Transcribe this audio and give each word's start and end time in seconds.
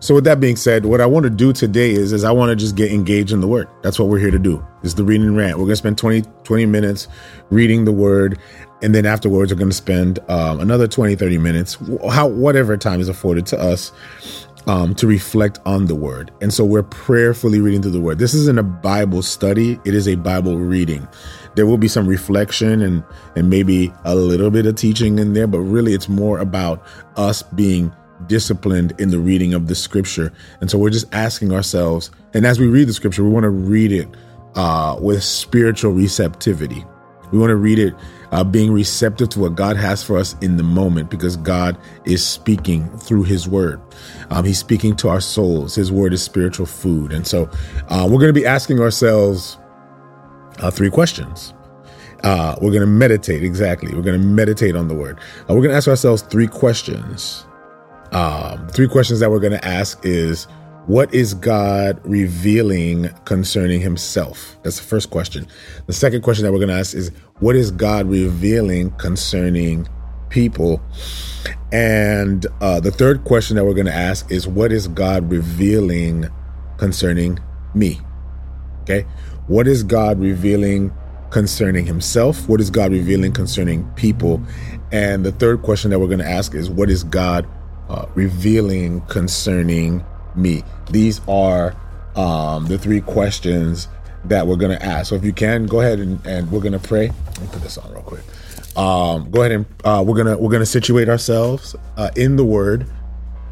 So 0.00 0.14
with 0.14 0.24
that 0.24 0.40
being 0.40 0.56
said, 0.56 0.84
what 0.84 1.00
I 1.00 1.06
want 1.06 1.24
to 1.24 1.30
do 1.30 1.52
today 1.52 1.92
is 1.92 2.12
is 2.12 2.24
I 2.24 2.32
want 2.32 2.50
to 2.50 2.56
just 2.56 2.76
get 2.76 2.92
engaged 2.92 3.32
in 3.32 3.40
the 3.40 3.48
word. 3.48 3.68
That's 3.82 3.98
what 3.98 4.08
we're 4.08 4.18
here 4.18 4.30
to 4.30 4.38
do. 4.38 4.64
Is 4.82 4.94
the 4.94 5.04
read 5.04 5.20
and 5.20 5.36
rant. 5.36 5.58
We're 5.58 5.64
going 5.64 5.70
to 5.70 5.76
spend 5.76 5.98
20 5.98 6.22
20 6.44 6.66
minutes 6.66 7.08
reading 7.50 7.84
the 7.84 7.92
word 7.92 8.38
and 8.82 8.94
then 8.94 9.06
afterwards 9.06 9.52
we're 9.52 9.58
going 9.58 9.70
to 9.70 9.76
spend 9.76 10.18
um, 10.28 10.60
another 10.60 10.86
20 10.86 11.14
30 11.14 11.38
minutes 11.38 11.78
how 12.10 12.26
whatever 12.26 12.76
time 12.76 13.00
is 13.00 13.08
afforded 13.08 13.46
to 13.46 13.58
us 13.58 13.92
um, 14.66 14.94
to 14.96 15.06
reflect 15.06 15.58
on 15.64 15.86
the 15.86 15.94
word. 15.94 16.32
And 16.40 16.52
so 16.52 16.64
we're 16.64 16.82
prayerfully 16.82 17.60
reading 17.60 17.82
through 17.82 17.92
the 17.92 18.00
word. 18.00 18.18
This 18.18 18.34
isn't 18.34 18.58
a 18.58 18.64
Bible 18.64 19.22
study, 19.22 19.78
it 19.84 19.94
is 19.94 20.08
a 20.08 20.16
Bible 20.16 20.58
reading. 20.58 21.06
There 21.54 21.66
will 21.66 21.78
be 21.78 21.88
some 21.88 22.06
reflection 22.06 22.82
and, 22.82 23.02
and 23.34 23.48
maybe 23.48 23.92
a 24.04 24.14
little 24.14 24.50
bit 24.50 24.66
of 24.66 24.74
teaching 24.74 25.18
in 25.18 25.32
there, 25.32 25.46
but 25.46 25.60
really 25.60 25.94
it's 25.94 26.08
more 26.08 26.38
about 26.38 26.84
us 27.16 27.42
being 27.42 27.94
disciplined 28.26 28.98
in 28.98 29.10
the 29.10 29.18
reading 29.18 29.54
of 29.54 29.68
the 29.68 29.74
scripture. 29.74 30.32
And 30.60 30.70
so 30.70 30.78
we're 30.78 30.90
just 30.90 31.12
asking 31.14 31.52
ourselves, 31.52 32.10
and 32.34 32.46
as 32.46 32.58
we 32.58 32.66
read 32.66 32.88
the 32.88 32.92
scripture, 32.92 33.24
we 33.24 33.30
want 33.30 33.44
to 33.44 33.50
read 33.50 33.92
it 33.92 34.08
uh, 34.54 34.96
with 35.00 35.22
spiritual 35.22 35.92
receptivity. 35.92 36.84
We 37.32 37.38
want 37.38 37.50
to 37.50 37.56
read 37.56 37.78
it 37.78 37.94
uh, 38.32 38.44
being 38.44 38.72
receptive 38.72 39.28
to 39.30 39.40
what 39.40 39.54
God 39.54 39.76
has 39.76 40.02
for 40.02 40.16
us 40.16 40.36
in 40.40 40.56
the 40.56 40.62
moment 40.62 41.10
because 41.10 41.36
God 41.36 41.76
is 42.04 42.24
speaking 42.24 42.88
through 42.98 43.24
His 43.24 43.48
Word. 43.48 43.80
Um, 44.30 44.44
he's 44.44 44.58
speaking 44.58 44.96
to 44.96 45.08
our 45.08 45.20
souls. 45.20 45.74
His 45.74 45.90
Word 45.92 46.12
is 46.12 46.22
spiritual 46.22 46.66
food. 46.66 47.12
And 47.12 47.26
so 47.26 47.50
uh, 47.88 48.06
we're 48.10 48.18
going 48.18 48.28
to 48.28 48.40
be 48.40 48.46
asking 48.46 48.80
ourselves 48.80 49.58
uh, 50.60 50.70
three 50.70 50.90
questions. 50.90 51.52
Uh, 52.22 52.56
we're 52.60 52.70
going 52.70 52.80
to 52.80 52.86
meditate, 52.86 53.42
exactly. 53.42 53.94
We're 53.94 54.02
going 54.02 54.20
to 54.20 54.26
meditate 54.26 54.74
on 54.74 54.88
the 54.88 54.94
Word. 54.94 55.18
Uh, 55.42 55.54
we're 55.54 55.62
going 55.62 55.70
to 55.70 55.76
ask 55.76 55.88
ourselves 55.88 56.22
three 56.22 56.48
questions. 56.48 57.46
Um, 58.12 58.68
three 58.68 58.88
questions 58.88 59.20
that 59.20 59.30
we're 59.30 59.40
going 59.40 59.52
to 59.52 59.64
ask 59.64 60.04
is 60.04 60.46
what 60.86 61.12
is 61.12 61.34
God 61.34 62.00
revealing 62.04 63.08
concerning 63.24 63.80
himself? 63.80 64.56
That's 64.62 64.78
the 64.78 64.86
first 64.86 65.10
question. 65.10 65.48
The 65.86 65.92
second 65.92 66.22
question 66.22 66.44
that 66.44 66.52
we're 66.52 66.58
going 66.58 66.68
to 66.68 66.78
ask 66.78 66.94
is 66.94 67.10
what 67.40 67.56
is 67.56 67.70
God 67.70 68.06
revealing 68.06 68.90
concerning 68.92 69.88
people? 70.28 70.80
And 71.72 72.46
uh, 72.60 72.78
the 72.80 72.92
third 72.92 73.24
question 73.24 73.56
that 73.56 73.64
we're 73.64 73.74
going 73.74 73.86
to 73.86 73.94
ask 73.94 74.30
is 74.30 74.46
what 74.46 74.70
is 74.70 74.86
God 74.86 75.28
revealing 75.30 76.26
concerning 76.76 77.40
me? 77.74 78.00
Okay. 78.82 79.04
What 79.48 79.66
is 79.66 79.82
God 79.82 80.20
revealing 80.20 80.92
concerning 81.30 81.84
himself? 81.86 82.48
What 82.48 82.60
is 82.60 82.70
God 82.70 82.92
revealing 82.92 83.32
concerning 83.32 83.84
people? 83.94 84.40
And 84.92 85.24
the 85.24 85.32
third 85.32 85.62
question 85.62 85.90
that 85.90 85.98
we're 85.98 86.06
going 86.06 86.20
to 86.20 86.28
ask 86.28 86.54
is 86.54 86.70
what 86.70 86.90
is 86.90 87.02
God 87.02 87.46
uh, 87.88 88.06
revealing 88.14 89.00
concerning 89.02 90.04
me? 90.34 90.62
These 90.90 91.20
are 91.28 91.74
um, 92.14 92.66
the 92.66 92.78
three 92.78 93.00
questions 93.00 93.88
that 94.24 94.46
we're 94.46 94.56
going 94.56 94.76
to 94.76 94.84
ask. 94.84 95.10
So 95.10 95.14
if 95.14 95.24
you 95.24 95.32
can, 95.32 95.66
go 95.66 95.80
ahead 95.80 96.00
and, 96.00 96.24
and 96.26 96.50
we're 96.50 96.60
going 96.60 96.72
to 96.72 96.78
pray. 96.78 97.08
Let 97.08 97.40
me 97.40 97.48
put 97.52 97.62
this 97.62 97.78
on 97.78 97.92
real 97.92 98.02
quick. 98.02 98.22
Um, 98.76 99.30
go 99.30 99.40
ahead 99.40 99.52
and 99.52 99.66
uh, 99.84 100.04
we're 100.06 100.16
gonna 100.16 100.36
we're 100.36 100.50
gonna 100.50 100.66
situate 100.66 101.08
ourselves 101.08 101.74
uh, 101.96 102.10
in 102.14 102.36
the 102.36 102.44
Word, 102.44 102.86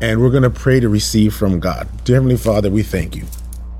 and 0.02 0.20
we're 0.20 0.30
gonna 0.30 0.50
pray 0.50 0.80
to 0.80 0.88
receive 0.90 1.34
from 1.34 1.60
God. 1.60 1.88
Dear 2.04 2.16
Heavenly 2.16 2.36
Father, 2.36 2.70
we 2.70 2.82
thank 2.82 3.16
you. 3.16 3.24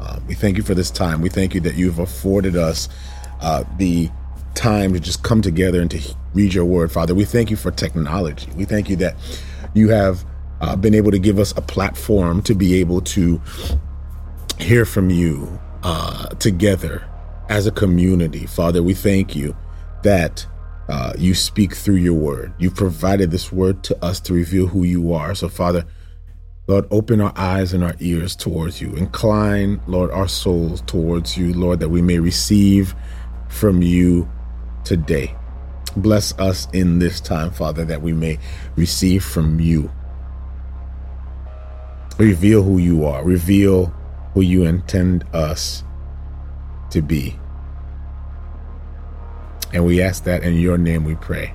Uh, 0.01 0.21
we 0.27 0.35
thank 0.35 0.57
you 0.57 0.63
for 0.63 0.75
this 0.75 0.91
time. 0.91 1.21
We 1.21 1.29
thank 1.29 1.55
you 1.55 1.61
that 1.61 1.75
you've 1.75 1.99
afforded 1.99 2.57
us 2.57 2.89
uh, 3.43 3.65
the 3.77 4.11
time 4.55 4.95
to 4.95 5.01
just 5.01 5.23
come 5.23 5.43
together 5.43 5.83
and 5.83 5.91
to 5.91 6.01
read 6.33 6.55
your 6.55 6.65
Word, 6.65 6.91
Father. 6.91 7.15
We 7.15 7.27
thank 7.27 7.51
you 7.51 7.57
for 7.57 7.71
technology. 7.71 8.51
We 8.57 8.65
thank 8.65 8.89
you 8.89 8.97
that 8.97 9.15
you 9.75 9.91
have 9.91 10.25
uh, 10.61 10.77
been 10.77 10.95
able 10.95 11.11
to 11.11 11.19
give 11.19 11.39
us 11.39 11.53
a 11.57 11.61
platform 11.61 12.43
to 12.43 12.55
be 12.55 12.75
able 12.81 13.01
to 13.01 13.41
hear 14.59 14.85
from 14.85 15.11
you 15.11 15.61
uh, 15.83 16.29
together 16.37 17.07
as 17.49 17.67
a 17.67 17.71
community. 17.71 18.47
Father, 18.47 18.83
we 18.83 18.95
thank 18.95 19.37
you 19.37 19.57
that 20.03 20.47
uh, 20.89 21.13
you 21.19 21.35
speak 21.35 21.75
through 21.75 21.97
your 21.97 22.15
word. 22.15 22.53
You've 22.59 22.75
provided 22.75 23.31
this 23.31 23.53
word 23.53 23.83
to 23.85 24.05
us 24.05 24.21
to 24.21 24.35
reveal 24.35 24.67
who 24.67 24.85
you 24.85 25.13
are. 25.13 25.35
So, 25.35 25.49
Father, 25.49 25.85
Lord, 26.67 26.87
open 26.91 27.21
our 27.21 27.33
eyes 27.37 27.75
and 27.75 27.85
our 27.85 27.95
ears 28.01 28.35
towards 28.35 28.81
you. 28.81 28.95
Incline, 28.95 29.81
Lord, 29.87 30.11
our 30.11 30.29
souls 30.29 30.83
towards 30.83 31.37
you, 31.37 31.53
Lord, 31.53 31.81
that 31.81 31.91
we 31.91 32.01
may 32.01 32.19
receive 32.19 32.95
from 33.49 33.83
you 33.83 34.31
today. 34.85 35.35
Bless 35.97 36.37
us 36.39 36.67
in 36.73 36.99
this 36.99 37.21
time, 37.21 37.51
Father, 37.51 37.85
that 37.85 38.03
we 38.03 38.13
may 38.13 38.39
receive 38.77 39.23
from 39.23 39.61
you. 39.61 39.91
Reveal 42.19 42.63
who 42.63 42.79
you 42.79 43.05
are. 43.05 43.25
Reveal 43.25 43.87
who 44.35 44.41
you 44.41 44.65
intend 44.65 45.25
us 45.33 45.83
to 46.91 47.03
be. 47.03 47.39
And 49.73 49.85
we 49.85 50.01
ask 50.01 50.25
that 50.25 50.45
in 50.45 50.55
your 50.55 50.79
name 50.79 51.05
we 51.05 51.17
pray. 51.17 51.55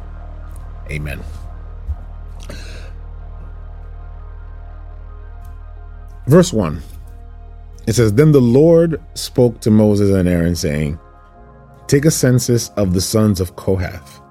Amen. 0.92 1.22
Verse 6.28 6.52
1 6.52 6.82
it 7.90 7.94
says, 7.94 8.14
Then 8.14 8.32
the 8.32 8.40
Lord 8.40 9.02
spoke 9.16 9.62
to 9.62 9.72
Moses 9.72 10.12
and 10.12 10.30
Aaron, 10.30 10.56
saying, 10.56 11.00
Take 11.88 12.06
a 12.06 12.12
census 12.12 12.70
of 12.78 12.94
the 12.94 13.02
sons 13.02 13.42
of 13.42 13.56
Kohath 13.56 14.22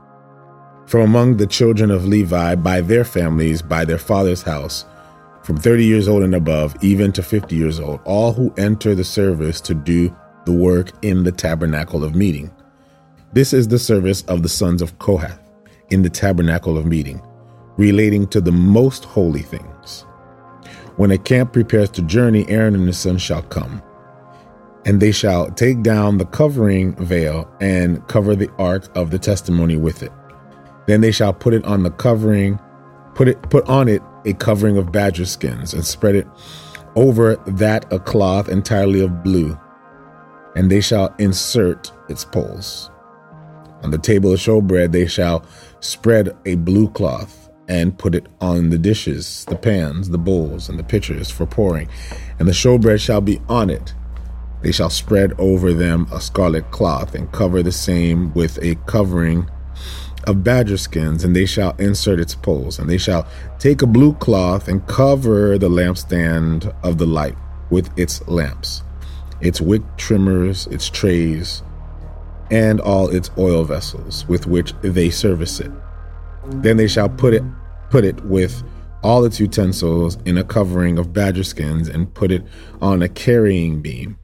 from 0.87 1.01
among 1.01 1.37
the 1.37 1.47
children 1.47 1.91
of 1.91 2.07
Levi 2.07 2.55
by 2.55 2.81
their 2.81 3.05
families, 3.05 3.61
by 3.61 3.85
their 3.85 3.99
father's 3.99 4.43
house 4.43 4.85
from 5.49 5.57
30 5.57 5.83
years 5.83 6.09
old 6.09 6.23
and 6.23 6.35
above, 6.35 6.77
even 6.83 7.11
to 7.11 7.23
50 7.23 7.57
years 7.57 7.81
old, 7.81 8.01
all 8.05 8.35
who 8.35 8.53
enter 8.59 8.95
the 8.95 9.03
service 9.03 9.63
to 9.63 9.73
do 9.73 10.15
the 10.45 10.53
work 10.53 10.93
in 11.01 11.25
the 11.25 11.33
tabernacle 11.33 12.05
of 12.05 12.15
meeting. 12.15 12.55
This 13.33 13.55
is 13.55 13.67
the 13.67 13.79
service 13.79 14.21
of 14.25 14.43
the 14.43 14.49
sons 14.51 14.83
of 14.83 14.99
Kohath 14.99 15.41
in 15.89 16.03
the 16.03 16.11
tabernacle 16.11 16.77
of 16.77 16.85
meeting, 16.85 17.23
relating 17.79 18.27
to 18.27 18.43
the 18.43 18.53
most 18.53 19.07
holy 19.07 19.41
things. 19.41 20.03
When 20.97 21.13
a 21.13 21.17
camp 21.17 21.55
prepares 21.55 21.89
to 21.93 22.03
journey, 22.03 22.47
Aaron 22.51 22.75
and 22.75 22.87
his 22.87 22.99
sons 22.99 23.23
shall 23.23 23.41
come, 23.41 23.83
and 24.85 25.01
they 25.01 25.13
shall 25.13 25.51
take 25.53 25.83
down 25.83 26.19
the 26.19 26.27
covering 26.27 26.95
veil 26.97 27.51
and 27.59 28.07
cover 28.07 28.37
the 28.37 28.53
ark 28.59 28.95
of 28.95 29.11
the 29.11 29.19
testimony 29.19 29.79
with 29.79 30.03
it. 30.03 30.13
Then 30.87 31.01
they 31.01 31.11
shall 31.11 31.33
put 31.33 31.55
it 31.55 31.65
on 31.65 31.85
the 31.85 31.91
covering, 31.91 32.61
put 33.15 33.29
it 33.29 33.41
put 33.49 33.67
on 33.67 33.89
it 33.89 34.03
a 34.29 34.35
covering 34.35 34.77
of 34.77 34.93
badger 34.93 35.25
skins 35.25 35.75
and 35.75 35.85
spread 35.85 36.15
it 36.15 36.27
over 36.97 37.37
that 37.47 37.91
a 37.93 37.99
cloth 37.99 38.49
entirely 38.49 39.01
of 39.01 39.23
blue, 39.23 39.59
and 40.57 40.71
they 40.71 40.81
shall 40.81 41.15
insert 41.19 41.93
its 42.09 42.25
poles. 42.25 42.91
On 43.83 43.91
the 43.91 43.99
table 43.99 44.33
of 44.33 44.41
showbread 44.41 44.93
they 44.93 45.07
shall 45.07 45.45
spread 45.81 46.37
a 46.45 46.57
blue 46.57 46.89
cloth 46.91 47.49
and 47.69 47.99
put 47.99 48.15
it 48.15 48.27
on 48.41 48.71
the 48.71 48.79
dishes, 48.79 49.45
the 49.45 49.57
pans, 49.57 50.09
the 50.09 50.19
bowls, 50.19 50.69
and 50.69 50.79
the 50.79 50.85
pitchers 50.85 51.31
for 51.31 51.47
pouring, 51.47 51.89
and 52.39 52.49
the 52.49 52.53
showbread 52.53 53.01
shall 53.01 53.21
be 53.21 53.41
on 53.49 53.71
it. 53.71 53.95
They 54.63 54.73
shall 54.73 54.91
spread 54.91 55.35
over 55.39 55.73
them 55.73 56.09
a 56.13 56.21
scarlet 56.21 56.71
cloth 56.73 57.15
and 57.15 57.31
cover 57.31 57.63
the 57.63 57.71
same 57.71 58.33
with 58.35 58.59
a 58.63 58.75
covering 58.87 59.49
of 60.29 60.45
badger 60.45 60.77
skins, 60.77 61.25
and 61.25 61.35
they 61.35 61.47
shall 61.47 61.75
insert 61.79 62.21
its 62.21 62.35
poles, 62.35 62.79
and 62.79 62.89
they 62.89 62.99
shall 62.99 63.27
take 63.59 63.81
a 63.81 63.87
blue 63.87 64.13
cloth 64.15 64.69
and 64.69 64.87
cover 64.87 65.57
the 65.59 65.71
lampstand 65.71 66.73
of 66.83 66.99
the 66.99 67.07
light 67.07 67.35
with 67.71 67.91
its 67.99 68.27
lamps, 68.29 68.83
its 69.41 69.61
wick 69.61 69.83
trimmers, 69.97 70.67
its 70.67 70.91
trays, 70.91 71.63
and 72.51 72.79
all 72.81 73.09
its 73.09 73.31
oil 73.39 73.65
vessels 73.65 74.27
with 74.29 74.47
which 74.47 74.75
they 74.83 75.09
service 75.09 75.61
it. 75.61 75.73
Then 76.47 76.77
they 76.77 76.89
shall 76.89 77.09
put 77.09 77.35
it 77.35 77.43
put 77.91 78.05
it 78.05 78.23
with 78.27 78.63
all 79.03 79.25
its 79.25 79.41
utensils 79.41 80.19
in 80.27 80.37
a 80.37 80.45
covering 80.45 80.99
of 80.99 81.13
badger 81.15 81.45
skins 81.45 81.89
and 81.89 82.13
put 82.13 82.31
it 82.31 82.45
on 82.83 83.01
a 83.01 83.09
carrying 83.09 83.81
beam. 83.81 84.19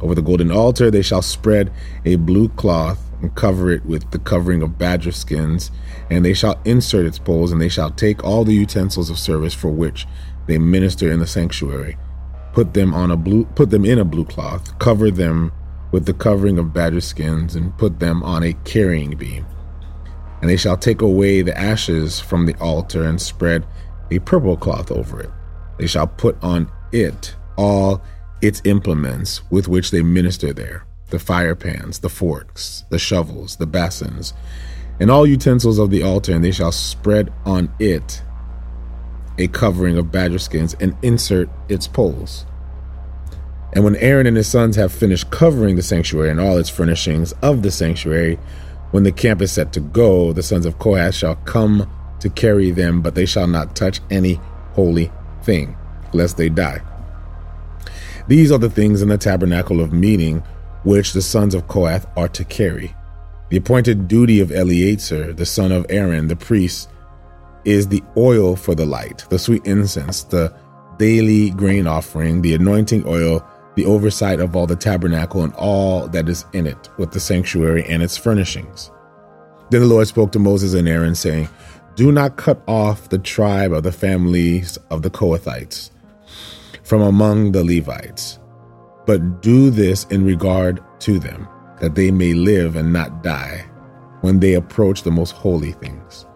Over 0.00 0.16
the 0.16 0.22
golden 0.22 0.50
altar 0.50 0.90
they 0.90 1.02
shall 1.02 1.22
spread 1.22 1.72
a 2.04 2.16
blue 2.16 2.48
cloth 2.48 3.09
and 3.20 3.34
cover 3.34 3.70
it 3.70 3.84
with 3.84 4.10
the 4.10 4.18
covering 4.18 4.62
of 4.62 4.78
badger 4.78 5.12
skins, 5.12 5.70
and 6.10 6.24
they 6.24 6.34
shall 6.34 6.60
insert 6.64 7.06
its 7.06 7.18
poles, 7.18 7.52
and 7.52 7.60
they 7.60 7.68
shall 7.68 7.90
take 7.90 8.24
all 8.24 8.44
the 8.44 8.54
utensils 8.54 9.10
of 9.10 9.18
service 9.18 9.54
for 9.54 9.70
which 9.70 10.06
they 10.46 10.58
minister 10.58 11.10
in 11.10 11.20
the 11.20 11.26
sanctuary, 11.26 11.96
put 12.52 12.74
them 12.74 12.94
on 12.94 13.10
a 13.10 13.16
blue 13.16 13.44
put 13.54 13.70
them 13.70 13.84
in 13.84 13.98
a 13.98 14.04
blue 14.04 14.24
cloth, 14.24 14.78
cover 14.78 15.10
them 15.10 15.52
with 15.92 16.06
the 16.06 16.14
covering 16.14 16.58
of 16.58 16.72
badger 16.72 17.00
skins, 17.00 17.54
and 17.54 17.76
put 17.78 17.98
them 17.98 18.22
on 18.22 18.42
a 18.42 18.54
carrying 18.64 19.16
beam. 19.16 19.46
And 20.40 20.48
they 20.48 20.56
shall 20.56 20.76
take 20.76 21.02
away 21.02 21.42
the 21.42 21.56
ashes 21.56 22.18
from 22.18 22.46
the 22.46 22.56
altar 22.56 23.04
and 23.04 23.20
spread 23.20 23.66
a 24.10 24.18
purple 24.20 24.56
cloth 24.56 24.90
over 24.90 25.20
it. 25.20 25.30
They 25.78 25.86
shall 25.86 26.06
put 26.06 26.42
on 26.42 26.70
it 26.92 27.34
all 27.56 28.02
its 28.40 28.62
implements 28.64 29.42
with 29.50 29.68
which 29.68 29.90
they 29.90 30.02
minister 30.02 30.52
there 30.52 30.86
the 31.10 31.18
fire 31.18 31.54
pans, 31.54 31.98
the 31.98 32.08
forks, 32.08 32.84
the 32.90 32.98
shovels, 32.98 33.56
the 33.56 33.66
basins, 33.66 34.32
and 34.98 35.10
all 35.10 35.26
utensils 35.26 35.78
of 35.78 35.90
the 35.90 36.02
altar, 36.02 36.32
and 36.32 36.44
they 36.44 36.52
shall 36.52 36.72
spread 36.72 37.32
on 37.44 37.72
it 37.78 38.22
a 39.38 39.48
covering 39.48 39.96
of 39.96 40.12
badger 40.12 40.38
skins 40.38 40.74
and 40.80 40.96
insert 41.02 41.48
its 41.68 41.86
poles. 41.86 42.44
And 43.72 43.84
when 43.84 43.96
Aaron 43.96 44.26
and 44.26 44.36
his 44.36 44.48
sons 44.48 44.76
have 44.76 44.92
finished 44.92 45.30
covering 45.30 45.76
the 45.76 45.82
sanctuary 45.82 46.30
and 46.30 46.40
all 46.40 46.58
its 46.58 46.68
furnishings 46.68 47.32
of 47.40 47.62
the 47.62 47.70
sanctuary, 47.70 48.38
when 48.90 49.04
the 49.04 49.12
camp 49.12 49.40
is 49.40 49.52
set 49.52 49.72
to 49.74 49.80
go, 49.80 50.32
the 50.32 50.42
sons 50.42 50.66
of 50.66 50.78
Kohath 50.78 51.14
shall 51.14 51.36
come 51.36 51.88
to 52.18 52.28
carry 52.28 52.70
them, 52.70 53.00
but 53.00 53.14
they 53.14 53.26
shall 53.26 53.46
not 53.46 53.76
touch 53.76 54.00
any 54.10 54.40
holy 54.72 55.10
thing, 55.42 55.76
lest 56.12 56.36
they 56.36 56.48
die. 56.48 56.80
These 58.26 58.52
are 58.52 58.58
the 58.58 58.70
things 58.70 59.00
in 59.02 59.08
the 59.08 59.18
tabernacle 59.18 59.80
of 59.80 59.92
meeting 59.92 60.42
which 60.82 61.12
the 61.12 61.22
sons 61.22 61.54
of 61.54 61.68
Kohath 61.68 62.06
are 62.16 62.28
to 62.28 62.44
carry. 62.44 62.94
The 63.50 63.56
appointed 63.56 64.08
duty 64.08 64.40
of 64.40 64.52
Eleazar, 64.52 65.32
the 65.32 65.46
son 65.46 65.72
of 65.72 65.86
Aaron, 65.88 66.28
the 66.28 66.36
priest, 66.36 66.88
is 67.64 67.88
the 67.88 68.02
oil 68.16 68.56
for 68.56 68.74
the 68.74 68.86
light, 68.86 69.24
the 69.28 69.38
sweet 69.38 69.66
incense, 69.66 70.22
the 70.24 70.54
daily 70.98 71.50
grain 71.50 71.86
offering, 71.86 72.42
the 72.42 72.54
anointing 72.54 73.04
oil, 73.06 73.44
the 73.74 73.86
oversight 73.86 74.40
of 74.40 74.56
all 74.56 74.66
the 74.66 74.76
tabernacle 74.76 75.42
and 75.42 75.54
all 75.54 76.06
that 76.08 76.28
is 76.28 76.44
in 76.52 76.66
it, 76.66 76.88
with 76.98 77.12
the 77.12 77.20
sanctuary 77.20 77.84
and 77.84 78.02
its 78.02 78.16
furnishings. 78.16 78.90
Then 79.70 79.80
the 79.80 79.86
Lord 79.86 80.08
spoke 80.08 80.32
to 80.32 80.38
Moses 80.38 80.74
and 80.74 80.88
Aaron, 80.88 81.14
saying, 81.14 81.48
Do 81.96 82.10
not 82.10 82.36
cut 82.36 82.62
off 82.66 83.08
the 83.08 83.18
tribe 83.18 83.72
of 83.72 83.82
the 83.82 83.92
families 83.92 84.78
of 84.90 85.02
the 85.02 85.10
Kohathites 85.10 85.90
from 86.82 87.02
among 87.02 87.52
the 87.52 87.62
Levites, 87.62 88.39
but 89.10 89.42
do 89.42 89.70
this 89.70 90.04
in 90.04 90.24
regard 90.24 90.80
to 91.00 91.18
them, 91.18 91.48
that 91.80 91.96
they 91.96 92.12
may 92.12 92.32
live 92.32 92.76
and 92.76 92.92
not 92.92 93.24
die 93.24 93.68
when 94.20 94.38
they 94.38 94.54
approach 94.54 95.02
the 95.02 95.10
most 95.10 95.32
holy 95.32 95.72
things. 95.72 96.26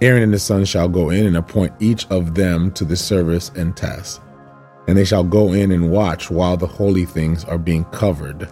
Aaron 0.00 0.22
and 0.22 0.32
his 0.32 0.44
sons 0.44 0.68
shall 0.68 0.88
go 0.88 1.10
in 1.10 1.26
and 1.26 1.36
appoint 1.36 1.72
each 1.80 2.06
of 2.06 2.36
them 2.36 2.70
to 2.74 2.84
the 2.84 2.96
service 2.96 3.50
and 3.56 3.76
task 3.76 4.22
and 4.86 4.96
they 4.96 5.04
shall 5.04 5.24
go 5.24 5.52
in 5.52 5.72
and 5.72 5.90
watch 5.90 6.30
while 6.30 6.56
the 6.56 6.64
holy 6.64 7.04
things 7.04 7.44
are 7.46 7.58
being 7.58 7.84
covered, 7.86 8.48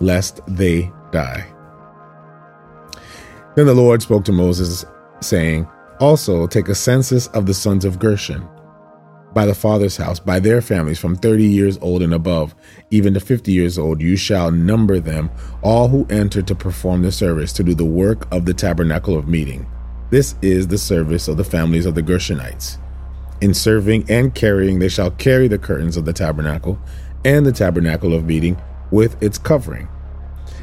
lest 0.00 0.40
they 0.48 0.90
die. 1.12 1.46
Then 3.54 3.66
the 3.66 3.74
Lord 3.74 4.02
spoke 4.02 4.24
to 4.24 4.32
Moses, 4.32 4.84
saying, 5.20 5.68
Also 6.00 6.48
take 6.48 6.68
a 6.68 6.74
census 6.74 7.28
of 7.28 7.46
the 7.46 7.54
sons 7.54 7.84
of 7.84 8.00
Gershon 8.00 8.48
by 9.32 9.46
the 9.46 9.54
father's 9.54 9.96
house, 9.96 10.18
by 10.18 10.40
their 10.40 10.60
families, 10.60 10.98
from 10.98 11.16
thirty 11.16 11.44
years 11.44 11.78
old 11.80 12.02
and 12.02 12.12
above, 12.12 12.54
even 12.90 13.14
to 13.14 13.20
fifty 13.20 13.52
years 13.52 13.78
old. 13.78 14.00
You 14.00 14.16
shall 14.16 14.50
number 14.50 14.98
them, 14.98 15.30
all 15.62 15.88
who 15.88 16.06
enter 16.10 16.42
to 16.42 16.54
perform 16.54 17.02
the 17.02 17.12
service, 17.12 17.52
to 17.54 17.62
do 17.62 17.74
the 17.74 17.84
work 17.84 18.26
of 18.32 18.44
the 18.44 18.54
tabernacle 18.54 19.16
of 19.16 19.28
meeting. 19.28 19.66
This 20.10 20.34
is 20.42 20.66
the 20.66 20.78
service 20.78 21.28
of 21.28 21.36
the 21.36 21.44
families 21.44 21.86
of 21.86 21.94
the 21.94 22.02
Gershonites. 22.02 22.78
In 23.40 23.54
serving 23.54 24.10
and 24.10 24.34
carrying, 24.34 24.80
they 24.80 24.88
shall 24.88 25.12
carry 25.12 25.48
the 25.48 25.58
curtains 25.58 25.96
of 25.96 26.04
the 26.04 26.12
tabernacle 26.12 26.78
and 27.24 27.46
the 27.46 27.52
tabernacle 27.52 28.12
of 28.14 28.24
meeting 28.24 28.60
with 28.90 29.22
its 29.22 29.38
covering, 29.38 29.88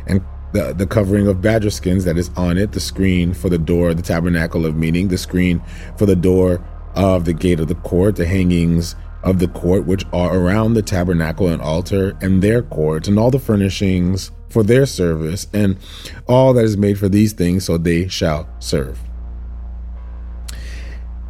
and 0.06 0.22
the, 0.52 0.74
the 0.74 0.88
covering 0.88 1.28
of 1.28 1.42
badger 1.42 1.70
skins 1.70 2.06
that 2.06 2.18
is 2.18 2.30
on 2.36 2.58
it, 2.58 2.72
the 2.72 2.80
screen 2.80 3.34
for 3.34 3.50
the 3.50 3.58
door 3.58 3.90
of 3.90 3.98
the 3.98 4.04
tabernacle 4.04 4.66
of 4.66 4.75
meeting, 4.75 5.08
the 5.08 5.18
screen 5.18 5.62
for 5.98 6.06
the 6.06 6.16
door 6.16 6.62
of 6.98 7.26
the 7.26 7.34
gate 7.34 7.60
of 7.60 7.68
the 7.68 7.76
court, 7.76 8.16
the 8.16 8.26
hangings 8.26 8.96
of 9.24 9.40
the 9.40 9.48
court 9.48 9.86
which 9.86 10.04
are 10.12 10.36
around 10.36 10.74
the 10.74 10.82
tabernacle 10.82 11.48
and 11.48 11.62
altar 11.62 12.18
and 12.22 12.42
their 12.42 12.62
courts, 12.62 13.08
and 13.08 13.20
all 13.20 13.32
the 13.32 13.40
furnishings 13.40 14.32
for 14.50 14.64
their 14.64 14.86
service, 14.86 15.48
and 15.54 15.78
all 16.28 16.54
that 16.54 16.66
is 16.66 16.76
made 16.76 16.98
for 16.98 17.08
these 17.08 17.34
things, 17.34 17.66
so 17.66 17.78
they 17.78 18.08
shall 18.08 18.50
serve. 18.60 19.00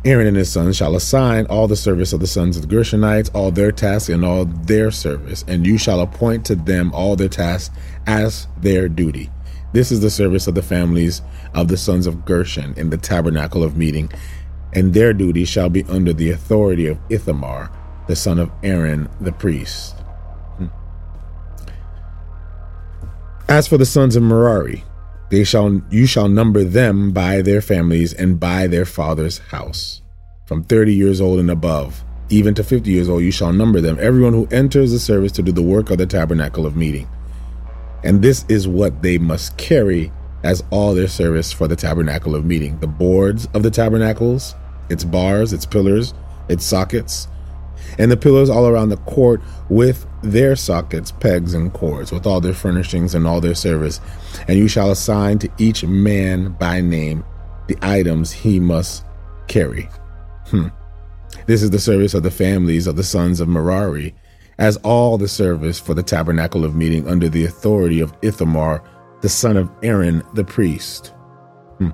Aaron 0.06 0.28
and 0.28 0.38
his 0.38 0.50
sons 0.50 0.78
shall 0.78 0.96
assign 0.96 1.46
all 1.48 1.68
the 1.68 1.75
service 1.75 2.14
of 2.14 2.22
the 2.22 2.28
sons 2.28 2.56
of 2.56 2.62
the 2.62 2.74
Gershonites, 2.74 3.30
all 3.34 3.52
their 3.52 3.74
tasks 3.74 4.08
and 4.08 4.24
all 4.24 4.46
their 4.46 4.90
service, 4.90 5.44
and 5.48 5.68
you 5.68 5.78
shall 5.78 6.00
appoint 6.00 6.46
to 6.46 6.56
them 6.56 6.94
all 6.94 7.18
their 7.18 7.28
tasks 7.28 7.75
as 8.06 8.48
their 8.62 8.88
duty. 8.88 9.30
This 9.74 9.92
is 9.92 10.00
the 10.00 10.10
service 10.10 10.48
of 10.48 10.56
the 10.56 10.62
families 10.62 11.22
of 11.54 11.68
the 11.68 11.75
sons 11.75 12.08
of 12.08 12.24
Gershon 12.24 12.74
in 12.78 12.90
the 12.90 12.98
tabernacle 12.98 13.64
of 13.64 13.75
meeting, 13.75 14.10
and 14.74 14.94
their 14.94 15.14
duty 15.14 15.46
shall 15.46 15.69
be 15.69 15.84
under 15.86 16.14
the 16.14 16.31
authority 16.31 16.88
of 16.88 17.00
Ithamar, 17.10 17.72
the 18.08 18.16
son 18.16 18.40
of 18.40 18.52
Aaron 18.64 19.10
the 19.22 19.31
priest. 19.31 19.96
Hmm. 20.58 20.68
As 23.48 23.68
for 23.68 23.78
the 23.78 23.86
sons 23.86 24.16
of 24.16 24.24
Merari, 24.24 24.84
they 25.30 25.44
shall 25.44 25.81
you 25.90 26.06
shall 26.06 26.30
number 26.30 26.64
them 26.64 27.12
by 27.12 27.42
their 27.42 27.62
families 27.62 28.14
and 28.14 28.40
by 28.40 28.68
their 28.68 28.86
father's 28.86 29.40
house. 29.40 30.02
From 30.46 30.64
30 30.64 30.94
years 30.94 31.19
old 31.19 31.40
and 31.40 31.52
above, 31.52 32.04
even 32.30 32.54
to 32.56 32.64
50 32.64 32.90
years 32.90 33.10
old, 33.10 33.24
you 33.24 33.31
shall 33.31 33.52
number 33.52 33.81
them, 33.81 33.98
everyone 34.00 34.34
who 34.34 34.48
enters 34.48 34.92
the 34.92 35.00
service 35.00 35.31
to 35.34 35.44
do 35.44 35.52
the 35.52 35.62
work 35.62 35.90
of 35.90 35.98
the 35.98 36.06
tabernacle 36.06 36.66
of 36.66 36.78
meeting. 36.78 37.08
And 38.04 38.22
this 38.22 38.46
is 38.48 38.68
what 38.68 39.02
they 39.02 39.18
must 39.18 39.58
carry 39.58 40.12
as 40.44 40.63
all 40.69 40.94
their 40.94 41.07
service 41.07 41.51
for 41.51 41.68
the 41.68 41.75
tabernacle 41.75 42.36
of 42.36 42.45
meeting 42.45 42.80
the 42.80 42.88
boards 42.88 43.48
of 43.54 43.63
the 43.63 43.72
tabernacles, 43.72 44.56
its 44.89 45.04
bars, 45.04 45.54
its 45.54 45.66
pillars, 45.66 46.13
its 46.50 46.63
sockets, 46.66 47.28
and 47.98 48.12
the 48.12 48.18
pillars 48.18 48.50
all 48.50 48.68
around 48.68 48.89
the 48.89 48.98
court 48.98 49.42
with 49.69 50.06
their 50.24 50.56
sockets, 50.56 51.12
pegs, 51.12 51.54
and 51.54 51.74
cords, 51.74 52.12
with 52.12 52.25
all 52.25 52.42
their 52.42 52.54
furnishings 52.54 53.16
and 53.16 53.28
all 53.28 53.42
their 53.42 53.56
service. 53.56 54.00
And 54.48 54.57
you 54.57 54.68
shall 54.68 54.92
assign 54.92 55.39
to 55.39 55.50
each 55.57 55.84
man 55.84 56.54
by 56.54 56.81
name 56.81 57.24
the 57.68 57.78
items 57.81 58.31
he 58.31 58.60
must 58.60 59.04
carry. 59.48 59.90
Hmm. 60.48 60.68
This 61.45 61.62
is 61.62 61.69
the 61.69 61.80
service 61.80 62.13
of 62.13 62.24
the 62.24 62.31
families 62.31 62.88
of 62.88 62.95
the 62.95 63.04
sons 63.04 63.40
of 63.40 63.48
Merari, 63.48 64.16
as 64.57 64.78
all 64.78 65.18
the 65.18 65.28
service 65.28 65.80
for 65.80 65.94
the 65.94 66.04
tabernacle 66.04 66.66
of 66.66 66.75
meeting 66.75 67.07
under 67.07 67.30
the 67.30 67.45
authority 67.45 68.00
of 68.00 68.13
Ithamar, 68.22 68.83
the 69.22 69.30
son 69.30 69.58
of 69.58 69.69
Aaron 69.84 70.24
the 70.34 70.44
priest. 70.44 71.14
Hmm. 71.78 71.92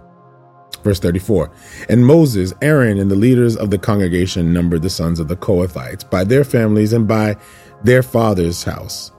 Verse 0.84 1.00
34 1.00 1.52
And 1.90 2.06
Moses, 2.06 2.54
Aaron, 2.62 3.00
and 3.00 3.10
the 3.10 3.16
leaders 3.16 3.56
of 3.56 3.70
the 3.70 3.78
congregation 3.78 4.54
numbered 4.54 4.82
the 4.82 4.90
sons 4.90 5.20
of 5.20 5.28
the 5.28 5.38
Kohathites 5.38 6.10
by 6.10 6.24
their 6.24 6.44
families 6.44 6.94
and 6.94 7.08
by 7.08 7.36
their 7.84 8.04
father's 8.04 8.64
house. 8.64 9.12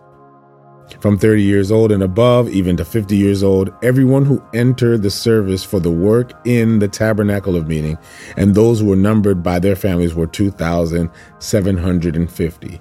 From 1.01 1.19
30 1.19 1.43
years 1.43 1.73
old 1.73 1.91
and 1.93 2.03
above, 2.03 2.51
even 2.51 2.77
to 2.77 2.85
50 2.85 3.17
years 3.17 3.43
old, 3.43 3.73
everyone 3.83 4.27
who 4.27 4.45
entered 4.53 5.01
the 5.03 5.11
service 5.11 5.65
for 5.65 5.81
the 5.81 5.91
work 5.91 6.33
in 6.47 6.79
the 6.79 6.89
tabernacle 6.89 7.57
of 7.57 7.69
meeting, 7.69 7.97
and 8.37 8.55
those 8.55 8.81
who 8.81 8.87
were 8.87 8.97
numbered 8.97 9.43
by 9.43 9.59
their 9.59 9.77
families 9.77 10.15
were 10.15 10.27
2,750. 10.27 12.81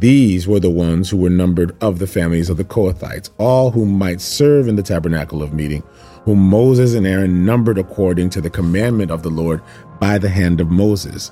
These 0.00 0.48
were 0.48 0.60
the 0.60 0.70
ones 0.70 1.08
who 1.08 1.16
were 1.16 1.30
numbered 1.30 1.76
of 1.80 1.98
the 1.98 2.06
families 2.06 2.50
of 2.50 2.56
the 2.56 2.64
Kohathites, 2.64 3.30
all 3.38 3.70
who 3.70 3.86
might 3.86 4.20
serve 4.20 4.68
in 4.68 4.76
the 4.76 4.82
tabernacle 4.82 5.42
of 5.42 5.52
meeting 5.52 5.82
whom 6.24 6.38
Moses 6.38 6.94
and 6.94 7.06
Aaron 7.06 7.44
numbered 7.44 7.78
according 7.78 8.30
to 8.30 8.40
the 8.40 8.50
commandment 8.50 9.10
of 9.10 9.22
the 9.22 9.30
Lord 9.30 9.62
by 10.00 10.18
the 10.18 10.28
hand 10.28 10.60
of 10.60 10.70
Moses. 10.70 11.30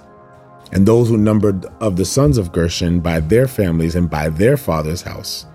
And 0.73 0.87
those 0.87 1.09
who 1.09 1.17
numbered 1.17 1.67
of 1.81 1.97
the 1.97 2.05
sons 2.05 2.39
of 2.39 2.53
Gershon 2.53 3.01
by 3.01 3.21
their 3.21 3.49
families 3.49 3.95
and 3.95 4.09
by 4.09 4.29
their 4.29 4.57
father's 4.57 5.03
house, 5.03 5.47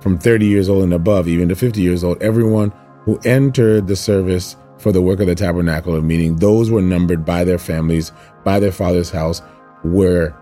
from 0.00 0.18
30 0.18 0.46
years 0.46 0.68
old 0.68 0.84
and 0.84 0.92
above, 0.92 1.28
even 1.28 1.48
to 1.48 1.56
50 1.56 1.80
years 1.80 2.04
old, 2.04 2.22
everyone 2.22 2.72
who 3.04 3.18
entered 3.24 3.86
the 3.86 3.96
service 3.96 4.56
for 4.78 4.92
the 4.92 5.02
work 5.02 5.20
of 5.20 5.26
the 5.26 5.34
tabernacle 5.34 5.94
of 5.94 6.04
meeting, 6.04 6.36
those 6.36 6.70
were 6.70 6.82
numbered 6.82 7.24
by 7.24 7.44
their 7.44 7.58
families, 7.58 8.12
by 8.42 8.58
their 8.58 8.72
father's 8.72 9.10
house, 9.10 9.40
were 9.82 10.34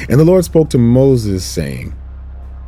And 0.09 0.19
the 0.19 0.25
Lord 0.25 0.43
spoke 0.43 0.69
to 0.71 0.77
Moses, 0.77 1.45
saying, 1.45 1.95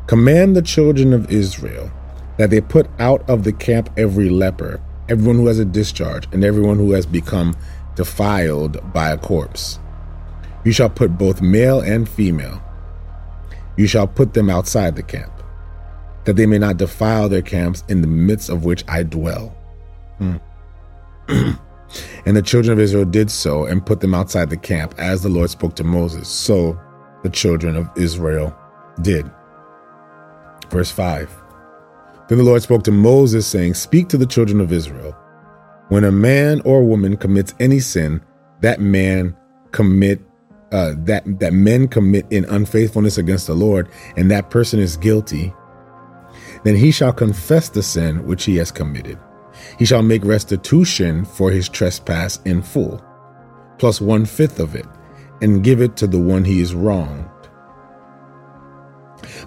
Command 0.08 0.56
the 0.56 0.62
children 0.62 1.12
of 1.12 1.30
Israel 1.30 1.92
that 2.38 2.50
they 2.50 2.62
put 2.62 2.90
out 2.98 3.30
of 3.30 3.44
the 3.44 3.52
camp 3.52 3.90
every 3.98 4.30
leper, 4.30 4.80
everyone 5.10 5.36
who 5.36 5.48
has 5.48 5.60
a 5.60 5.66
discharge, 5.66 6.28
and 6.32 6.46
everyone 6.46 6.78
who 6.78 6.94
has 6.94 7.06
become 7.06 7.54
defiled 7.96 8.94
by 8.94 9.12
a 9.12 9.18
corpse. 9.18 9.80
You 10.64 10.72
shall 10.72 10.90
put 10.90 11.18
both 11.18 11.42
male 11.42 11.82
and 11.82 12.08
female. 12.08 12.64
You 13.76 13.86
shall 13.86 14.08
put 14.08 14.34
them 14.34 14.50
outside 14.50 14.96
the 14.96 15.04
camp, 15.04 15.34
that 16.24 16.38
they 16.38 16.46
may 16.46 16.58
not 16.58 16.78
defile 16.78 17.28
their 17.28 17.42
camps 17.42 17.84
in 17.90 18.00
the 18.00 18.08
midst 18.08 18.50
of 18.50 18.64
which 18.64 18.86
I 18.88 19.04
dwell. 19.04 19.50
Hmm. 20.20 20.38
and 22.26 22.38
the 22.38 22.42
children 22.42 22.72
of 22.72 22.80
Israel 22.80 23.06
did 23.06 23.30
so 23.30 23.66
and 23.66 23.86
put 23.86 24.00
them 24.00 24.16
outside 24.16 24.50
the 24.50 24.58
camp, 24.58 24.96
as 24.98 25.22
the 25.22 25.30
Lord 25.30 25.50
spoke 25.50 25.76
to 25.76 25.84
Moses. 25.84 26.30
So 26.30 26.80
the 27.24 27.30
children 27.30 27.76
of 27.76 27.90
Israel 27.98 28.56
did. 29.02 29.30
Verse 30.70 30.92
5 30.92 31.30
Then 32.28 32.38
the 32.38 32.44
Lord 32.44 32.62
spoke 32.62 32.84
to 32.84 32.92
Moses, 32.92 33.48
saying, 33.48 33.74
Speak 33.74 34.10
to 34.10 34.18
the 34.18 34.26
children 34.26 34.62
of 34.62 34.72
Israel. 34.72 35.16
When 35.90 36.04
a 36.04 36.12
man 36.12 36.62
or 36.66 36.82
a 36.82 36.86
woman 36.86 37.16
commits 37.16 37.54
any 37.60 37.80
sin, 37.80 38.22
that 38.62 38.82
man 38.82 39.36
commit 39.72 40.22
uh, 40.72 40.94
that 40.98 41.24
that 41.40 41.54
men 41.54 41.88
commit 41.88 42.26
in 42.30 42.44
unfaithfulness 42.46 43.18
against 43.18 43.48
the 43.48 43.54
Lord, 43.54 43.88
and 44.18 44.30
that 44.30 44.50
person 44.50 44.80
is 44.80 44.98
guilty, 44.98 45.54
then 46.64 46.76
he 46.76 46.92
shall 46.92 47.14
confess 47.14 47.70
the 47.70 47.84
sin 47.84 48.26
which 48.26 48.44
he 48.44 48.58
has 48.58 48.72
committed. 48.72 49.18
He 49.80 49.86
shall 49.86 50.04
make 50.04 50.26
restitution 50.26 51.26
for 51.26 51.52
his 51.52 51.70
trespass 51.70 52.40
in 52.44 52.62
full, 52.62 53.04
plus 53.78 54.02
one 54.02 54.26
fifth 54.26 54.60
of 54.60 54.76
it, 54.76 54.86
and 55.42 55.64
give 55.64 55.82
it 55.82 55.96
to 55.98 56.08
the 56.08 56.20
one 56.20 56.44
he 56.44 56.60
is 56.60 56.76
wronged. 56.76 57.26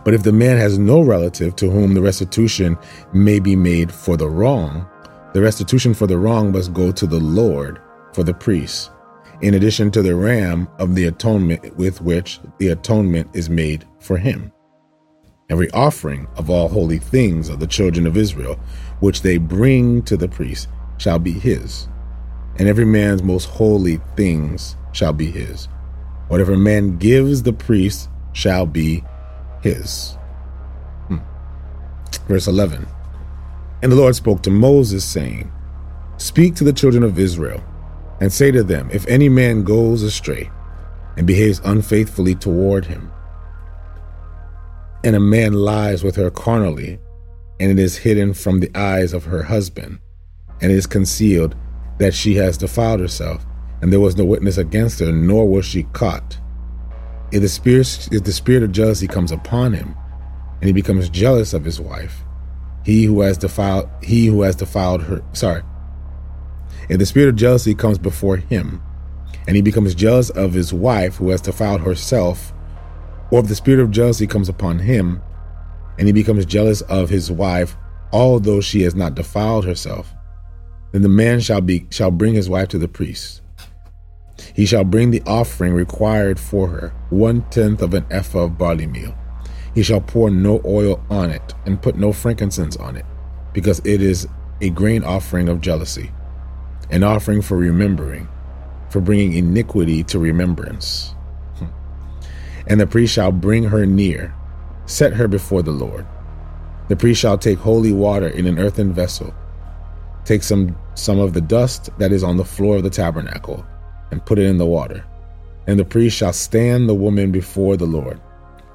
But 0.04 0.14
if 0.14 0.22
the 0.22 0.32
man 0.32 0.56
has 0.56 0.78
no 0.78 1.02
relative 1.02 1.56
to 1.56 1.70
whom 1.70 1.94
the 1.94 2.00
restitution 2.00 2.78
may 3.12 3.38
be 3.38 3.54
made 3.54 3.92
for 3.92 4.16
the 4.16 4.28
wrong, 4.28 4.88
the 5.34 5.42
restitution 5.42 5.94
for 5.94 6.06
the 6.06 6.18
wrong 6.18 6.52
must 6.52 6.72
go 6.72 6.90
to 6.92 7.06
the 7.06 7.20
Lord 7.20 7.80
for 8.12 8.22
the 8.22 8.34
priest, 8.34 8.90
in 9.42 9.54
addition 9.54 9.90
to 9.92 10.02
the 10.02 10.16
ram 10.16 10.68
of 10.78 10.94
the 10.94 11.04
atonement 11.04 11.76
with 11.76 12.00
which 12.00 12.40
the 12.58 12.68
atonement 12.68 13.28
is 13.34 13.50
made 13.50 13.86
for 14.00 14.16
him. 14.16 14.52
Every 15.50 15.70
offering 15.72 16.28
of 16.36 16.48
all 16.48 16.68
holy 16.68 16.98
things 16.98 17.48
of 17.48 17.60
the 17.60 17.66
children 17.66 18.06
of 18.06 18.16
Israel, 18.16 18.58
which 19.00 19.22
they 19.22 19.36
bring 19.36 20.02
to 20.02 20.16
the 20.16 20.28
priest, 20.28 20.68
shall 20.98 21.18
be 21.18 21.32
his, 21.32 21.88
and 22.56 22.68
every 22.68 22.84
man's 22.84 23.22
most 23.22 23.46
holy 23.46 24.00
things 24.16 24.76
shall 24.92 25.12
be 25.12 25.30
his. 25.30 25.66
Whatever 26.28 26.56
man 26.56 26.98
gives 26.98 27.42
the 27.42 27.52
priest 27.52 28.08
shall 28.32 28.66
be 28.66 29.02
his. 29.62 30.16
Hmm. 31.08 31.18
Verse 32.26 32.46
11 32.46 32.86
And 33.82 33.92
the 33.92 33.96
Lord 33.96 34.14
spoke 34.14 34.42
to 34.42 34.50
Moses, 34.50 35.04
saying, 35.04 35.50
Speak 36.16 36.54
to 36.56 36.64
the 36.64 36.72
children 36.72 37.02
of 37.02 37.18
Israel, 37.18 37.62
and 38.20 38.32
say 38.32 38.50
to 38.50 38.62
them, 38.62 38.90
If 38.92 39.06
any 39.06 39.28
man 39.28 39.64
goes 39.64 40.02
astray 40.02 40.50
and 41.16 41.26
behaves 41.26 41.60
unfaithfully 41.64 42.34
toward 42.34 42.84
him, 42.84 43.10
and 45.02 45.16
a 45.16 45.20
man 45.20 45.54
lies 45.54 46.04
with 46.04 46.16
her 46.16 46.30
carnally, 46.30 46.98
and 47.58 47.70
it 47.70 47.78
is 47.78 47.96
hidden 47.96 48.34
from 48.34 48.60
the 48.60 48.70
eyes 48.74 49.12
of 49.12 49.24
her 49.24 49.42
husband, 49.42 49.98
and 50.60 50.70
it 50.70 50.74
is 50.74 50.86
concealed 50.86 51.56
that 51.98 52.14
she 52.14 52.34
has 52.34 52.58
defiled 52.58 53.00
herself, 53.00 53.44
and 53.80 53.92
there 53.92 54.00
was 54.00 54.16
no 54.16 54.24
witness 54.24 54.58
against 54.58 55.00
her, 55.00 55.12
nor 55.12 55.48
was 55.48 55.64
she 55.64 55.84
caught. 55.84 56.38
If 57.32 57.42
the 57.42 57.48
spirit, 57.48 58.08
if 58.10 58.24
the 58.24 58.32
spirit 58.32 58.62
of 58.62 58.72
jealousy 58.72 59.06
comes 59.06 59.30
upon 59.30 59.72
him, 59.72 59.94
and 60.60 60.64
he 60.64 60.72
becomes 60.72 61.08
jealous 61.08 61.52
of 61.52 61.64
his 61.64 61.80
wife, 61.80 62.22
he 62.84 63.04
who 63.04 63.20
has 63.20 63.38
defiled, 63.38 63.88
he 64.02 64.26
who 64.26 64.42
has 64.42 64.56
defiled 64.56 65.02
her, 65.02 65.22
sorry. 65.32 65.62
If 66.88 66.98
the 66.98 67.06
spirit 67.06 67.28
of 67.28 67.36
jealousy 67.36 67.74
comes 67.74 67.98
before 67.98 68.36
him, 68.36 68.82
and 69.46 69.54
he 69.54 69.62
becomes 69.62 69.94
jealous 69.94 70.30
of 70.30 70.52
his 70.52 70.72
wife 70.72 71.16
who 71.16 71.30
has 71.30 71.40
defiled 71.40 71.82
herself, 71.82 72.52
or 73.30 73.40
if 73.40 73.46
the 73.46 73.54
spirit 73.54 73.80
of 73.80 73.90
jealousy 73.90 74.26
comes 74.26 74.48
upon 74.48 74.80
him, 74.80 75.22
and 75.98 76.08
he 76.08 76.12
becomes 76.12 76.44
jealous 76.44 76.80
of 76.82 77.10
his 77.10 77.30
wife, 77.30 77.76
although 78.12 78.60
she 78.60 78.82
has 78.82 78.94
not 78.94 79.14
defiled 79.14 79.64
herself, 79.64 80.12
then 80.92 81.02
the 81.02 81.08
man 81.08 81.38
shall 81.38 81.60
be 81.60 81.86
shall 81.90 82.10
bring 82.10 82.34
his 82.34 82.48
wife 82.48 82.68
to 82.68 82.78
the 82.78 82.88
priest. 82.88 83.42
He 84.54 84.66
shall 84.66 84.84
bring 84.84 85.10
the 85.10 85.22
offering 85.26 85.72
required 85.74 86.38
for 86.38 86.68
her, 86.68 86.92
one 87.10 87.42
tenth 87.50 87.82
of 87.82 87.94
an 87.94 88.06
ephah 88.10 88.44
of 88.44 88.58
barley 88.58 88.86
meal. 88.86 89.14
He 89.74 89.82
shall 89.82 90.00
pour 90.00 90.30
no 90.30 90.60
oil 90.64 91.02
on 91.10 91.30
it, 91.30 91.54
and 91.64 91.80
put 91.80 91.96
no 91.96 92.12
frankincense 92.12 92.76
on 92.76 92.96
it, 92.96 93.04
because 93.52 93.80
it 93.84 94.02
is 94.02 94.26
a 94.60 94.70
grain 94.70 95.04
offering 95.04 95.48
of 95.48 95.60
jealousy, 95.60 96.10
an 96.90 97.02
offering 97.02 97.42
for 97.42 97.56
remembering, 97.56 98.28
for 98.88 99.00
bringing 99.00 99.34
iniquity 99.34 100.02
to 100.04 100.18
remembrance. 100.18 101.14
Hmm. 101.56 101.66
And 102.66 102.80
the 102.80 102.86
priest 102.86 103.14
shall 103.14 103.32
bring 103.32 103.64
her 103.64 103.86
near, 103.86 104.34
set 104.86 105.12
her 105.14 105.28
before 105.28 105.62
the 105.62 105.70
Lord. 105.70 106.06
The 106.88 106.96
priest 106.96 107.20
shall 107.20 107.38
take 107.38 107.58
holy 107.58 107.92
water 107.92 108.28
in 108.28 108.46
an 108.46 108.58
earthen 108.58 108.92
vessel, 108.92 109.32
take 110.24 110.42
some, 110.42 110.76
some 110.94 111.20
of 111.20 111.32
the 111.32 111.40
dust 111.40 111.90
that 111.98 112.10
is 112.10 112.24
on 112.24 112.36
the 112.36 112.44
floor 112.44 112.78
of 112.78 112.82
the 112.82 112.90
tabernacle, 112.90 113.64
and 114.10 114.24
put 114.24 114.38
it 114.38 114.46
in 114.46 114.58
the 114.58 114.66
water. 114.66 115.04
And 115.66 115.78
the 115.78 115.84
priest 115.84 116.16
shall 116.16 116.32
stand 116.32 116.88
the 116.88 116.94
woman 116.94 117.30
before 117.30 117.76
the 117.76 117.86
Lord, 117.86 118.20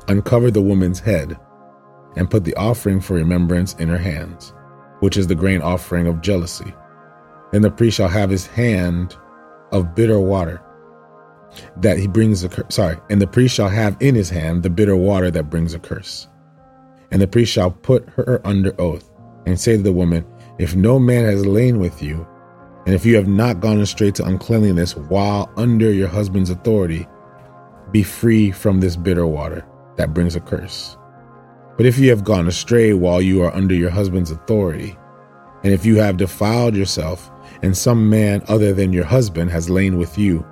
uncover 0.07 0.51
the 0.51 0.61
woman's 0.61 0.99
head, 0.99 1.37
and 2.15 2.29
put 2.29 2.43
the 2.45 2.55
offering 2.55 3.01
for 3.01 3.15
remembrance 3.15 3.73
in 3.75 3.89
her 3.89 3.97
hands, 3.97 4.53
which 4.99 5.17
is 5.17 5.27
the 5.27 5.35
grain 5.35 5.61
offering 5.61 6.07
of 6.07 6.21
jealousy. 6.21 6.73
Then 7.51 7.61
the 7.61 7.71
priest 7.71 7.97
shall 7.97 8.07
have 8.07 8.29
his 8.29 8.47
hand 8.47 9.15
of 9.71 9.95
bitter 9.95 10.19
water 10.19 10.61
that 11.77 11.97
he 11.97 12.07
brings 12.07 12.43
a 12.43 12.49
curse. 12.49 12.75
Sorry, 12.75 12.97
and 13.09 13.21
the 13.21 13.27
priest 13.27 13.55
shall 13.55 13.69
have 13.69 13.97
in 13.99 14.15
his 14.15 14.29
hand 14.29 14.63
the 14.63 14.69
bitter 14.69 14.95
water 14.95 15.31
that 15.31 15.49
brings 15.49 15.73
a 15.73 15.79
curse. 15.79 16.27
And 17.11 17.21
the 17.21 17.27
priest 17.27 17.51
shall 17.51 17.71
put 17.71 18.07
her 18.09 18.41
under 18.45 18.79
oath 18.79 19.09
and 19.45 19.59
say 19.59 19.77
to 19.77 19.83
the 19.83 19.93
woman, 19.93 20.25
If 20.59 20.75
no 20.75 20.99
man 20.99 21.25
has 21.25 21.45
lain 21.45 21.79
with 21.79 22.01
you, 22.01 22.27
and 22.85 22.93
if 22.93 23.05
you 23.05 23.15
have 23.15 23.27
not 23.27 23.59
gone 23.59 23.81
astray 23.81 24.11
to 24.11 24.25
uncleanliness 24.25 24.95
while 24.95 25.51
under 25.57 25.91
your 25.91 26.07
husband's 26.07 26.51
authority, 26.51 27.07
be 27.91 28.03
free 28.03 28.51
from 28.51 28.79
this 28.79 28.95
bitter 28.95 29.25
water 29.25 29.65
that 29.95 30.13
brings 30.13 30.35
a 30.35 30.39
curse. 30.39 30.95
But 31.77 31.85
if 31.85 31.97
you 31.97 32.09
have 32.09 32.23
gone 32.23 32.47
astray 32.47 32.93
while 32.93 33.21
you 33.21 33.41
are 33.43 33.53
under 33.55 33.73
your 33.73 33.89
husband's 33.89 34.31
authority, 34.31 34.97
and 35.63 35.73
if 35.73 35.85
you 35.85 35.97
have 35.97 36.17
defiled 36.17 36.75
yourself, 36.75 37.31
and 37.63 37.75
some 37.75 38.09
man 38.09 38.43
other 38.47 38.71
than 38.71 38.93
your 38.93 39.03
husband 39.03 39.49
has 39.49 39.69
lain 39.69 39.97
with 39.97 40.17
you, 40.17 40.45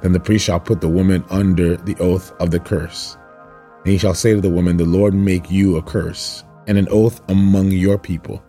then 0.00 0.12
the 0.12 0.20
priest 0.20 0.44
shall 0.44 0.60
put 0.60 0.80
the 0.80 0.88
woman 0.88 1.24
under 1.30 1.76
the 1.76 1.96
oath 1.96 2.32
of 2.40 2.50
the 2.50 2.60
curse. 2.60 3.16
And 3.78 3.88
he 3.92 3.98
shall 3.98 4.14
say 4.14 4.34
to 4.34 4.40
the 4.40 4.50
woman, 4.50 4.76
The 4.76 4.84
Lord 4.84 5.14
make 5.14 5.50
you 5.50 5.76
a 5.76 5.82
curse, 5.82 6.44
and 6.68 6.78
an 6.78 6.88
oath 6.90 7.20
among 7.28 7.72
your 7.72 7.98
people 7.98 8.42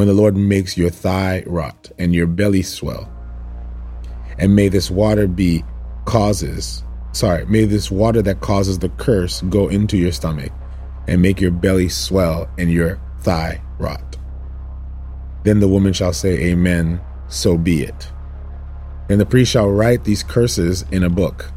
when 0.00 0.08
the 0.08 0.14
Lord 0.14 0.34
makes 0.34 0.78
your 0.78 0.88
thigh 0.88 1.42
rot 1.46 1.92
and 1.98 2.14
your 2.14 2.26
belly 2.26 2.62
swell. 2.62 3.06
And 4.38 4.56
may 4.56 4.68
this 4.68 4.90
water 4.90 5.26
be 5.28 5.62
causes, 6.06 6.82
sorry, 7.12 7.44
may 7.44 7.66
this 7.66 7.90
water 7.90 8.22
that 8.22 8.40
causes 8.40 8.78
the 8.78 8.88
curse 8.88 9.42
go 9.50 9.68
into 9.68 9.98
your 9.98 10.10
stomach 10.10 10.52
and 11.06 11.20
make 11.20 11.38
your 11.38 11.50
belly 11.50 11.90
swell 11.90 12.48
and 12.56 12.72
your 12.72 12.98
thigh 13.20 13.60
rot. 13.78 14.16
Then 15.44 15.60
the 15.60 15.68
woman 15.68 15.92
shall 15.92 16.14
say, 16.14 16.46
Amen, 16.50 17.02
so 17.28 17.58
be 17.58 17.82
it. 17.82 18.10
And 19.10 19.20
the 19.20 19.26
priest 19.26 19.52
shall 19.52 19.68
write 19.68 20.04
these 20.04 20.22
curses 20.22 20.86
in 20.90 21.04
a 21.04 21.10
book, 21.10 21.52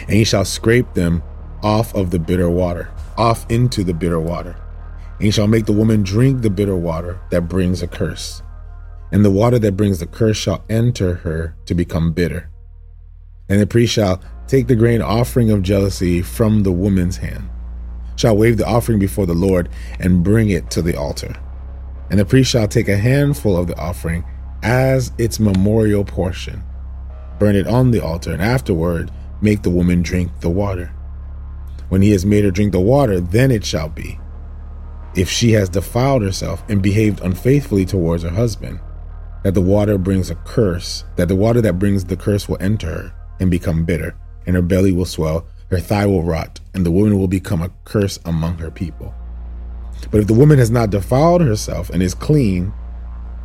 and 0.00 0.14
he 0.14 0.24
shall 0.24 0.44
scrape 0.44 0.94
them 0.94 1.22
off 1.62 1.94
of 1.94 2.10
the 2.10 2.18
bitter 2.18 2.50
water, 2.50 2.90
off 3.16 3.48
into 3.48 3.84
the 3.84 3.94
bitter 3.94 4.18
water 4.18 4.56
and 5.16 5.24
he 5.24 5.30
shall 5.30 5.46
make 5.46 5.66
the 5.66 5.72
woman 5.72 6.02
drink 6.02 6.42
the 6.42 6.50
bitter 6.50 6.76
water 6.76 7.18
that 7.30 7.48
brings 7.48 7.82
a 7.82 7.86
curse. 7.86 8.42
and 9.12 9.24
the 9.24 9.30
water 9.30 9.58
that 9.58 9.76
brings 9.76 10.00
the 10.00 10.06
curse 10.06 10.36
shall 10.36 10.64
enter 10.68 11.14
her 11.14 11.54
to 11.64 11.74
become 11.74 12.12
bitter. 12.12 12.50
And 13.48 13.60
the 13.60 13.66
priest 13.66 13.92
shall 13.92 14.20
take 14.48 14.66
the 14.66 14.76
grain 14.76 15.00
offering 15.00 15.50
of 15.50 15.62
jealousy 15.62 16.22
from 16.22 16.62
the 16.64 16.72
woman's 16.72 17.16
hand, 17.16 17.48
shall 18.16 18.36
wave 18.36 18.56
the 18.56 18.66
offering 18.66 18.98
before 18.98 19.26
the 19.26 19.34
Lord, 19.34 19.68
and 20.00 20.24
bring 20.24 20.50
it 20.50 20.70
to 20.72 20.82
the 20.82 20.96
altar. 20.96 21.36
And 22.10 22.18
the 22.18 22.24
priest 22.24 22.50
shall 22.50 22.68
take 22.68 22.88
a 22.88 22.96
handful 22.96 23.56
of 23.56 23.68
the 23.68 23.78
offering 23.78 24.24
as 24.62 25.12
its 25.18 25.38
memorial 25.38 26.04
portion, 26.04 26.62
burn 27.38 27.54
it 27.54 27.68
on 27.68 27.92
the 27.92 28.02
altar, 28.02 28.32
and 28.32 28.42
afterward 28.42 29.10
make 29.40 29.62
the 29.62 29.70
woman 29.70 30.02
drink 30.02 30.40
the 30.40 30.50
water. 30.50 30.92
When 31.88 32.02
he 32.02 32.10
has 32.10 32.26
made 32.26 32.44
her 32.44 32.50
drink 32.50 32.72
the 32.72 32.80
water, 32.80 33.20
then 33.20 33.52
it 33.52 33.64
shall 33.64 33.88
be. 33.88 34.18
If 35.16 35.30
she 35.30 35.52
has 35.52 35.70
defiled 35.70 36.20
herself 36.20 36.62
and 36.68 36.82
behaved 36.82 37.22
unfaithfully 37.22 37.86
towards 37.86 38.22
her 38.22 38.30
husband, 38.30 38.80
that 39.44 39.54
the 39.54 39.62
water 39.62 39.96
brings 39.96 40.28
a 40.28 40.34
curse, 40.34 41.04
that 41.16 41.28
the 41.28 41.34
water 41.34 41.62
that 41.62 41.78
brings 41.78 42.04
the 42.04 42.18
curse 42.18 42.46
will 42.46 42.58
enter 42.60 42.88
her 42.88 43.14
and 43.40 43.50
become 43.50 43.86
bitter, 43.86 44.14
and 44.46 44.54
her 44.56 44.62
belly 44.62 44.92
will 44.92 45.06
swell, 45.06 45.46
her 45.70 45.80
thigh 45.80 46.04
will 46.04 46.22
rot, 46.22 46.60
and 46.74 46.84
the 46.84 46.90
woman 46.90 47.18
will 47.18 47.28
become 47.28 47.62
a 47.62 47.70
curse 47.84 48.18
among 48.26 48.58
her 48.58 48.70
people. 48.70 49.14
But 50.10 50.20
if 50.20 50.26
the 50.26 50.34
woman 50.34 50.58
has 50.58 50.70
not 50.70 50.90
defiled 50.90 51.40
herself 51.40 51.88
and 51.88 52.02
is 52.02 52.14
clean, 52.14 52.74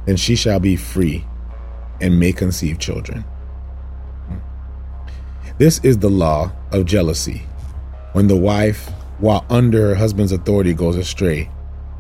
then 0.05 0.17
she 0.17 0.35
shall 0.35 0.59
be 0.59 0.75
free 0.75 1.25
and 2.01 2.19
may 2.19 2.33
conceive 2.33 2.79
children. 2.79 3.23
This 5.57 5.79
is 5.85 5.99
the 5.99 6.09
law 6.09 6.51
of 6.71 6.85
jealousy. 6.85 7.43
When 8.11 8.27
the 8.27 8.35
wife, 8.35 8.89
while 9.19 9.45
under 9.49 9.89
her 9.89 9.95
husband's 9.95 10.33
authority, 10.33 10.73
goes 10.73 10.97
astray 10.97 11.49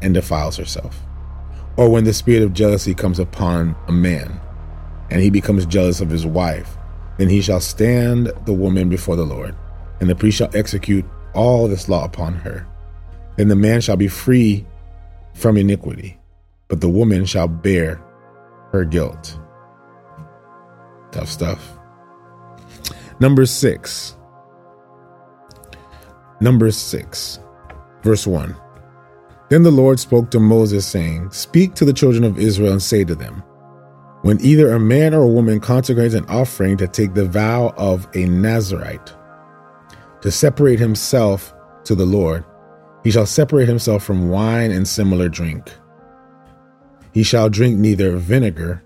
and 0.01 0.13
defiles 0.13 0.57
herself, 0.57 0.99
or 1.77 1.89
when 1.89 2.03
the 2.03 2.13
spirit 2.13 2.43
of 2.43 2.53
jealousy 2.53 2.93
comes 2.93 3.19
upon 3.19 3.75
a 3.87 3.91
man 3.91 4.39
and 5.09 5.21
he 5.21 5.29
becomes 5.29 5.65
jealous 5.65 6.01
of 6.01 6.09
his 6.09 6.25
wife, 6.25 6.77
then 7.17 7.29
he 7.29 7.41
shall 7.41 7.59
stand 7.59 8.31
the 8.45 8.53
woman 8.53 8.89
before 8.89 9.15
the 9.15 9.25
Lord, 9.25 9.55
and 9.99 10.09
the 10.09 10.15
priest 10.15 10.37
shall 10.37 10.55
execute 10.55 11.05
all 11.33 11.67
this 11.67 11.89
law 11.89 12.05
upon 12.05 12.33
her. 12.33 12.65
Then 13.37 13.47
the 13.47 13.55
man 13.55 13.81
shall 13.81 13.97
be 13.97 14.07
free 14.07 14.65
from 15.33 15.57
iniquity, 15.57 16.19
but 16.67 16.81
the 16.81 16.89
woman 16.89 17.25
shall 17.25 17.47
bear 17.47 18.01
her 18.71 18.85
guilt. 18.85 19.37
Tough 21.11 21.29
stuff. 21.29 21.77
Number 23.19 23.45
six. 23.45 24.15
Number 26.39 26.71
six, 26.71 27.39
verse 28.01 28.25
one. 28.25 28.55
Then 29.51 29.63
the 29.63 29.69
Lord 29.69 29.99
spoke 29.99 30.31
to 30.31 30.39
Moses, 30.39 30.87
saying, 30.87 31.31
Speak 31.31 31.73
to 31.73 31.83
the 31.83 31.91
children 31.91 32.23
of 32.23 32.39
Israel 32.39 32.71
and 32.71 32.81
say 32.81 33.03
to 33.03 33.13
them, 33.13 33.43
When 34.21 34.39
either 34.39 34.71
a 34.71 34.79
man 34.79 35.13
or 35.13 35.23
a 35.23 35.27
woman 35.27 35.59
consecrates 35.59 36.13
an 36.13 36.23
offering 36.29 36.77
to 36.77 36.87
take 36.87 37.13
the 37.13 37.25
vow 37.25 37.73
of 37.75 38.07
a 38.15 38.23
Nazarite, 38.27 39.13
to 40.21 40.31
separate 40.31 40.79
himself 40.79 41.53
to 41.83 41.95
the 41.95 42.05
Lord, 42.05 42.45
he 43.03 43.11
shall 43.11 43.25
separate 43.25 43.67
himself 43.67 44.05
from 44.05 44.29
wine 44.29 44.71
and 44.71 44.87
similar 44.87 45.27
drink. 45.27 45.69
He 47.13 47.21
shall 47.21 47.49
drink 47.49 47.77
neither 47.77 48.15
vinegar 48.15 48.81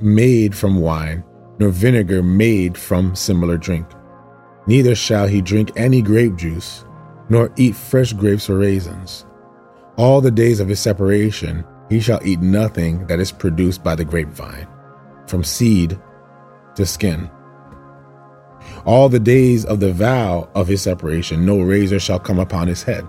made 0.00 0.56
from 0.56 0.80
wine, 0.80 1.22
nor 1.60 1.68
vinegar 1.68 2.20
made 2.20 2.76
from 2.76 3.14
similar 3.14 3.56
drink. 3.56 3.86
Neither 4.66 4.96
shall 4.96 5.28
he 5.28 5.40
drink 5.40 5.70
any 5.76 6.02
grape 6.02 6.34
juice, 6.34 6.84
nor 7.28 7.52
eat 7.56 7.76
fresh 7.76 8.12
grapes 8.12 8.50
or 8.50 8.58
raisins. 8.58 9.24
All 9.98 10.22
the 10.22 10.30
days 10.30 10.60
of 10.60 10.68
his 10.68 10.80
separation 10.80 11.64
he 11.90 12.00
shall 12.00 12.24
eat 12.24 12.40
nothing 12.40 13.06
that 13.08 13.20
is 13.20 13.32
produced 13.32 13.84
by 13.84 13.94
the 13.94 14.04
grapevine, 14.04 14.66
from 15.26 15.44
seed 15.44 15.98
to 16.76 16.86
skin. 16.86 17.28
All 18.86 19.08
the 19.08 19.20
days 19.20 19.64
of 19.64 19.80
the 19.80 19.92
vow 19.92 20.48
of 20.54 20.68
his 20.68 20.82
separation, 20.82 21.44
no 21.44 21.60
razor 21.60 22.00
shall 22.00 22.18
come 22.18 22.38
upon 22.38 22.68
his 22.68 22.82
head, 22.82 23.04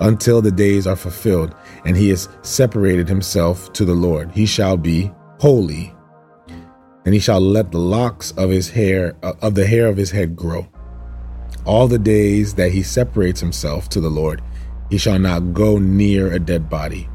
until 0.00 0.42
the 0.42 0.50
days 0.50 0.86
are 0.86 0.96
fulfilled, 0.96 1.54
and 1.86 1.96
he 1.96 2.08
has 2.10 2.28
separated 2.42 3.08
himself 3.08 3.72
to 3.74 3.84
the 3.84 3.94
Lord. 3.94 4.30
He 4.32 4.46
shall 4.46 4.76
be 4.76 5.10
holy 5.38 5.94
and 7.04 7.14
he 7.14 7.20
shall 7.20 7.40
let 7.40 7.70
the 7.70 7.78
locks 7.78 8.32
of 8.32 8.50
his 8.50 8.70
hair 8.70 9.16
of 9.22 9.54
the 9.54 9.66
hair 9.66 9.86
of 9.86 9.96
his 9.96 10.10
head 10.10 10.34
grow 10.36 10.66
all 11.64 11.88
the 11.88 11.98
days 11.98 12.54
that 12.54 12.72
he 12.72 12.82
separates 12.82 13.40
himself 13.40 13.88
to 13.88 14.00
the 14.00 14.10
lord 14.10 14.42
he 14.90 14.98
shall 14.98 15.18
not 15.18 15.52
go 15.52 15.78
near 15.78 16.32
a 16.32 16.38
dead 16.38 16.68
body. 16.68 17.08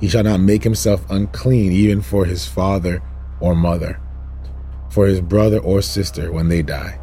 He 0.00 0.08
shall 0.08 0.24
not 0.24 0.40
make 0.40 0.64
himself 0.64 1.08
unclean 1.10 1.72
even 1.72 2.02
for 2.02 2.24
his 2.24 2.46
father 2.46 3.02
or 3.40 3.54
mother 3.54 4.00
for 4.94 5.08
his 5.08 5.20
brother 5.20 5.58
or 5.58 5.82
sister 5.82 6.30
when 6.30 6.48
they 6.48 6.62
die 6.62 7.00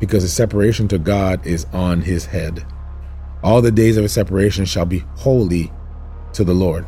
because 0.00 0.22
the 0.22 0.28
separation 0.30 0.88
to 0.88 0.98
god 0.98 1.46
is 1.46 1.66
on 1.74 2.00
his 2.00 2.24
head. 2.24 2.64
All 3.42 3.60
the 3.60 3.70
days 3.70 3.98
of 3.98 4.02
his 4.02 4.12
separation 4.12 4.64
shall 4.64 4.86
be 4.86 5.04
holy 5.16 5.70
to 6.32 6.42
the 6.42 6.54
lord. 6.54 6.86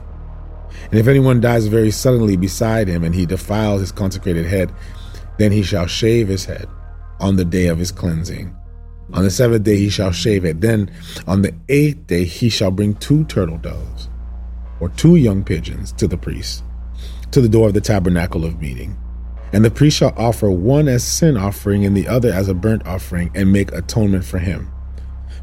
And 0.91 0.99
if 0.99 1.09
anyone 1.09 1.43
dies 1.43 1.67
very 1.67 1.91
suddenly 1.91 2.37
beside 2.37 2.89
him, 2.89 3.05
and 3.05 3.15
he 3.15 3.27
defiles 3.27 3.81
his 3.83 3.93
consecrated 3.93 4.47
head, 4.47 4.75
then 5.39 5.53
he 5.53 5.62
shall 5.62 5.87
shave 5.87 6.27
his 6.29 6.47
head 6.47 6.69
on 7.21 7.37
the 7.37 7.45
day 7.45 7.67
of 7.67 7.79
his 7.79 7.93
cleansing. 7.93 8.55
On 9.12 9.23
the 9.23 9.31
seventh 9.31 9.64
day 9.64 9.77
he 9.77 9.88
shall 9.88 10.12
shave 10.12 10.45
it. 10.45 10.61
Then 10.61 10.90
on 11.27 11.42
the 11.42 11.55
eighth 11.69 12.07
day 12.07 12.25
he 12.25 12.49
shall 12.49 12.71
bring 12.71 12.95
two 12.95 13.25
turtle 13.25 13.59
doves 13.59 14.09
or 14.81 14.88
two 14.90 15.16
young 15.16 15.45
pigeons 15.45 15.92
to 15.92 16.07
the 16.07 16.19
priest, 16.19 16.62
to 17.31 17.40
the 17.40 17.49
door 17.49 17.69
of 17.69 17.75
the 17.75 17.81
tabernacle 17.81 18.45
of 18.45 18.61
meeting. 18.61 18.97
And 19.53 19.64
the 19.64 19.71
priest 19.71 19.99
shall 19.99 20.12
offer 20.16 20.51
one 20.51 20.88
as 20.88 21.05
sin 21.05 21.37
offering 21.37 21.87
and 21.87 21.97
the 21.97 22.09
other 22.09 22.33
as 22.33 22.49
a 22.49 22.55
burnt 22.55 22.87
offering 22.87 23.31
and 23.35 23.53
make 23.53 23.73
atonement 23.73 24.25
for 24.25 24.38
him, 24.38 24.71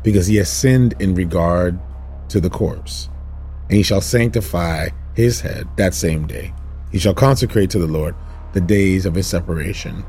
because 0.04 0.28
he 0.28 0.36
has 0.36 0.52
sinned 0.52 0.94
in 1.00 1.16
regard 1.16 1.80
to 2.30 2.40
the 2.40 2.50
corpse. 2.50 3.10
And 3.70 3.78
he 3.78 3.84
shall 3.84 4.02
sanctify 4.02 4.90
his 5.16 5.42
head 5.42 5.68
that 5.78 5.94
same 5.94 6.28
day. 6.28 6.54
He 6.92 7.00
shall 7.00 7.14
consecrate 7.14 7.70
to 7.72 7.80
the 7.80 7.88
Lord 7.88 8.14
the 8.52 8.62
days 8.62 9.06
of 9.06 9.16
his 9.16 9.26
separation, 9.26 10.04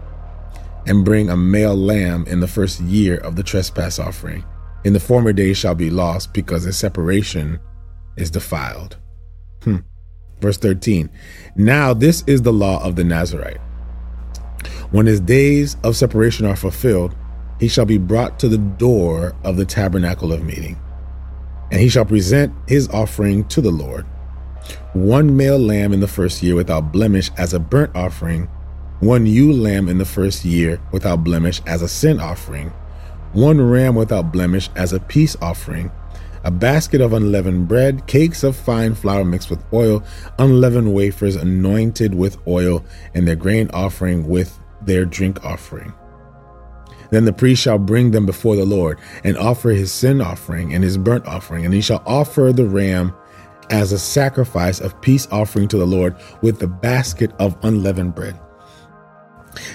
and 0.87 1.05
bring 1.05 1.31
a 1.31 1.37
male 1.37 1.77
lamb 1.77 2.25
in 2.27 2.41
the 2.41 2.49
first 2.49 2.81
year 2.81 3.17
of 3.19 3.37
the 3.37 3.43
trespass 3.43 3.99
offering. 3.99 4.45
In 4.85 4.93
the 4.93 5.01
former 5.01 5.33
days 5.33 5.57
shall 5.57 5.75
be 5.75 5.91
lost, 5.91 6.35
because 6.35 6.65
his 6.65 6.77
separation 6.77 7.59
is 8.17 8.31
defiled. 8.31 8.97
Hmm. 9.63 9.79
Verse 10.41 10.59
13 10.59 11.11
Now 11.57 11.95
this 11.95 12.23
is 12.27 12.43
the 12.43 12.53
law 12.53 12.83
of 12.85 12.97
the 12.97 13.05
Nazarite. 13.05 13.61
When 14.91 15.07
his 15.07 15.21
days 15.21 15.77
of 15.83 15.97
separation 15.97 16.47
are 16.47 16.57
fulfilled, 16.57 17.15
he 17.59 17.69
shall 17.69 17.87
be 17.87 17.99
brought 17.99 18.39
to 18.41 18.49
the 18.49 18.59
door 18.59 19.35
of 19.43 19.57
the 19.57 19.65
tabernacle 19.65 20.33
of 20.33 20.45
meeting, 20.45 20.79
and 21.71 21.81
he 21.81 21.89
shall 21.89 22.05
present 22.05 22.53
his 22.69 22.89
offering 22.91 23.45
to 23.49 23.61
the 23.61 23.71
Lord 23.71 24.07
one 24.93 25.37
male 25.37 25.59
lamb 25.59 25.93
in 25.93 26.01
the 26.01 26.09
first 26.09 26.43
year 26.43 26.55
without 26.55 26.93
blemish 26.93 27.31
as 27.37 27.53
a 27.53 27.59
burnt 27.59 27.95
offering, 27.95 28.49
one 29.01 29.27
ewe 29.27 29.53
lamb 29.53 29.89
in 29.89 29.99
the 29.99 30.05
first 30.05 30.45
year 30.45 30.81
without 30.93 31.25
blemish 31.25 31.61
as 31.67 31.83
a 31.83 31.89
sin 31.89 32.21
offering, 32.21 32.73
one 33.33 33.61
ram 33.61 33.95
without 33.95 34.33
blemish 34.33 34.71
as 34.77 34.93
a 34.93 35.01
peace 35.01 35.37
offering, 35.43 35.91
a 36.45 36.51
basket 36.51 37.01
of 37.01 37.13
unleavened 37.13 37.67
bread, 37.67 38.07
cakes 38.07 38.45
of 38.45 38.55
fine 38.55 38.95
flour 38.95 39.25
mixed 39.25 39.51
with 39.51 39.65
oil, 39.73 40.03
unleavened 40.39 40.93
wafers 40.93 41.37
anointed 41.37 42.15
with 42.15 42.39
oil, 42.47 42.85
and 43.15 43.27
their 43.27 43.37
grain 43.37 43.71
offering 43.73 44.29
with 44.29 44.59
their 44.83 45.05
drink 45.05 45.45
offering. 45.45 45.93
Then 47.11 47.25
the 47.25 47.33
priest 47.33 47.63
shall 47.63 47.79
bring 47.79 48.11
them 48.11 48.27
before 48.27 48.57
the 48.57 48.65
Lord 48.65 48.99
and 49.23 49.37
offer 49.39 49.71
his 49.71 49.93
sin 49.93 50.21
offering 50.21 50.75
and 50.75 50.85
his 50.85 50.99
burnt 50.99 51.27
offering, 51.27 51.65
and 51.65 51.73
he 51.73 51.81
shall 51.81 52.03
offer 52.07 52.53
the 52.53 52.67
ram 52.67 53.15
as 53.71 53.93
a 53.93 53.99
sacrifice 53.99 54.81
of 54.81 55.01
peace 55.01 55.27
offering 55.31 55.69
to 55.69 55.79
the 55.79 55.87
Lord 55.87 56.15
with 56.43 56.59
the 56.59 56.67
basket 56.67 57.33
of 57.39 57.57
unleavened 57.63 58.15
bread. 58.15 58.39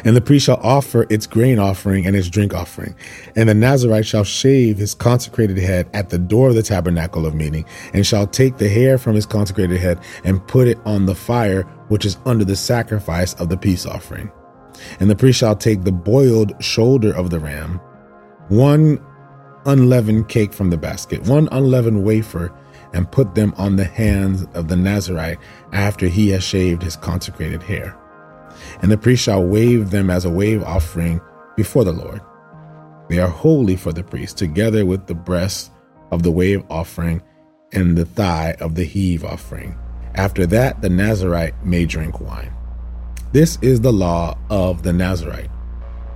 And 0.04 0.16
the 0.16 0.22
priest 0.22 0.46
shall 0.46 0.60
offer 0.62 1.06
its 1.10 1.28
grain 1.28 1.60
offering 1.60 2.06
and 2.06 2.16
its 2.16 2.30
drink 2.30 2.54
offering. 2.54 2.96
And 3.36 3.50
the 3.50 3.54
Nazarite 3.54 4.06
shall 4.06 4.24
shave 4.24 4.78
his 4.78 4.94
consecrated 4.94 5.58
head 5.58 5.90
at 5.94 6.10
the 6.10 6.20
door 6.20 6.50
of 6.50 6.56
the 6.56 6.64
tabernacle 6.64 7.26
of 7.26 7.36
meeting, 7.36 7.66
and 7.94 8.06
shall 8.06 8.28
take 8.28 8.58
the 8.58 8.70
hair 8.70 8.98
from 8.98 9.16
his 9.16 9.26
consecrated 9.26 9.80
head 9.80 10.00
and 10.24 10.46
put 10.48 10.68
it 10.68 10.80
on 10.86 11.06
the 11.06 11.16
fire 11.16 11.64
which 11.90 12.06
is 12.06 12.18
under 12.26 12.46
the 12.46 12.56
sacrifice 12.56 13.34
of 13.36 13.50
the 13.50 13.58
peace 13.58 13.86
offering. 13.86 14.32
And 15.00 15.10
the 15.10 15.16
priest 15.16 15.40
shall 15.40 15.56
take 15.56 15.84
the 15.84 15.92
boiled 15.92 16.54
shoulder 16.64 17.16
of 17.16 17.30
the 17.30 17.40
ram, 17.40 17.80
one 18.48 19.04
unleavened 19.66 20.30
cake 20.30 20.54
from 20.54 20.70
the 20.70 20.78
basket, 20.78 21.22
one 21.24 21.50
unleavened 21.52 22.04
wafer, 22.04 22.54
and 22.94 23.12
put 23.12 23.36
them 23.36 23.54
on 23.58 23.76
the 23.76 23.84
hands 23.84 24.46
of 24.54 24.68
the 24.68 24.76
Nazarite 24.76 25.38
after 25.74 26.08
he 26.08 26.30
has 26.30 26.44
shaved 26.44 26.82
his 26.82 26.96
consecrated 26.96 27.62
hair. 27.62 27.96
And 28.82 28.92
the 28.92 28.98
priest 28.98 29.24
shall 29.24 29.44
wave 29.44 29.92
them 29.92 30.10
as 30.10 30.26
a 30.26 30.30
wave 30.30 30.64
offering 30.64 31.20
before 31.56 31.84
the 31.84 31.92
Lord. 31.92 32.22
They 33.10 33.20
are 33.20 33.28
holy 33.28 33.76
for 33.76 33.92
the 33.92 34.04
priest, 34.04 34.38
together 34.38 34.86
with 34.86 35.08
the 35.08 35.16
breast 35.16 35.72
of 36.12 36.24
the 36.24 36.32
wave 36.32 36.64
offering 36.70 37.22
and 37.74 37.98
the 37.98 38.06
thigh 38.06 38.56
of 38.60 38.76
the 38.76 38.84
heave 38.84 39.24
offering, 39.24 39.78
After 40.16 40.46
that, 40.48 40.82
the 40.82 40.90
Nazarite 40.90 41.54
may 41.64 41.86
drink 41.86 42.20
wine. 42.20 42.52
This 43.32 43.60
is 43.62 43.82
the 43.82 43.94
law 43.94 44.38
of 44.50 44.82
the 44.82 44.92
Nazarite, 44.92 45.52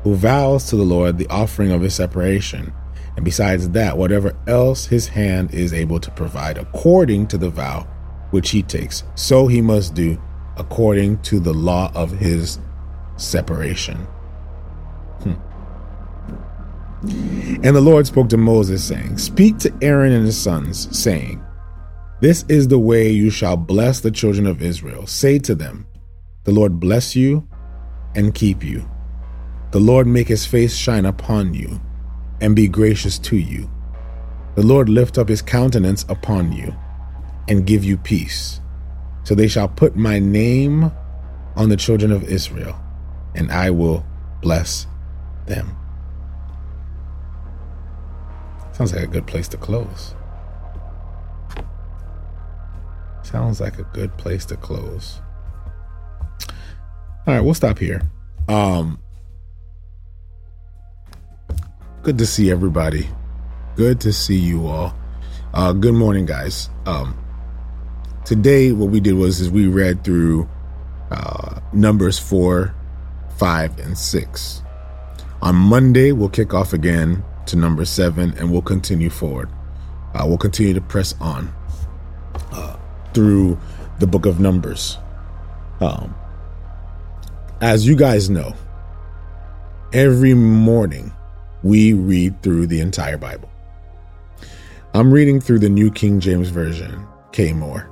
who 0.04 0.16
vows 0.16 0.68
to 0.70 0.76
the 0.76 0.84
Lord 0.84 1.18
the 1.18 1.28
offering 1.28 1.72
of 1.72 1.82
his 1.82 1.94
separation, 1.94 2.74
and 3.16 3.24
besides 3.24 3.70
that, 3.70 3.98
whatever 3.98 4.36
else 4.48 4.88
his 4.88 5.08
hand 5.08 5.54
is 5.54 5.74
able 5.74 6.00
to 6.00 6.10
provide 6.12 6.58
according 6.58 7.28
to 7.28 7.38
the 7.38 7.50
vow 7.50 7.88
which 8.32 8.50
he 8.50 8.64
takes, 8.64 9.04
so 9.14 9.46
he 9.46 9.62
must 9.62 9.94
do 9.94 10.20
according 10.58 11.22
to 11.24 11.40
the 11.40 11.54
law 11.54 11.92
of 11.96 12.12
his 12.12 12.60
separation. 13.18 13.98
Hmm. 15.24 15.34
And 17.64 17.76
the 17.76 17.82
Lord 17.82 18.08
spoke 18.08 18.30
to 18.30 18.38
Moses, 18.38 18.84
saying, 18.84 19.18
Speak 19.18 19.58
to 19.60 19.74
Aaron 19.82 20.14
and 20.14 20.26
his 20.26 20.40
sons, 20.40 20.98
saying, 20.98 21.44
this 22.24 22.46
is 22.48 22.70
the 22.70 22.80
way 22.80 23.10
you 23.10 23.30
shall 23.30 23.58
bless 23.58 24.00
the 24.00 24.10
children 24.10 24.48
of 24.48 24.62
Israel. 24.62 25.06
Say 25.08 25.40
to 25.40 25.54
them, 25.54 25.86
The 26.46 26.54
Lord 26.54 26.80
bless 26.80 27.18
you 27.18 27.46
and 28.16 28.34
keep 28.34 28.64
you. 28.64 28.90
The 29.72 29.82
Lord 29.82 30.08
make 30.08 30.30
his 30.30 30.46
face 30.46 30.74
shine 30.74 31.06
upon 31.06 31.54
you 31.54 31.82
and 32.40 32.56
be 32.56 32.70
gracious 32.70 33.20
to 33.28 33.36
you. 33.36 33.70
The 34.56 34.64
Lord 34.64 34.88
lift 34.88 35.18
up 35.18 35.28
his 35.28 35.42
countenance 35.42 36.06
upon 36.08 36.54
you 36.54 36.74
and 37.50 37.68
give 37.68 37.84
you 37.84 37.98
peace. 37.98 38.62
So 39.24 39.36
they 39.36 39.48
shall 39.48 39.68
put 39.68 39.96
my 39.96 40.20
name 40.20 40.92
on 41.56 41.70
the 41.70 41.78
children 41.78 42.12
of 42.12 42.24
Israel, 42.24 42.80
and 43.36 43.52
I 43.52 43.70
will 43.70 44.06
bless 44.42 44.88
them. 45.46 45.76
Sounds 48.74 48.94
like 48.94 49.04
a 49.04 49.08
good 49.08 49.28
place 49.28 49.48
to 49.50 49.58
close. 49.58 50.16
Sounds 53.22 53.62
like 53.62 53.80
a 53.80 53.84
good 53.94 54.16
place 54.18 54.46
to 54.46 54.58
close. 54.58 55.22
All 57.26 57.34
right, 57.34 57.40
we'll 57.40 57.54
stop 57.54 57.80
here. 57.80 58.02
Um, 58.50 59.00
good 62.02 62.18
to 62.18 62.26
see 62.26 62.52
everybody. 62.52 63.08
Good 63.76 64.02
to 64.02 64.12
see 64.12 64.38
you 64.38 64.68
all. 64.68 64.94
Uh, 65.54 65.72
good 65.72 65.94
morning, 65.94 66.26
guys. 66.26 66.70
Um, 66.86 67.18
today, 68.26 68.72
what 68.72 68.90
we 68.90 69.00
did 69.00 69.14
was 69.14 69.42
is 69.42 69.50
we 69.50 69.68
read 69.68 70.04
through 70.04 70.50
uh, 71.12 71.60
numbers 71.72 72.18
four, 72.18 72.76
five, 73.38 73.78
and 73.80 73.98
six. 73.98 74.62
On 75.42 75.56
Monday, 75.56 76.12
we'll 76.12 76.30
kick 76.30 76.54
off 76.54 76.74
again 76.74 77.24
to 77.48 77.56
number 77.56 77.86
seven, 77.86 78.34
and 78.38 78.52
we'll 78.52 78.62
continue 78.62 79.10
forward. 79.10 79.50
Uh, 80.14 80.26
we'll 80.28 80.38
continue 80.38 80.74
to 80.74 80.82
press 80.82 81.16
on. 81.20 81.54
Uh, 82.52 82.78
through 83.14 83.60
the 84.00 84.08
book 84.08 84.26
of 84.26 84.40
Numbers. 84.40 84.98
Um, 85.80 86.16
as 87.62 87.88
you 87.88 87.96
guys 87.96 88.30
know, 88.30 88.54
every 89.92 90.34
morning 90.34 91.14
we 91.62 91.94
read 91.94 92.42
through 92.42 92.68
the 92.68 92.80
entire 92.80 93.18
Bible. 93.18 93.50
I'm 94.94 95.12
reading 95.12 95.40
through 95.40 95.60
the 95.60 95.70
New 95.70 95.92
King 95.92 96.20
James 96.20 96.50
Version, 96.50 97.06
K. 97.32 97.54
Moore, 97.54 97.90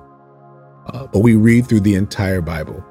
uh, 0.91 1.07
but 1.07 1.19
we 1.19 1.35
read 1.35 1.67
through 1.67 1.81
the 1.81 1.95
entire 1.95 2.41
Bible. 2.41 2.83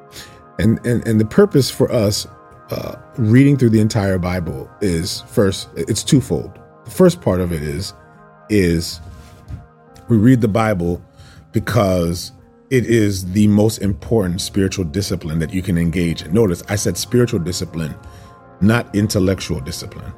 And, 0.58 0.84
and, 0.86 1.06
and 1.06 1.20
the 1.20 1.24
purpose 1.24 1.70
for 1.70 1.90
us 1.90 2.26
uh, 2.70 2.96
reading 3.16 3.56
through 3.56 3.70
the 3.70 3.80
entire 3.80 4.18
Bible 4.18 4.70
is 4.80 5.22
first, 5.22 5.68
it's 5.76 6.04
twofold. 6.04 6.58
The 6.84 6.90
first 6.90 7.20
part 7.20 7.40
of 7.40 7.52
it 7.52 7.62
is, 7.62 7.94
is 8.48 9.00
we 10.08 10.16
read 10.16 10.40
the 10.40 10.48
Bible 10.48 11.02
because 11.52 12.32
it 12.70 12.86
is 12.86 13.32
the 13.32 13.48
most 13.48 13.78
important 13.78 14.40
spiritual 14.40 14.84
discipline 14.84 15.40
that 15.40 15.52
you 15.52 15.62
can 15.62 15.76
engage 15.76 16.22
in. 16.22 16.32
Notice 16.32 16.62
I 16.68 16.76
said 16.76 16.96
spiritual 16.96 17.40
discipline, 17.40 17.94
not 18.60 18.94
intellectual 18.94 19.60
discipline. 19.60 20.12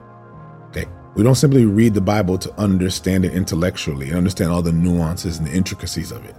Okay. 0.69 0.87
We 1.15 1.23
don't 1.23 1.35
simply 1.35 1.65
read 1.67 1.95
the 1.95 2.01
Bible 2.01 2.39
to 2.39 2.53
understand 2.61 3.25
it 3.25 3.33
intellectually 3.33 4.09
and 4.09 4.17
understand 4.17 4.51
all 4.51 4.63
the 4.63 4.73
nuances 4.73 5.39
and 5.39 5.47
the 5.47 5.53
intricacies 5.53 6.11
of 6.11 6.25
it. 6.25 6.35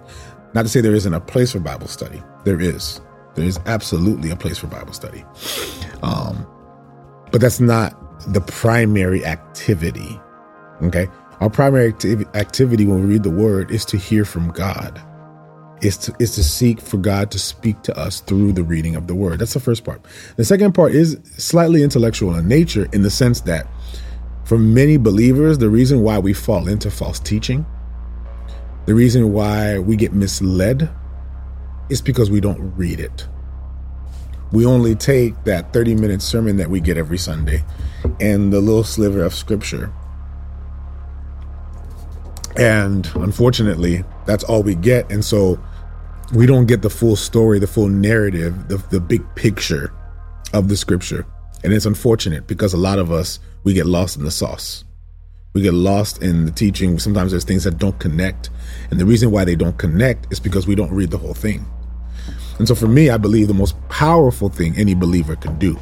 Not 0.53 0.63
to 0.63 0.69
say 0.69 0.81
there 0.81 0.93
isn't 0.93 1.13
a 1.13 1.19
place 1.19 1.51
for 1.51 1.59
Bible 1.59 1.87
study. 1.87 2.21
There 2.43 2.59
is. 2.59 3.01
There 3.35 3.45
is 3.45 3.59
absolutely 3.65 4.29
a 4.29 4.35
place 4.35 4.57
for 4.57 4.67
Bible 4.67 4.93
study. 4.93 5.23
Um, 6.03 6.45
but 7.31 7.41
that's 7.41 7.59
not 7.59 7.95
the 8.31 8.41
primary 8.41 9.25
activity. 9.25 10.19
Okay. 10.83 11.07
Our 11.39 11.49
primary 11.49 11.89
acti- 11.89 12.25
activity 12.35 12.85
when 12.85 13.01
we 13.01 13.13
read 13.13 13.23
the 13.23 13.31
word 13.31 13.71
is 13.71 13.85
to 13.85 13.97
hear 13.97 14.25
from 14.25 14.51
God. 14.51 15.01
Is 15.81 15.97
to, 15.97 16.15
is 16.19 16.35
to 16.35 16.43
seek 16.43 16.79
for 16.79 16.97
God 16.97 17.31
to 17.31 17.39
speak 17.39 17.81
to 17.83 17.97
us 17.97 18.21
through 18.21 18.53
the 18.53 18.63
reading 18.63 18.95
of 18.95 19.07
the 19.07 19.15
word. 19.15 19.39
That's 19.39 19.53
the 19.53 19.59
first 19.59 19.83
part. 19.83 20.05
The 20.37 20.45
second 20.45 20.73
part 20.73 20.93
is 20.93 21.19
slightly 21.37 21.83
intellectual 21.83 22.35
in 22.35 22.47
nature 22.47 22.87
in 22.93 23.01
the 23.01 23.09
sense 23.09 23.41
that 23.41 23.67
for 24.45 24.57
many 24.57 24.97
believers, 24.97 25.57
the 25.57 25.69
reason 25.69 26.01
why 26.01 26.19
we 26.19 26.33
fall 26.33 26.67
into 26.69 26.89
false 26.91 27.19
teaching, 27.19 27.65
the 28.85 28.93
reason 28.93 29.33
why 29.33 29.79
we 29.79 29.95
get 29.95 30.13
misled 30.13 30.89
is 31.89 32.01
because 32.01 32.29
we 32.29 32.41
don't 32.41 32.75
read 32.75 32.99
it. 32.99 33.27
We 34.51 34.65
only 34.65 34.95
take 34.95 35.43
that 35.45 35.73
30 35.73 35.95
minute 35.95 36.21
sermon 36.21 36.57
that 36.57 36.69
we 36.69 36.79
get 36.79 36.97
every 36.97 37.17
Sunday 37.17 37.63
and 38.19 38.53
the 38.53 38.61
little 38.61 38.83
sliver 38.83 39.23
of 39.23 39.33
scripture 39.33 39.91
and 42.55 43.09
unfortunately, 43.15 44.03
that's 44.25 44.43
all 44.43 44.63
we 44.63 44.75
get. 44.75 45.11
And 45.11 45.23
so 45.25 45.59
we 46.33 46.45
don't 46.45 46.65
get 46.65 46.81
the 46.81 46.89
full 46.89 47.15
story, 47.15 47.59
the 47.59 47.67
full 47.67 47.89
narrative, 47.89 48.67
the, 48.67 48.77
the 48.77 48.99
big 48.99 49.23
picture 49.35 49.93
of 50.53 50.67
the 50.67 50.77
scripture. 50.77 51.25
And 51.63 51.73
it's 51.73 51.85
unfortunate 51.85 52.47
because 52.47 52.73
a 52.73 52.77
lot 52.77 52.99
of 52.99 53.11
us, 53.11 53.39
we 53.63 53.73
get 53.73 53.85
lost 53.85 54.17
in 54.17 54.23
the 54.23 54.31
sauce. 54.31 54.83
We 55.53 55.61
get 55.61 55.75
lost 55.75 56.23
in 56.23 56.45
the 56.45 56.51
teaching. 56.51 56.97
Sometimes 56.97 57.29
there's 57.29 57.43
things 57.43 57.63
that 57.65 57.77
don't 57.77 57.97
connect. 57.99 58.49
And 58.89 58.99
the 58.99 59.05
reason 59.05 59.29
why 59.29 59.45
they 59.45 59.55
don't 59.55 59.77
connect 59.77 60.31
is 60.31 60.39
because 60.39 60.65
we 60.65 60.73
don't 60.73 60.91
read 60.91 61.11
the 61.11 61.19
whole 61.19 61.35
thing. 61.35 61.63
And 62.57 62.67
so 62.67 62.73
for 62.73 62.87
me, 62.87 63.11
I 63.11 63.17
believe 63.17 63.47
the 63.47 63.53
most 63.53 63.75
powerful 63.87 64.49
thing 64.49 64.75
any 64.75 64.95
believer 64.95 65.35
can 65.35 65.59
do 65.59 65.79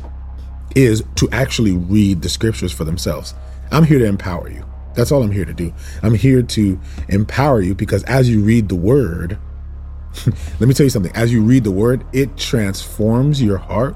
is 0.76 1.04
to 1.16 1.30
actually 1.32 1.72
read 1.72 2.22
the 2.22 2.28
scriptures 2.28 2.74
for 2.74 2.84
themselves. 2.84 3.34
I'm 3.72 3.86
here 3.86 4.00
to 4.00 4.06
empower 4.06 4.50
you. 4.50 4.66
That's 4.94 5.10
all 5.10 5.24
I'm 5.24 5.32
here 5.32 5.46
to 5.46 5.54
do. 5.54 5.74
I'm 6.04 6.16
here 6.16 6.42
to 6.42 6.80
empower 7.08 7.62
you 7.62 7.74
because 7.74 8.04
as 8.04 8.30
you 8.30 8.42
read 8.42 8.68
the 8.68 8.76
word, 8.76 9.38
let 10.60 10.68
me 10.68 10.74
tell 10.74 10.84
you 10.86 10.90
something. 10.90 11.16
As 11.16 11.32
you 11.32 11.44
read 11.44 11.64
the 11.64 11.72
word, 11.72 12.06
it 12.12 12.36
transforms 12.36 13.42
your 13.42 13.58
heart 13.58 13.96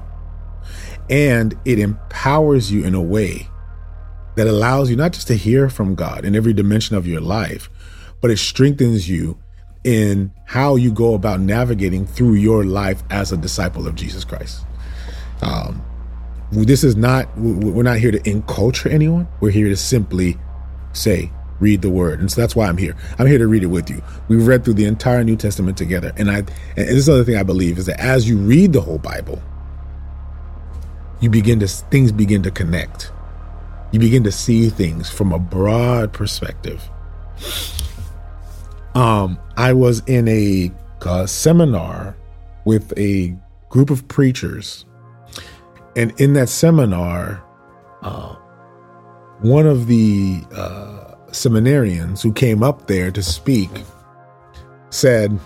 and 1.10 1.54
it 1.66 1.78
empowers 1.78 2.72
you 2.72 2.82
in 2.82 2.94
a 2.94 3.02
way 3.02 3.48
that 4.36 4.46
allows 4.46 4.88
you 4.90 4.96
not 4.96 5.12
just 5.12 5.26
to 5.28 5.34
hear 5.34 5.68
from 5.68 5.94
God 5.94 6.24
in 6.24 6.36
every 6.36 6.52
dimension 6.52 6.96
of 6.96 7.06
your 7.06 7.20
life, 7.20 7.68
but 8.20 8.30
it 8.30 8.38
strengthens 8.38 9.08
you 9.08 9.38
in 9.84 10.32
how 10.46 10.76
you 10.76 10.90
go 10.90 11.14
about 11.14 11.40
navigating 11.40 12.06
through 12.06 12.34
your 12.34 12.64
life 12.64 13.02
as 13.10 13.32
a 13.32 13.36
disciple 13.36 13.86
of 13.86 13.94
Jesus 13.94 14.24
Christ. 14.24 14.64
Um, 15.42 15.84
this 16.52 16.84
is 16.84 16.96
not, 16.96 17.28
we're 17.38 17.82
not 17.82 17.98
here 17.98 18.10
to 18.10 18.20
enculture 18.20 18.90
anyone. 18.90 19.28
We're 19.40 19.50
here 19.50 19.68
to 19.68 19.76
simply 19.76 20.36
say, 20.92 21.30
read 21.60 21.82
the 21.82 21.90
word. 21.90 22.20
And 22.20 22.30
so 22.30 22.40
that's 22.40 22.54
why 22.54 22.66
I'm 22.66 22.76
here. 22.76 22.96
I'm 23.18 23.26
here 23.26 23.38
to 23.38 23.46
read 23.46 23.62
it 23.62 23.68
with 23.68 23.88
you. 23.88 24.02
We've 24.28 24.46
read 24.46 24.64
through 24.64 24.74
the 24.74 24.84
entire 24.84 25.24
New 25.24 25.36
Testament 25.36 25.76
together. 25.76 26.12
And 26.16 26.30
I 26.30 26.38
and 26.38 26.48
this 26.76 26.96
is 26.96 27.08
other 27.08 27.24
thing 27.24 27.36
I 27.36 27.42
believe 27.42 27.78
is 27.78 27.86
that 27.86 28.00
as 28.00 28.28
you 28.28 28.36
read 28.36 28.72
the 28.72 28.80
whole 28.80 28.98
Bible, 28.98 29.42
you 31.20 31.30
begin 31.30 31.60
to 31.60 31.68
things 31.68 32.12
begin 32.12 32.42
to 32.42 32.50
connect. 32.50 33.10
You 33.96 34.00
begin 34.00 34.24
to 34.24 34.30
see 34.30 34.68
things 34.68 35.08
from 35.08 35.32
a 35.32 35.38
broad 35.38 36.12
perspective. 36.12 36.86
Um, 38.94 39.38
I 39.56 39.72
was 39.72 40.02
in 40.06 40.28
a 40.28 40.70
uh, 41.00 41.24
seminar 41.24 42.14
with 42.66 42.92
a 42.98 43.34
group 43.70 43.88
of 43.88 44.06
preachers, 44.06 44.84
and 45.96 46.12
in 46.20 46.34
that 46.34 46.50
seminar, 46.50 47.42
uh, 48.02 48.34
one 49.40 49.66
of 49.66 49.86
the 49.86 50.42
uh, 50.54 51.14
seminarians 51.28 52.20
who 52.20 52.34
came 52.34 52.62
up 52.62 52.88
there 52.88 53.10
to 53.10 53.22
speak 53.22 53.70
said 54.90 55.40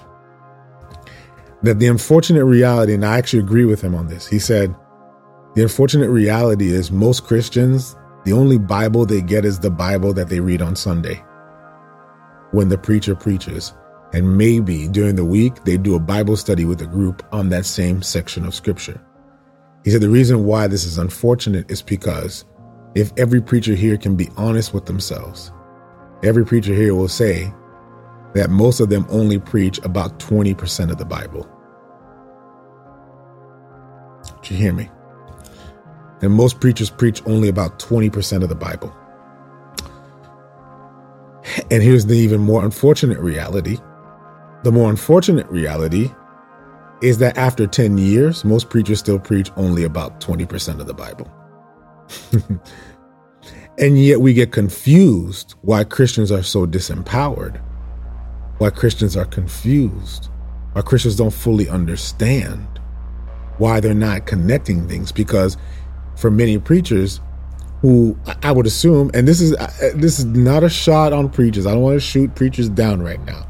that 1.63 1.79
the 1.79 1.87
unfortunate 1.87 2.45
reality, 2.45 2.95
and 2.95 3.07
I 3.07 3.17
actually 3.17 3.45
agree 3.45 3.65
with 3.65 3.81
him 3.81 3.95
on 3.95 4.09
this, 4.09 4.27
he 4.27 4.41
said, 4.41 4.75
the 5.55 5.63
unfortunate 5.63 6.11
reality 6.11 6.73
is 6.73 6.91
most 6.91 7.23
Christians, 7.23 7.95
the 8.25 8.33
only 8.33 8.59
Bible 8.59 9.07
they 9.07 9.21
get 9.21 9.45
is 9.45 9.59
the 9.59 9.71
Bible 9.71 10.13
that 10.15 10.29
they 10.29 10.41
read 10.41 10.63
on 10.63 10.77
Sunday 10.77 11.23
when 12.53 12.69
the 12.69 12.79
preacher 12.79 13.15
preaches. 13.15 13.75
And 14.13 14.37
maybe 14.37 14.89
during 14.89 15.15
the 15.15 15.25
week, 15.25 15.63
they 15.65 15.77
do 15.77 15.95
a 15.95 16.01
Bible 16.01 16.37
study 16.37 16.65
with 16.65 16.83
a 16.83 16.87
group 16.87 17.25
on 17.33 17.49
that 17.51 17.65
same 17.65 18.03
section 18.03 18.45
of 18.45 18.55
scripture. 18.55 19.01
He 19.85 19.91
said 19.91 20.01
the 20.01 20.11
reason 20.11 20.45
why 20.45 20.67
this 20.67 20.85
is 20.85 20.99
unfortunate 20.99 21.71
is 21.71 21.81
because 21.81 22.45
if 22.97 23.13
every 23.17 23.41
preacher 23.41 23.75
here 23.75 23.97
can 23.97 24.17
be 24.17 24.29
honest 24.37 24.75
with 24.75 24.87
themselves, 24.87 25.53
every 26.25 26.45
preacher 26.45 26.75
here 26.75 26.95
will 26.95 27.09
say, 27.09 27.53
that 28.35 28.51
most 28.51 28.81
of 28.81 28.89
them 28.89 29.07
only 29.11 29.39
preach 29.39 29.79
about 29.85 30.19
20% 30.21 30.91
of 30.91 30.99
the 30.99 31.05
Bible. 31.05 31.49
Did 34.43 34.51
you 34.51 34.57
hear 34.57 34.73
me? 34.73 34.91
And 36.23 36.33
most 36.33 36.61
preachers 36.61 36.91
preach 36.91 37.23
only 37.27 37.49
about 37.49 37.79
20% 37.79 38.43
of 38.43 38.49
the 38.49 38.55
Bible. 38.55 38.95
And 41.71 41.83
here's 41.83 42.07
the 42.07 42.15
even 42.15 42.41
more 42.41 42.65
unfortunate 42.65 43.19
reality. 43.19 43.79
The 44.63 44.73
more 44.73 44.91
unfortunate 44.91 45.49
reality 45.49 46.11
is 47.03 47.19
that 47.19 47.39
after 47.39 47.67
10 47.67 47.97
years, 47.97 48.45
most 48.45 48.69
preachers 48.69 48.99
still 48.99 49.19
preach 49.19 49.51
only 49.57 49.85
about 49.85 50.21
20% 50.21 50.81
of 50.81 50.87
the 50.87 50.95
Bible. 50.95 51.31
and 53.79 53.99
yet 53.99 54.21
we 54.21 54.35
get 54.35 54.53
confused 54.53 55.55
why 55.63 55.85
Christians 55.85 56.31
are 56.31 56.43
so 56.43 56.67
disempowered, 56.67 57.59
why 58.59 58.69
Christians 58.69 59.17
are 59.17 59.25
confused, 59.25 60.29
why 60.75 60.83
Christians 60.83 61.17
don't 61.17 61.33
fully 61.33 61.69
understand 61.69 62.67
why 63.57 63.79
they're 63.79 63.95
not 63.95 64.27
connecting 64.27 64.89
things. 64.89 65.13
Because 65.13 65.57
for 66.21 66.31
many 66.31 66.59
preachers, 66.59 67.21
who 67.81 68.15
I 68.43 68.53
would 68.53 68.67
assume, 68.67 69.11
and 69.15 69.27
this 69.27 69.41
is 69.41 69.57
uh, 69.57 69.73
this 69.95 70.19
is 70.19 70.27
not 70.27 70.63
a 70.63 70.69
shot 70.69 71.15
on 71.15 71.31
preachers. 71.31 71.67
I 71.67 71.73
don't 71.73 71.81
want 71.81 71.97
to 71.97 72.01
shoot 72.01 72.35
preachers 72.35 72.69
down 72.69 73.01
right 73.01 73.25
now, 73.25 73.49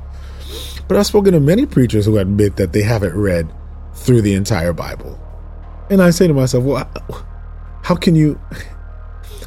but 0.86 0.96
I've 0.96 1.06
spoken 1.06 1.32
to 1.32 1.40
many 1.40 1.66
preachers 1.66 2.06
who 2.06 2.16
admit 2.16 2.56
that 2.56 2.72
they 2.72 2.82
haven't 2.82 3.16
read 3.16 3.52
through 3.92 4.22
the 4.22 4.34
entire 4.34 4.72
Bible, 4.72 5.18
and 5.90 6.00
I 6.00 6.10
say 6.10 6.28
to 6.28 6.32
myself, 6.32 6.62
well, 6.62 6.88
how 7.82 7.96
can 7.96 8.14
you 8.14 8.40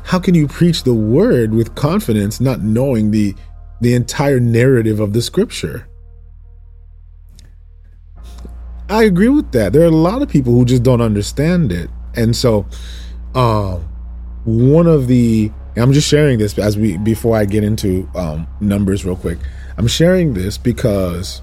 how 0.04 0.20
can 0.20 0.36
you 0.36 0.50
preach 0.50 0.84
the 0.84 0.94
word 0.94 1.54
with 1.54 1.76
confidence, 1.76 2.42
not 2.42 2.60
knowing 2.60 3.12
the 3.12 3.36
the 3.80 3.94
entire 3.94 4.42
narrative 4.42 5.00
of 5.00 5.14
the 5.14 5.22
scripture? 5.22 5.88
I 8.90 9.04
agree 9.04 9.30
with 9.30 9.54
that. 9.54 9.72
There 9.72 9.84
are 9.84 9.86
a 9.86 9.92
lot 9.92 10.22
of 10.22 10.28
people 10.28 10.52
who 10.54 10.66
just 10.66 10.84
don't 10.84 11.00
understand 11.00 11.72
it, 11.72 11.90
and 12.16 12.36
so. 12.36 12.66
Um, 13.36 13.82
one 14.46 14.88
of 14.88 15.08
the 15.08 15.52
I'm 15.76 15.92
just 15.92 16.08
sharing 16.08 16.38
this 16.38 16.58
as 16.60 16.78
we 16.78 16.98
before 16.98 17.36
I 17.36 17.46
get 17.46 17.64
into 17.64 18.08
um, 18.16 18.48
numbers 18.60 19.06
real 19.06 19.16
quick. 19.16 19.40
I'm 19.78 19.88
sharing 19.88 20.34
this 20.34 20.58
because 20.58 21.42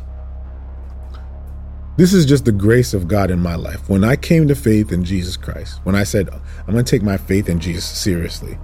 this 1.96 2.12
is 2.12 2.24
just 2.24 2.44
the 2.44 2.52
grace 2.52 2.94
of 2.94 3.08
God 3.08 3.30
in 3.30 3.40
my 3.40 3.56
life. 3.56 3.88
When 3.88 4.04
I 4.04 4.14
came 4.16 4.46
to 4.48 4.54
faith 4.54 4.92
in 4.92 5.04
Jesus 5.04 5.36
Christ, 5.36 5.80
when 5.82 5.96
I 5.96 6.04
said 6.04 6.28
I'm 6.30 6.72
going 6.72 6.84
to 6.84 6.90
take 6.90 7.02
my 7.02 7.16
faith 7.16 7.48
in 7.48 7.58
Jesus 7.58 7.84
seriously, 7.84 8.56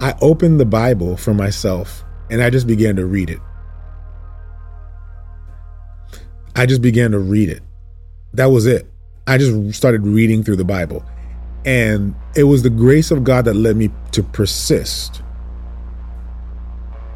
I 0.00 0.14
opened 0.20 0.58
the 0.58 0.66
Bible 0.66 1.16
for 1.16 1.34
myself 1.34 2.02
and 2.30 2.42
I 2.42 2.50
just 2.50 2.66
began 2.66 2.96
to 2.96 3.06
read 3.06 3.30
it. 3.30 3.40
I 6.56 6.66
just 6.66 6.82
began 6.82 7.12
to 7.12 7.20
read 7.20 7.48
it. 7.48 7.62
That 8.34 8.46
was 8.46 8.66
it. 8.66 8.90
I 9.28 9.38
just 9.38 9.74
started 9.74 10.04
reading 10.04 10.42
through 10.42 10.56
the 10.56 10.64
Bible. 10.64 11.04
And 11.68 12.14
it 12.34 12.44
was 12.44 12.62
the 12.62 12.70
grace 12.70 13.10
of 13.10 13.24
God 13.24 13.44
that 13.44 13.52
led 13.52 13.76
me 13.76 13.90
to 14.12 14.22
persist. 14.22 15.20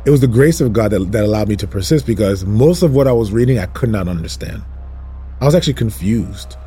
It 0.04 0.10
was 0.10 0.20
the 0.20 0.26
grace 0.26 0.60
of 0.60 0.74
God 0.74 0.90
that, 0.90 1.10
that 1.12 1.24
allowed 1.24 1.48
me 1.48 1.56
to 1.56 1.66
persist 1.66 2.04
because 2.04 2.44
most 2.44 2.82
of 2.82 2.94
what 2.94 3.08
I 3.08 3.12
was 3.12 3.32
reading, 3.32 3.58
I 3.58 3.64
could 3.64 3.88
not 3.88 4.08
understand. 4.08 4.62
I 5.40 5.46
was 5.46 5.54
actually 5.54 5.72
confused. 5.72 6.58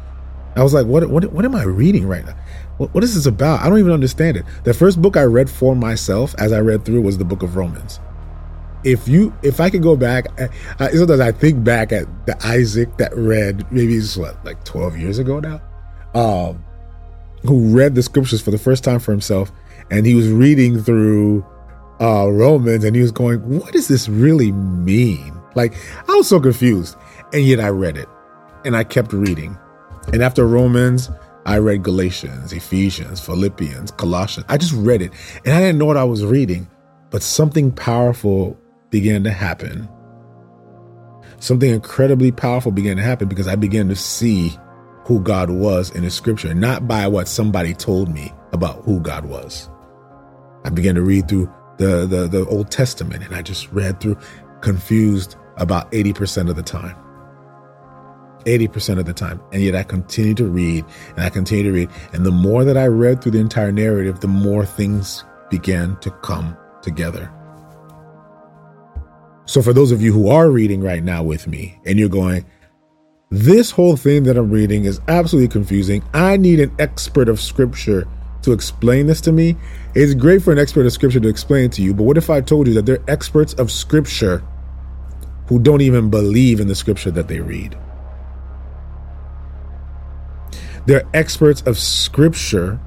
I 0.56 0.64
was 0.64 0.74
like, 0.74 0.88
what, 0.88 1.08
what, 1.12 1.32
what 1.32 1.46
am 1.46 1.54
I 1.54 1.62
reading 1.62 2.08
right 2.08 2.26
now? 2.26 2.36
What, 2.78 2.92
what 2.96 3.04
is 3.04 3.14
this 3.14 3.28
about? 3.28 3.62
I 3.62 3.70
don't 3.70 3.78
even 3.78 3.92
understand 3.92 4.38
it. 4.38 4.46
The 4.64 4.74
first 4.74 5.00
book 5.00 5.16
I 5.16 5.22
read 5.22 5.48
for 5.48 5.76
myself 5.76 6.34
as 6.40 6.54
I 6.54 6.62
read 6.62 6.86
through 6.86 7.04
was 7.04 7.20
the 7.20 7.26
book 7.26 7.44
of 7.44 7.56
Romans. 7.56 8.00
If 8.84 9.08
you, 9.08 9.32
if 9.44 9.60
I 9.60 9.70
could 9.70 9.84
go 9.84 9.96
back, 9.96 10.26
I, 10.80 10.90
sometimes 10.90 11.20
I 11.20 11.32
think 11.32 11.64
back 11.64 11.92
at 11.92 12.08
the 12.26 12.36
Isaac 12.44 12.98
that 12.98 13.16
read 13.16 13.72
maybe 13.72 13.94
it's 13.94 14.18
what, 14.18 14.44
like 14.44 14.64
12 14.64 14.98
years 14.98 15.20
ago 15.20 15.40
now. 15.40 15.62
Um, 16.16 16.65
who 17.48 17.76
read 17.76 17.96
the 17.96 18.04
scriptures 18.04 18.42
for 18.42 18.52
the 18.52 18.58
first 18.58 18.84
time 18.84 19.00
for 19.00 19.12
himself, 19.12 19.52
and 19.92 20.06
he 20.06 20.16
was 20.16 20.30
reading 20.30 20.82
through 20.82 21.46
uh, 22.02 22.30
Romans, 22.32 22.84
and 22.84 22.96
he 22.96 23.02
was 23.02 23.12
going, 23.12 23.40
"What 23.60 23.74
does 23.74 23.88
this 23.88 24.10
really 24.10 24.52
mean?" 24.52 25.34
Like 25.56 25.76
I 26.10 26.16
was 26.16 26.28
so 26.28 26.40
confused, 26.40 26.98
and 27.34 27.44
yet 27.44 27.60
I 27.60 27.70
read 27.70 27.98
it, 27.98 28.10
and 28.66 28.76
I 28.76 28.84
kept 28.84 29.14
reading, 29.14 29.58
and 30.14 30.22
after 30.24 30.48
Romans. 30.48 31.10
I 31.48 31.60
read 31.60 31.84
Galatians, 31.84 32.54
Ephesians, 32.54 33.24
Philippians, 33.24 33.92
Colossians. 33.92 34.48
I 34.50 34.58
just 34.58 34.74
read 34.74 35.04
it 35.04 35.14
and 35.46 35.54
I 35.54 35.60
didn't 35.60 35.78
know 35.78 35.86
what 35.86 35.96
I 35.96 36.04
was 36.04 36.26
reading, 36.26 36.68
but 37.12 37.22
something 37.22 37.72
powerful 37.72 38.58
began 38.90 39.24
to 39.26 39.32
happen. 39.32 39.88
Something 41.40 41.70
incredibly 41.70 42.32
powerful 42.32 42.72
began 42.72 42.98
to 42.98 43.04
happen 43.04 43.28
because 43.28 43.48
I 43.48 43.56
began 43.56 43.90
to 43.90 43.96
see 43.96 44.58
who 45.06 45.20
God 45.20 45.50
was 45.50 45.92
in 45.92 46.04
the 46.04 46.10
scripture, 46.10 46.54
not 46.54 46.88
by 46.88 47.08
what 47.08 47.28
somebody 47.28 47.74
told 47.74 48.14
me 48.14 48.34
about 48.52 48.84
who 48.84 49.00
God 49.00 49.26
was. 49.26 49.70
I 50.64 50.70
began 50.70 50.96
to 50.96 51.02
read 51.02 51.28
through 51.30 51.52
the, 51.78 52.08
the, 52.08 52.28
the 52.28 52.46
Old 52.48 52.72
Testament 52.72 53.24
and 53.24 53.36
I 53.36 53.42
just 53.42 53.72
read 53.72 54.02
through 54.02 54.18
confused 54.62 55.36
about 55.58 55.92
80% 55.92 56.50
of 56.50 56.56
the 56.56 56.64
time. 56.64 56.96
80% 58.46 59.00
of 59.00 59.06
the 59.06 59.14
time. 59.14 59.42
And 59.52 59.62
yet 59.62 59.76
I 59.76 59.84
continued 59.84 60.38
to 60.38 60.48
read 60.48 60.86
and 61.10 61.20
I 61.20 61.30
continued 61.30 61.66
to 61.66 61.72
read. 61.72 61.90
And 62.14 62.26
the 62.26 62.32
more 62.32 62.64
that 62.64 62.78
I 62.78 62.88
read 62.88 63.22
through 63.22 63.34
the 63.34 63.40
entire 63.40 63.72
narrative, 63.72 64.22
the 64.22 64.28
more 64.28 64.66
things 64.66 65.24
began 65.50 65.98
to 66.00 66.10
come 66.10 66.58
together. 66.82 67.32
So 69.46 69.62
for 69.62 69.74
those 69.74 69.92
of 69.92 70.02
you 70.02 70.12
who 70.12 70.30
are 70.30 70.50
reading 70.50 70.82
right 70.82 71.04
now 71.04 71.22
with 71.22 71.46
me 71.46 71.80
and 71.86 72.00
you're 72.00 72.10
going, 72.10 72.46
this 73.36 73.72
whole 73.72 73.98
thing 73.98 74.24
that 74.24 74.38
I'm 74.38 74.50
reading 74.50 74.86
is 74.86 75.02
absolutely 75.10 75.50
confusing. 75.50 76.04
I 76.14 76.38
need 76.38 76.62
an 76.62 76.74
expert 76.80 77.28
of 77.28 77.42
scripture 77.42 78.08
to 78.44 78.54
explain 78.54 79.08
this 79.08 79.20
to 79.22 79.34
me. 79.34 79.58
It's 79.94 80.14
great 80.14 80.42
for 80.42 80.54
an 80.54 80.60
expert 80.60 80.86
of 80.86 80.94
scripture 80.94 81.20
to 81.20 81.28
explain 81.28 81.66
it 81.66 81.74
to 81.74 81.82
you, 81.82 81.94
but 81.94 82.04
what 82.04 82.18
if 82.18 82.30
I 82.30 82.40
told 82.40 82.68
you 82.68 82.74
that 82.76 82.86
they're 82.86 83.04
experts 83.10 83.54
of 83.56 83.72
scripture 83.72 84.42
who 85.48 85.60
don't 85.60 85.82
even 85.82 86.10
believe 86.10 86.62
in 86.62 86.68
the 86.70 86.76
scripture 86.76 87.12
that 87.12 87.28
they 87.28 87.42
read? 87.42 87.78
They're 90.86 91.04
experts 91.14 91.62
of 91.64 91.78
scripture 91.78 92.80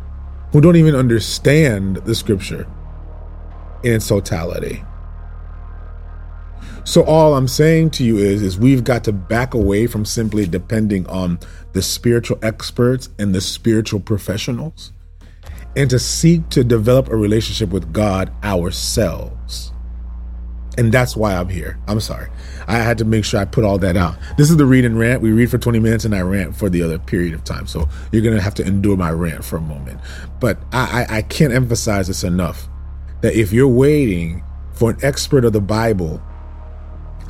who 0.52 0.62
don't 0.62 0.76
even 0.76 0.94
understand 0.94 1.96
the 1.98 2.14
scripture 2.14 2.66
in 3.82 3.92
its 3.92 4.08
totality. 4.08 4.82
So 6.88 7.04
all 7.04 7.34
I'm 7.34 7.48
saying 7.48 7.90
to 7.90 8.02
you 8.02 8.16
is 8.16 8.40
is 8.40 8.58
we've 8.58 8.82
got 8.82 9.04
to 9.04 9.12
back 9.12 9.52
away 9.52 9.86
from 9.86 10.06
simply 10.06 10.46
depending 10.46 11.06
on 11.08 11.38
the 11.74 11.82
spiritual 11.82 12.38
experts 12.42 13.10
and 13.18 13.34
the 13.34 13.42
spiritual 13.42 14.00
professionals 14.00 14.90
and 15.76 15.90
to 15.90 15.98
seek 15.98 16.48
to 16.48 16.64
develop 16.64 17.08
a 17.08 17.14
relationship 17.14 17.68
with 17.68 17.92
God 17.92 18.32
ourselves. 18.42 19.70
And 20.78 20.90
that's 20.90 21.14
why 21.14 21.34
I'm 21.34 21.50
here. 21.50 21.78
I'm 21.86 22.00
sorry. 22.00 22.30
I 22.66 22.76
had 22.76 22.96
to 22.98 23.04
make 23.04 23.26
sure 23.26 23.38
I 23.38 23.44
put 23.44 23.64
all 23.64 23.76
that 23.80 23.98
out. 23.98 24.16
This 24.38 24.48
is 24.48 24.56
the 24.56 24.64
read 24.64 24.86
and 24.86 24.98
rant. 24.98 25.20
We 25.20 25.30
read 25.30 25.50
for 25.50 25.58
20 25.58 25.80
minutes 25.80 26.06
and 26.06 26.14
I 26.14 26.22
rant 26.22 26.56
for 26.56 26.70
the 26.70 26.82
other 26.82 26.98
period 26.98 27.34
of 27.34 27.44
time. 27.44 27.66
So 27.66 27.86
you're 28.12 28.22
going 28.22 28.36
to 28.36 28.42
have 28.42 28.54
to 28.54 28.66
endure 28.66 28.96
my 28.96 29.10
rant 29.10 29.44
for 29.44 29.58
a 29.58 29.60
moment. 29.60 30.00
But 30.40 30.56
I, 30.72 31.04
I, 31.06 31.16
I 31.18 31.22
can't 31.22 31.52
emphasize 31.52 32.06
this 32.06 32.24
enough 32.24 32.66
that 33.20 33.34
if 33.34 33.52
you're 33.52 33.68
waiting 33.68 34.42
for 34.72 34.88
an 34.88 34.98
expert 35.02 35.44
of 35.44 35.52
the 35.52 35.60
Bible 35.60 36.22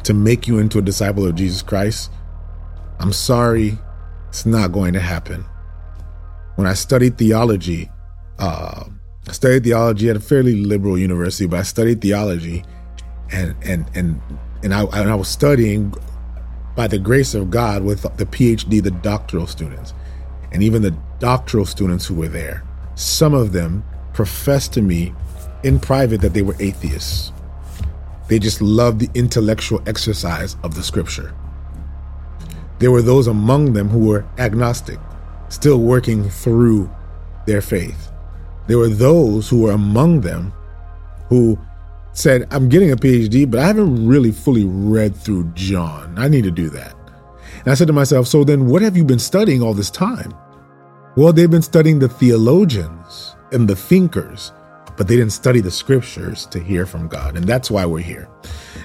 to 0.09 0.15
make 0.15 0.49
you 0.49 0.59
into 0.59 0.79
a 0.79 0.83
disciple 0.83 1.27
of 1.27 1.35
Jesus 1.35 1.61
Christ, 1.61 2.11
I'm 2.99 3.13
sorry, 3.13 3.77
it's 4.31 4.47
not 4.47 4.73
going 4.73 4.95
to 4.95 5.01
happen. 5.01 5.45
When 6.55 6.67
I 6.67 6.73
studied 6.73 7.19
theology, 7.19 7.91
uh, 8.39 8.85
I 9.29 9.33
studied 9.33 9.65
theology 9.65 10.09
at 10.09 10.17
a 10.17 10.21
fairly 10.21 10.65
liberal 10.65 10.97
university, 10.97 11.45
but 11.45 11.61
I 11.61 11.63
studied 11.63 12.01
theology, 12.01 12.65
and 13.33 13.55
and 13.63 13.85
and 13.95 14.19
and 14.63 14.73
I, 14.73 14.85
and 14.85 15.11
I 15.11 15.15
was 15.15 15.29
studying 15.29 15.93
by 16.75 16.87
the 16.87 16.99
grace 16.99 17.35
of 17.35 17.51
God 17.51 17.85
with 17.85 18.01
the 18.17 18.25
PhD, 18.25 18.83
the 18.83 18.91
doctoral 18.91 19.47
students, 19.47 19.93
and 20.53 20.63
even 20.63 20.81
the 20.81 20.97
doctoral 21.19 21.67
students 21.67 22.07
who 22.07 22.15
were 22.15 22.29
there. 22.29 22.65
Some 22.95 23.35
of 23.35 23.53
them 23.53 23.85
professed 24.15 24.73
to 24.73 24.81
me 24.81 25.13
in 25.65 25.79
private 25.79 26.23
that 26.23 26.33
they 26.33 26.41
were 26.41 26.57
atheists. 26.61 27.31
They 28.29 28.39
just 28.39 28.61
loved 28.61 29.01
the 29.01 29.11
intellectual 29.15 29.83
exercise 29.87 30.57
of 30.63 30.75
the 30.75 30.83
scripture. 30.83 31.35
There 32.79 32.91
were 32.91 33.03
those 33.03 33.27
among 33.27 33.73
them 33.73 33.89
who 33.89 34.07
were 34.07 34.25
agnostic, 34.39 34.99
still 35.49 35.81
working 35.81 36.29
through 36.29 36.91
their 37.47 37.63
faith. 37.63 38.11
There 38.67 38.79
were 38.79 38.89
those 38.89 39.49
who 39.49 39.63
were 39.63 39.73
among 39.73 40.21
them 40.21 40.53
who 41.29 41.59
said, 42.13 42.47
I'm 42.51 42.69
getting 42.69 42.91
a 42.91 42.97
PhD, 42.97 43.51
but 43.51 43.61
I 43.61 43.67
haven't 43.67 44.07
really 44.07 44.31
fully 44.31 44.65
read 44.65 45.17
through 45.17 45.51
John. 45.55 46.19
I 46.19 46.29
need 46.29 46.45
to 46.45 46.51
do 46.51 46.69
that. 46.71 46.95
And 47.61 47.69
I 47.69 47.75
said 47.75 47.87
to 47.87 47.93
myself, 47.93 48.27
So 48.27 48.45
then 48.45 48.67
what 48.67 48.83
have 48.83 48.97
you 48.97 49.05
been 49.05 49.19
studying 49.19 49.63
all 49.63 49.75
this 49.75 49.91
time? 49.91 50.35
Well, 51.17 51.33
they've 51.33 51.51
been 51.51 51.63
studying 51.63 51.99
the 51.99 52.09
theologians 52.09 53.35
and 53.53 53.67
the 53.67 53.75
thinkers 53.75 54.53
but 54.99 55.07
they 55.07 55.17
didn't 55.17 55.33
study 55.33 55.61
the 55.61 55.71
scriptures 55.71 56.45
to 56.47 56.59
hear 56.59 56.85
from 56.85 57.07
God. 57.07 57.37
And 57.37 57.47
that's 57.47 57.71
why 57.71 57.87
we're 57.87 58.01
here. 58.01 58.29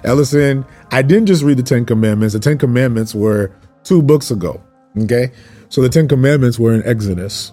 Ellison, 0.03 0.63
I 0.91 1.01
didn't 1.01 1.25
just 1.25 1.43
read 1.43 1.57
the 1.57 1.63
Ten 1.63 1.85
Commandments. 1.85 2.33
The 2.33 2.39
Ten 2.39 2.59
Commandments 2.59 3.15
were 3.15 3.51
two 3.83 4.01
books 4.03 4.29
ago. 4.29 4.63
Okay. 4.97 5.31
So 5.69 5.81
the 5.81 5.89
Ten 5.89 6.07
Commandments 6.07 6.59
were 6.59 6.73
in 6.73 6.85
Exodus. 6.85 7.51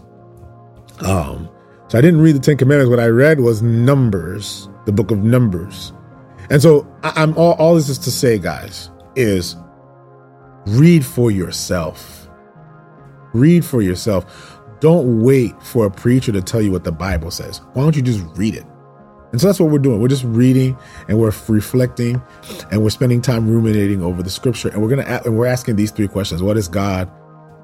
Um, 1.01 1.49
so 1.89 1.97
I 1.97 2.03
didn't 2.03 2.21
read 2.21 2.37
the 2.37 2.41
Ten 2.41 2.59
Commandments. 2.59 2.91
What 2.91 3.01
I 3.01 3.07
read 3.07 3.41
was 3.41 3.63
Numbers, 3.63 4.69
the 4.85 4.93
book 4.93 5.11
of 5.11 5.25
Numbers. 5.25 5.95
And 6.51 6.61
so 6.61 6.87
I, 7.03 7.23
am 7.23 7.37
all, 7.39 7.55
all 7.55 7.75
this 7.77 7.89
is 7.89 7.99
to 8.01 8.11
say, 8.11 8.39
guys, 8.39 8.91
is 9.17 9.57
read 10.67 11.05
for 11.05 11.31
yourself. 11.31 12.29
Read 13.33 13.65
for 13.65 13.81
yourself. 13.81 14.50
Don't 14.81 15.23
wait 15.23 15.61
for 15.63 15.87
a 15.87 15.91
preacher 15.91 16.33
to 16.33 16.41
tell 16.41 16.63
you 16.63 16.73
what 16.73 16.85
the 16.85 16.93
Bible 16.93 17.31
says. 17.31 17.59
Why 17.75 17.83
don't 17.83 17.95
you 17.95 18.03
just 18.03 18.25
read 18.37 18.55
it? 18.55 18.65
And 19.33 19.41
so 19.41 19.47
that's 19.47 19.61
what 19.61 19.71
we're 19.71 19.79
doing. 19.79 20.01
We're 20.01 20.09
just 20.09 20.25
reading 20.25 20.77
and 21.09 21.19
we're 21.19 21.33
reflecting 21.49 22.21
and 22.73 22.83
we're 22.83 22.91
spending 22.91 23.21
time 23.21 23.49
ruminating 23.49 24.03
over 24.03 24.23
the 24.23 24.31
scripture. 24.31 24.71
And 24.71 24.83
we're 24.83 24.89
going 24.89 25.05
to, 25.05 25.25
and 25.25 25.37
we're 25.37 25.47
asking 25.47 25.77
these 25.77 25.91
three 25.91 26.09
questions. 26.09 26.43
What 26.43 26.57
is 26.57 26.67
God 26.67 27.11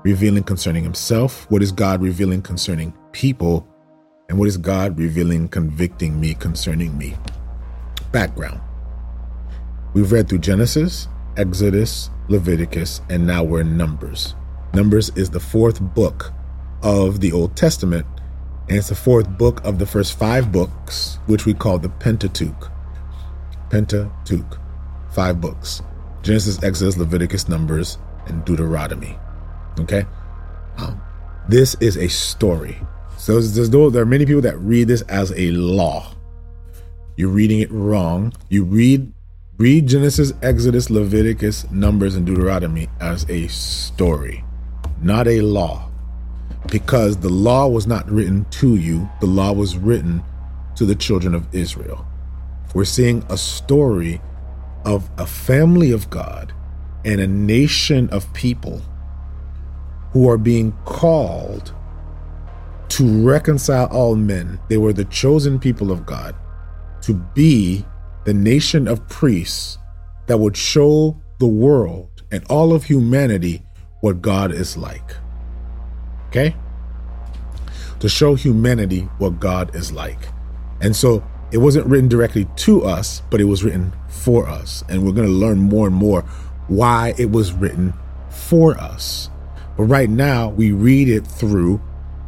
revealing 0.05 0.44
concerning 0.44 0.85
himself? 0.85 1.50
What 1.50 1.62
is 1.62 1.72
God 1.72 2.02
revealing 2.02 2.42
concerning 2.42 2.92
people? 3.12 3.66
And 4.29 4.38
what 4.38 4.46
is 4.46 4.59
God 4.59 4.98
revealing, 4.98 5.48
convicting 5.48 6.20
me 6.20 6.35
concerning 6.35 6.96
me? 6.96 7.16
Background. 8.12 8.61
We've 9.94 10.12
read 10.12 10.29
through 10.29 10.38
Genesis, 10.38 11.09
Exodus, 11.37 12.11
Leviticus, 12.29 13.00
and 13.09 13.26
now 13.26 13.42
we're 13.42 13.62
in 13.62 13.76
Numbers. 13.76 14.35
Numbers 14.74 15.11
is 15.16 15.31
the 15.31 15.40
fourth 15.40 15.81
book 15.81 16.33
of 16.83 17.21
the 17.21 17.33
Old 17.33 17.57
Testament 17.57 18.07
and 18.69 18.79
it's 18.79 18.89
the 18.89 18.97
fourth 18.97 19.29
book 19.39 19.65
of 19.65 19.79
the 19.79 19.87
first 19.87 20.19
five 20.19 20.51
books, 20.51 21.19
which 21.27 21.47
we 21.47 21.55
call 21.55 21.79
the 21.79 21.89
Pentateuch. 21.89 22.71
Pentateuch. 23.71 24.59
Five 25.12 25.41
books 25.41 25.83
Genesis, 26.23 26.62
Exodus, 26.62 26.97
Leviticus, 26.97 27.49
Numbers, 27.49 27.99
and 28.27 28.45
Deuteronomy. 28.45 29.17
Okay? 29.79 30.05
Um, 30.79 31.01
this 31.49 31.77
is 31.77 31.97
a 31.97 32.09
story. 32.09 32.77
So 33.17 33.41
no, 33.41 33.89
there 33.89 34.03
are 34.03 34.07
many 34.07 34.27
people 34.27 34.43
that 34.43 34.59
read 34.59 34.89
this 34.89 35.03
as 35.03 35.33
a 35.37 35.53
law. 35.53 36.12
You're 37.17 37.31
reading 37.31 37.61
it 37.61 37.71
wrong. 37.71 38.33
You 38.49 38.65
read 38.65 39.12
read 39.59 39.87
Genesis, 39.87 40.35
Exodus, 40.43 40.91
Leviticus, 40.91 41.71
Numbers, 41.71 42.15
and 42.15 42.27
Deuteronomy 42.27 42.89
as 43.01 43.25
a 43.31 43.47
story, 43.47 44.45
not 45.01 45.27
a 45.29 45.41
law 45.41 45.87
because 46.68 47.16
the 47.18 47.29
law 47.29 47.66
was 47.66 47.87
not 47.87 48.09
written 48.11 48.44
to 48.50 48.76
you, 48.76 49.09
the 49.20 49.26
law 49.26 49.52
was 49.52 49.76
written 49.76 50.22
to 50.76 50.85
the 50.85 50.94
children 50.94 51.35
of 51.35 51.52
Israel. 51.55 52.07
We're 52.74 52.85
seeing 52.85 53.24
a 53.31 53.38
story 53.38 54.20
of 54.85 55.09
a 55.18 55.26
family 55.26 55.90
of 55.90 56.11
God 56.11 56.52
and 57.05 57.20
a 57.20 57.26
nation 57.26 58.09
of 58.11 58.33
people 58.35 58.83
who 60.12 60.29
are 60.29 60.38
being 60.38 60.72
called 60.85 61.74
to 62.88 63.26
reconcile 63.26 63.87
all 63.87 64.14
men. 64.14 64.59
They 64.68 64.76
were 64.76 64.92
the 64.92 65.05
chosen 65.07 65.59
people 65.59 65.90
of 65.90 66.07
God 66.07 66.35
to 67.02 67.14
be 67.14 67.85
the 68.24 68.35
nation 68.35 68.88
of 68.88 69.09
priests 69.09 69.79
that 70.26 70.38
would 70.38 70.57
show 70.57 71.20
the 71.38 71.46
world 71.46 72.22
and 72.31 72.44
all 72.50 72.72
of 72.72 72.85
humanity 72.85 73.62
what 74.00 74.20
God 74.20 74.52
is 74.52 74.76
like. 74.76 75.16
Okay? 76.37 76.55
To 78.01 78.09
show 78.11 78.35
humanity 78.35 79.09
what 79.16 79.40
God 79.40 79.75
is 79.75 79.90
like. 79.90 80.29
And 80.83 80.94
so 80.94 81.25
it 81.51 81.59
wasn't 81.59 81.87
written 81.87 82.09
directly 82.09 82.46
to 82.57 82.85
us, 82.85 83.22
but 83.31 83.40
it 83.40 83.44
was 83.44 83.64
written 83.64 83.94
for 84.09 84.46
us. 84.46 84.85
And 84.88 85.03
we're 85.03 85.12
going 85.12 85.29
to 85.29 85.33
learn 85.33 85.59
more 85.59 85.87
and 85.87 85.96
more 85.96 86.22
why 86.68 87.14
it 87.16 87.31
was 87.31 87.53
written 87.53 87.94
for 88.29 88.77
us. 88.77 89.31
But 89.79 89.85
right 89.85 90.11
now, 90.11 90.51
we 90.51 90.72
read 90.72 91.09
it 91.09 91.27
through 91.27 91.81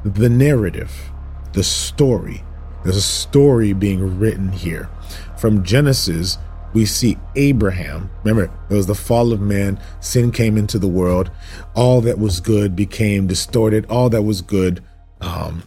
the 0.04 0.30
narrative, 0.30 1.10
the 1.52 1.64
story. 1.64 2.42
There's 2.84 2.96
a 2.96 3.02
story 3.02 3.74
being 3.74 4.18
written 4.18 4.52
here. 4.52 4.88
From 5.36 5.64
Genesis, 5.64 6.38
we 6.72 6.84
see 6.84 7.18
Abraham. 7.36 8.10
Remember, 8.24 8.52
there 8.68 8.76
was 8.76 8.86
the 8.86 8.94
fall 8.94 9.32
of 9.32 9.40
man, 9.40 9.80
sin 10.00 10.30
came 10.30 10.56
into 10.56 10.78
the 10.78 10.88
world. 10.88 11.30
All 11.74 12.00
that 12.02 12.18
was 12.18 12.40
good 12.40 12.76
became 12.76 13.26
distorted. 13.26 13.86
All 13.86 14.10
that 14.10 14.22
was 14.22 14.42
good, 14.42 14.82
um, 15.20 15.62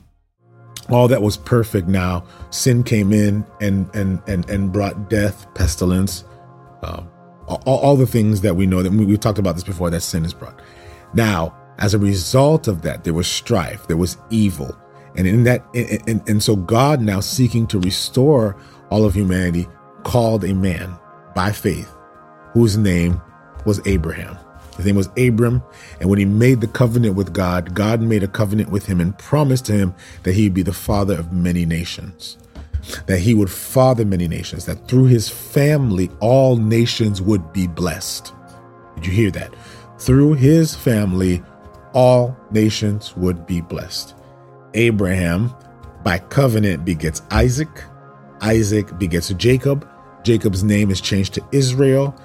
all 0.90 1.08
that 1.08 1.22
was 1.22 1.38
perfect 1.38 1.88
now, 1.88 2.26
sin 2.50 2.84
came 2.84 3.14
in 3.14 3.46
and 3.62 3.90
and 3.96 4.22
and 4.28 4.50
and 4.50 4.72
brought 4.72 5.10
death, 5.10 5.52
pestilence, 5.54 6.24
um, 6.84 7.10
all, 7.48 7.80
all 7.80 7.96
the 7.96 8.08
things 8.08 8.42
that 8.42 8.56
we 8.56 8.66
know 8.66 8.84
that 8.84 8.92
we, 8.92 9.06
we've 9.06 9.20
talked 9.20 9.40
about 9.40 9.56
this 9.56 9.64
before 9.64 9.90
that 9.90 10.02
sin 10.02 10.24
has 10.24 10.34
brought. 10.34 10.62
Now, 11.14 11.56
as 11.80 11.94
a 11.94 12.00
result 12.00 12.68
of 12.68 12.82
that, 12.84 13.04
there 13.04 13.14
was 13.14 13.28
strife, 13.28 13.88
there 13.88 13.98
was 13.98 14.18
evil. 14.30 14.78
And 15.16 15.28
in 15.28 15.44
that, 15.44 15.66
and, 15.76 16.10
and, 16.10 16.30
and 16.30 16.44
so 16.44 16.56
God 16.56 17.02
now 17.02 17.20
seeking 17.20 17.68
to 17.68 17.80
restore 17.80 18.56
all 18.90 19.04
of 19.04 19.14
humanity 19.14 19.68
called 20.04 20.44
a 20.44 20.54
man 20.54 20.98
by 21.36 21.52
faith 21.52 21.92
whose 22.54 22.78
name 22.78 23.22
was 23.66 23.86
Abraham. 23.86 24.38
His 24.78 24.86
name 24.86 24.96
was 24.96 25.10
Abram. 25.18 25.62
And 26.00 26.10
when 26.10 26.20
he 26.20 26.26
made 26.26 26.62
the 26.62 26.68
covenant 26.68 27.16
with 27.16 27.34
God, 27.34 27.74
God 27.74 28.02
made 28.02 28.24
a 28.24 28.28
covenant 28.28 28.70
with 28.70 28.86
him 28.86 29.00
and 29.00 29.18
promised 29.18 29.66
to 29.68 29.74
him 29.74 29.94
that 30.24 30.34
he'd 30.34 30.54
be 30.54 30.64
the 30.64 30.74
father 30.74 31.16
of 31.18 31.32
many 31.32 31.66
nations, 31.66 32.38
that 33.06 33.20
he 33.20 33.34
would 33.34 33.50
father 33.50 34.06
many 34.06 34.28
nations, 34.28 34.66
that 34.66 34.88
through 34.88 35.06
his 35.06 35.30
family, 35.30 36.10
all 36.20 36.56
nations 36.56 37.22
would 37.22 37.54
be 37.54 37.68
blessed. 37.68 38.34
Did 38.96 39.06
you 39.06 39.12
hear 39.14 39.32
that? 39.32 39.54
Through 40.00 40.34
his 40.34 40.74
family, 40.74 41.44
all 41.94 42.36
nations 42.52 43.16
would 43.18 43.46
be 43.46 43.62
blessed. 43.62 44.16
Abraham, 44.74 45.54
by 46.04 46.18
covenant, 46.18 46.86
begets 46.86 47.22
Isaac. 47.30 47.70
Isaac 48.42 48.98
begets 48.98 49.30
Jacob. 49.34 49.88
Jacob's 50.23 50.63
name 50.63 50.91
is 50.91 51.01
changed 51.01 51.34
to 51.36 51.47
Israel. 51.51 52.15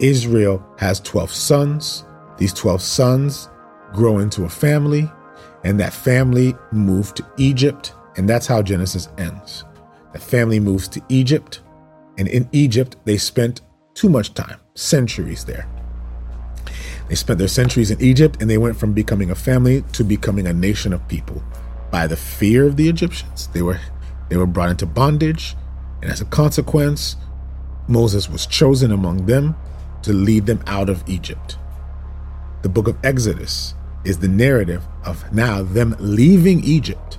Israel 0.00 0.64
has 0.78 1.00
12 1.00 1.30
sons. 1.30 2.04
These 2.38 2.52
12 2.54 2.82
sons 2.82 3.48
grow 3.92 4.18
into 4.18 4.44
a 4.44 4.48
family, 4.48 5.10
and 5.64 5.78
that 5.78 5.92
family 5.92 6.54
moved 6.72 7.16
to 7.16 7.26
Egypt. 7.36 7.94
And 8.16 8.28
that's 8.28 8.46
how 8.46 8.62
Genesis 8.62 9.08
ends. 9.18 9.64
The 10.12 10.20
family 10.20 10.60
moves 10.60 10.88
to 10.88 11.02
Egypt, 11.08 11.60
and 12.18 12.28
in 12.28 12.48
Egypt, 12.52 12.96
they 13.04 13.18
spent 13.18 13.62
too 13.94 14.08
much 14.08 14.34
time, 14.34 14.60
centuries 14.74 15.44
there. 15.44 15.68
They 17.08 17.16
spent 17.16 17.38
their 17.38 17.48
centuries 17.48 17.90
in 17.90 18.00
Egypt, 18.00 18.40
and 18.40 18.48
they 18.48 18.58
went 18.58 18.76
from 18.76 18.92
becoming 18.92 19.30
a 19.30 19.34
family 19.34 19.82
to 19.92 20.04
becoming 20.04 20.46
a 20.46 20.52
nation 20.52 20.92
of 20.92 21.06
people. 21.08 21.42
By 21.90 22.06
the 22.06 22.16
fear 22.16 22.66
of 22.66 22.76
the 22.76 22.88
Egyptians, 22.88 23.48
they 23.48 23.62
were 23.62 23.78
they 24.28 24.36
were 24.36 24.46
brought 24.46 24.70
into 24.70 24.86
bondage, 24.86 25.54
and 26.04 26.12
as 26.12 26.20
a 26.20 26.26
consequence, 26.26 27.16
Moses 27.88 28.28
was 28.28 28.46
chosen 28.46 28.92
among 28.92 29.24
them 29.24 29.56
to 30.02 30.12
lead 30.12 30.44
them 30.44 30.62
out 30.66 30.90
of 30.90 31.02
Egypt. 31.08 31.56
The 32.60 32.68
book 32.68 32.88
of 32.88 32.98
Exodus 33.02 33.74
is 34.04 34.18
the 34.18 34.28
narrative 34.28 34.82
of 35.06 35.32
now 35.32 35.62
them 35.62 35.96
leaving 35.98 36.62
Egypt 36.62 37.18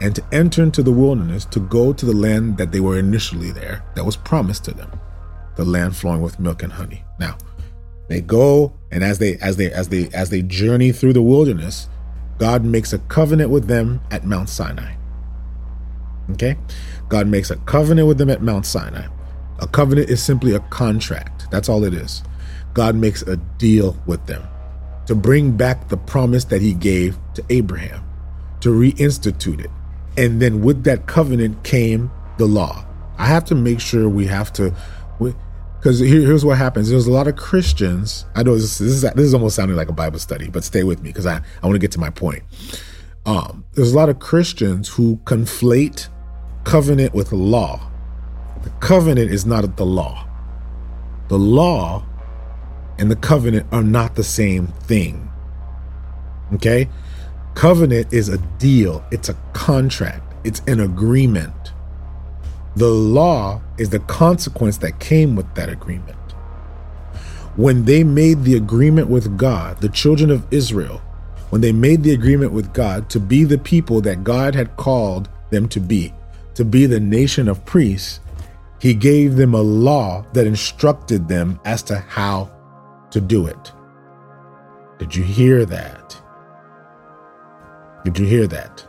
and 0.00 0.14
to 0.14 0.22
enter 0.30 0.62
into 0.62 0.80
the 0.80 0.92
wilderness 0.92 1.44
to 1.46 1.58
go 1.58 1.92
to 1.92 2.06
the 2.06 2.14
land 2.14 2.56
that 2.56 2.70
they 2.70 2.78
were 2.78 2.98
initially 2.98 3.50
there, 3.50 3.84
that 3.96 4.04
was 4.04 4.16
promised 4.16 4.64
to 4.66 4.70
them, 4.70 4.92
the 5.56 5.64
land 5.64 5.96
flowing 5.96 6.22
with 6.22 6.38
milk 6.38 6.62
and 6.62 6.72
honey. 6.72 7.02
Now, 7.18 7.36
they 8.06 8.20
go 8.20 8.74
and 8.92 9.02
as 9.02 9.18
they 9.18 9.38
as 9.38 9.56
they 9.56 9.72
as 9.72 9.88
they 9.88 10.08
as 10.10 10.30
they 10.30 10.42
journey 10.42 10.92
through 10.92 11.14
the 11.14 11.22
wilderness, 11.22 11.88
God 12.38 12.64
makes 12.64 12.92
a 12.92 12.98
covenant 12.98 13.50
with 13.50 13.66
them 13.66 14.00
at 14.12 14.24
Mount 14.24 14.48
Sinai. 14.48 14.94
Okay? 16.30 16.56
God 17.08 17.26
makes 17.26 17.50
a 17.50 17.56
covenant 17.56 18.08
with 18.08 18.18
them 18.18 18.30
at 18.30 18.42
Mount 18.42 18.66
Sinai. 18.66 19.06
A 19.60 19.66
covenant 19.66 20.10
is 20.10 20.22
simply 20.22 20.54
a 20.54 20.60
contract. 20.60 21.50
That's 21.50 21.68
all 21.68 21.84
it 21.84 21.94
is. 21.94 22.22
God 22.72 22.96
makes 22.96 23.22
a 23.22 23.36
deal 23.36 23.96
with 24.06 24.26
them 24.26 24.42
to 25.06 25.14
bring 25.14 25.56
back 25.56 25.88
the 25.88 25.96
promise 25.96 26.44
that 26.46 26.60
he 26.62 26.74
gave 26.74 27.16
to 27.34 27.44
Abraham, 27.50 28.04
to 28.60 28.70
reinstitute 28.70 29.60
it. 29.60 29.70
And 30.16 30.40
then 30.40 30.62
with 30.62 30.84
that 30.84 31.06
covenant 31.06 31.62
came 31.64 32.10
the 32.38 32.46
law. 32.46 32.84
I 33.18 33.26
have 33.26 33.44
to 33.46 33.54
make 33.54 33.80
sure 33.80 34.08
we 34.08 34.26
have 34.26 34.52
to, 34.54 34.74
because 35.78 36.00
here, 36.00 36.22
here's 36.22 36.44
what 36.44 36.58
happens. 36.58 36.90
There's 36.90 37.06
a 37.06 37.12
lot 37.12 37.28
of 37.28 37.36
Christians. 37.36 38.24
I 38.34 38.42
know 38.42 38.54
this, 38.54 38.78
this 38.78 38.90
is 38.90 39.02
this 39.02 39.26
is 39.26 39.34
almost 39.34 39.56
sounding 39.56 39.76
like 39.76 39.88
a 39.88 39.92
Bible 39.92 40.18
study, 40.18 40.48
but 40.48 40.64
stay 40.64 40.82
with 40.82 41.02
me 41.02 41.10
because 41.10 41.26
I, 41.26 41.36
I 41.62 41.66
want 41.66 41.74
to 41.74 41.78
get 41.78 41.92
to 41.92 42.00
my 42.00 42.10
point. 42.10 42.42
Um, 43.26 43.64
there's 43.72 43.92
a 43.92 43.96
lot 43.96 44.08
of 44.08 44.18
Christians 44.18 44.88
who 44.88 45.16
conflate 45.24 46.08
covenant 46.64 47.14
with 47.14 47.32
law. 47.32 47.90
The 48.62 48.70
covenant 48.80 49.30
is 49.30 49.46
not 49.46 49.76
the 49.76 49.86
law. 49.86 50.26
The 51.28 51.38
law 51.38 52.04
and 52.98 53.10
the 53.10 53.16
covenant 53.16 53.66
are 53.72 53.82
not 53.82 54.14
the 54.14 54.24
same 54.24 54.68
thing. 54.68 55.30
Okay? 56.54 56.88
Covenant 57.54 58.12
is 58.12 58.28
a 58.28 58.38
deal, 58.58 59.04
it's 59.10 59.28
a 59.28 59.36
contract, 59.52 60.22
it's 60.44 60.60
an 60.66 60.80
agreement. 60.80 61.72
The 62.76 62.88
law 62.88 63.60
is 63.78 63.90
the 63.90 64.00
consequence 64.00 64.78
that 64.78 64.98
came 64.98 65.36
with 65.36 65.54
that 65.54 65.68
agreement. 65.68 66.18
When 67.56 67.84
they 67.84 68.02
made 68.02 68.42
the 68.42 68.56
agreement 68.56 69.08
with 69.08 69.38
God, 69.38 69.80
the 69.80 69.88
children 69.88 70.30
of 70.30 70.44
Israel, 70.52 71.00
when 71.50 71.60
they 71.60 71.70
made 71.70 72.02
the 72.02 72.12
agreement 72.12 72.50
with 72.50 72.72
God 72.72 73.08
to 73.10 73.20
be 73.20 73.44
the 73.44 73.58
people 73.58 74.00
that 74.00 74.24
God 74.24 74.56
had 74.56 74.76
called 74.76 75.28
them 75.50 75.68
to 75.68 75.78
be, 75.78 76.12
to 76.54 76.64
be 76.64 76.86
the 76.86 77.00
nation 77.00 77.48
of 77.48 77.64
priests, 77.64 78.20
he 78.80 78.94
gave 78.94 79.36
them 79.36 79.54
a 79.54 79.62
law 79.62 80.24
that 80.32 80.46
instructed 80.46 81.28
them 81.28 81.60
as 81.64 81.82
to 81.84 81.96
how 81.98 82.50
to 83.10 83.20
do 83.20 83.46
it. 83.46 83.72
Did 84.98 85.14
you 85.14 85.24
hear 85.24 85.64
that? 85.66 86.20
Did 88.04 88.18
you 88.18 88.26
hear 88.26 88.46
that? 88.48 88.86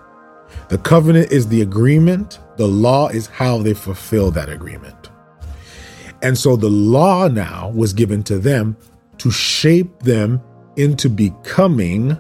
The 0.70 0.78
covenant 0.78 1.32
is 1.32 1.47
the 1.47 1.61
agreement, 1.61 2.39
the 2.57 2.68
law 2.68 3.07
is 3.09 3.28
how 3.28 3.59
they 3.59 3.74
fulfill 3.74 4.32
that 4.32 4.49
agreement. 4.49 5.09
And 6.22 6.38
so 6.38 6.55
the 6.55 6.70
law 6.70 7.28
now 7.28 7.72
was 7.76 7.93
given 7.93 8.24
to 8.24 8.39
them 8.39 8.78
to 9.20 9.32
shape 9.32 9.99
them 9.99 10.41
into 10.76 11.09
becoming 11.09 12.18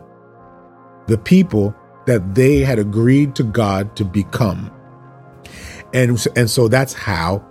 the 1.07 1.17
people 1.17 1.75
that 2.05 2.35
they 2.35 2.59
had 2.59 2.79
agreed 2.79 3.35
to 3.35 3.43
God 3.43 3.95
to 3.95 4.05
become. 4.05 4.71
And, 5.95 6.27
and 6.35 6.49
so 6.49 6.67
that's 6.67 6.91
how, 6.91 7.43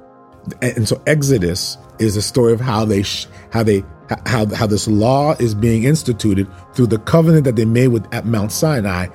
and 0.60 0.86
so 0.86 1.02
Exodus 1.06 1.78
is 1.98 2.14
a 2.16 2.22
story 2.22 2.52
of 2.52 2.60
how 2.60 2.84
they, 2.84 3.02
how 3.50 3.62
they, 3.62 3.82
how, 4.26 4.46
how 4.54 4.66
this 4.66 4.86
law 4.86 5.32
is 5.40 5.54
being 5.54 5.84
instituted 5.84 6.46
through 6.74 6.88
the 6.88 6.98
covenant 6.98 7.44
that 7.44 7.56
they 7.56 7.64
made 7.64 7.88
with 7.88 8.06
at 8.12 8.26
Mount 8.26 8.52
Sinai. 8.52 9.08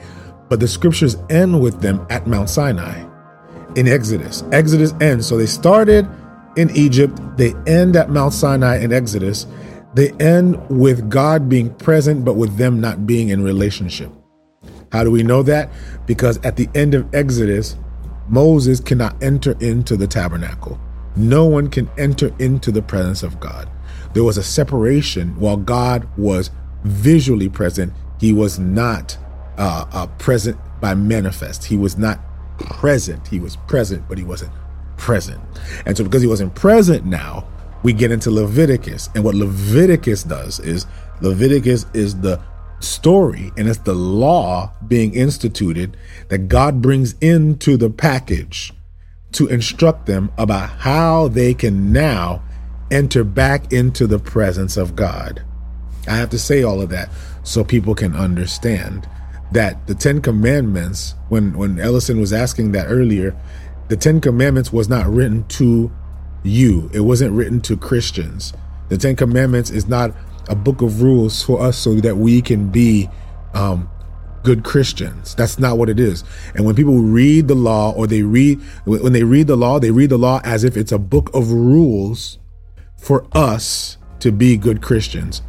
But 0.49 0.59
the 0.59 0.67
scriptures 0.67 1.15
end 1.29 1.61
with 1.61 1.79
them 1.79 2.05
at 2.09 2.25
Mount 2.25 2.49
Sinai 2.49 3.05
in 3.75 3.87
Exodus. 3.87 4.43
Exodus 4.51 4.93
ends. 4.99 5.27
So 5.27 5.37
they 5.37 5.45
started 5.45 6.09
in 6.57 6.71
Egypt, 6.75 7.21
they 7.37 7.53
end 7.67 7.95
at 7.95 8.09
Mount 8.09 8.33
Sinai 8.33 8.79
in 8.79 8.91
Exodus. 8.91 9.45
They 9.93 10.09
end 10.13 10.57
with 10.69 11.07
God 11.07 11.47
being 11.47 11.71
present, 11.75 12.25
but 12.25 12.33
with 12.33 12.57
them 12.57 12.81
not 12.81 13.05
being 13.05 13.29
in 13.29 13.43
relationship. 13.43 14.11
How 14.91 15.03
do 15.03 15.11
we 15.11 15.21
know 15.21 15.43
that? 15.43 15.69
Because 16.07 16.39
at 16.43 16.55
the 16.55 16.67
end 16.73 16.95
of 16.95 17.13
Exodus, 17.13 17.75
Moses 18.29 18.79
cannot 18.79 19.21
enter 19.21 19.57
into 19.59 19.97
the 19.97 20.07
tabernacle. 20.07 20.79
No 21.15 21.45
one 21.45 21.69
can 21.69 21.89
enter 21.97 22.33
into 22.39 22.71
the 22.71 22.81
presence 22.81 23.23
of 23.23 23.39
God. 23.39 23.69
There 24.13 24.23
was 24.23 24.37
a 24.37 24.43
separation 24.43 25.39
while 25.39 25.57
God 25.57 26.07
was 26.17 26.51
visually 26.83 27.49
present. 27.49 27.93
He 28.19 28.33
was 28.33 28.59
not 28.59 29.17
uh, 29.57 29.85
uh, 29.91 30.07
present 30.17 30.57
by 30.79 30.93
manifest. 30.95 31.65
He 31.65 31.77
was 31.77 31.97
not 31.97 32.19
present. 32.59 33.27
He 33.27 33.39
was 33.39 33.55
present, 33.55 34.07
but 34.07 34.17
he 34.17 34.23
wasn't 34.23 34.51
present. 34.97 35.41
And 35.85 35.97
so, 35.97 36.03
because 36.03 36.21
he 36.21 36.27
wasn't 36.27 36.55
present 36.55 37.05
now, 37.05 37.47
we 37.83 37.93
get 37.93 38.11
into 38.11 38.31
Leviticus. 38.31 39.09
And 39.15 39.23
what 39.23 39.35
Leviticus 39.35 40.23
does 40.23 40.59
is 40.59 40.85
Leviticus 41.21 41.85
is 41.93 42.19
the 42.19 42.39
story 42.79 43.51
and 43.57 43.67
it's 43.67 43.79
the 43.79 43.93
law 43.93 44.71
being 44.87 45.13
instituted 45.13 45.97
that 46.29 46.47
God 46.47 46.81
brings 46.81 47.13
into 47.19 47.77
the 47.77 47.89
package 47.89 48.73
to 49.33 49.47
instruct 49.47 50.05
them 50.05 50.31
about 50.37 50.69
how 50.69 51.27
they 51.27 51.53
can 51.53 51.91
now 51.91 52.41
enter 52.91 53.23
back 53.23 53.71
into 53.71 54.07
the 54.07 54.19
presence 54.19 54.77
of 54.77 54.95
God. 54.95 55.43
I 56.07 56.15
have 56.15 56.29
to 56.31 56.39
say 56.39 56.63
all 56.63 56.81
of 56.81 56.89
that 56.89 57.09
so 57.43 57.63
people 57.63 57.93
can 57.93 58.15
understand 58.15 59.07
that 59.51 59.87
the 59.87 59.95
10 59.95 60.21
commandments 60.21 61.15
when 61.29 61.57
when 61.57 61.79
Ellison 61.79 62.19
was 62.19 62.33
asking 62.33 62.71
that 62.71 62.87
earlier, 62.87 63.35
the 63.87 63.97
10 63.97 64.21
commandments 64.21 64.71
was 64.71 64.89
not 64.89 65.07
written 65.07 65.43
to 65.47 65.91
you. 66.43 66.89
It 66.93 67.01
wasn't 67.01 67.33
written 67.33 67.61
to 67.61 67.77
Christians. 67.77 68.53
The 68.89 68.97
10 68.97 69.15
commandments 69.15 69.69
is 69.69 69.87
not 69.87 70.13
a 70.49 70.55
book 70.55 70.81
of 70.81 71.01
rules 71.01 71.41
for 71.43 71.61
us 71.61 71.77
so 71.77 71.93
that 71.95 72.17
we 72.17 72.41
can 72.41 72.69
be 72.69 73.07
um, 73.53 73.89
good 74.43 74.63
Christians. 74.63 75.35
That's 75.35 75.59
not 75.59 75.77
what 75.77 75.89
it 75.89 75.99
is. 75.99 76.23
And 76.55 76.65
when 76.65 76.75
people 76.75 76.99
read 76.99 77.47
the 77.47 77.55
law 77.55 77.91
or 77.91 78.07
they 78.07 78.23
read, 78.23 78.59
when 78.85 79.13
they 79.13 79.23
read 79.23 79.47
the 79.47 79.55
law, 79.55 79.79
they 79.79 79.91
read 79.91 80.09
the 80.09 80.17
law 80.17 80.41
as 80.43 80.63
if 80.63 80.75
it's 80.75 80.91
a 80.91 80.97
book 80.97 81.29
of 81.33 81.51
rules 81.51 82.39
for 82.97 83.25
us 83.31 83.97
to 84.19 84.31
be 84.31 84.57
good 84.57 84.81
Christians. 84.81 85.41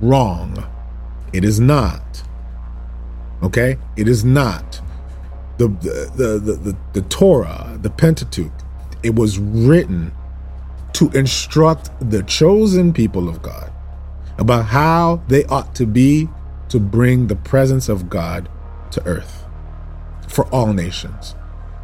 Wrong. 0.00 0.64
It 1.32 1.44
is 1.44 1.58
not. 1.58 2.22
Okay? 3.42 3.78
It 3.96 4.06
is 4.06 4.24
not. 4.24 4.80
The, 5.58 5.68
the, 5.68 6.38
the, 6.38 6.54
the, 6.56 6.76
the 6.92 7.02
Torah, 7.08 7.78
the 7.80 7.90
Pentateuch, 7.90 8.52
it 9.02 9.14
was 9.14 9.38
written 9.38 10.12
to 10.94 11.10
instruct 11.10 11.90
the 12.10 12.22
chosen 12.24 12.92
people 12.92 13.28
of 13.28 13.40
God 13.42 13.71
about 14.38 14.66
how 14.66 15.22
they 15.28 15.44
ought 15.46 15.74
to 15.76 15.86
be 15.86 16.28
to 16.68 16.80
bring 16.80 17.26
the 17.26 17.36
presence 17.36 17.88
of 17.88 18.08
God 18.08 18.48
to 18.90 19.04
earth 19.06 19.44
for 20.28 20.46
all 20.46 20.72
nations. 20.72 21.34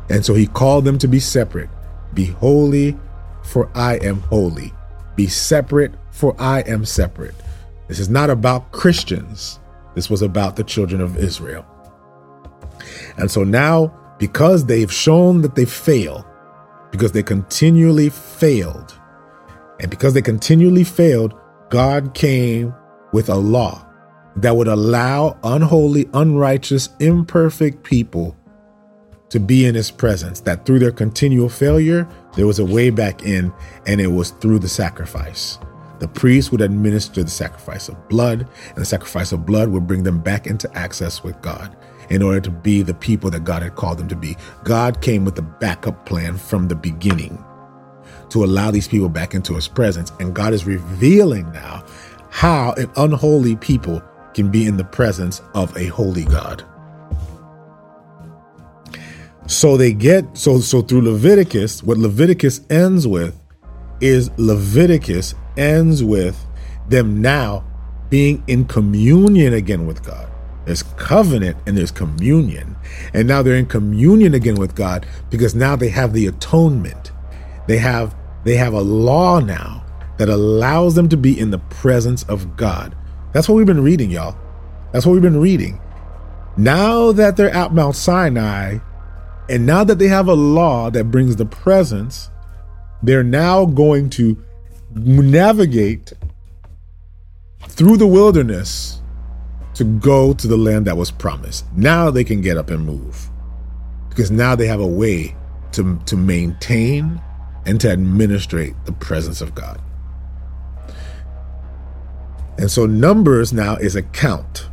And 0.09 0.24
so 0.24 0.34
he 0.34 0.46
called 0.46 0.84
them 0.84 0.99
to 0.99 1.09
be 1.09 1.20
separate. 1.20 1.68
Be 2.14 2.26
holy, 2.26 2.96
for 3.44 3.70
I 3.74 3.96
am 3.99 4.20
holy. 4.20 4.72
Be 5.16 5.26
separate, 5.26 5.92
for 6.11 6.34
I 6.40 6.61
am 6.61 6.84
separate. 6.84 7.34
This 7.88 7.99
is 7.99 8.09
not 8.09 8.30
about 8.30 8.72
Christians. 8.72 9.61
This 9.94 10.09
was 10.09 10.22
about 10.22 10.57
the 10.57 10.64
children 10.64 11.01
of 11.01 11.16
Israel. 11.16 11.66
And 13.16 13.30
so 13.30 13.44
now, 13.44 13.94
because 14.18 14.64
they've 14.64 14.92
shown 14.92 15.42
that 15.42 15.55
they 15.55 15.64
fail, 15.64 16.26
because 16.90 17.12
they 17.12 17.22
continually 17.22 18.09
failed, 18.09 18.99
and 19.80 19.90
because 19.90 20.14
they 20.14 20.22
continually 20.22 20.84
failed, 20.84 21.34
God 21.71 22.14
came 22.14 22.75
with 23.12 23.29
a 23.29 23.37
law 23.37 23.85
that 24.37 24.57
would 24.57 24.69
allow 24.69 25.39
unholy, 25.43 26.09
unrighteous, 26.14 26.89
imperfect 27.01 27.83
people 27.83 28.37
to 29.29 29.39
be 29.39 29.66
in 29.66 29.75
his 29.75 29.91
presence. 29.91 30.41
That 30.41 30.64
through 30.64 30.79
their 30.79 30.93
continual 30.93 31.49
failure, 31.49 32.09
there 32.37 32.47
was 32.47 32.59
a 32.59 32.64
way 32.64 32.91
back 32.91 33.23
in, 33.23 33.53
and 33.87 34.01
it 34.01 34.07
was 34.07 34.31
through 34.31 34.61
the 34.61 34.69
sacrifice. 34.69 35.59
The 35.99 36.09
priest 36.09 36.53
would 36.53 36.61
administer 36.61 37.23
the 37.23 37.31
sacrifice 37.31 37.89
of 37.89 38.09
blood, 38.09 38.49
and 38.69 38.79
the 38.79 38.87
sacrifice 38.87 39.33
of 39.33 39.45
blood 39.45 39.69
would 39.69 39.87
bring 39.87 40.05
them 40.05 40.21
back 40.21 40.47
into 40.47 40.73
access 40.77 41.23
with 41.23 41.41
God 41.43 41.77
in 42.09 42.23
order 42.23 42.41
to 42.41 42.51
be 42.51 42.81
the 42.83 42.95
people 42.95 43.31
that 43.31 43.45
God 43.45 43.62
had 43.62 43.75
called 43.75 43.99
them 43.99 44.09
to 44.09 44.16
be. 44.16 44.37
God 44.64 45.03
came 45.03 45.25
with 45.25 45.39
a 45.39 45.43
backup 45.43 46.07
plan 46.07 46.39
from 46.39 46.69
the 46.69 46.77
beginning 46.77 47.45
to 48.31 48.45
allow 48.45 48.70
these 48.70 48.89
people 48.89 49.09
back 49.09 49.35
into 49.35 49.55
his 49.55 49.68
presence. 49.68 50.12
And 50.20 50.35
God 50.35 50.53
is 50.53 50.64
revealing 50.64 51.51
now 51.53 51.85
how 52.31 52.72
an 52.74 52.91
unholy 52.97 53.57
people 53.57 54.03
can 54.35 54.51
be 54.51 54.66
in 54.66 54.76
the 54.76 54.85
presence 54.85 55.41
of 55.55 55.76
a 55.76 55.87
holy 55.87 56.24
God. 56.24 56.64
So 59.47 59.79
they 59.79 59.95
get 59.95 60.37
so 60.37 60.61
so 60.61 60.83
through 60.83 61.03
Leviticus, 61.03 61.83
what 61.83 61.97
Leviticus 61.97 62.61
ends 62.68 63.07
with 63.07 63.35
is 64.01 64.31
Leviticus 64.37 65.35
ends 65.57 66.05
with 66.05 66.39
them 66.89 67.20
now 67.22 67.64
being 68.11 68.43
in 68.47 68.66
communion 68.66 69.55
again 69.55 69.87
with 69.87 70.05
God. 70.05 70.31
There's 70.66 70.83
covenant 70.83 71.57
and 71.66 71.76
there's 71.76 71.91
communion. 71.91 72.76
And 73.14 73.26
now 73.26 73.43
they're 73.43 73.57
in 73.57 73.66
communion 73.66 74.35
again 74.35 74.57
with 74.57 74.74
God 74.74 75.07
because 75.31 75.55
now 75.55 75.76
they 75.76 75.89
have 75.89 76.12
the 76.12 76.26
atonement. 76.26 77.12
They 77.69 77.79
have 77.79 78.16
they 78.45 78.57
have 78.57 78.73
a 78.73 78.81
law 78.81 79.41
now 79.41 79.85
that 80.16 80.29
allows 80.29 80.95
them 80.95 81.09
to 81.11 81.16
be 81.16 81.39
in 81.39 81.51
the 81.51 81.59
presence 81.59 82.25
of 82.25 82.57
God. 82.57 82.97
That's 83.33 83.49
what 83.49 83.55
we've 83.57 83.66
been 83.66 83.85
reading, 83.85 84.11
y'all. 84.11 84.37
That's 84.93 85.07
what 85.07 85.12
we've 85.12 85.23
been 85.23 85.41
reading. 85.41 85.81
Now 86.57 87.12
that 87.12 87.37
they're 87.37 87.55
at 87.55 87.73
Mount 87.73 87.95
Sinai, 87.95 88.79
and 89.49 89.66
now 89.66 89.85
that 89.85 89.99
they 89.99 90.09
have 90.09 90.29
a 90.29 90.35
law 90.35 90.91
that 90.91 91.11
brings 91.11 91.37
the 91.37 91.45
presence, 91.45 92.31
they're 93.03 93.23
now 93.23 93.66
going 93.66 94.11
to 94.11 94.43
navigate 94.95 96.14
through 97.61 97.99
the 97.99 98.07
wilderness 98.07 99.03
to 99.75 99.85
go 99.85 100.33
to 100.33 100.49
the 100.49 100.57
land 100.57 100.87
that 100.87 100.97
was 100.97 101.11
promised. 101.11 101.64
Now 101.77 102.11
they 102.11 102.25
can 102.25 102.41
get 102.41 102.57
up 102.57 102.71
and 102.71 102.85
move 102.85 103.31
because 104.09 104.31
now 104.31 104.57
they 104.57 104.66
have 104.66 104.81
a 104.81 104.87
way 104.87 105.37
to, 105.73 105.99
to 106.07 106.16
maintain 106.16 107.21
and 107.69 107.81
to 107.83 107.91
administrate 107.91 108.75
the 108.87 108.93
presence 108.93 109.41
of 109.41 109.55
God. 109.55 109.81
And 112.59 112.71
so 112.71 112.87
numbers 112.87 113.53
now 113.53 113.77
is 113.77 113.95
a 113.95 114.03
count. 114.03 114.69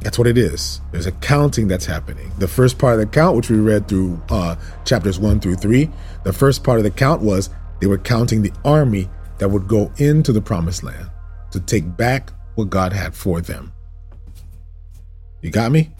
That's 0.00 0.18
what 0.18 0.28
it 0.28 0.38
is. 0.38 0.80
There's 0.92 1.06
a 1.06 1.12
counting 1.12 1.66
that's 1.66 1.86
happening. 1.86 2.30
The 2.38 2.46
first 2.46 2.78
part 2.78 2.94
of 2.94 3.00
the 3.00 3.06
count, 3.06 3.36
which 3.36 3.50
we 3.50 3.58
read 3.58 3.88
through 3.88 4.22
uh, 4.30 4.56
chapters 4.84 5.18
one 5.18 5.40
through 5.40 5.56
three, 5.56 5.90
the 6.22 6.32
first 6.32 6.62
part 6.62 6.78
of 6.78 6.84
the 6.84 6.90
count 6.90 7.22
was 7.22 7.50
they 7.80 7.86
were 7.86 7.98
counting 7.98 8.42
the 8.42 8.52
army 8.64 9.08
that 9.38 9.48
would 9.48 9.66
go 9.66 9.90
into 9.96 10.32
the 10.32 10.40
promised 10.40 10.82
land 10.84 11.10
to 11.50 11.58
take 11.58 11.96
back 11.96 12.30
what 12.54 12.70
God 12.70 12.92
had 12.92 13.14
for 13.14 13.40
them. 13.40 13.72
You 15.42 15.50
got 15.50 15.72
me? 15.72 15.90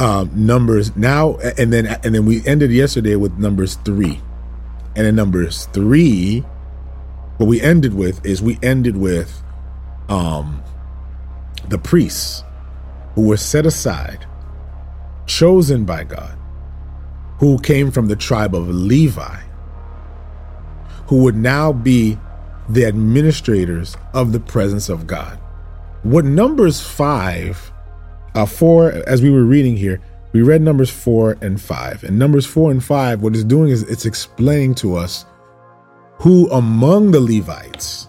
um, 0.00 0.30
numbers 0.34 0.96
now, 0.96 1.36
and 1.58 1.72
then 1.72 1.86
and 1.86 2.14
then 2.14 2.26
we 2.26 2.44
ended 2.46 2.70
yesterday 2.70 3.16
with 3.16 3.38
numbers 3.38 3.76
three, 3.84 4.20
and 4.96 5.06
in 5.06 5.14
numbers 5.16 5.66
three, 5.72 6.40
what 7.36 7.46
we 7.46 7.60
ended 7.60 7.94
with 7.94 8.24
is 8.24 8.40
we 8.40 8.58
ended 8.62 8.96
with 8.96 9.42
um, 10.08 10.62
the 11.68 11.78
priests 11.78 12.44
who 13.14 13.26
were 13.26 13.36
set 13.36 13.66
aside, 13.66 14.26
chosen 15.26 15.84
by 15.84 16.04
God, 16.04 16.36
who 17.38 17.58
came 17.58 17.90
from 17.90 18.06
the 18.06 18.16
tribe 18.16 18.54
of 18.54 18.68
Levi, 18.68 19.40
who 21.06 21.22
would 21.22 21.36
now 21.36 21.72
be 21.72 22.18
the 22.68 22.86
administrators 22.86 23.96
of 24.12 24.32
the 24.32 24.40
presence 24.40 24.88
of 24.88 25.06
God. 25.06 25.38
What 26.02 26.24
Numbers 26.24 26.80
5, 26.80 27.72
uh, 28.34 28.46
4, 28.46 28.90
as 29.06 29.22
we 29.22 29.30
were 29.30 29.44
reading 29.44 29.76
here, 29.76 30.00
we 30.34 30.42
read 30.42 30.60
Numbers 30.60 30.90
4 30.90 31.38
and 31.42 31.60
5. 31.60 32.02
And 32.02 32.18
Numbers 32.18 32.44
4 32.44 32.72
and 32.72 32.84
5, 32.84 33.22
what 33.22 33.34
it's 33.34 33.44
doing 33.44 33.70
is 33.70 33.84
it's 33.84 34.04
explaining 34.04 34.74
to 34.76 34.96
us 34.96 35.24
who 36.18 36.50
among 36.50 37.12
the 37.12 37.20
Levites, 37.20 38.08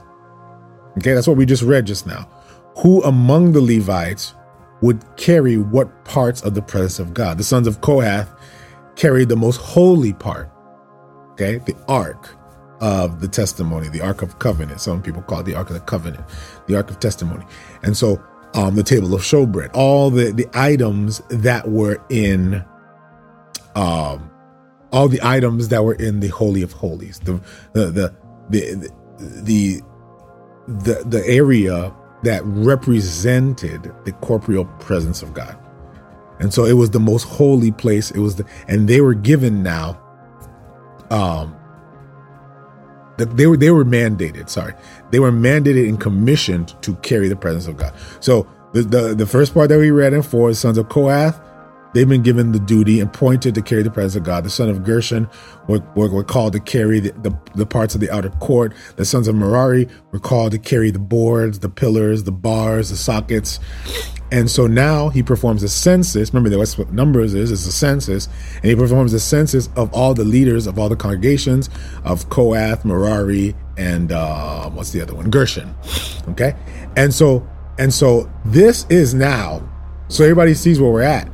okay, 0.97 1.13
that's 1.13 1.27
what 1.27 1.37
we 1.37 1.45
just 1.45 1.61
read 1.61 1.85
just 1.85 2.07
now, 2.07 2.27
who 2.79 3.03
among 3.03 3.51
the 3.51 3.61
Levites 3.61 4.33
would 4.81 5.03
carry 5.17 5.57
what 5.57 6.03
parts 6.03 6.41
of 6.41 6.55
the 6.55 6.63
presence 6.63 6.97
of 6.97 7.13
God. 7.13 7.37
The 7.37 7.43
sons 7.43 7.67
of 7.67 7.81
Kohath 7.81 8.29
carried 8.95 9.29
the 9.29 9.35
most 9.35 9.57
holy 9.57 10.13
part, 10.13 10.49
okay, 11.33 11.59
the 11.59 11.75
ark 11.87 12.35
of 12.81 13.21
the 13.21 13.27
testimony, 13.27 13.87
the 13.87 14.01
Ark 14.01 14.23
of 14.23 14.39
Covenant. 14.39 14.81
Some 14.81 15.01
people 15.01 15.21
call 15.21 15.41
it 15.41 15.43
the 15.43 15.55
Ark 15.55 15.69
of 15.69 15.75
the 15.75 15.79
Covenant, 15.81 16.25
the 16.65 16.75
Ark 16.75 16.89
of 16.89 16.99
Testimony. 16.99 17.45
And 17.83 17.95
so 17.95 18.21
um, 18.55 18.75
the 18.75 18.83
table 18.83 19.13
of 19.13 19.21
showbread, 19.21 19.69
all 19.73 20.09
the, 20.09 20.31
the 20.31 20.47
items 20.53 21.21
that 21.29 21.69
were 21.69 22.03
in 22.09 22.63
um, 23.75 24.31
all 24.91 25.09
the 25.09 25.19
items 25.21 25.67
that 25.67 25.83
were 25.83 25.95
in 25.95 26.21
the 26.21 26.29
Holy 26.29 26.61
of 26.61 26.71
Holies, 26.71 27.19
the 27.19 27.41
the 27.73 27.91
the 27.91 28.15
the 28.49 28.91
the, 29.19 29.81
the, 30.67 31.03
the 31.05 31.23
area 31.27 31.93
that 32.23 32.41
represented 32.45 33.91
the 34.05 34.11
corporeal 34.13 34.65
presence 34.79 35.21
of 35.21 35.33
God. 35.33 35.57
And 36.39 36.53
so 36.53 36.65
it 36.65 36.73
was 36.73 36.91
the 36.91 36.99
most 36.99 37.23
holy 37.23 37.71
place. 37.71 38.11
It 38.11 38.19
was 38.19 38.37
the 38.37 38.45
and 38.67 38.87
they 38.87 39.01
were 39.01 39.13
given 39.13 39.61
now 39.61 40.01
um 41.11 41.55
that 43.17 43.37
they 43.37 43.47
were 43.47 43.57
they 43.57 43.71
were 43.71 43.85
mandated. 43.85 44.49
Sorry, 44.49 44.73
they 45.11 45.19
were 45.19 45.31
mandated 45.31 45.87
and 45.87 45.99
commissioned 45.99 46.75
to 46.81 46.95
carry 46.97 47.27
the 47.27 47.35
presence 47.35 47.67
of 47.67 47.77
God. 47.77 47.93
So 48.19 48.47
the 48.73 48.83
the, 48.83 49.15
the 49.15 49.25
first 49.25 49.53
part 49.53 49.69
that 49.69 49.77
we 49.77 49.91
read 49.91 50.13
in 50.13 50.21
four, 50.21 50.49
the 50.49 50.55
sons 50.55 50.77
of 50.77 50.89
Kohath, 50.89 51.39
they've 51.95 52.07
been 52.07 52.21
given 52.21 52.51
the 52.51 52.59
duty 52.59 52.99
and 52.99 53.09
appointed 53.09 53.55
to 53.55 53.61
carry 53.61 53.81
the 53.81 53.89
presence 53.89 54.15
of 54.15 54.23
God. 54.23 54.43
The 54.43 54.49
son 54.49 54.69
of 54.69 54.83
Gershon 54.83 55.29
were, 55.67 55.79
were, 55.95 56.09
were 56.09 56.23
called 56.23 56.53
to 56.53 56.59
carry 56.59 56.99
the, 56.99 57.11
the, 57.21 57.35
the, 57.55 57.65
parts 57.65 57.95
of 57.95 58.01
the 58.01 58.11
outer 58.11 58.29
court. 58.29 58.73
The 58.97 59.05
sons 59.05 59.29
of 59.29 59.35
Merari 59.35 59.87
were 60.11 60.19
called 60.19 60.51
to 60.51 60.59
carry 60.59 60.91
the 60.91 60.99
boards, 60.99 61.59
the 61.59 61.69
pillars, 61.69 62.23
the 62.23 62.33
bars, 62.33 62.89
the 62.89 62.97
sockets. 62.97 63.61
And 64.29 64.51
so 64.51 64.67
now 64.67 65.07
he 65.09 65.23
performs 65.23 65.63
a 65.63 65.69
census. 65.69 66.33
Remember, 66.33 66.49
that's 66.55 66.77
what 66.77 66.91
numbers 66.91 67.33
is, 67.33 67.49
it's 67.49 67.65
a 67.65 67.71
census. 67.71 68.27
And 68.55 68.65
he 68.65 68.75
performs 68.75 69.13
a 69.13 69.19
census 69.19 69.69
of 69.77 69.93
all 69.93 70.13
the 70.13 70.25
leaders 70.25 70.67
of 70.67 70.77
all 70.77 70.89
the 70.89 70.97
congregations 70.97 71.69
of 72.03 72.29
Kohath, 72.29 72.83
Merari, 72.83 73.55
and 73.77 74.11
uh, 74.11 74.69
what's 74.69 74.91
the 74.91 75.01
other 75.01 75.13
one? 75.13 75.29
Gershon. 75.29 75.75
Okay. 76.29 76.55
And 76.95 77.13
so, 77.13 77.47
and 77.77 77.93
so 77.93 78.31
this 78.45 78.85
is 78.89 79.13
now, 79.13 79.67
so 80.07 80.23
everybody 80.23 80.53
sees 80.53 80.79
where 80.79 80.91
we're 80.91 81.01
at. 81.01 81.29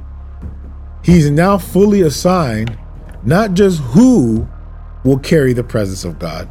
He's 1.03 1.29
now 1.29 1.57
fully 1.57 2.01
assigned 2.01 2.77
not 3.23 3.53
just 3.53 3.79
who 3.79 4.47
will 5.03 5.19
carry 5.19 5.53
the 5.53 5.63
presence 5.63 6.03
of 6.03 6.19
God, 6.19 6.49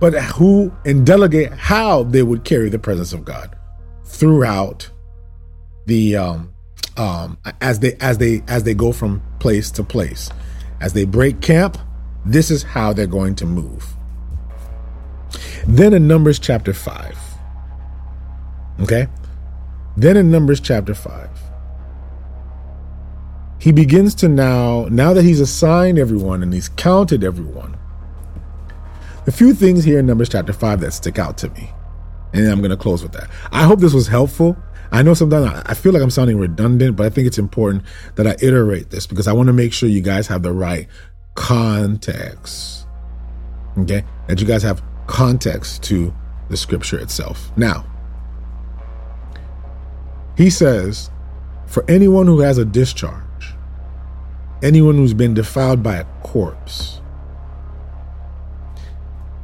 but 0.00 0.12
who 0.14 0.72
and 0.84 1.06
delegate 1.06 1.52
how 1.52 2.02
they 2.04 2.22
would 2.22 2.44
carry 2.44 2.68
the 2.68 2.78
presence 2.78 3.12
of 3.12 3.24
God 3.24 3.56
throughout 4.04 4.90
the 5.86 6.16
um, 6.16 6.54
um, 6.96 7.38
as 7.60 7.80
they 7.80 7.94
as 8.00 8.18
they 8.18 8.42
as 8.48 8.64
they 8.64 8.74
go 8.74 8.92
from 8.92 9.22
place 9.38 9.70
to 9.72 9.84
place. 9.84 10.30
As 10.80 10.92
they 10.92 11.04
break 11.04 11.40
camp, 11.40 11.78
this 12.26 12.50
is 12.50 12.62
how 12.62 12.92
they're 12.92 13.06
going 13.06 13.34
to 13.36 13.46
move. 13.46 13.93
Then 15.66 15.94
in 15.94 16.06
Numbers 16.06 16.38
chapter 16.38 16.72
5. 16.72 17.18
Okay? 18.80 19.08
Then 19.96 20.16
in 20.16 20.30
Numbers 20.30 20.60
chapter 20.60 20.94
5. 20.94 21.30
He 23.58 23.72
begins 23.72 24.14
to 24.16 24.28
now, 24.28 24.86
now 24.90 25.14
that 25.14 25.22
he's 25.22 25.40
assigned 25.40 25.98
everyone 25.98 26.42
and 26.42 26.52
he's 26.52 26.68
counted 26.68 27.24
everyone, 27.24 27.78
a 29.26 29.32
few 29.32 29.54
things 29.54 29.84
here 29.84 30.00
in 30.00 30.06
Numbers 30.06 30.28
chapter 30.28 30.52
5 30.52 30.80
that 30.80 30.92
stick 30.92 31.18
out 31.18 31.38
to 31.38 31.48
me. 31.50 31.70
And 32.34 32.46
I'm 32.48 32.58
going 32.58 32.70
to 32.70 32.76
close 32.76 33.02
with 33.02 33.12
that. 33.12 33.30
I 33.52 33.64
hope 33.64 33.80
this 33.80 33.94
was 33.94 34.08
helpful. 34.08 34.56
I 34.92 35.02
know 35.02 35.14
sometimes 35.14 35.62
I 35.66 35.74
feel 35.74 35.92
like 35.92 36.02
I'm 36.02 36.10
sounding 36.10 36.36
redundant, 36.36 36.96
but 36.96 37.06
I 37.06 37.10
think 37.10 37.26
it's 37.26 37.38
important 37.38 37.84
that 38.16 38.26
I 38.26 38.36
iterate 38.42 38.90
this 38.90 39.06
because 39.06 39.26
I 39.26 39.32
want 39.32 39.46
to 39.46 39.52
make 39.52 39.72
sure 39.72 39.88
you 39.88 40.02
guys 40.02 40.26
have 40.26 40.42
the 40.42 40.52
right 40.52 40.88
context. 41.34 42.86
Okay? 43.78 44.04
That 44.28 44.40
you 44.40 44.46
guys 44.46 44.62
have 44.62 44.82
context 45.06 45.82
to 45.84 46.14
the 46.48 46.56
scripture 46.56 46.98
itself. 46.98 47.50
Now, 47.56 47.86
he 50.36 50.50
says, 50.50 51.10
for 51.66 51.84
anyone 51.88 52.26
who 52.26 52.40
has 52.40 52.58
a 52.58 52.64
discharge, 52.64 53.54
anyone 54.62 54.96
who's 54.96 55.14
been 55.14 55.34
defiled 55.34 55.82
by 55.82 55.96
a 55.96 56.04
corpse, 56.22 57.00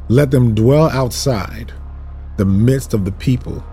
let 0.09 0.31
them 0.31 0.55
dwell 0.55 0.91
outside 0.91 1.73
the 2.37 2.45
midst 2.45 2.95
of 2.95 3.05
the 3.05 3.13
people 3.13 3.65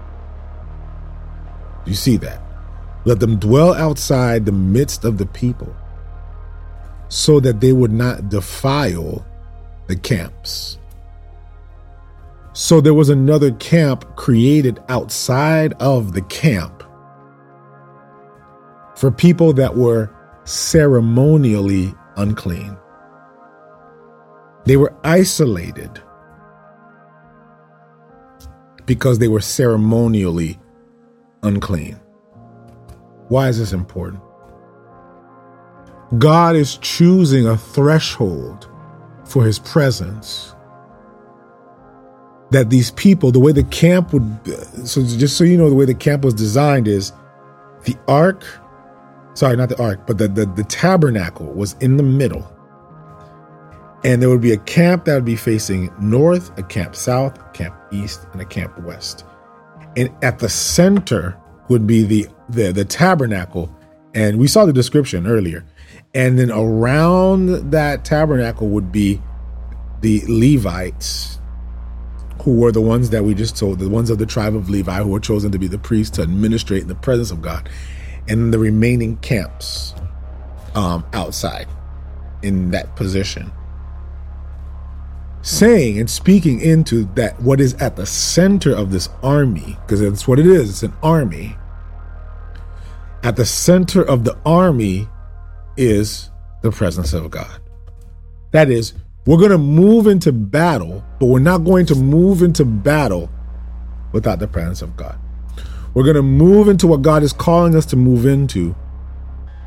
you 1.88 1.96
see 1.96 2.18
that? 2.18 2.42
Let 3.06 3.22
them 3.22 3.38
dwell 3.38 3.74
outside 3.74 4.46
the 4.46 4.52
midst 4.52 5.06
of 5.06 5.18
the 5.18 5.26
people 5.26 5.74
so 7.08 7.40
that 7.40 7.62
they 7.62 7.72
would 7.72 7.94
not 7.94 8.28
defile 8.28 9.26
the 9.88 9.96
camps. 9.96 10.77
So 12.58 12.82
there 12.82 12.96
was 12.96 13.10
another 13.10 13.52
camp 13.52 14.16
created 14.16 14.80
outside 14.90 15.74
of 15.74 16.14
the 16.14 16.24
camp 16.24 16.82
for 18.96 19.12
people 19.12 19.54
that 19.54 19.78
were 19.78 20.10
ceremonially 20.44 21.94
unclean. 22.16 22.76
They 24.66 24.76
were 24.76 24.92
isolated 25.04 26.02
because 28.88 29.20
they 29.20 29.28
were 29.28 29.40
ceremonially 29.40 30.60
unclean. 31.44 32.00
Why 33.28 33.50
is 33.50 33.60
this 33.60 33.72
important? 33.72 34.24
God 36.18 36.56
is 36.56 36.78
choosing 36.78 37.46
a 37.46 37.56
threshold 37.56 38.68
for 39.26 39.46
his 39.46 39.60
presence. 39.60 40.56
That 42.52 42.70
these 42.70 42.92
people, 42.92 43.32
the 43.32 43.40
way 43.40 43.52
the 43.52 43.66
camp 43.66 44.14
would, 44.14 44.88
so 44.88 45.04
just 45.04 45.38
so 45.38 45.44
you 45.44 45.58
know, 45.58 45.70
the 45.70 45.76
way 45.76 45.86
the 45.86 45.94
camp 45.94 46.24
was 46.24 46.34
designed 46.34 46.88
is 46.88 47.12
the 47.84 47.96
ark, 48.08 48.46
sorry, 49.34 49.58
not 49.58 49.70
the 49.70 49.82
ark, 49.82 50.08
but 50.08 50.18
the, 50.18 50.28
the, 50.30 50.46
the 50.46 50.64
tabernacle 50.64 51.48
was 51.48 51.76
in 51.82 51.98
the 51.98 52.04
middle. 52.04 52.50
And 54.04 54.22
there 54.22 54.30
would 54.30 54.42
be 54.42 54.54
a 54.54 54.58
camp 54.60 55.06
that 55.06 55.16
would 55.16 55.26
be 55.26 55.36
facing 55.36 55.92
north, 56.00 56.58
a 56.58 56.64
camp 56.64 56.96
south, 56.96 57.38
a 57.38 57.50
camp 57.52 57.76
east, 57.92 58.26
and 58.32 58.42
a 58.42 58.46
camp 58.46 58.78
west. 58.80 59.26
And 59.98 60.10
at 60.22 60.40
the 60.40 60.50
center 60.50 61.38
would 61.68 61.88
be 61.88 62.04
the, 62.04 62.28
the 62.50 62.72
the 62.72 62.86
tabernacle. 62.86 63.74
And 64.14 64.38
we 64.40 64.48
saw 64.48 64.66
the 64.66 64.74
description 64.74 65.28
earlier. 65.28 65.66
And 66.14 66.40
then 66.40 66.52
around 66.52 67.72
that 67.72 68.06
tabernacle 68.06 68.70
would 68.70 68.92
be 68.92 69.22
the 70.02 70.22
levites 70.28 71.40
who 72.48 72.56
were 72.56 72.72
the 72.72 72.80
ones 72.82 73.10
that 73.10 73.26
we 73.26 73.34
just 73.34 73.58
told 73.58 73.78
the 73.78 73.90
ones 73.90 74.10
of 74.10 74.18
the 74.18 74.26
tribe 74.26 74.56
of 74.56 74.70
levi 74.70 75.02
who 75.04 75.10
were 75.10 75.20
chosen 75.20 75.52
to 75.52 75.60
be 75.60 75.68
the 75.68 75.78
priests 75.78 76.16
to 76.16 76.22
administrate 76.22 76.82
in 76.82 76.88
the 76.88 76.96
presence 76.96 77.30
of 77.30 77.42
god 77.42 77.68
and 78.30 78.54
the 78.54 78.60
remaining 78.60 79.18
camps 79.18 79.94
um, 80.74 81.06
outside 81.12 81.68
in 82.44 82.72
that 82.72 82.96
position 82.96 83.52
saying 85.42 86.00
and 86.00 86.10
speaking 86.10 86.60
into 86.60 87.06
that 87.16 87.40
what 87.42 87.62
is 87.62 87.74
at 87.76 87.96
the 87.96 88.06
center 88.06 88.74
of 88.74 88.92
this 88.92 89.10
army, 89.24 89.78
because 89.82 90.02
that's 90.02 90.28
what 90.28 90.40
it 90.40 90.46
is, 90.46 90.70
it's 90.70 90.84
an 90.84 90.94
army. 91.02 91.56
At 93.24 93.36
the 93.36 93.46
center 93.46 94.04
of 94.04 94.24
the 94.24 94.38
army 94.46 95.08
is 95.76 96.30
the 96.62 96.72
presence 96.72 97.14
of 97.14 97.30
God. 97.32 97.62
That 98.52 98.70
is, 98.70 98.94
we're 99.28 99.38
going 99.38 99.52
to 99.52 99.58
move 99.58 100.08
into 100.08 100.32
battle, 100.32 101.04
but 101.20 101.26
we're 101.28 101.40
not 101.40 101.66
going 101.66 101.86
to 101.88 101.96
move 101.96 102.42
into 102.42 102.64
battle 102.66 103.30
without 104.14 104.40
the 104.40 104.48
presence 104.48 104.82
of 104.82 104.96
God. 104.96 105.20
We're 105.94 106.06
going 106.06 106.16
to 106.16 106.22
move 106.24 106.70
into 106.70 106.88
what 106.88 107.02
God 107.02 107.24
is 107.24 107.34
calling 107.34 107.76
us 107.76 107.86
to 107.88 107.98
move 107.98 108.26
into, 108.26 108.74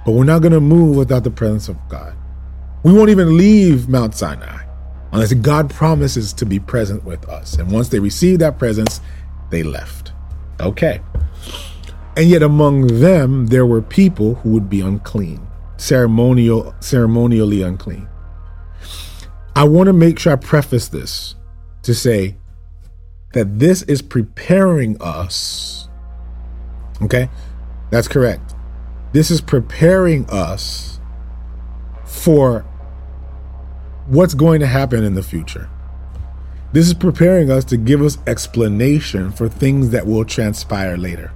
But 0.06 0.12
we're 0.12 0.24
not 0.24 0.40
going 0.40 0.52
to 0.52 0.60
move 0.60 0.96
without 0.96 1.24
the 1.24 1.30
presence 1.30 1.68
of 1.68 1.76
God. 1.88 2.16
We 2.82 2.92
won't 2.92 3.10
even 3.10 3.36
leave 3.36 3.88
Mount 3.88 4.14
Sinai 4.14 4.64
unless 5.12 5.32
God 5.34 5.70
promises 5.70 6.32
to 6.34 6.46
be 6.46 6.58
present 6.58 7.04
with 7.04 7.28
us. 7.28 7.54
And 7.54 7.70
once 7.70 7.88
they 7.88 7.98
received 7.98 8.40
that 8.40 8.58
presence, 8.58 9.00
they 9.50 9.62
left. 9.62 10.12
Okay. 10.58 11.00
And 12.16 12.28
yet 12.28 12.42
among 12.42 13.00
them 13.00 13.48
there 13.48 13.66
were 13.66 13.82
people 13.82 14.36
who 14.36 14.50
would 14.50 14.70
be 14.70 14.80
unclean, 14.80 15.46
ceremonial 15.76 16.74
ceremonially 16.80 17.62
unclean. 17.62 18.08
I 19.54 19.64
want 19.64 19.88
to 19.88 19.92
make 19.92 20.18
sure 20.18 20.32
I 20.32 20.36
preface 20.36 20.88
this 20.88 21.34
to 21.82 21.94
say 21.94 22.36
that 23.32 23.58
this 23.58 23.82
is 23.82 24.02
preparing 24.02 25.00
us. 25.00 25.88
Okay? 27.02 27.28
That's 27.90 28.08
correct. 28.08 28.54
This 29.12 29.30
is 29.30 29.40
preparing 29.40 30.28
us 30.30 31.00
for 32.04 32.60
what's 34.06 34.34
going 34.34 34.60
to 34.60 34.66
happen 34.66 35.04
in 35.04 35.14
the 35.14 35.22
future. 35.22 35.68
This 36.72 36.86
is 36.86 36.94
preparing 36.94 37.50
us 37.50 37.64
to 37.66 37.76
give 37.76 38.00
us 38.02 38.18
explanation 38.26 39.32
for 39.32 39.48
things 39.48 39.90
that 39.90 40.06
will 40.06 40.24
transpire 40.24 40.96
later. 40.96 41.32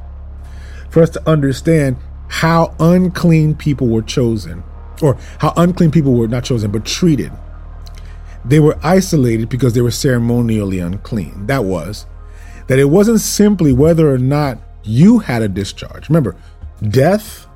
For 0.90 1.02
us 1.02 1.10
to 1.10 1.28
understand 1.28 1.96
how 2.28 2.74
unclean 2.78 3.56
people 3.56 3.88
were 3.88 4.02
chosen, 4.02 4.62
or 5.02 5.16
how 5.38 5.52
unclean 5.56 5.90
people 5.90 6.14
were 6.14 6.28
not 6.28 6.44
chosen, 6.44 6.70
but 6.70 6.84
treated. 6.84 7.32
They 8.44 8.60
were 8.60 8.78
isolated 8.82 9.48
because 9.48 9.72
they 9.72 9.80
were 9.80 9.90
ceremonially 9.90 10.78
unclean. 10.78 11.46
That 11.46 11.64
was, 11.64 12.06
that 12.66 12.78
it 12.78 12.84
wasn't 12.84 13.20
simply 13.20 13.72
whether 13.72 14.12
or 14.12 14.18
not 14.18 14.58
you 14.82 15.18
had 15.18 15.42
a 15.42 15.48
discharge. 15.48 16.08
Remember, 16.08 16.36
death. 16.88 17.46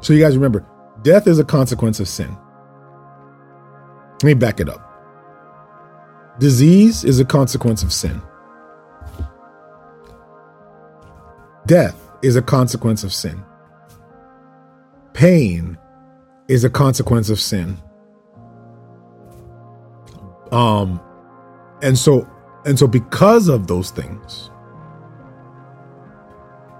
So, 0.00 0.12
you 0.12 0.20
guys 0.22 0.36
remember, 0.36 0.66
death 1.02 1.26
is 1.26 1.38
a 1.38 1.44
consequence 1.44 1.98
of 1.98 2.08
sin. 2.08 2.36
Let 4.14 4.24
me 4.24 4.34
back 4.34 4.60
it 4.60 4.68
up. 4.68 4.84
Disease 6.38 7.04
is 7.04 7.18
a 7.18 7.24
consequence 7.24 7.82
of 7.82 7.92
sin. 7.92 8.20
Death 11.66 11.96
is 12.22 12.36
a 12.36 12.42
consequence 12.42 13.04
of 13.04 13.12
sin. 13.12 13.42
Pain 15.12 15.76
is 16.48 16.64
a 16.64 16.70
consequence 16.70 17.28
of 17.28 17.40
sin. 17.40 17.76
Um 20.52 21.00
and 21.82 21.96
so 21.96 22.28
and 22.64 22.78
so 22.78 22.86
because 22.86 23.48
of 23.48 23.66
those 23.66 23.90
things 23.90 24.50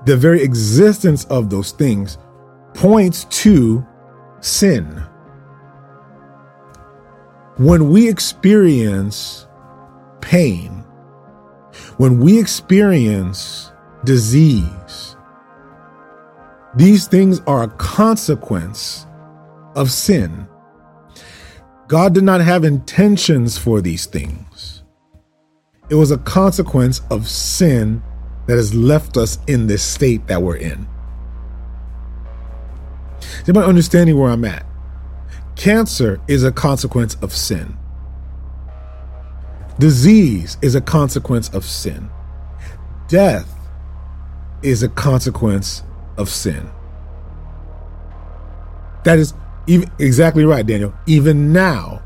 the 0.05 0.17
very 0.17 0.43
existence 0.43 1.25
of 1.27 1.51
those 1.51 1.73
things 1.73 2.19
points 2.75 3.25
to 3.25 3.87
sin. 4.41 4.87
When 7.57 7.91
we 7.91 8.09
experience 8.09 9.47
pain, 10.21 10.85
when 11.97 12.21
we 12.21 12.39
experience 12.39 13.73
disease, 14.05 15.17
these 16.77 17.09
things 17.09 17.41
are 17.47 17.65
a 17.65 17.69
consequence 17.69 19.07
of 19.75 19.91
sin. 19.91 20.47
God 21.89 22.13
did 22.13 22.23
not 22.23 22.43
have 22.43 22.65
intentions 22.65 23.57
for 23.57 23.81
these 23.81 24.05
things. 24.05 24.83
It 25.89 25.95
was 25.95 26.11
a 26.11 26.19
consequence 26.19 27.01
of 27.11 27.27
sin 27.27 28.03
that 28.47 28.57
has 28.57 28.75
left 28.75 29.17
us 29.17 29.39
in 29.47 29.67
this 29.67 29.83
state 29.83 30.27
that 30.27 30.43
we're 30.43 30.57
in. 30.57 30.87
Is 33.21 33.49
anybody 33.49 33.67
understanding 33.67 34.19
where 34.19 34.31
I'm 34.31 34.45
at? 34.45 34.67
Cancer 35.57 36.21
is 36.29 36.45
a 36.45 36.53
consequence 36.53 37.17
of 37.23 37.33
sin. 37.33 37.77
Disease 39.79 40.59
is 40.61 40.75
a 40.75 40.83
consequence 40.83 41.49
of 41.51 41.65
sin. 41.65 42.11
Death 43.09 43.49
is 44.63 44.83
a 44.83 44.89
consequence 44.91 45.83
of 46.19 46.29
sin. 46.29 46.69
That 49.05 49.19
is 49.19 49.33
even, 49.69 49.91
exactly 49.99 50.45
right, 50.45 50.67
Daniel. 50.67 50.93
Even 51.07 51.53
now, 51.53 52.03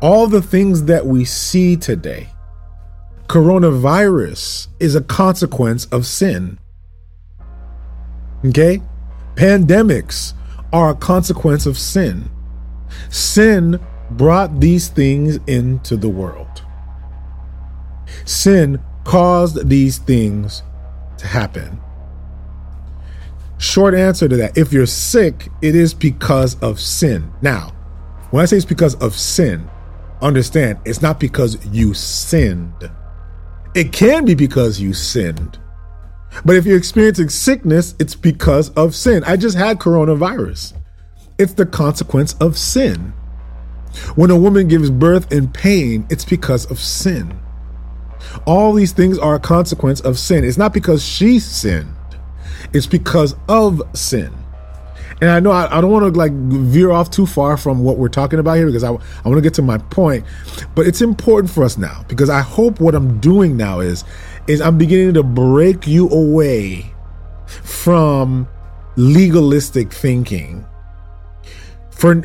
all 0.00 0.26
the 0.26 0.42
things 0.42 0.84
that 0.84 1.06
we 1.06 1.24
see 1.24 1.76
today, 1.76 2.28
coronavirus 3.28 4.68
is 4.80 4.94
a 4.94 5.02
consequence 5.02 5.84
of 5.86 6.06
sin. 6.06 6.58
Okay? 8.44 8.80
Pandemics 9.34 10.32
are 10.72 10.90
a 10.90 10.94
consequence 10.94 11.66
of 11.66 11.78
sin. 11.78 12.30
Sin 13.10 13.78
brought 14.10 14.60
these 14.60 14.88
things 14.88 15.38
into 15.46 15.96
the 15.96 16.08
world. 16.08 16.62
Sin 18.24 18.80
caused 19.04 19.68
these 19.68 19.98
things 19.98 20.62
to 21.18 21.26
happen. 21.26 21.80
Short 23.66 23.94
answer 23.94 24.28
to 24.28 24.36
that 24.36 24.56
if 24.56 24.72
you're 24.72 24.86
sick, 24.86 25.48
it 25.60 25.74
is 25.74 25.92
because 25.92 26.54
of 26.60 26.78
sin. 26.80 27.32
Now, 27.42 27.72
when 28.30 28.42
I 28.42 28.46
say 28.46 28.56
it's 28.56 28.64
because 28.64 28.94
of 29.02 29.12
sin, 29.12 29.68
understand 30.22 30.78
it's 30.84 31.02
not 31.02 31.18
because 31.18 31.66
you 31.66 31.92
sinned. 31.92 32.90
It 33.74 33.92
can 33.92 34.24
be 34.24 34.36
because 34.36 34.80
you 34.80 34.94
sinned. 34.94 35.58
But 36.44 36.54
if 36.54 36.64
you're 36.64 36.78
experiencing 36.78 37.28
sickness, 37.28 37.96
it's 37.98 38.14
because 38.14 38.70
of 38.70 38.94
sin. 38.94 39.24
I 39.24 39.36
just 39.36 39.56
had 39.56 39.80
coronavirus. 39.80 40.74
It's 41.36 41.54
the 41.54 41.66
consequence 41.66 42.34
of 42.34 42.56
sin. 42.56 43.12
When 44.14 44.30
a 44.30 44.38
woman 44.38 44.68
gives 44.68 44.90
birth 44.90 45.32
in 45.32 45.48
pain, 45.48 46.06
it's 46.08 46.24
because 46.24 46.70
of 46.70 46.78
sin. 46.78 47.36
All 48.46 48.72
these 48.72 48.92
things 48.92 49.18
are 49.18 49.34
a 49.34 49.40
consequence 49.40 50.00
of 50.00 50.20
sin. 50.20 50.44
It's 50.44 50.56
not 50.56 50.72
because 50.72 51.04
she 51.04 51.40
sinned, 51.40 51.95
it's 52.72 52.86
because 52.86 53.34
of 53.48 53.82
sin. 53.94 54.32
And 55.20 55.30
I 55.30 55.40
know 55.40 55.50
I, 55.50 55.78
I 55.78 55.80
don't 55.80 55.90
want 55.90 56.12
to 56.12 56.18
like 56.18 56.32
veer 56.32 56.90
off 56.90 57.10
too 57.10 57.24
far 57.24 57.56
from 57.56 57.82
what 57.82 57.96
we're 57.96 58.08
talking 58.08 58.38
about 58.38 58.54
here 58.54 58.66
because 58.66 58.84
I, 58.84 58.90
I 58.90 59.28
want 59.28 59.36
to 59.36 59.40
get 59.40 59.54
to 59.54 59.62
my 59.62 59.78
point. 59.78 60.24
But 60.74 60.86
it's 60.86 61.00
important 61.00 61.50
for 61.50 61.64
us 61.64 61.78
now 61.78 62.04
because 62.08 62.28
I 62.28 62.42
hope 62.42 62.80
what 62.80 62.94
I'm 62.94 63.18
doing 63.20 63.56
now 63.56 63.80
is 63.80 64.04
is 64.46 64.60
I'm 64.60 64.78
beginning 64.78 65.14
to 65.14 65.22
break 65.22 65.86
you 65.86 66.08
away 66.10 66.92
from 67.46 68.46
legalistic 68.96 69.92
thinking. 69.92 70.66
For 71.90 72.16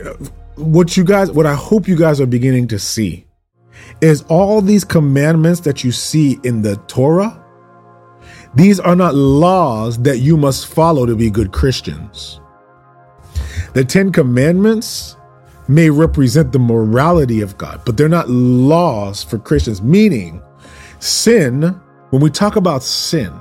what 0.56 0.98
you 0.98 1.04
guys, 1.04 1.32
what 1.32 1.46
I 1.46 1.54
hope 1.54 1.88
you 1.88 1.96
guys 1.96 2.20
are 2.20 2.26
beginning 2.26 2.68
to 2.70 2.80
see 2.80 3.26
is 4.02 4.24
all 4.24 4.62
these 4.62 4.84
commandments 4.84 5.62
that 5.62 5.84
you 5.84 5.92
see 5.92 6.39
in 6.44 6.62
the 6.62 6.76
Torah. 6.88 7.41
These 8.54 8.80
are 8.80 8.95
not 8.95 9.16
laws 9.16 9.97
that 9.99 10.20
you 10.20 10.36
must 10.36 10.68
follow 10.68 11.06
to 11.06 11.16
be 11.16 11.30
good 11.30 11.52
Christians. 11.52 12.41
The 13.74 13.86
Ten 13.86 14.12
Commandments 14.12 15.16
may 15.68 15.89
represent 15.89 16.52
the 16.52 16.60
morality 16.60 17.39
of 17.39 17.58
God, 17.58 17.82
but 17.86 17.95
they're 17.95 18.10
not 18.10 18.30
laws 18.30 19.24
for 19.24 19.38
Christians, 19.38 19.82
meaning 19.82 20.41
sin, 20.99 21.80
when 22.10 22.22
we 22.22 22.30
talk 22.30 22.58
about 22.58 22.84
sin, 22.84 23.34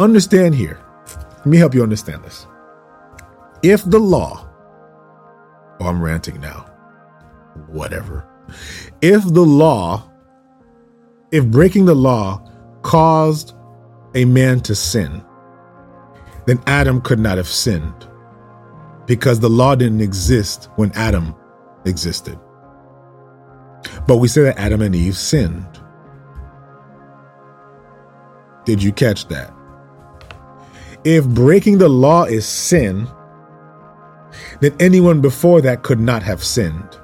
understand 0.00 0.56
here, 0.56 0.80
let 1.38 1.46
me 1.46 1.56
help 1.56 1.74
you 1.74 1.82
understand 1.82 2.24
this. 2.24 2.46
If 3.62 3.84
the 3.84 4.00
law, 4.00 4.48
oh, 5.80 5.86
I'm 5.86 6.02
ranting 6.02 6.40
now, 6.40 6.66
whatever. 7.68 8.26
If 9.00 9.22
the 9.22 9.44
law, 9.44 10.10
if 11.30 11.46
breaking 11.46 11.84
the 11.84 11.94
law 11.94 12.50
caused 12.82 13.54
a 14.14 14.24
man 14.24 14.60
to 14.60 14.74
sin, 14.74 15.24
then 16.46 16.62
Adam 16.66 17.00
could 17.00 17.18
not 17.18 17.36
have 17.36 17.48
sinned 17.48 18.08
because 19.06 19.40
the 19.40 19.50
law 19.50 19.74
didn't 19.74 20.00
exist 20.00 20.68
when 20.76 20.92
Adam 20.92 21.34
existed. 21.84 22.38
But 24.06 24.18
we 24.18 24.28
say 24.28 24.42
that 24.42 24.58
Adam 24.58 24.82
and 24.82 24.94
Eve 24.94 25.16
sinned. 25.16 25.80
Did 28.64 28.82
you 28.82 28.92
catch 28.92 29.26
that? 29.28 29.52
If 31.04 31.26
breaking 31.26 31.78
the 31.78 31.88
law 31.88 32.24
is 32.24 32.46
sin, 32.46 33.08
then 34.60 34.74
anyone 34.78 35.20
before 35.20 35.60
that 35.62 35.82
could 35.82 35.98
not 35.98 36.22
have 36.22 36.44
sinned. 36.44 36.98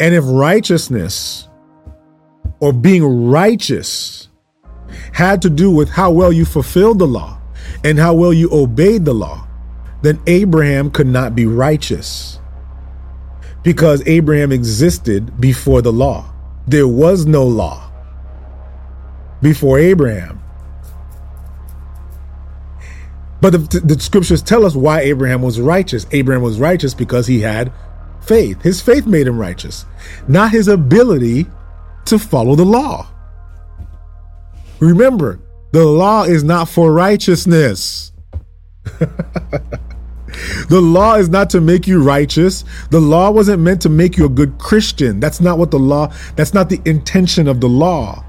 And 0.00 0.14
if 0.14 0.24
righteousness 0.26 1.48
or 2.64 2.72
being 2.72 3.28
righteous 3.28 4.28
had 5.12 5.42
to 5.42 5.50
do 5.50 5.70
with 5.70 5.90
how 5.90 6.10
well 6.10 6.32
you 6.32 6.46
fulfilled 6.46 6.98
the 6.98 7.06
law 7.06 7.38
and 7.84 7.98
how 7.98 8.14
well 8.14 8.32
you 8.32 8.48
obeyed 8.50 9.04
the 9.04 9.12
law, 9.12 9.46
then 10.00 10.18
Abraham 10.26 10.90
could 10.90 11.06
not 11.06 11.36
be 11.36 11.44
righteous 11.44 12.40
because 13.62 14.02
Abraham 14.06 14.50
existed 14.50 15.38
before 15.38 15.82
the 15.82 15.92
law. 15.92 16.32
There 16.66 16.88
was 16.88 17.26
no 17.26 17.44
law 17.44 17.92
before 19.42 19.78
Abraham. 19.78 20.40
But 23.42 23.50
the, 23.50 23.80
the 23.80 24.00
scriptures 24.00 24.40
tell 24.40 24.64
us 24.64 24.74
why 24.74 25.00
Abraham 25.00 25.42
was 25.42 25.60
righteous. 25.60 26.06
Abraham 26.12 26.40
was 26.40 26.58
righteous 26.58 26.94
because 26.94 27.26
he 27.26 27.40
had 27.40 27.70
faith. 28.22 28.62
His 28.62 28.80
faith 28.80 29.04
made 29.04 29.26
him 29.26 29.38
righteous, 29.38 29.84
not 30.26 30.52
his 30.52 30.66
ability 30.66 31.46
to 32.06 32.18
follow 32.18 32.54
the 32.54 32.64
law. 32.64 33.06
Remember, 34.80 35.40
the 35.72 35.84
law 35.84 36.24
is 36.24 36.44
not 36.44 36.68
for 36.68 36.92
righteousness. 36.92 38.12
the 40.68 40.80
law 40.80 41.16
is 41.16 41.28
not 41.28 41.50
to 41.50 41.60
make 41.60 41.86
you 41.86 42.02
righteous. 42.02 42.64
The 42.90 43.00
law 43.00 43.30
wasn't 43.30 43.62
meant 43.62 43.82
to 43.82 43.88
make 43.88 44.16
you 44.16 44.26
a 44.26 44.28
good 44.28 44.58
Christian. 44.58 45.20
That's 45.20 45.40
not 45.40 45.58
what 45.58 45.70
the 45.70 45.78
law, 45.78 46.12
that's 46.36 46.54
not 46.54 46.68
the 46.68 46.80
intention 46.84 47.48
of 47.48 47.60
the 47.60 47.68
law. 47.68 48.24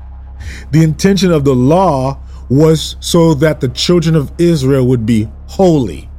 The 0.71 0.83
intention 0.83 1.31
of 1.31 1.43
the 1.43 1.53
law 1.53 2.19
was 2.49 2.95
so 2.99 3.33
that 3.35 3.59
the 3.59 3.69
children 3.69 4.15
of 4.15 4.31
Israel 4.37 4.87
would 4.87 5.05
be 5.05 5.27
holy. 5.47 6.09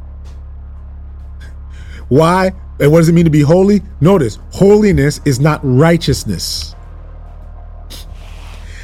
Why? 2.09 2.53
And 2.79 2.93
what 2.93 2.99
does 2.99 3.09
it 3.09 3.13
mean 3.13 3.25
to 3.25 3.31
be 3.31 3.41
holy? 3.41 3.83
Notice, 4.01 4.39
holiness 4.53 5.21
is 5.25 5.41
not 5.41 5.61
righteousness. 5.65 6.76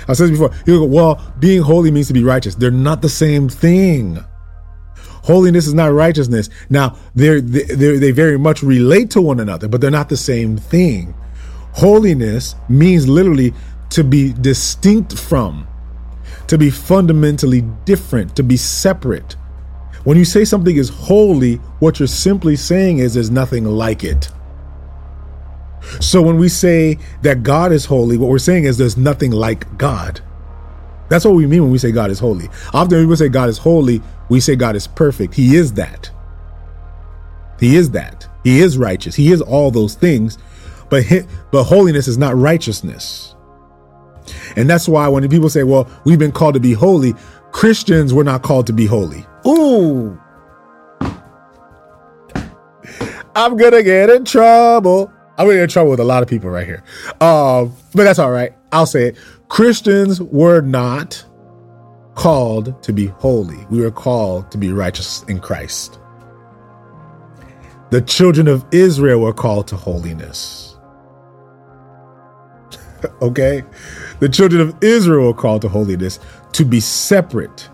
I 0.09 0.13
said 0.15 0.31
before. 0.31 0.51
You 0.67 0.81
go, 0.81 0.85
well, 0.85 1.35
being 1.39 1.63
holy 1.63 1.91
means 1.91 2.09
to 2.09 2.13
be 2.13 2.25
righteous. 2.25 2.55
They're 2.55 2.71
not 2.71 3.03
the 3.03 3.09
same 3.09 3.49
thing. 3.49 4.19
Holiness 5.25 5.67
is 5.67 5.75
not 5.75 5.93
righteousness. 5.93 6.51
Now, 6.69 6.97
they're, 7.15 7.41
they're, 7.41 7.99
they 7.99 8.11
very 8.11 8.39
much 8.39 8.63
relate 8.63 9.11
to 9.13 9.23
one 9.23 9.39
another, 9.39 9.69
but 9.69 9.81
they're 9.81 9.91
not 9.91 10.09
the 10.09 10.17
same 10.17 10.57
thing. 10.57 11.15
Holiness 11.73 12.57
means 12.69 13.09
literally 13.09 13.55
to 13.91 14.03
be 14.03 14.33
distinct 14.33 15.19
from, 15.19 15.67
to 16.49 16.59
be 16.59 16.71
fundamentally 16.71 17.61
different, 17.85 18.35
to 18.37 18.43
be 18.43 18.57
separate. 18.57 19.37
When 20.05 20.17
you 20.17 20.25
say 20.25 20.45
something 20.45 20.77
is 20.77 20.89
holy, 20.89 21.57
what 21.79 22.01
you're 22.01 22.09
simply 22.09 22.57
saying 22.57 22.99
is 22.99 23.15
there's 23.15 23.31
nothing 23.31 23.65
like 23.65 24.03
it. 24.03 24.29
So 26.01 26.23
when 26.23 26.39
we 26.39 26.49
say 26.49 26.99
that 27.23 27.43
God 27.43 27.73
is 27.73 27.85
holy, 27.85 28.17
what 28.17 28.31
we're 28.31 28.39
saying 28.39 28.65
is 28.65 28.79
there's 28.79 28.97
nothing 28.97 29.33
like 29.33 29.77
God. 29.79 30.21
That's 31.09 31.25
what 31.25 31.35
we 31.35 31.47
mean 31.47 31.63
when 31.63 31.71
we 31.71 31.79
say 31.79 31.93
God 31.93 32.11
is 32.11 32.19
holy. 32.19 32.49
Often 32.73 32.99
when 32.99 33.09
we 33.09 33.17
say 33.17 33.29
God 33.29 33.49
is 33.49 33.59
holy, 33.59 34.01
we 34.29 34.41
say 34.41 34.57
God 34.57 34.77
is 34.77 34.87
perfect. 34.87 35.35
He 35.35 35.57
is 35.57 35.75
that. 35.75 36.11
He 37.61 37.77
is 37.77 37.91
that. 37.91 38.27
He 38.45 38.61
is 38.61 38.79
righteous. 38.79 39.15
He 39.15 39.31
is 39.31 39.41
all 39.41 39.71
those 39.71 39.95
things. 39.95 40.39
But 40.89 41.05
but 41.51 41.65
holiness 41.65 42.09
is 42.09 42.19
not 42.19 42.37
righteousness. 42.37 43.35
And 44.57 44.69
that's 44.69 44.89
why 44.89 45.09
when 45.09 45.29
people 45.29 45.51
say, 45.51 45.63
well, 45.65 45.89
we've 46.05 46.19
been 46.19 46.33
called 46.33 46.55
to 46.55 46.61
be 46.61 46.73
holy, 46.73 47.15
Christians 47.53 48.15
were 48.15 48.25
not 48.25 48.43
called 48.43 48.67
to 48.69 48.73
be 48.73 48.87
holy. 48.87 49.27
Ooh. 49.47 50.19
I'm 53.35 53.57
going 53.57 53.73
to 53.73 53.83
get 53.83 54.11
in 54.11 54.25
trouble. 54.25 55.13
I'm 55.39 55.49
in 55.51 55.69
trouble 55.69 55.91
with 55.91 56.01
a 56.01 56.05
lot 56.05 56.23
of 56.23 56.29
people 56.29 56.51
right 56.51 56.67
here. 56.67 56.85
Um, 57.21 57.75
but 57.95 58.05
that's 58.05 58.19
all 58.19 58.31
right. 58.31 58.53
I'll 58.71 58.87
say 58.87 59.09
it. 59.09 59.17
Christians 59.49 60.21
were 60.21 60.61
not 60.61 61.25
called 62.15 62.83
to 62.83 62.93
be 62.93 63.07
holy. 63.07 63.67
We 63.71 63.81
were 63.81 63.91
called 63.91 64.51
to 64.51 64.59
be 64.59 64.73
righteous 64.73 65.23
in 65.25 65.41
Christ. 65.41 65.99
The 67.91 68.01
children 68.01 68.49
of 68.49 68.65
Israel 68.73 69.21
were 69.21 69.35
called 69.35 69.69
to 69.69 69.77
holiness. 69.77 70.77
okay? 73.23 73.63
The 74.21 74.29
children 74.29 74.61
of 74.61 74.77
Israel 74.83 75.27
were 75.27 75.35
called 75.35 75.63
to 75.63 75.69
holiness 75.69 76.19
to 76.53 76.65
be 76.65 76.81
separate. 76.81 77.69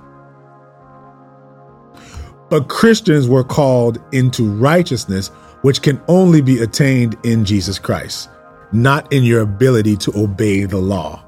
But 2.50 2.68
Christians 2.68 3.28
were 3.28 3.44
called 3.44 4.00
into 4.12 4.50
righteousness, 4.50 5.30
which 5.62 5.82
can 5.82 6.00
only 6.08 6.40
be 6.40 6.60
attained 6.60 7.16
in 7.24 7.44
Jesus 7.44 7.78
Christ, 7.78 8.28
not 8.72 9.12
in 9.12 9.24
your 9.24 9.42
ability 9.42 9.96
to 9.96 10.12
obey 10.16 10.64
the 10.64 10.78
law. 10.78 11.24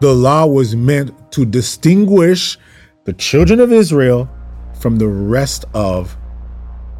The 0.00 0.12
law 0.12 0.46
was 0.46 0.74
meant 0.74 1.32
to 1.32 1.44
distinguish 1.44 2.58
the 3.04 3.12
children 3.12 3.60
of 3.60 3.72
Israel 3.72 4.28
from 4.80 4.96
the 4.96 5.06
rest 5.06 5.64
of 5.74 6.16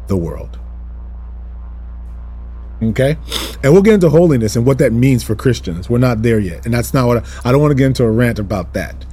the 0.07 0.17
world. 0.17 0.57
Okay? 2.81 3.17
And 3.63 3.73
we'll 3.73 3.81
get 3.81 3.95
into 3.95 4.09
holiness 4.09 4.55
and 4.55 4.65
what 4.65 4.77
that 4.79 4.91
means 4.91 5.23
for 5.23 5.35
Christians. 5.35 5.89
We're 5.89 5.97
not 5.97 6.21
there 6.21 6.39
yet. 6.39 6.65
And 6.65 6.73
that's 6.73 6.93
not 6.93 7.07
what 7.07 7.17
I, 7.17 7.49
I 7.49 7.51
don't 7.51 7.61
want 7.61 7.71
to 7.71 7.75
get 7.75 7.87
into 7.87 8.03
a 8.03 8.11
rant 8.11 8.39
about 8.39 8.73
that. 8.73 9.05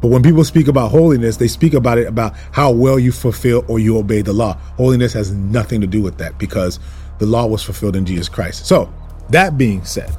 But 0.00 0.08
when 0.08 0.22
people 0.22 0.44
speak 0.44 0.68
about 0.68 0.90
holiness, 0.90 1.36
they 1.36 1.48
speak 1.48 1.74
about 1.74 1.98
it 1.98 2.06
about 2.06 2.34
how 2.52 2.70
well 2.70 2.98
you 2.98 3.10
fulfill 3.10 3.64
or 3.68 3.78
you 3.78 3.98
obey 3.98 4.22
the 4.22 4.32
law. 4.32 4.54
Holiness 4.76 5.12
has 5.12 5.32
nothing 5.32 5.80
to 5.80 5.86
do 5.86 6.00
with 6.02 6.18
that 6.18 6.38
because 6.38 6.78
the 7.18 7.26
law 7.26 7.46
was 7.46 7.62
fulfilled 7.62 7.96
in 7.96 8.06
Jesus 8.06 8.28
Christ. 8.28 8.66
So, 8.66 8.92
that 9.30 9.58
being 9.58 9.84
said, 9.84 10.16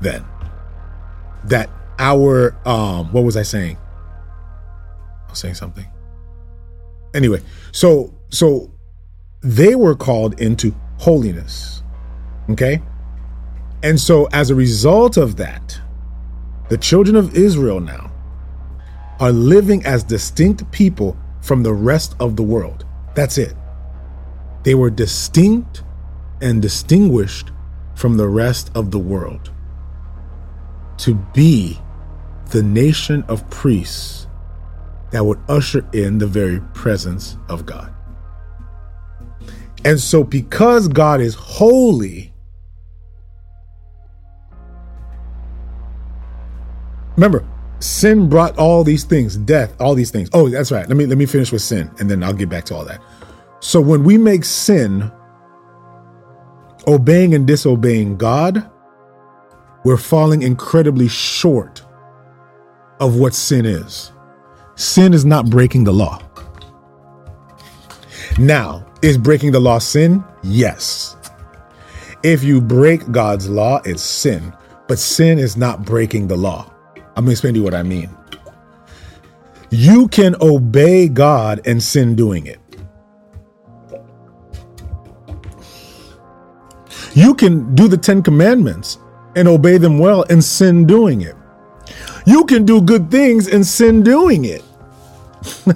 then, 0.00 0.24
that 1.44 1.68
our 1.98 2.56
um 2.66 3.12
what 3.12 3.24
was 3.24 3.36
I 3.36 3.42
saying? 3.42 3.76
I 5.26 5.30
was 5.30 5.38
saying 5.38 5.54
something. 5.54 5.86
Anyway, 7.12 7.40
so 7.72 8.14
so 8.30 8.72
they 9.40 9.74
were 9.74 9.94
called 9.94 10.40
into 10.40 10.74
holiness. 10.98 11.82
Okay? 12.50 12.80
And 13.82 14.00
so 14.00 14.28
as 14.32 14.50
a 14.50 14.54
result 14.54 15.16
of 15.16 15.36
that, 15.36 15.80
the 16.70 16.78
children 16.78 17.16
of 17.16 17.36
Israel 17.36 17.80
now 17.80 18.13
are 19.20 19.32
living 19.32 19.84
as 19.84 20.02
distinct 20.02 20.70
people 20.72 21.16
from 21.40 21.62
the 21.62 21.72
rest 21.72 22.14
of 22.20 22.36
the 22.36 22.42
world. 22.42 22.84
That's 23.14 23.38
it. 23.38 23.54
They 24.64 24.74
were 24.74 24.90
distinct 24.90 25.82
and 26.40 26.60
distinguished 26.60 27.50
from 27.94 28.16
the 28.16 28.28
rest 28.28 28.70
of 28.74 28.90
the 28.90 28.98
world 28.98 29.52
to 30.98 31.14
be 31.34 31.78
the 32.50 32.62
nation 32.62 33.24
of 33.28 33.48
priests 33.50 34.26
that 35.10 35.24
would 35.24 35.38
usher 35.48 35.86
in 35.92 36.18
the 36.18 36.26
very 36.26 36.60
presence 36.72 37.36
of 37.48 37.66
God. 37.66 37.92
And 39.84 40.00
so, 40.00 40.24
because 40.24 40.88
God 40.88 41.20
is 41.20 41.34
holy, 41.34 42.32
remember, 47.16 47.46
sin 47.84 48.30
brought 48.30 48.56
all 48.56 48.82
these 48.82 49.04
things, 49.04 49.36
death, 49.36 49.78
all 49.78 49.94
these 49.94 50.10
things. 50.10 50.30
Oh, 50.32 50.48
that's 50.48 50.72
right. 50.72 50.88
Let 50.88 50.96
me 50.96 51.06
let 51.06 51.18
me 51.18 51.26
finish 51.26 51.52
with 51.52 51.62
sin 51.62 51.90
and 51.98 52.10
then 52.10 52.22
I'll 52.22 52.32
get 52.32 52.48
back 52.48 52.64
to 52.66 52.74
all 52.74 52.84
that. 52.86 53.00
So 53.60 53.80
when 53.80 54.04
we 54.04 54.16
make 54.16 54.44
sin 54.44 55.12
obeying 56.86 57.34
and 57.34 57.46
disobeying 57.46 58.16
God, 58.16 58.70
we're 59.84 59.98
falling 59.98 60.42
incredibly 60.42 61.08
short 61.08 61.82
of 63.00 63.16
what 63.16 63.34
sin 63.34 63.66
is. 63.66 64.12
Sin 64.76 65.12
is 65.12 65.24
not 65.24 65.50
breaking 65.50 65.84
the 65.84 65.92
law. 65.92 66.22
Now, 68.38 68.84
is 69.02 69.18
breaking 69.18 69.52
the 69.52 69.60
law 69.60 69.78
sin? 69.78 70.24
Yes. 70.42 71.16
If 72.22 72.42
you 72.42 72.60
break 72.60 73.10
God's 73.12 73.48
law, 73.48 73.80
it's 73.84 74.02
sin. 74.02 74.54
But 74.88 74.98
sin 74.98 75.38
is 75.38 75.56
not 75.56 75.84
breaking 75.84 76.28
the 76.28 76.36
law. 76.36 76.73
I'm 77.16 77.24
going 77.24 77.26
to 77.26 77.32
explain 77.32 77.54
to 77.54 77.60
you 77.60 77.64
what 77.64 77.74
I 77.74 77.82
mean. 77.82 78.10
You 79.70 80.08
can 80.08 80.36
obey 80.40 81.08
God 81.08 81.60
and 81.66 81.82
sin 81.82 82.16
doing 82.16 82.46
it. 82.46 82.60
You 87.14 87.34
can 87.34 87.74
do 87.74 87.86
the 87.88 87.96
Ten 87.96 88.22
Commandments 88.22 88.98
and 89.36 89.46
obey 89.48 89.78
them 89.78 89.98
well 89.98 90.24
and 90.30 90.42
sin 90.42 90.86
doing 90.86 91.20
it. 91.22 91.36
You 92.26 92.44
can 92.44 92.64
do 92.64 92.80
good 92.80 93.10
things 93.10 93.48
and 93.48 93.66
sin 93.66 94.02
doing 94.02 94.44
it. 94.44 94.62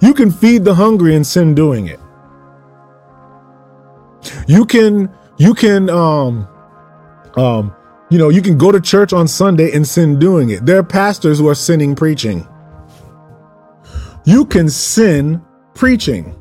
you 0.00 0.14
can 0.14 0.30
feed 0.30 0.64
the 0.64 0.74
hungry 0.74 1.14
and 1.14 1.26
sin 1.26 1.54
doing 1.54 1.88
it. 1.88 2.00
You 4.46 4.64
can 4.64 5.10
you 5.36 5.54
can 5.54 5.90
um 5.90 6.48
um 7.36 7.74
you 8.10 8.18
know, 8.18 8.28
you 8.28 8.42
can 8.42 8.56
go 8.56 8.70
to 8.72 8.80
church 8.80 9.12
on 9.12 9.28
Sunday 9.28 9.72
and 9.72 9.86
sin 9.86 10.18
doing 10.18 10.50
it. 10.50 10.64
There 10.64 10.78
are 10.78 10.84
pastors 10.84 11.38
who 11.38 11.48
are 11.48 11.54
sinning 11.54 11.94
preaching. 11.94 12.46
You 14.24 14.44
can 14.44 14.68
sin 14.68 15.42
preaching. 15.74 16.36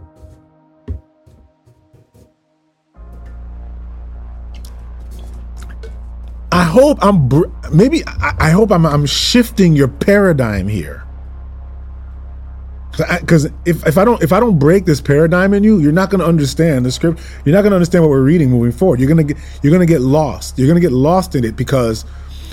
I 6.52 6.64
hope 6.64 7.00
I'm 7.02 7.30
maybe 7.74 8.04
I, 8.08 8.52
hope 8.52 8.72
I'm 8.72 8.86
I'm 8.86 9.06
shifting 9.06 9.76
your 9.76 9.90
paradigm 9.90 10.68
here. 10.68 11.05
Because 12.98 13.46
if, 13.66 13.86
if 13.86 13.98
I 13.98 14.06
don't 14.06 14.22
if 14.24 14.32
I 14.32 14.40
don't 14.40 14.60
break 14.60 14.86
this 14.86 15.02
paradigm 15.02 15.54
in 15.54 15.64
you, 15.64 15.80
you're 15.80 15.92
not 15.92 16.10
going 16.10 16.20
to 16.20 16.28
understand 16.28 16.86
the 16.86 16.92
script. 16.92 17.22
You're 17.44 17.56
not 17.56 17.62
going 17.62 17.72
to 17.72 17.76
understand 17.76 18.04
what 18.04 18.10
we're 18.10 18.24
reading 18.24 18.50
moving 18.50 18.72
forward. 18.72 19.00
You're 19.00 19.10
gonna 19.10 19.24
get 19.24 19.38
you're 19.62 19.72
gonna 19.72 19.86
get 19.86 20.02
lost. 20.02 20.58
You're 20.58 20.68
gonna 20.68 20.80
get 20.80 20.92
lost 20.92 21.36
in 21.36 21.44
it 21.44 21.56
because 21.56 22.06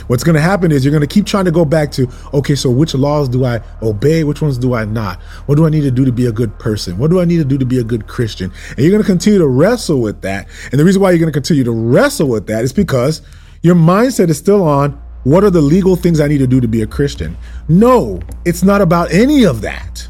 What's 0.07 0.25
going 0.25 0.35
to 0.35 0.41
happen 0.41 0.73
is 0.73 0.85
you're 0.85 0.93
going 0.93 1.07
to 1.07 1.07
keep 1.07 1.27
trying 1.27 1.45
to 1.45 1.51
go 1.51 1.65
back 1.65 1.93
to, 1.93 2.09
okay, 2.35 2.55
so 2.55 2.71
which 2.71 2.95
laws 2.95 3.29
do 3.29 3.45
I 3.45 3.61
obey? 3.83 4.25
Which 4.25 4.43
ones 4.43 4.59
do 4.59 4.75
I 4.75 4.85
not? 4.85 5.21
What 5.47 5.57
do 5.57 5.67
I 5.67 5.71
need 5.71 5.83
to 5.83 5.91
do 5.91 6.05
to 6.05 6.13
be 6.13 6.27
a 6.27 6.33
good 6.33 6.59
person? 6.59 6.99
What 6.99 7.11
do 7.11 7.21
I 7.21 7.25
need 7.25 7.39
to 7.39 7.45
do 7.45 7.57
to 7.59 7.65
be 7.65 7.79
a 7.79 7.85
good 7.85 8.07
Christian? 8.07 8.53
And 8.71 8.79
you're 8.79 8.91
going 8.91 9.03
to 9.03 9.07
continue 9.07 9.39
to 9.39 9.47
wrestle 9.47 10.01
with 10.01 10.23
that. 10.23 10.49
And 10.71 10.81
the 10.81 10.85
reason 10.85 11.01
why 11.01 11.11
you're 11.11 11.19
going 11.19 11.33
to 11.33 11.37
continue 11.37 11.65
to 11.65 11.73
wrestle 11.73 12.29
with 12.29 12.47
that 12.49 12.65
is 12.65 12.73
because 12.73 13.23
your 13.63 13.75
mindset 13.75 14.29
is 14.29 14.39
still 14.39 14.63
on 14.63 15.01
what 15.25 15.45
are 15.45 15.51
the 15.51 15.63
legal 15.63 15.95
things 15.95 16.21
I 16.21 16.27
need 16.27 16.39
to 16.39 16.49
do 16.49 16.61
to 16.61 16.69
be 16.69 16.83
a 16.83 16.87
Christian? 16.87 17.37
No, 17.69 18.21
it's 18.45 18.63
not 18.63 18.81
about 18.81 19.13
any 19.13 19.45
of 19.45 19.61
that. 19.61 20.09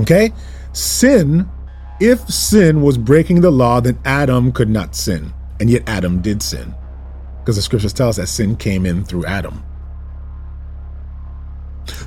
Okay? 0.00 0.32
Sin, 0.72 1.48
if 2.00 2.20
sin 2.28 2.82
was 2.82 2.98
breaking 2.98 3.40
the 3.40 3.50
law, 3.50 3.80
then 3.80 3.98
Adam 4.04 4.52
could 4.52 4.70
not 4.70 4.94
sin. 4.94 5.32
And 5.60 5.70
yet 5.70 5.82
Adam 5.86 6.20
did 6.20 6.42
sin. 6.42 6.74
Because 7.40 7.56
the 7.56 7.62
scriptures 7.62 7.92
tell 7.92 8.08
us 8.08 8.16
that 8.16 8.28
sin 8.28 8.56
came 8.56 8.86
in 8.86 9.04
through 9.04 9.26
Adam. 9.26 9.62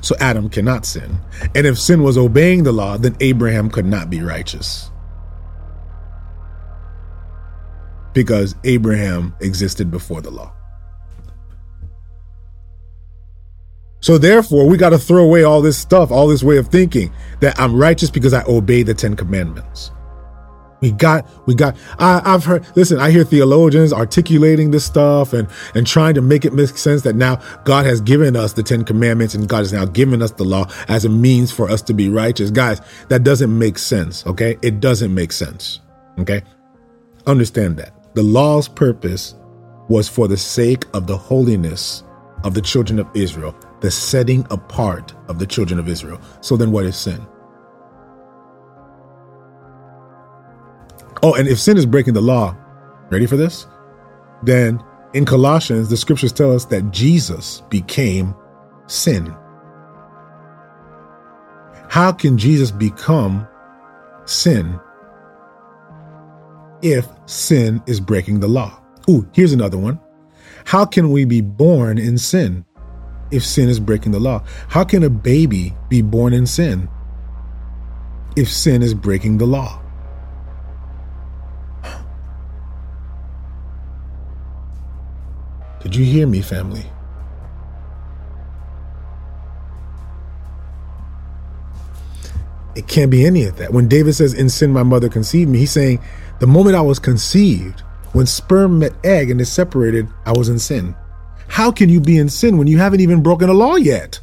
So 0.00 0.16
Adam 0.20 0.48
cannot 0.48 0.86
sin. 0.86 1.18
And 1.54 1.66
if 1.66 1.78
sin 1.78 2.02
was 2.02 2.16
obeying 2.16 2.62
the 2.62 2.72
law, 2.72 2.96
then 2.96 3.16
Abraham 3.20 3.70
could 3.70 3.86
not 3.86 4.10
be 4.10 4.22
righteous. 4.22 4.90
Because 8.12 8.54
Abraham 8.64 9.34
existed 9.40 9.90
before 9.90 10.22
the 10.22 10.30
law. 10.30 10.54
So 14.00 14.18
therefore, 14.18 14.68
we 14.68 14.76
got 14.76 14.90
to 14.90 14.98
throw 14.98 15.24
away 15.24 15.42
all 15.44 15.62
this 15.62 15.78
stuff, 15.78 16.10
all 16.10 16.28
this 16.28 16.42
way 16.42 16.58
of 16.58 16.68
thinking 16.68 17.12
that 17.40 17.58
I'm 17.58 17.74
righteous 17.74 18.10
because 18.10 18.34
I 18.34 18.44
obey 18.44 18.82
the 18.82 18.94
Ten 18.94 19.16
Commandments. 19.16 19.90
We 20.80 20.90
got, 20.90 21.26
we 21.46 21.54
got, 21.54 21.76
I, 21.98 22.20
have 22.24 22.44
heard, 22.44 22.66
listen, 22.76 22.98
I 23.00 23.10
hear 23.10 23.24
theologians 23.24 23.92
articulating 23.92 24.70
this 24.70 24.84
stuff 24.84 25.32
and, 25.32 25.48
and 25.74 25.86
trying 25.86 26.14
to 26.14 26.20
make 26.20 26.44
it 26.44 26.52
make 26.52 26.68
sense 26.68 27.02
that 27.02 27.16
now 27.16 27.36
God 27.64 27.86
has 27.86 28.00
given 28.02 28.36
us 28.36 28.52
the 28.52 28.62
Ten 28.62 28.84
Commandments 28.84 29.34
and 29.34 29.48
God 29.48 29.58
has 29.58 29.72
now 29.72 29.86
given 29.86 30.20
us 30.20 30.32
the 30.32 30.44
law 30.44 30.70
as 30.88 31.06
a 31.06 31.08
means 31.08 31.50
for 31.50 31.70
us 31.70 31.80
to 31.82 31.94
be 31.94 32.10
righteous. 32.10 32.50
Guys, 32.50 32.82
that 33.08 33.24
doesn't 33.24 33.58
make 33.58 33.78
sense. 33.78 34.26
Okay. 34.26 34.58
It 34.60 34.80
doesn't 34.80 35.14
make 35.14 35.32
sense. 35.32 35.80
Okay. 36.18 36.42
Understand 37.26 37.78
that 37.78 38.14
the 38.14 38.22
law's 38.22 38.68
purpose 38.68 39.34
was 39.88 40.08
for 40.08 40.28
the 40.28 40.36
sake 40.36 40.84
of 40.94 41.06
the 41.06 41.16
holiness 41.16 42.04
of 42.44 42.54
the 42.54 42.60
children 42.60 42.98
of 42.98 43.08
Israel, 43.14 43.54
the 43.80 43.90
setting 43.90 44.46
apart 44.50 45.14
of 45.28 45.38
the 45.38 45.46
children 45.46 45.78
of 45.78 45.88
Israel. 45.88 46.20
So 46.40 46.56
then 46.56 46.72
what 46.72 46.84
is 46.86 46.96
sin? 46.96 47.26
Oh, 51.22 51.34
and 51.34 51.48
if 51.48 51.58
sin 51.58 51.76
is 51.76 51.86
breaking 51.86 52.14
the 52.14 52.20
law, 52.20 52.56
ready 53.10 53.26
for 53.26 53.36
this? 53.36 53.66
Then 54.42 54.82
in 55.14 55.24
Colossians, 55.24 55.88
the 55.88 55.96
scriptures 55.96 56.32
tell 56.32 56.54
us 56.54 56.66
that 56.66 56.90
Jesus 56.90 57.62
became 57.70 58.34
sin. 58.86 59.34
How 61.88 62.12
can 62.12 62.36
Jesus 62.36 62.70
become 62.70 63.46
sin 64.26 64.78
if 66.82 67.06
sin 67.26 67.82
is 67.86 68.00
breaking 68.00 68.40
the 68.40 68.48
law? 68.48 68.78
Ooh, 69.08 69.26
here's 69.32 69.52
another 69.52 69.78
one. 69.78 69.98
How 70.64 70.84
can 70.84 71.10
we 71.10 71.24
be 71.24 71.40
born 71.40 71.96
in 71.96 72.18
sin 72.18 72.64
if 73.30 73.44
sin 73.44 73.68
is 73.68 73.80
breaking 73.80 74.12
the 74.12 74.20
law? 74.20 74.42
How 74.68 74.84
can 74.84 75.02
a 75.02 75.10
baby 75.10 75.74
be 75.88 76.02
born 76.02 76.32
in 76.32 76.46
sin 76.46 76.88
if 78.36 78.50
sin 78.50 78.82
is 78.82 78.94
breaking 78.94 79.38
the 79.38 79.46
law? 79.46 79.80
Did 85.82 85.94
you 85.94 86.04
hear 86.04 86.26
me, 86.26 86.42
family? 86.42 86.84
It 92.74 92.88
can't 92.88 93.10
be 93.10 93.24
any 93.24 93.44
of 93.44 93.56
that. 93.56 93.72
When 93.72 93.88
David 93.88 94.14
says, 94.14 94.34
In 94.34 94.48
sin 94.50 94.72
my 94.72 94.82
mother 94.82 95.08
conceived 95.08 95.50
me, 95.50 95.58
he's 95.58 95.70
saying, 95.70 96.00
The 96.40 96.46
moment 96.46 96.76
I 96.76 96.82
was 96.82 96.98
conceived, 96.98 97.80
when 98.12 98.26
sperm 98.26 98.80
met 98.80 98.92
egg 99.04 99.30
and 99.30 99.40
is 99.40 99.50
separated, 99.50 100.08
I 100.26 100.32
was 100.32 100.48
in 100.48 100.58
sin. 100.58 100.94
How 101.48 101.70
can 101.72 101.88
you 101.88 102.00
be 102.00 102.18
in 102.18 102.28
sin 102.28 102.58
when 102.58 102.66
you 102.66 102.78
haven't 102.78 103.00
even 103.00 103.22
broken 103.22 103.48
a 103.48 103.54
law 103.54 103.76
yet? 103.76 104.20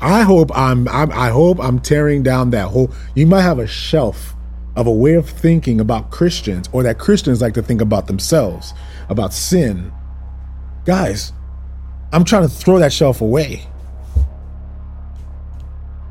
I 0.00 0.22
hope 0.22 0.56
I'm, 0.56 0.88
I'm 0.88 1.12
I 1.12 1.30
hope 1.30 1.60
I'm 1.60 1.78
tearing 1.78 2.22
down 2.22 2.50
that 2.50 2.68
whole 2.68 2.92
you 3.14 3.26
might 3.26 3.42
have 3.42 3.60
a 3.60 3.66
shelf 3.66 4.34
of 4.74 4.86
a 4.86 4.92
way 4.92 5.14
of 5.14 5.28
thinking 5.28 5.80
about 5.80 6.10
Christians 6.10 6.68
or 6.72 6.82
that 6.82 6.98
Christians 6.98 7.40
like 7.40 7.54
to 7.54 7.62
think 7.62 7.80
about 7.80 8.06
themselves, 8.06 8.74
about 9.08 9.32
sin. 9.32 9.92
Guys, 10.84 11.32
I'm 12.12 12.24
trying 12.24 12.42
to 12.42 12.48
throw 12.48 12.78
that 12.78 12.92
shelf 12.92 13.20
away. 13.20 13.66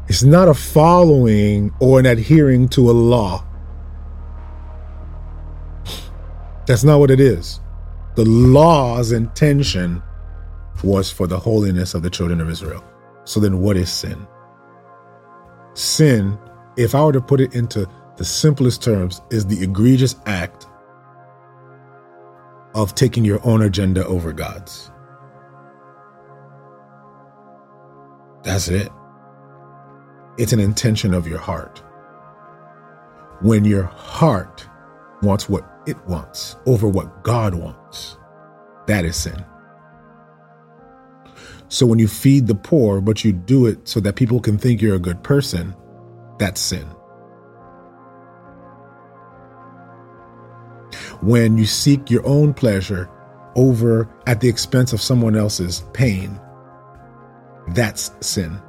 It's 0.07 0.23
not 0.23 0.49
a 0.49 0.53
following 0.53 1.73
or 1.79 1.97
an 1.97 2.05
adhering 2.05 2.67
to 2.69 2.89
a 2.89 2.91
law. 2.91 3.45
That's 6.67 6.83
not 6.83 6.99
what 6.99 7.09
it 7.11 7.21
is. 7.21 7.60
The 8.15 8.25
law's 8.25 9.11
intention 9.11 10.03
was 10.83 11.11
for 11.11 11.27
the 11.27 11.39
holiness 11.39 11.93
of 11.93 12.03
the 12.03 12.09
children 12.09 12.41
of 12.41 12.49
Israel. 12.49 12.83
So 13.23 13.39
then, 13.39 13.59
what 13.61 13.77
is 13.77 13.89
sin? 13.89 14.27
Sin, 15.73 16.37
if 16.75 16.93
I 16.93 17.05
were 17.05 17.13
to 17.13 17.21
put 17.21 17.39
it 17.39 17.55
into 17.55 17.87
the 18.17 18.25
simplest 18.25 18.83
terms, 18.83 19.21
is 19.29 19.45
the 19.45 19.63
egregious 19.63 20.15
act 20.25 20.67
of 22.73 22.95
taking 22.95 23.23
your 23.23 23.39
own 23.45 23.61
agenda 23.61 24.05
over 24.05 24.33
God's. 24.33 24.91
That's 28.43 28.67
it. 28.67 28.89
It's 30.37 30.53
an 30.53 30.59
intention 30.59 31.13
of 31.13 31.27
your 31.27 31.39
heart. 31.39 31.81
When 33.41 33.65
your 33.65 33.83
heart 33.83 34.67
wants 35.21 35.47
what 35.47 35.63
it 35.85 35.97
wants 36.07 36.57
over 36.65 36.87
what 36.87 37.23
God 37.23 37.53
wants, 37.55 37.80
that 38.87 39.05
is 39.05 39.15
sin. 39.15 39.45
So 41.69 41.85
when 41.85 41.99
you 41.99 42.07
feed 42.07 42.47
the 42.47 42.55
poor, 42.55 42.99
but 42.99 43.23
you 43.23 43.31
do 43.31 43.65
it 43.65 43.87
so 43.87 43.99
that 44.01 44.15
people 44.15 44.39
can 44.41 44.57
think 44.57 44.81
you're 44.81 44.95
a 44.95 44.99
good 44.99 45.23
person, 45.23 45.75
that's 46.37 46.59
sin. 46.59 46.87
when 51.21 51.57
you 51.57 51.65
seek 51.65 52.09
your 52.09 52.25
own 52.25 52.53
pleasure 52.53 53.09
over 53.55 54.09
at 54.27 54.41
the 54.41 54.49
expense 54.49 54.91
of 54.93 55.01
someone 55.01 55.35
else's 55.35 55.83
pain. 55.93 56.39
That's 57.69 58.11
sin. 58.21 58.59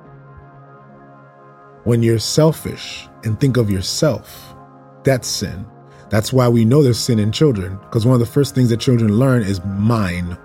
When 1.84 2.02
you're 2.02 2.18
selfish 2.18 3.08
and 3.24 3.40
think 3.40 3.56
of 3.56 3.70
yourself, 3.70 4.54
that's 5.02 5.26
sin. 5.26 5.66
That's 6.12 6.30
why 6.30 6.46
we 6.46 6.66
know 6.66 6.82
there's 6.82 7.00
sin 7.00 7.18
in 7.18 7.32
children, 7.32 7.78
because 7.84 8.04
one 8.04 8.12
of 8.12 8.20
the 8.20 8.26
first 8.26 8.54
things 8.54 8.68
that 8.68 8.80
children 8.80 9.18
learn 9.18 9.40
is 9.40 9.64
mine. 9.64 10.36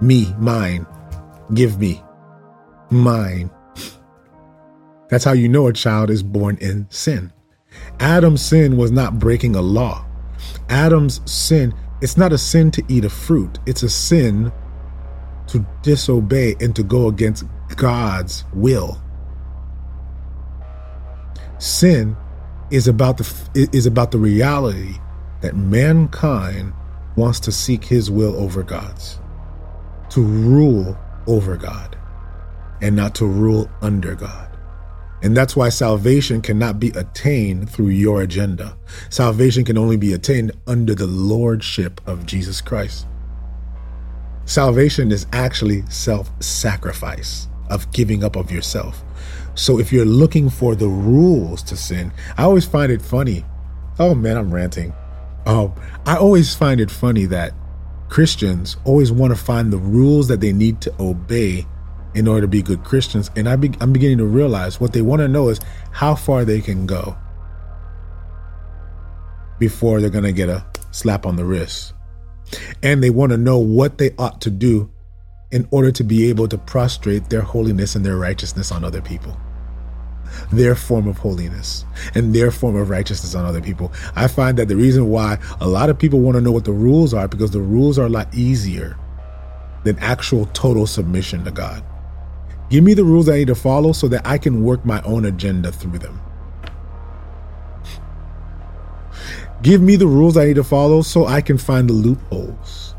Me, 0.00 0.32
mine. 0.38 0.86
Give 1.52 1.76
me. 1.80 2.00
Mine. 2.88 3.50
That's 5.08 5.24
how 5.24 5.32
you 5.32 5.48
know 5.48 5.66
a 5.66 5.72
child 5.72 6.08
is 6.08 6.22
born 6.22 6.56
in 6.60 6.86
sin. 6.88 7.32
Adam's 7.98 8.42
sin 8.42 8.76
was 8.76 8.92
not 8.92 9.18
breaking 9.18 9.56
a 9.56 9.60
law. 9.60 10.06
Adam's 10.68 11.20
sin, 11.28 11.74
it's 12.00 12.16
not 12.16 12.32
a 12.32 12.38
sin 12.38 12.70
to 12.70 12.82
eat 12.86 13.04
a 13.04 13.10
fruit, 13.10 13.58
it's 13.66 13.82
a 13.82 13.90
sin 13.90 14.52
to 15.48 15.66
disobey 15.82 16.54
and 16.60 16.76
to 16.76 16.84
go 16.84 17.08
against 17.08 17.42
God's 17.74 18.44
will. 18.54 19.02
Sin 21.58 22.16
is 22.70 22.88
about 22.88 23.18
the 23.18 23.68
is 23.72 23.86
about 23.86 24.10
the 24.10 24.18
reality 24.18 24.94
that 25.40 25.56
mankind 25.56 26.72
wants 27.16 27.40
to 27.40 27.52
seek 27.52 27.84
his 27.84 28.10
will 28.10 28.36
over 28.36 28.62
God's, 28.62 29.18
to 30.10 30.22
rule 30.22 30.96
over 31.26 31.56
God, 31.56 31.96
and 32.82 32.96
not 32.96 33.14
to 33.16 33.26
rule 33.26 33.70
under 33.82 34.14
God. 34.14 34.46
And 35.22 35.36
that's 35.36 35.56
why 35.56 35.70
salvation 35.70 36.42
cannot 36.42 36.78
be 36.78 36.90
attained 36.90 37.70
through 37.70 37.88
your 37.88 38.22
agenda. 38.22 38.76
Salvation 39.08 39.64
can 39.64 39.78
only 39.78 39.96
be 39.96 40.12
attained 40.12 40.52
under 40.66 40.94
the 40.94 41.06
lordship 41.06 42.00
of 42.06 42.26
Jesus 42.26 42.60
Christ. 42.60 43.06
Salvation 44.44 45.10
is 45.10 45.26
actually 45.32 45.82
self 45.88 46.30
sacrifice, 46.42 47.48
of 47.70 47.90
giving 47.92 48.22
up 48.22 48.36
of 48.36 48.50
yourself. 48.52 49.02
So 49.56 49.80
if 49.80 49.90
you're 49.90 50.04
looking 50.04 50.50
for 50.50 50.74
the 50.74 50.86
rules 50.86 51.62
to 51.64 51.76
sin, 51.76 52.12
I 52.36 52.42
always 52.42 52.66
find 52.66 52.92
it 52.92 53.00
funny. 53.00 53.44
Oh 53.98 54.14
man, 54.14 54.36
I'm 54.36 54.52
ranting. 54.52 54.92
Um, 55.46 55.72
I 56.04 56.16
always 56.16 56.54
find 56.54 56.78
it 56.78 56.90
funny 56.90 57.24
that 57.26 57.54
Christians 58.10 58.76
always 58.84 59.10
want 59.10 59.34
to 59.34 59.42
find 59.42 59.72
the 59.72 59.78
rules 59.78 60.28
that 60.28 60.40
they 60.40 60.52
need 60.52 60.82
to 60.82 60.94
obey 61.00 61.66
in 62.14 62.28
order 62.28 62.42
to 62.42 62.48
be 62.48 62.60
good 62.60 62.84
Christians. 62.84 63.30
And 63.34 63.48
I 63.48 63.56
be, 63.56 63.72
I'm 63.80 63.94
beginning 63.94 64.18
to 64.18 64.26
realize 64.26 64.78
what 64.78 64.92
they 64.92 65.02
want 65.02 65.20
to 65.20 65.28
know 65.28 65.48
is 65.48 65.58
how 65.90 66.14
far 66.14 66.44
they 66.44 66.60
can 66.60 66.86
go 66.86 67.16
before 69.58 70.02
they're 70.02 70.10
going 70.10 70.24
to 70.24 70.32
get 70.32 70.50
a 70.50 70.66
slap 70.90 71.24
on 71.24 71.36
the 71.36 71.46
wrist. 71.46 71.94
And 72.82 73.02
they 73.02 73.10
want 73.10 73.32
to 73.32 73.38
know 73.38 73.58
what 73.58 73.96
they 73.96 74.10
ought 74.18 74.42
to 74.42 74.50
do 74.50 74.90
in 75.50 75.66
order 75.70 75.90
to 75.92 76.04
be 76.04 76.28
able 76.28 76.46
to 76.48 76.58
prostrate 76.58 77.30
their 77.30 77.40
holiness 77.40 77.94
and 77.94 78.04
their 78.04 78.18
righteousness 78.18 78.70
on 78.70 78.84
other 78.84 79.00
people. 79.00 79.36
Their 80.52 80.74
form 80.74 81.08
of 81.08 81.18
holiness 81.18 81.84
and 82.14 82.34
their 82.34 82.50
form 82.50 82.76
of 82.76 82.90
righteousness 82.90 83.34
on 83.34 83.44
other 83.44 83.60
people. 83.60 83.92
I 84.14 84.28
find 84.28 84.58
that 84.58 84.68
the 84.68 84.76
reason 84.76 85.08
why 85.08 85.38
a 85.60 85.68
lot 85.68 85.90
of 85.90 85.98
people 85.98 86.20
want 86.20 86.36
to 86.36 86.40
know 86.40 86.52
what 86.52 86.64
the 86.64 86.72
rules 86.72 87.14
are 87.14 87.28
because 87.28 87.50
the 87.50 87.60
rules 87.60 87.98
are 87.98 88.06
a 88.06 88.10
lot 88.10 88.32
easier 88.34 88.96
than 89.84 89.98
actual 89.98 90.46
total 90.46 90.86
submission 90.86 91.44
to 91.44 91.50
God. 91.50 91.82
Give 92.68 92.82
me 92.82 92.94
the 92.94 93.04
rules 93.04 93.28
I 93.28 93.36
need 93.36 93.46
to 93.46 93.54
follow 93.54 93.92
so 93.92 94.08
that 94.08 94.26
I 94.26 94.38
can 94.38 94.64
work 94.64 94.84
my 94.84 95.00
own 95.02 95.24
agenda 95.24 95.70
through 95.70 95.98
them. 95.98 96.20
Give 99.62 99.80
me 99.80 99.96
the 99.96 100.06
rules 100.06 100.36
I 100.36 100.46
need 100.46 100.56
to 100.56 100.64
follow 100.64 101.02
so 101.02 101.26
I 101.26 101.40
can 101.40 101.58
find 101.58 101.88
the 101.88 101.94
loopholes. 101.94 102.94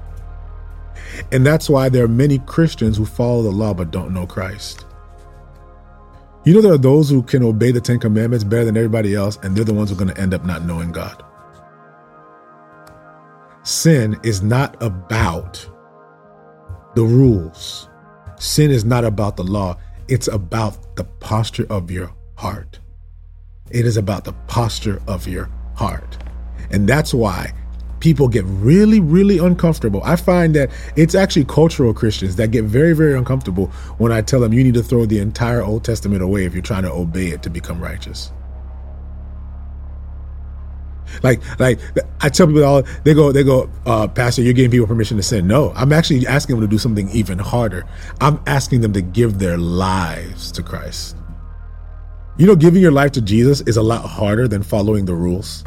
And 1.32 1.46
that's 1.46 1.70
why 1.70 1.90
there 1.90 2.06
are 2.06 2.10
many 2.10 2.40
Christians 2.40 2.98
who 2.98 3.06
follow 3.06 3.44
the 3.44 3.52
law 3.52 3.74
but 3.74 3.92
don't 3.92 4.14
know 4.14 4.26
Christ. 4.26 4.87
You 6.48 6.54
know, 6.54 6.62
there 6.62 6.72
are 6.72 6.78
those 6.78 7.10
who 7.10 7.24
can 7.24 7.44
obey 7.44 7.72
the 7.72 7.82
Ten 7.82 8.00
Commandments 8.00 8.46
better 8.46 8.64
than 8.64 8.78
everybody 8.78 9.14
else, 9.14 9.38
and 9.44 9.54
they're 9.54 9.66
the 9.66 9.74
ones 9.74 9.90
who 9.90 9.98
are 9.98 10.00
going 10.00 10.16
to 10.16 10.22
end 10.22 10.34
up 10.34 10.46
not 10.46 10.64
knowing 10.64 10.94
God. 10.94 11.22
Sin 13.64 14.18
is 14.24 14.42
not 14.42 14.82
about 14.82 15.70
the 16.96 17.04
rules, 17.04 17.90
sin 18.40 18.72
is 18.72 18.86
not 18.86 19.04
about 19.04 19.36
the 19.36 19.44
law, 19.44 19.76
it's 20.08 20.30
about 20.30 20.96
the 20.96 21.04
posture 21.04 21.68
of 21.70 21.92
your 21.92 22.14
heart. 22.36 22.80
It 23.70 23.86
is 23.86 23.98
about 23.98 24.24
the 24.24 24.32
posture 24.48 25.02
of 25.06 25.28
your 25.28 25.50
heart. 25.76 26.18
And 26.72 26.88
that's 26.88 27.14
why 27.14 27.52
people 28.00 28.28
get 28.28 28.46
really, 28.46 29.00
really 29.00 29.38
uncomfortable. 29.38 30.02
I 30.04 30.16
find 30.16 30.56
that 30.56 30.70
it's 30.96 31.16
actually 31.16 31.46
cultural 31.46 31.94
Christians 31.94 32.36
that 32.36 32.52
get 32.52 32.66
very, 32.66 32.94
very 32.94 33.18
uncomfortable 33.18 33.68
when 33.98 34.12
I 34.12 34.22
tell 34.22 34.40
them 34.40 34.54
you 34.54 34.64
need 34.64 34.76
to 34.76 34.84
throw 34.84 35.06
the 35.06 35.20
entire 35.20 35.62
Old 35.62 35.84
Testament 35.84 36.22
away 36.22 36.46
if 36.46 36.54
you're 36.54 36.62
trying 36.62 36.84
to 36.84 36.92
obey 36.92 37.28
it 37.28 37.44
to 37.44 37.50
become 37.50 37.80
righteous. 37.80 38.32
Like, 41.24 41.42
like 41.60 41.80
I 42.22 42.30
tell 42.30 42.48
people 42.48 42.64
all 42.64 42.84
they 43.04 43.14
go, 43.14 43.32
they 43.32 43.44
go, 43.44 43.70
uh, 43.86 44.08
Pastor, 44.08 44.42
you're 44.42 44.54
giving 44.54 44.72
people 44.72 44.88
permission 44.88 45.18
to 45.18 45.24
sin. 45.24 45.48
No, 45.48 45.72
I'm 45.76 45.94
actually 45.94 46.28
asking 46.28 46.58
them 46.58 46.62
to 46.62 46.68
do 46.70 46.78
something 46.78 47.10
even 47.10 47.40
harder. 47.40 47.86
I'm 48.22 48.40
asking 48.46 48.82
them 48.82 48.94
to 48.94 49.02
give 49.02 49.40
their 49.40 49.58
lives 49.58 50.52
to 50.54 50.64
Christ. 50.64 51.16
You 52.38 52.46
know, 52.46 52.56
giving 52.56 52.82
your 52.82 52.92
life 52.92 53.14
to 53.14 53.22
Jesus 53.22 53.62
is 53.62 53.78
a 53.78 53.82
lot 53.82 54.06
harder 54.06 54.48
than 54.48 54.62
following 54.62 55.06
the 55.06 55.16
rules. 55.16 55.64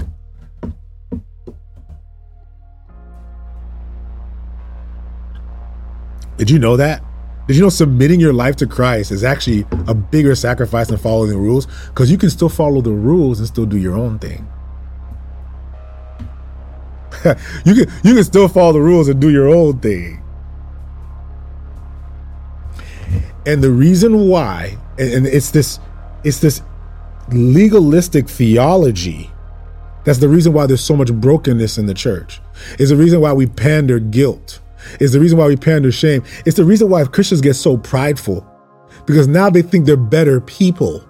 Did 6.41 6.49
you 6.49 6.59
know 6.59 6.79
that? 6.79 7.05
Did 7.49 7.57
you 7.57 7.63
know 7.63 7.69
submitting 7.69 8.19
your 8.19 8.33
life 8.33 8.57
to 8.57 8.67
Christ 8.67 9.13
is 9.13 9.23
actually 9.25 9.67
a 9.87 9.93
bigger 9.93 10.35
sacrifice 10.35 10.89
than 10.89 10.97
following 10.97 11.29
the 11.29 11.37
rules? 11.37 11.67
Because 11.89 12.11
you 12.11 12.17
can 12.17 12.31
still 12.31 12.49
follow 12.49 12.81
the 12.81 12.93
rules 12.93 13.41
and 13.41 13.47
still 13.47 13.67
do 13.67 13.77
your 13.77 13.95
own 13.95 14.19
thing. 14.19 14.49
you 17.67 17.75
can 17.75 17.93
you 18.03 18.15
can 18.15 18.25
still 18.25 18.49
follow 18.49 18.73
the 18.73 18.81
rules 18.81 19.09
and 19.09 19.21
do 19.21 19.29
your 19.29 19.51
own 19.51 19.81
thing. 19.81 20.23
And 23.45 23.63
the 23.63 23.71
reason 23.71 24.27
why, 24.27 24.79
and 24.99 25.27
it's 25.27 25.51
this, 25.51 25.79
it's 26.25 26.39
this 26.39 26.63
legalistic 27.29 28.31
theology. 28.31 29.31
That's 30.07 30.21
the 30.21 30.29
reason 30.31 30.55
why 30.55 30.65
there's 30.65 30.81
so 30.81 30.97
much 30.97 31.13
brokenness 31.13 31.77
in 31.77 31.85
the 31.85 31.93
church. 31.93 32.41
Is 32.79 32.89
the 32.89 32.97
reason 32.97 33.21
why 33.21 33.35
we 33.35 33.45
pander 33.45 33.99
guilt 33.99 34.61
it's 35.01 35.13
the 35.13 35.21
reason 35.21 35.39
why 35.39 35.47
we 35.47 35.57
pander 35.57 35.93
shame. 35.93 36.23
It's 36.47 36.57
the 36.57 36.65
reason 36.65 36.89
why 36.89 37.05
Christians 37.05 37.41
get 37.41 37.55
so 37.55 37.77
prideful 37.77 38.47
because 39.07 39.29
now 39.29 39.51
they 39.51 39.63
think 39.63 39.87
they're 39.87 39.97
better 39.97 40.41
people. 40.41 41.05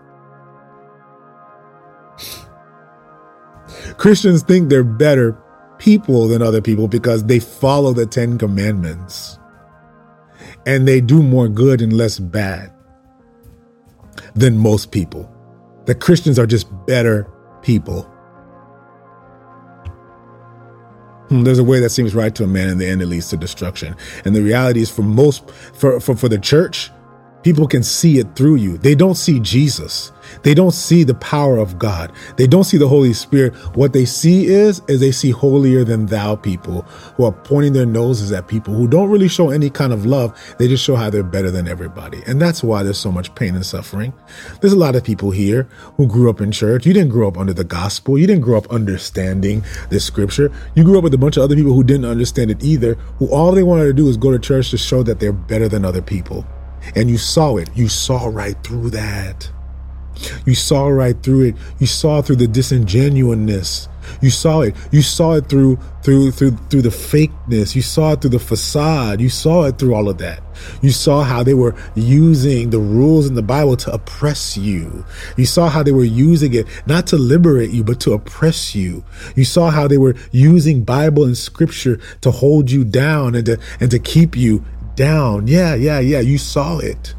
Christians 3.96 4.42
think 4.42 4.68
they're 4.68 4.84
better 4.84 5.36
people 5.78 6.28
than 6.28 6.42
other 6.42 6.60
people 6.60 6.88
because 6.88 7.24
they 7.24 7.38
follow 7.38 7.92
the 7.92 8.06
Ten 8.06 8.38
Commandments 8.38 9.38
and 10.66 10.86
they 10.86 11.00
do 11.00 11.22
more 11.22 11.48
good 11.48 11.80
and 11.80 11.92
less 11.92 12.18
bad 12.18 12.72
than 14.34 14.56
most 14.56 14.92
people. 14.92 15.30
The 15.86 15.94
Christians 15.94 16.38
are 16.38 16.46
just 16.46 16.68
better 16.86 17.30
people. 17.62 18.10
Hmm, 21.30 21.44
there's 21.44 21.60
a 21.60 21.64
way 21.64 21.78
that 21.78 21.90
seems 21.90 22.12
right 22.12 22.34
to 22.34 22.42
a 22.42 22.46
man, 22.48 22.68
in 22.68 22.78
the 22.78 22.88
end 22.88 23.00
it 23.00 23.06
leads 23.06 23.28
to 23.28 23.36
destruction. 23.36 23.94
And 24.24 24.34
the 24.34 24.42
reality 24.42 24.82
is, 24.82 24.90
for 24.90 25.02
most, 25.02 25.48
for, 25.48 26.00
for, 26.00 26.16
for 26.16 26.28
the 26.28 26.38
church, 26.38 26.90
people 27.42 27.66
can 27.66 27.82
see 27.82 28.18
it 28.18 28.34
through 28.36 28.56
you. 28.56 28.78
They 28.78 28.94
don't 28.94 29.14
see 29.14 29.40
Jesus. 29.40 30.12
They 30.42 30.54
don't 30.54 30.72
see 30.72 31.02
the 31.02 31.14
power 31.14 31.58
of 31.58 31.78
God. 31.78 32.12
They 32.36 32.46
don't 32.46 32.64
see 32.64 32.76
the 32.76 32.88
Holy 32.88 33.12
Spirit. 33.12 33.54
What 33.76 33.92
they 33.92 34.04
see 34.04 34.46
is, 34.46 34.80
is 34.88 35.00
they 35.00 35.12
see 35.12 35.30
holier 35.30 35.84
than 35.84 36.06
thou 36.06 36.36
people 36.36 36.82
who 37.16 37.24
are 37.24 37.32
pointing 37.32 37.72
their 37.72 37.86
noses 37.86 38.30
at 38.32 38.46
people 38.46 38.74
who 38.74 38.86
don't 38.86 39.10
really 39.10 39.28
show 39.28 39.50
any 39.50 39.70
kind 39.70 39.92
of 39.92 40.06
love. 40.06 40.38
They 40.58 40.68
just 40.68 40.84
show 40.84 40.96
how 40.96 41.10
they're 41.10 41.22
better 41.22 41.50
than 41.50 41.66
everybody. 41.66 42.22
And 42.26 42.40
that's 42.40 42.62
why 42.62 42.82
there's 42.82 42.98
so 42.98 43.10
much 43.10 43.34
pain 43.34 43.54
and 43.54 43.66
suffering. 43.66 44.12
There's 44.60 44.72
a 44.72 44.78
lot 44.78 44.94
of 44.94 45.04
people 45.04 45.30
here 45.30 45.68
who 45.96 46.06
grew 46.06 46.30
up 46.30 46.40
in 46.40 46.52
church. 46.52 46.86
You 46.86 46.92
didn't 46.92 47.10
grow 47.10 47.28
up 47.28 47.38
under 47.38 47.52
the 47.52 47.64
gospel. 47.64 48.18
You 48.18 48.26
didn't 48.26 48.42
grow 48.42 48.58
up 48.58 48.70
understanding 48.70 49.64
the 49.88 50.00
scripture. 50.00 50.52
You 50.74 50.84
grew 50.84 50.98
up 50.98 51.04
with 51.04 51.14
a 51.14 51.18
bunch 51.18 51.36
of 51.36 51.42
other 51.42 51.56
people 51.56 51.72
who 51.72 51.84
didn't 51.84 52.04
understand 52.04 52.50
it 52.50 52.62
either, 52.62 52.94
who 53.18 53.28
all 53.30 53.52
they 53.52 53.62
wanted 53.62 53.86
to 53.86 53.92
do 53.92 54.08
is 54.08 54.16
go 54.16 54.30
to 54.30 54.38
church 54.38 54.70
to 54.70 54.78
show 54.78 55.02
that 55.02 55.18
they're 55.18 55.32
better 55.32 55.68
than 55.68 55.84
other 55.84 56.02
people. 56.02 56.46
And 56.94 57.10
you 57.10 57.18
saw 57.18 57.56
it. 57.56 57.70
You 57.74 57.88
saw 57.88 58.26
right 58.26 58.56
through 58.64 58.90
that. 58.90 59.50
You 60.44 60.54
saw 60.54 60.88
right 60.88 61.20
through 61.22 61.48
it. 61.48 61.54
You 61.78 61.86
saw 61.86 62.22
through 62.22 62.36
the 62.36 62.48
disingenuousness. 62.48 63.88
You 64.20 64.30
saw 64.30 64.62
it. 64.62 64.74
You 64.90 65.02
saw 65.02 65.34
it 65.34 65.48
through 65.48 65.78
through 66.02 66.32
through 66.32 66.52
through 66.68 66.82
the 66.82 66.88
fakeness. 66.88 67.74
You 67.74 67.82
saw 67.82 68.12
it 68.12 68.20
through 68.20 68.30
the 68.30 68.38
facade. 68.38 69.20
You 69.20 69.28
saw 69.28 69.64
it 69.64 69.78
through 69.78 69.94
all 69.94 70.08
of 70.08 70.18
that. 70.18 70.42
You 70.82 70.90
saw 70.90 71.22
how 71.22 71.42
they 71.42 71.54
were 71.54 71.74
using 71.94 72.70
the 72.70 72.78
rules 72.78 73.26
in 73.26 73.34
the 73.34 73.42
Bible 73.42 73.76
to 73.78 73.92
oppress 73.92 74.56
you. 74.56 75.04
You 75.36 75.46
saw 75.46 75.68
how 75.68 75.82
they 75.82 75.92
were 75.92 76.04
using 76.04 76.52
it 76.54 76.66
not 76.86 77.06
to 77.08 77.16
liberate 77.16 77.70
you 77.70 77.84
but 77.84 78.00
to 78.00 78.12
oppress 78.12 78.74
you. 78.74 79.04
You 79.36 79.44
saw 79.44 79.70
how 79.70 79.86
they 79.86 79.98
were 79.98 80.16
using 80.32 80.82
Bible 80.82 81.24
and 81.24 81.36
scripture 81.36 82.00
to 82.22 82.30
hold 82.30 82.70
you 82.70 82.84
down 82.84 83.34
and 83.34 83.46
to 83.46 83.58
and 83.80 83.90
to 83.90 83.98
keep 83.98 84.36
you 84.36 84.64
down. 84.96 85.46
Yeah, 85.46 85.74
yeah, 85.74 86.00
yeah. 86.00 86.20
You 86.20 86.38
saw 86.38 86.78
it. 86.78 87.14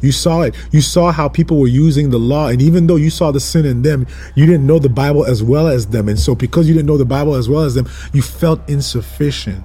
You 0.00 0.12
saw 0.12 0.42
it. 0.42 0.54
You 0.72 0.80
saw 0.80 1.12
how 1.12 1.28
people 1.28 1.58
were 1.58 1.68
using 1.68 2.10
the 2.10 2.18
law. 2.18 2.48
And 2.48 2.60
even 2.60 2.86
though 2.86 2.96
you 2.96 3.10
saw 3.10 3.30
the 3.30 3.40
sin 3.40 3.64
in 3.64 3.82
them, 3.82 4.06
you 4.34 4.46
didn't 4.46 4.66
know 4.66 4.78
the 4.78 4.88
Bible 4.88 5.24
as 5.24 5.42
well 5.42 5.68
as 5.68 5.86
them. 5.86 6.08
And 6.08 6.18
so, 6.18 6.34
because 6.34 6.68
you 6.68 6.74
didn't 6.74 6.88
know 6.88 6.96
the 6.96 7.04
Bible 7.04 7.34
as 7.34 7.48
well 7.48 7.62
as 7.62 7.74
them, 7.74 7.88
you 8.12 8.22
felt 8.22 8.66
insufficient. 8.68 9.64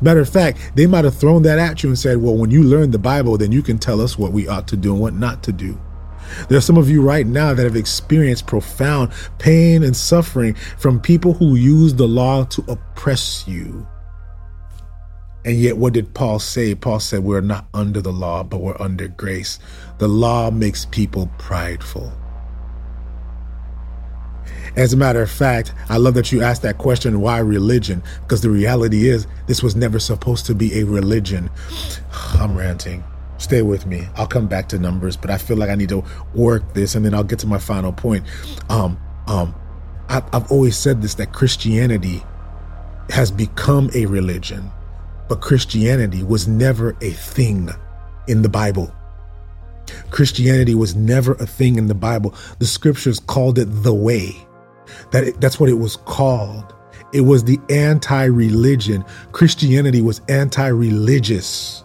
Matter 0.00 0.20
of 0.20 0.28
fact, 0.28 0.72
they 0.74 0.86
might 0.86 1.04
have 1.04 1.16
thrown 1.16 1.42
that 1.42 1.58
at 1.58 1.82
you 1.82 1.88
and 1.90 1.98
said, 1.98 2.18
Well, 2.18 2.36
when 2.36 2.50
you 2.50 2.62
learn 2.62 2.90
the 2.90 2.98
Bible, 2.98 3.38
then 3.38 3.52
you 3.52 3.62
can 3.62 3.78
tell 3.78 4.00
us 4.00 4.18
what 4.18 4.32
we 4.32 4.48
ought 4.48 4.68
to 4.68 4.76
do 4.76 4.92
and 4.92 5.00
what 5.00 5.14
not 5.14 5.42
to 5.44 5.52
do. 5.52 5.78
There 6.48 6.58
are 6.58 6.62
some 6.62 6.76
of 6.76 6.88
you 6.88 7.02
right 7.02 7.26
now 7.26 7.54
that 7.54 7.64
have 7.64 7.76
experienced 7.76 8.46
profound 8.46 9.12
pain 9.38 9.82
and 9.82 9.96
suffering 9.96 10.54
from 10.78 11.00
people 11.00 11.34
who 11.34 11.54
use 11.54 11.94
the 11.94 12.08
law 12.08 12.44
to 12.44 12.64
oppress 12.68 13.46
you. 13.46 13.86
And 15.44 15.56
yet, 15.56 15.76
what 15.76 15.92
did 15.92 16.14
Paul 16.14 16.38
say? 16.38 16.74
Paul 16.74 17.00
said, 17.00 17.22
We're 17.22 17.40
not 17.40 17.66
under 17.74 18.00
the 18.00 18.12
law, 18.12 18.42
but 18.42 18.58
we're 18.58 18.80
under 18.80 19.08
grace. 19.08 19.58
The 19.98 20.08
law 20.08 20.50
makes 20.50 20.86
people 20.86 21.30
prideful. 21.38 22.12
As 24.76 24.92
a 24.92 24.96
matter 24.96 25.22
of 25.22 25.30
fact, 25.30 25.72
I 25.88 25.98
love 25.98 26.14
that 26.14 26.32
you 26.32 26.42
asked 26.42 26.62
that 26.62 26.78
question 26.78 27.20
why 27.20 27.38
religion? 27.38 28.02
Because 28.22 28.40
the 28.40 28.50
reality 28.50 29.08
is, 29.08 29.26
this 29.46 29.62
was 29.62 29.76
never 29.76 30.00
supposed 30.00 30.46
to 30.46 30.54
be 30.54 30.80
a 30.80 30.84
religion. 30.84 31.50
I'm 32.34 32.56
ranting. 32.56 33.04
Stay 33.38 33.62
with 33.62 33.86
me. 33.86 34.06
I'll 34.16 34.26
come 34.26 34.48
back 34.48 34.68
to 34.70 34.78
numbers, 34.78 35.16
but 35.16 35.30
I 35.30 35.38
feel 35.38 35.56
like 35.56 35.70
I 35.70 35.74
need 35.74 35.90
to 35.90 36.02
work 36.34 36.74
this 36.74 36.94
and 36.94 37.04
then 37.04 37.14
I'll 37.14 37.24
get 37.24 37.38
to 37.40 37.46
my 37.46 37.58
final 37.58 37.92
point. 37.92 38.24
Um, 38.68 38.98
um, 39.26 39.54
I, 40.08 40.22
I've 40.32 40.50
always 40.50 40.76
said 40.76 41.02
this 41.02 41.14
that 41.14 41.32
Christianity 41.32 42.22
has 43.10 43.30
become 43.30 43.90
a 43.94 44.06
religion. 44.06 44.70
But 45.28 45.40
Christianity 45.40 46.22
was 46.22 46.46
never 46.46 46.96
a 47.00 47.10
thing 47.10 47.70
in 48.28 48.42
the 48.42 48.48
Bible. 48.48 48.94
Christianity 50.10 50.74
was 50.74 50.94
never 50.94 51.32
a 51.34 51.46
thing 51.46 51.76
in 51.76 51.88
the 51.88 51.94
Bible. 51.94 52.34
The 52.58 52.66
scriptures 52.66 53.20
called 53.20 53.58
it 53.58 53.66
the 53.66 53.94
way. 53.94 54.34
That 55.12 55.40
that's 55.40 55.58
what 55.58 55.68
it 55.68 55.74
was 55.74 55.96
called. 55.96 56.74
It 57.12 57.22
was 57.22 57.44
the 57.44 57.58
anti-religion. 57.70 59.04
Christianity 59.32 60.02
was 60.02 60.20
anti-religious. 60.28 61.84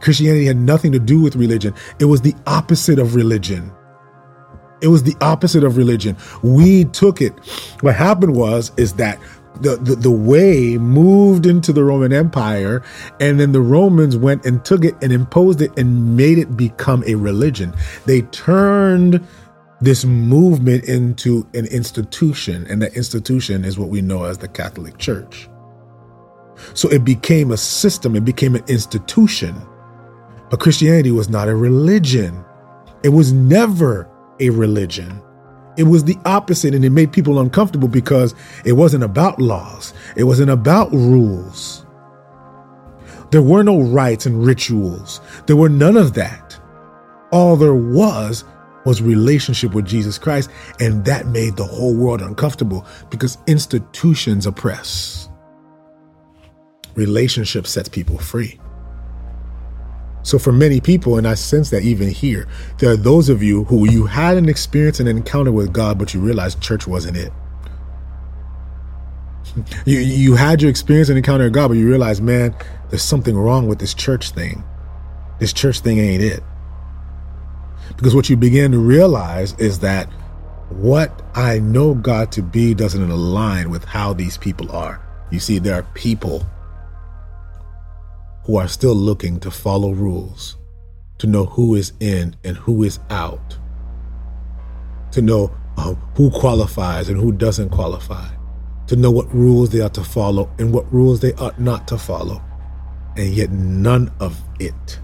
Christianity 0.00 0.46
had 0.46 0.56
nothing 0.56 0.92
to 0.92 0.98
do 0.98 1.20
with 1.20 1.36
religion. 1.36 1.74
It 2.00 2.06
was 2.06 2.20
the 2.20 2.34
opposite 2.46 2.98
of 2.98 3.14
religion. 3.14 3.72
It 4.80 4.88
was 4.88 5.02
the 5.02 5.16
opposite 5.20 5.64
of 5.64 5.76
religion. 5.76 6.16
We 6.42 6.84
took 6.86 7.20
it. 7.20 7.32
What 7.80 7.94
happened 7.94 8.36
was 8.36 8.72
is 8.76 8.94
that 8.94 9.18
the, 9.60 9.76
the, 9.76 9.96
the 9.96 10.10
way 10.10 10.78
moved 10.78 11.46
into 11.46 11.72
the 11.72 11.84
Roman 11.84 12.12
Empire, 12.12 12.82
and 13.20 13.38
then 13.38 13.52
the 13.52 13.60
Romans 13.60 14.16
went 14.16 14.44
and 14.44 14.64
took 14.64 14.84
it 14.84 14.94
and 15.02 15.12
imposed 15.12 15.60
it 15.60 15.76
and 15.78 16.16
made 16.16 16.38
it 16.38 16.56
become 16.56 17.02
a 17.06 17.14
religion. 17.14 17.74
They 18.06 18.22
turned 18.22 19.26
this 19.80 20.04
movement 20.04 20.84
into 20.84 21.46
an 21.54 21.66
institution, 21.66 22.66
and 22.68 22.82
that 22.82 22.94
institution 22.96 23.64
is 23.64 23.78
what 23.78 23.88
we 23.88 24.00
know 24.00 24.24
as 24.24 24.38
the 24.38 24.48
Catholic 24.48 24.98
Church. 24.98 25.48
So 26.74 26.88
it 26.88 27.04
became 27.04 27.52
a 27.52 27.56
system, 27.56 28.16
it 28.16 28.24
became 28.24 28.54
an 28.54 28.64
institution. 28.68 29.54
But 30.50 30.60
Christianity 30.60 31.10
was 31.10 31.28
not 31.28 31.48
a 31.48 31.54
religion. 31.54 32.44
It 33.02 33.10
was 33.10 33.32
never 33.32 34.10
a 34.40 34.50
religion. 34.50 35.22
It 35.78 35.84
was 35.84 36.02
the 36.02 36.18
opposite, 36.24 36.74
and 36.74 36.84
it 36.84 36.90
made 36.90 37.12
people 37.12 37.38
uncomfortable 37.38 37.86
because 37.86 38.34
it 38.64 38.72
wasn't 38.72 39.04
about 39.04 39.40
laws, 39.40 39.94
it 40.16 40.24
wasn't 40.24 40.50
about 40.50 40.90
rules. 40.92 41.86
There 43.30 43.42
were 43.42 43.62
no 43.62 43.80
rites 43.80 44.26
and 44.26 44.44
rituals, 44.44 45.20
there 45.46 45.54
were 45.54 45.68
none 45.68 45.96
of 45.96 46.14
that. 46.14 46.58
All 47.30 47.54
there 47.56 47.74
was 47.74 48.42
was 48.84 49.00
relationship 49.00 49.72
with 49.72 49.86
Jesus 49.86 50.18
Christ, 50.18 50.50
and 50.80 51.04
that 51.04 51.26
made 51.28 51.56
the 51.56 51.64
whole 51.64 51.94
world 51.94 52.22
uncomfortable 52.22 52.84
because 53.08 53.38
institutions 53.46 54.46
oppress. 54.46 55.28
Relationship 56.96 57.68
sets 57.68 57.88
people 57.88 58.18
free. 58.18 58.58
So, 60.22 60.38
for 60.38 60.52
many 60.52 60.80
people, 60.80 61.16
and 61.16 61.26
I 61.26 61.34
sense 61.34 61.70
that 61.70 61.82
even 61.82 62.08
here, 62.08 62.46
there 62.78 62.90
are 62.90 62.96
those 62.96 63.28
of 63.28 63.42
you 63.42 63.64
who 63.64 63.88
you 63.88 64.06
had 64.06 64.36
an 64.36 64.48
experience 64.48 65.00
and 65.00 65.08
an 65.08 65.16
encounter 65.16 65.52
with 65.52 65.72
God, 65.72 65.98
but 65.98 66.12
you 66.12 66.20
realized 66.20 66.60
church 66.60 66.86
wasn't 66.86 67.16
it. 67.16 67.32
You, 69.86 69.98
you 69.98 70.34
had 70.36 70.60
your 70.60 70.70
experience 70.70 71.08
and 71.08 71.18
encounter 71.18 71.44
with 71.44 71.54
God, 71.54 71.68
but 71.68 71.78
you 71.78 71.88
realized, 71.88 72.22
man, 72.22 72.54
there's 72.90 73.02
something 73.02 73.36
wrong 73.36 73.66
with 73.66 73.78
this 73.78 73.94
church 73.94 74.30
thing. 74.30 74.62
This 75.40 75.52
church 75.52 75.80
thing 75.80 75.98
ain't 75.98 76.22
it. 76.22 76.42
Because 77.96 78.14
what 78.14 78.28
you 78.28 78.36
begin 78.36 78.70
to 78.72 78.78
realize 78.78 79.54
is 79.54 79.80
that 79.80 80.08
what 80.68 81.22
I 81.34 81.58
know 81.58 81.94
God 81.94 82.30
to 82.32 82.42
be 82.42 82.74
doesn't 82.74 83.10
align 83.10 83.70
with 83.70 83.84
how 83.84 84.12
these 84.12 84.36
people 84.36 84.70
are. 84.70 85.00
You 85.30 85.40
see, 85.40 85.58
there 85.58 85.74
are 85.74 85.82
people 85.94 86.46
who 88.48 88.56
are 88.56 88.66
still 88.66 88.94
looking 88.94 89.38
to 89.38 89.50
follow 89.50 89.92
rules, 89.92 90.56
to 91.18 91.26
know 91.26 91.44
who 91.44 91.74
is 91.74 91.92
in 92.00 92.34
and 92.44 92.56
who 92.56 92.82
is 92.82 92.98
out, 93.10 93.58
to 95.12 95.20
know 95.20 95.54
uh, 95.76 95.92
who 96.16 96.30
qualifies 96.30 97.10
and 97.10 97.20
who 97.20 97.30
doesn't 97.30 97.68
qualify, 97.68 98.26
to 98.86 98.96
know 98.96 99.10
what 99.10 99.32
rules 99.34 99.68
they 99.68 99.82
are 99.82 99.90
to 99.90 100.02
follow 100.02 100.50
and 100.58 100.72
what 100.72 100.90
rules 100.90 101.20
they 101.20 101.34
ought 101.34 101.60
not 101.60 101.86
to 101.86 101.98
follow. 101.98 102.42
And 103.18 103.34
yet, 103.34 103.50
none 103.50 104.10
of 104.18 104.42
it 104.58 104.98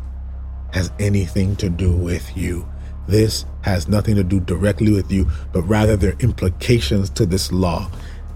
has 0.73 0.91
anything 0.99 1.55
to 1.57 1.69
do 1.69 1.93
with 1.93 2.35
you. 2.35 2.67
This 3.09 3.45
has 3.61 3.89
nothing 3.89 4.15
to 4.15 4.25
do 4.25 4.41
directly 4.41 4.91
with 4.91 5.13
you, 5.13 5.29
but 5.53 5.65
rather 5.65 5.99
there 5.99 6.13
are 6.13 6.21
implications 6.21 7.11
to 7.11 7.27
this 7.27 7.53
law 7.53 7.91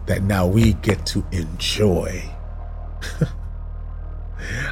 that 0.05 0.23
now 0.23 0.47
we 0.47 0.75
get 0.75 1.07
to 1.07 1.25
enjoy. 1.33 2.23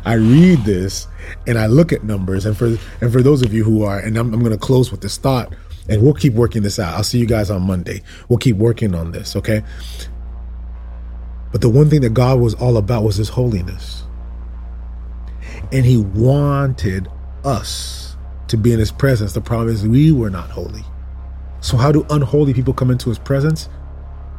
I 0.04 0.14
read 0.14 0.60
this 0.64 1.06
and 1.46 1.58
I 1.58 1.66
look 1.66 1.92
at 1.92 2.04
numbers, 2.04 2.46
and 2.46 2.56
for 2.56 2.76
and 3.00 3.12
for 3.12 3.22
those 3.22 3.42
of 3.42 3.52
you 3.52 3.64
who 3.64 3.82
are, 3.82 3.98
and 3.98 4.16
I'm, 4.16 4.32
I'm 4.32 4.40
going 4.40 4.52
to 4.52 4.58
close 4.58 4.90
with 4.90 5.00
this 5.00 5.16
thought, 5.16 5.54
and 5.88 6.02
we'll 6.02 6.14
keep 6.14 6.34
working 6.34 6.62
this 6.62 6.78
out. 6.78 6.94
I'll 6.94 7.04
see 7.04 7.18
you 7.18 7.26
guys 7.26 7.50
on 7.50 7.62
Monday. 7.62 8.02
We'll 8.28 8.38
keep 8.38 8.56
working 8.56 8.94
on 8.94 9.12
this, 9.12 9.36
okay? 9.36 9.62
But 11.52 11.60
the 11.60 11.68
one 11.68 11.88
thing 11.88 12.00
that 12.02 12.14
God 12.14 12.40
was 12.40 12.54
all 12.54 12.76
about 12.76 13.02
was 13.02 13.16
His 13.16 13.28
holiness, 13.28 14.04
and 15.72 15.84
He 15.84 15.96
wanted 15.96 17.08
us 17.44 18.16
to 18.48 18.56
be 18.56 18.72
in 18.72 18.78
His 18.78 18.92
presence. 18.92 19.32
The 19.32 19.40
problem 19.40 19.74
is 19.74 19.86
we 19.86 20.12
were 20.12 20.30
not 20.30 20.50
holy. 20.50 20.84
So 21.60 21.76
how 21.76 21.90
do 21.90 22.06
unholy 22.10 22.54
people 22.54 22.74
come 22.74 22.90
into 22.90 23.08
His 23.08 23.18
presence? 23.18 23.68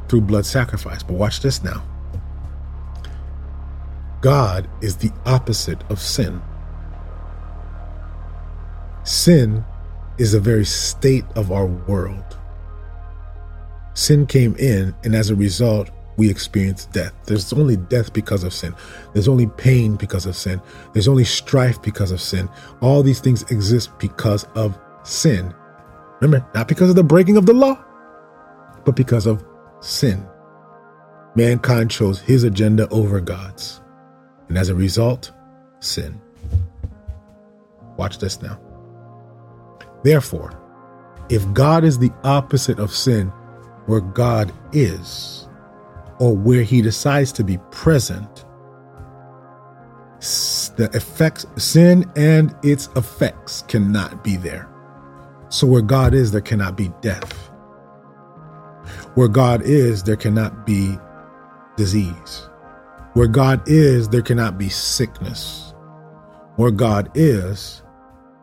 Through 0.08 0.22
blood 0.22 0.46
sacrifice. 0.46 1.04
But 1.04 1.16
watch 1.16 1.42
this 1.42 1.62
now. 1.64 1.84
God 4.22 4.68
is 4.82 4.98
the 4.98 5.12
opposite 5.26 5.84
of 5.90 6.00
sin. 6.00 6.42
Sin 9.04 9.64
is 10.18 10.32
the 10.32 10.40
very 10.40 10.66
state 10.66 11.26
of 11.36 11.52
our 11.52 11.66
world. 11.66 12.38
Sin 13.94 14.26
came 14.26 14.56
in, 14.56 14.96
and 15.04 15.16
as 15.16 15.30
a 15.30 15.36
result, 15.36 15.92
we 16.18 16.30
experience 16.30 16.86
death. 16.86 17.14
There's 17.26 17.54
only 17.54 17.78
death 17.78 18.12
because 18.12 18.44
of 18.44 18.54
sin. 18.54 18.76
There's 19.14 19.28
only 19.28 19.48
pain 19.48 19.96
because 19.96 20.26
of 20.26 20.36
sin. 20.36 20.62
There's 20.94 21.08
only 21.08 21.24
strife 21.24 21.80
because 21.82 22.12
of 22.12 22.20
sin. 22.20 22.50
All 22.82 23.04
these 23.04 23.20
things 23.20 23.44
exist 23.52 23.92
because 24.00 24.46
of 24.56 24.78
sin. 25.04 25.54
Remember, 26.22 26.46
not 26.56 26.68
because 26.68 26.90
of 26.90 26.96
the 26.96 27.04
breaking 27.04 27.38
of 27.38 27.46
the 27.46 27.54
law, 27.54 27.84
but 28.84 28.96
because 28.96 29.28
of 29.28 29.46
sin. 29.80 30.28
Mankind 31.36 31.92
chose 31.92 32.20
his 32.20 32.44
agenda 32.44 32.90
over 32.90 33.22
God's 33.22 33.82
and 34.50 34.58
as 34.58 34.70
a 34.70 34.76
result, 34.76 35.32
sin. 35.80 36.20
Watch 37.98 38.20
this 38.20 38.42
now. 38.42 38.60
Therefore, 40.04 40.60
if 41.30 41.52
God 41.54 41.84
is 41.84 42.00
the 42.00 42.12
opposite 42.24 42.80
of 42.80 42.92
sin, 42.92 43.28
where 43.88 44.02
God 44.02 44.54
is, 44.72 45.48
or 46.20 46.36
where 46.36 46.64
he 46.64 46.82
decides 46.82 47.32
to 47.34 47.44
be 47.44 47.58
present, 47.72 48.46
the 50.78 50.90
effects, 50.94 51.46
sin 51.58 52.10
and 52.16 52.56
its 52.64 52.90
effects 52.96 53.64
cannot 53.64 54.24
be 54.24 54.36
there. 54.36 54.70
So 55.50 55.68
where 55.68 55.82
God 55.82 56.14
is, 56.14 56.32
there 56.32 56.42
cannot 56.42 56.76
be 56.76 56.92
death. 57.02 57.34
Where 59.16 59.28
God 59.28 59.62
is, 59.64 60.04
there 60.04 60.16
cannot 60.16 60.66
be 60.66 60.98
disease. 61.76 62.47
Where 63.18 63.26
God 63.28 63.64
is, 63.66 64.10
there 64.10 64.22
cannot 64.22 64.60
be 64.60 64.70
sickness. 64.70 65.74
Where 66.56 66.70
God 66.70 67.10
is, 67.16 67.82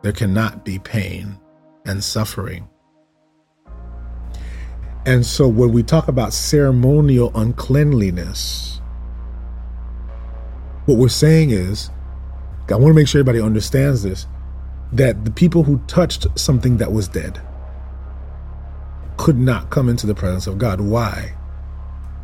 there 0.01 0.11
cannot 0.11 0.65
be 0.65 0.79
pain 0.79 1.39
and 1.85 2.03
suffering. 2.03 2.67
And 5.05 5.25
so 5.25 5.47
when 5.47 5.71
we 5.71 5.81
talk 5.81 6.09
about 6.09 6.33
ceremonial 6.33 7.31
uncleanliness, 7.35 8.81
what 10.87 10.97
we're 10.97 11.07
saying 11.07 11.51
is, 11.51 11.89
I 12.67 12.75
want 12.75 12.87
to 12.87 12.95
make 12.95 13.07
sure 13.07 13.19
everybody 13.21 13.39
understands 13.39 14.03
this, 14.03 14.27
that 14.91 15.23
the 15.23 15.31
people 15.31 15.63
who 15.63 15.77
touched 15.87 16.27
something 16.37 16.75
that 16.79 16.91
was 16.91 17.07
dead 17.07 17.41
could 19.15 19.39
not 19.39 19.69
come 19.69 19.87
into 19.87 20.05
the 20.05 20.15
presence 20.15 20.47
of 20.47 20.57
God. 20.57 20.81
Why? 20.81 21.33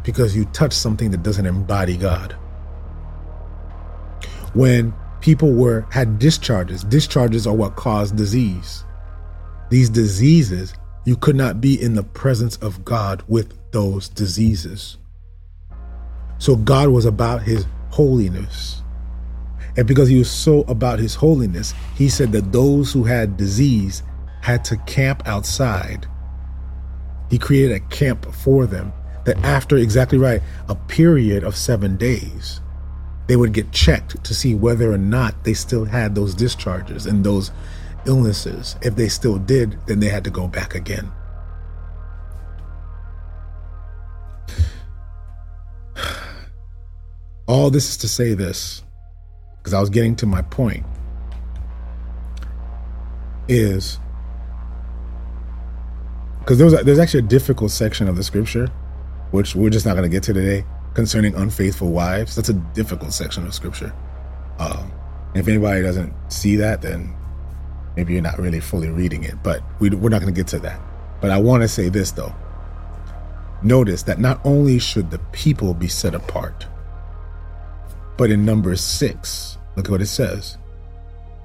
Because 0.03 0.35
you 0.35 0.43
touched 0.45 0.73
something 0.73 1.11
that 1.11 1.23
doesn't 1.23 1.45
embody 1.45 1.95
God 1.95 2.35
when 4.53 4.93
people 5.21 5.53
were 5.53 5.85
had 5.91 6.19
discharges. 6.19 6.83
Discharges 6.83 7.47
are 7.47 7.55
what 7.55 7.75
cause 7.75 8.11
disease. 8.11 8.83
These 9.69 9.89
diseases, 9.89 10.73
you 11.05 11.15
could 11.15 11.35
not 11.35 11.61
be 11.61 11.81
in 11.81 11.95
the 11.95 12.03
presence 12.03 12.57
of 12.57 12.83
God 12.83 13.23
with 13.27 13.57
those 13.71 14.09
diseases. 14.09 14.97
So 16.39 16.55
God 16.55 16.89
was 16.89 17.05
about 17.05 17.43
his 17.43 17.65
holiness. 17.89 18.81
And 19.77 19.87
because 19.87 20.09
he 20.09 20.17
was 20.17 20.29
so 20.29 20.61
about 20.61 20.99
his 20.99 21.15
holiness, 21.15 21.73
he 21.95 22.09
said 22.09 22.31
that 22.33 22.51
those 22.51 22.91
who 22.91 23.03
had 23.03 23.37
disease 23.37 24.03
had 24.41 24.65
to 24.65 24.77
camp 24.77 25.23
outside. 25.25 26.07
He 27.29 27.37
created 27.37 27.75
a 27.75 27.79
camp 27.79 28.33
for 28.33 28.65
them 28.65 28.91
that 29.25 29.37
after 29.43 29.77
exactly 29.77 30.17
right, 30.17 30.41
a 30.67 30.75
period 30.75 31.43
of 31.43 31.55
seven 31.55 31.95
days, 31.95 32.60
they 33.31 33.37
would 33.37 33.53
get 33.53 33.71
checked 33.71 34.21
to 34.25 34.33
see 34.33 34.53
whether 34.53 34.91
or 34.91 34.97
not 34.97 35.45
they 35.45 35.53
still 35.53 35.85
had 35.85 36.15
those 36.15 36.35
discharges 36.35 37.05
and 37.05 37.23
those 37.23 37.49
illnesses. 38.05 38.75
If 38.81 38.97
they 38.97 39.07
still 39.07 39.37
did, 39.37 39.77
then 39.85 40.01
they 40.01 40.09
had 40.09 40.25
to 40.25 40.29
go 40.29 40.49
back 40.49 40.75
again. 40.75 41.09
All 47.47 47.69
this 47.69 47.91
is 47.91 47.95
to 47.99 48.09
say 48.09 48.33
this, 48.33 48.83
because 49.59 49.73
I 49.73 49.79
was 49.79 49.89
getting 49.89 50.17
to 50.17 50.25
my 50.25 50.41
point, 50.41 50.85
is 53.47 53.97
because 56.39 56.57
there's, 56.57 56.73
there's 56.83 56.99
actually 56.99 57.21
a 57.21 57.29
difficult 57.29 57.71
section 57.71 58.09
of 58.09 58.17
the 58.17 58.23
scripture, 58.23 58.67
which 59.31 59.55
we're 59.55 59.69
just 59.69 59.85
not 59.85 59.93
going 59.93 60.03
to 60.03 60.09
get 60.09 60.23
to 60.23 60.33
today 60.33 60.65
concerning 60.93 61.35
unfaithful 61.35 61.91
wives. 61.91 62.35
That's 62.35 62.49
a 62.49 62.53
difficult 62.53 63.13
section 63.13 63.45
of 63.45 63.53
scripture. 63.53 63.93
Um, 64.59 64.91
if 65.33 65.47
anybody 65.47 65.81
doesn't 65.81 66.13
see 66.31 66.55
that, 66.57 66.81
then 66.81 67.15
maybe 67.95 68.13
you're 68.13 68.21
not 68.21 68.37
really 68.37 68.59
fully 68.59 68.89
reading 68.89 69.23
it. 69.23 69.41
But 69.43 69.63
we, 69.79 69.89
we're 69.89 70.09
not 70.09 70.21
going 70.21 70.33
to 70.33 70.39
get 70.39 70.47
to 70.49 70.59
that. 70.59 70.81
But 71.21 71.31
I 71.31 71.37
want 71.39 71.61
to 71.61 71.67
say 71.67 71.89
this 71.89 72.11
though. 72.11 72.33
Notice 73.63 74.03
that 74.03 74.19
not 74.19 74.41
only 74.43 74.79
should 74.79 75.11
the 75.11 75.19
people 75.31 75.73
be 75.73 75.87
set 75.87 76.15
apart, 76.15 76.65
but 78.17 78.31
in 78.31 78.43
number 78.43 78.75
six, 78.75 79.57
look 79.75 79.85
at 79.85 79.91
what 79.91 80.01
it 80.01 80.07
says. 80.07 80.57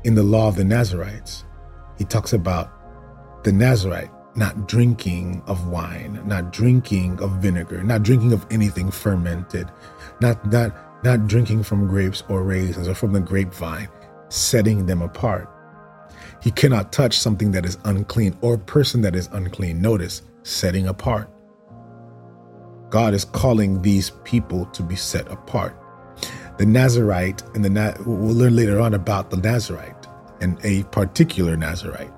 In 0.05 0.15
the 0.15 0.23
law 0.23 0.49
of 0.49 0.57
the 0.57 0.65
Nazarites, 0.65 1.45
he 1.99 2.05
talks 2.05 2.33
about 2.33 3.45
the 3.45 3.53
Nazarite 3.53 4.11
not 4.37 4.69
drinking 4.69 5.43
of 5.47 5.69
wine, 5.69 6.21
not 6.27 6.53
drinking 6.53 7.21
of 7.21 7.31
vinegar, 7.33 7.83
not 7.83 8.03
drinking 8.03 8.33
of 8.33 8.47
anything 8.51 8.91
fermented, 8.91 9.71
not 10.21 10.51
not 10.51 11.05
not 11.05 11.27
drinking 11.27 11.63
from 11.63 11.87
grapes 11.87 12.23
or 12.29 12.43
raisins 12.43 12.89
or 12.89 12.95
from 12.95 13.13
the 13.13 13.21
grapevine, 13.21 13.89
setting 14.29 14.87
them 14.87 15.03
apart. 15.03 15.49
He 16.43 16.51
cannot 16.51 16.93
touch 16.93 17.19
something 17.19 17.51
that 17.53 17.65
is 17.65 17.79
unclean 17.85 18.37
or 18.41 18.55
a 18.55 18.59
person 18.59 19.01
that 19.03 19.17
is 19.17 19.29
unclean. 19.33 19.81
Notice, 19.81 20.23
setting 20.43 20.87
apart. 20.87 21.31
God 22.91 23.15
is 23.15 23.25
calling 23.25 23.83
these 23.83 24.11
people 24.25 24.67
to 24.67 24.83
be 24.83 24.97
set 24.97 25.31
apart. 25.31 25.77
The 26.59 26.67
Nazarite, 26.67 27.43
and 27.55 27.65
the 27.65 28.03
we'll 28.07 28.35
learn 28.35 28.57
later 28.57 28.81
on 28.81 28.95
about 28.95 29.31
the 29.31 29.37
Nazarite 29.37 30.07
and 30.41 30.59
a 30.65 30.85
particular 30.85 31.57
Nazarite. 31.57 32.13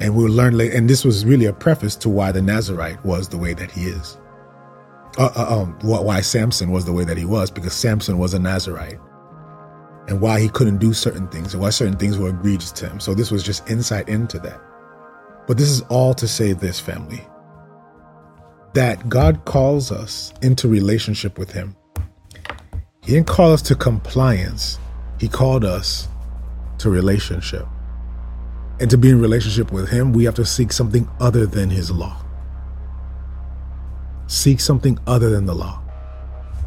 And 0.00 0.16
we'll 0.16 0.32
learn 0.32 0.56
later, 0.56 0.76
and 0.76 0.88
this 0.88 1.04
was 1.04 1.24
really 1.24 1.46
a 1.46 1.52
preface 1.52 1.94
to 1.96 2.08
why 2.08 2.32
the 2.32 2.42
Nazarite 2.42 3.04
was 3.04 3.28
the 3.28 3.38
way 3.38 3.54
that 3.54 3.70
he 3.70 3.84
is. 3.84 4.18
Uh, 5.18 5.30
uh, 5.36 5.60
um, 5.60 5.78
why 5.82 6.20
Samson 6.20 6.70
was 6.70 6.84
the 6.84 6.92
way 6.92 7.04
that 7.04 7.18
he 7.18 7.24
was, 7.24 7.50
because 7.50 7.74
Samson 7.74 8.18
was 8.18 8.34
a 8.34 8.38
Nazarite. 8.38 8.98
And 10.08 10.20
why 10.20 10.40
he 10.40 10.48
couldn't 10.48 10.78
do 10.78 10.92
certain 10.92 11.28
things, 11.28 11.54
and 11.54 11.62
why 11.62 11.70
certain 11.70 11.96
things 11.96 12.18
were 12.18 12.30
egregious 12.30 12.72
to 12.72 12.88
him. 12.88 12.98
So 12.98 13.14
this 13.14 13.30
was 13.30 13.42
just 13.42 13.68
insight 13.70 14.08
into 14.08 14.38
that. 14.40 14.60
But 15.46 15.58
this 15.58 15.68
is 15.68 15.82
all 15.82 16.14
to 16.14 16.26
say 16.26 16.52
this, 16.52 16.80
family 16.80 17.24
that 18.74 19.08
God 19.08 19.44
calls 19.44 19.92
us 19.92 20.32
into 20.42 20.68
relationship 20.68 21.38
with 21.38 21.52
Him. 21.52 21.76
He 23.02 23.12
didn't 23.12 23.26
call 23.26 23.52
us 23.52 23.62
to 23.62 23.74
compliance, 23.74 24.78
He 25.18 25.28
called 25.28 25.64
us 25.64 26.08
to 26.78 26.90
relationship. 26.90 27.66
And 28.80 28.90
to 28.90 28.98
be 28.98 29.10
in 29.10 29.20
relationship 29.20 29.70
with 29.72 29.88
Him, 29.88 30.12
we 30.12 30.24
have 30.24 30.34
to 30.34 30.44
seek 30.44 30.72
something 30.72 31.08
other 31.20 31.46
than 31.46 31.70
His 31.70 31.90
law. 31.90 32.16
Seek 34.26 34.60
something 34.60 34.98
other 35.06 35.30
than 35.30 35.46
the 35.46 35.54
law. 35.54 35.82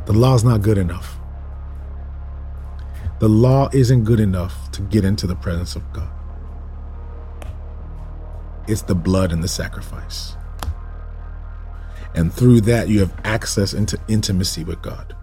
The 0.06 0.14
law 0.14 0.36
is 0.36 0.44
not 0.44 0.62
good 0.62 0.78
enough. 0.78 1.18
The 3.20 3.30
law 3.30 3.70
isn't 3.74 4.04
good 4.04 4.20
enough 4.20 4.72
to 4.72 4.82
get 4.84 5.04
into 5.04 5.26
the 5.26 5.36
presence 5.36 5.76
of 5.76 5.92
God. 5.94 6.10
It's 8.68 8.82
the 8.82 8.96
blood 8.96 9.32
and 9.32 9.44
the 9.44 9.48
sacrifice. 9.48 10.36
And 12.14 12.34
through 12.34 12.62
that, 12.62 12.88
you 12.88 13.00
have 13.00 13.14
access 13.24 13.74
into 13.74 14.00
intimacy 14.08 14.64
with 14.64 14.82
God. 14.82 15.16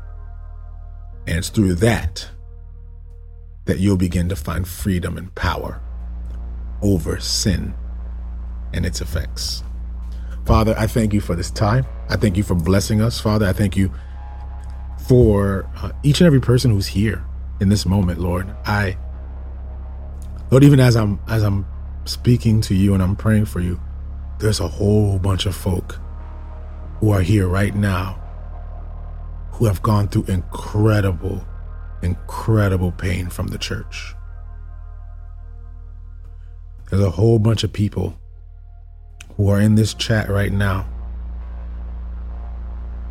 And 1.27 1.39
it's 1.39 1.49
through 1.49 1.75
that 1.77 2.29
that 3.65 3.79
you'll 3.79 3.97
begin 3.97 4.29
to 4.29 4.37
find 4.37 4.67
freedom 4.67 5.17
and 5.17 5.35
power 5.35 5.81
over 6.83 7.19
sin 7.21 7.75
and 8.73 8.85
its 8.85 9.01
effects. 9.01 9.63
Father, 10.45 10.75
I 10.77 10.87
thank 10.87 11.13
you 11.13 11.21
for 11.21 11.37
this 11.37 11.51
time. 11.51 11.87
I 12.09 12.17
thank 12.17 12.37
you 12.37 12.43
for 12.43 12.55
blessing 12.55 13.01
us. 13.01 13.21
Father, 13.21 13.47
I 13.47 13.53
thank 13.53 13.77
you 13.77 13.93
for 15.07 15.69
uh, 15.77 15.93
each 16.03 16.21
and 16.21 16.27
every 16.27 16.41
person 16.41 16.71
who's 16.71 16.89
here 16.89 17.25
in 17.61 17.69
this 17.69 17.87
moment, 17.87 18.19
Lord. 18.19 18.55
I 18.65 18.97
Lord, 20.51 20.65
even 20.65 20.81
as 20.81 20.97
I'm 20.97 21.21
as 21.29 21.43
I'm 21.43 21.67
speaking 22.05 22.61
to 22.63 22.75
you 22.75 22.95
and 22.95 23.03
I'm 23.03 23.17
praying 23.17 23.47
for 23.47 23.61
you, 23.61 23.81
there's 24.39 24.61
a 24.61 24.69
whole 24.69 25.19
bunch 25.19 25.47
of 25.47 25.55
folk 25.55 25.99
who 26.99 27.11
are 27.11 27.23
here 27.23 27.49
right 27.49 27.75
now 27.75 28.19
who 29.53 29.67
have 29.67 29.83
gone 29.83 30.09
through 30.09 30.25
incredible, 30.25 31.45
incredible 32.03 32.91
pain 32.93 33.29
from 33.29 33.49
the 33.49 33.59
church. 33.59 34.15
There's 36.93 37.05
a 37.05 37.11
whole 37.11 37.39
bunch 37.39 37.65
of 37.65 37.73
people 37.73 38.21
who 39.39 39.49
are 39.49 39.59
in 39.59 39.77
this 39.77 39.95
chat 39.95 40.29
right 40.29 40.53
now 40.53 40.87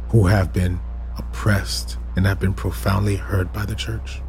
who 0.10 0.28
have 0.28 0.54
been 0.54 0.80
oppressed 1.18 1.98
and 2.16 2.28
have 2.28 2.40
been 2.40 2.54
profoundly 2.54 3.16
hurt 3.16 3.52
by 3.52 3.66
the 3.66 3.74
church, 3.74 4.22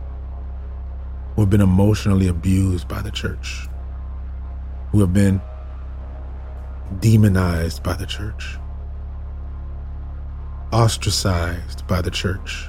who 1.34 1.42
have 1.42 1.50
been 1.50 1.60
emotionally 1.60 2.28
abused 2.28 2.88
by 2.88 3.02
the 3.02 3.10
church, 3.10 3.68
who 4.90 5.00
have 5.00 5.12
been 5.12 5.38
demonized 7.00 7.82
by 7.82 7.92
the 7.92 8.06
church, 8.06 8.56
ostracized 10.72 11.86
by 11.86 12.00
the 12.00 12.10
church. 12.10 12.68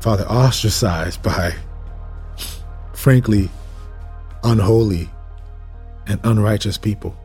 Father, 0.00 0.24
ostracized 0.24 1.22
by, 1.22 1.54
frankly, 3.06 3.48
unholy 4.42 5.08
and 6.08 6.18
unrighteous 6.24 6.76
people. 6.76 7.16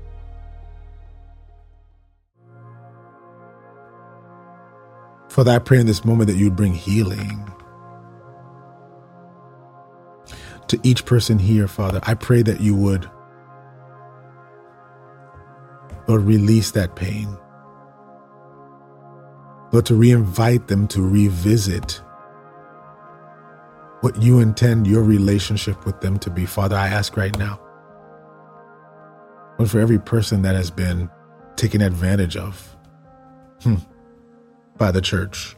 Father, 5.28 5.54
I 5.54 5.58
pray 5.58 5.80
in 5.80 5.88
this 5.88 6.06
moment 6.06 6.30
that 6.30 6.36
you'd 6.36 6.56
bring 6.56 6.76
healing 6.76 7.52
to 10.68 10.80
each 10.84 11.04
person 11.08 11.40
here, 11.40 11.68
Father. 11.68 12.00
I 12.04 12.14
pray 12.14 12.44
that 12.44 12.62
you 12.62 12.76
would, 12.76 13.10
Lord, 16.08 16.22
release 16.22 16.70
that 16.70 16.96
pain. 16.96 17.36
Lord, 19.72 19.88
to 19.88 19.96
reinvite 19.96 20.68
them 20.68 20.88
to 20.90 21.02
revisit 21.02 22.04
what 24.02 24.22
you 24.22 24.40
intend 24.40 24.86
your 24.86 25.04
relationship 25.04 25.86
with 25.86 26.00
them 26.02 26.20
to 26.20 26.30
be. 26.30 26.46
Father, 26.46 26.76
I 26.76 26.88
ask 26.88 27.16
right 27.18 27.38
now 27.38 27.60
but 29.62 29.70
for 29.70 29.80
every 29.80 30.00
person 30.00 30.42
that 30.42 30.56
has 30.56 30.72
been 30.72 31.08
taken 31.56 31.82
advantage 31.82 32.36
of 32.36 32.76
hmm, 33.62 33.76
by 34.76 34.90
the 34.92 35.02
church, 35.02 35.56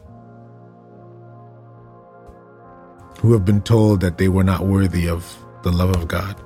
who 3.20 3.32
have 3.32 3.46
been 3.46 3.62
told 3.62 4.02
that 4.02 4.18
they 4.18 4.28
were 4.28 4.44
not 4.44 4.66
worthy 4.66 5.08
of 5.08 5.34
the 5.62 5.72
love 5.72 5.96
of 5.96 6.06
God, 6.06 6.38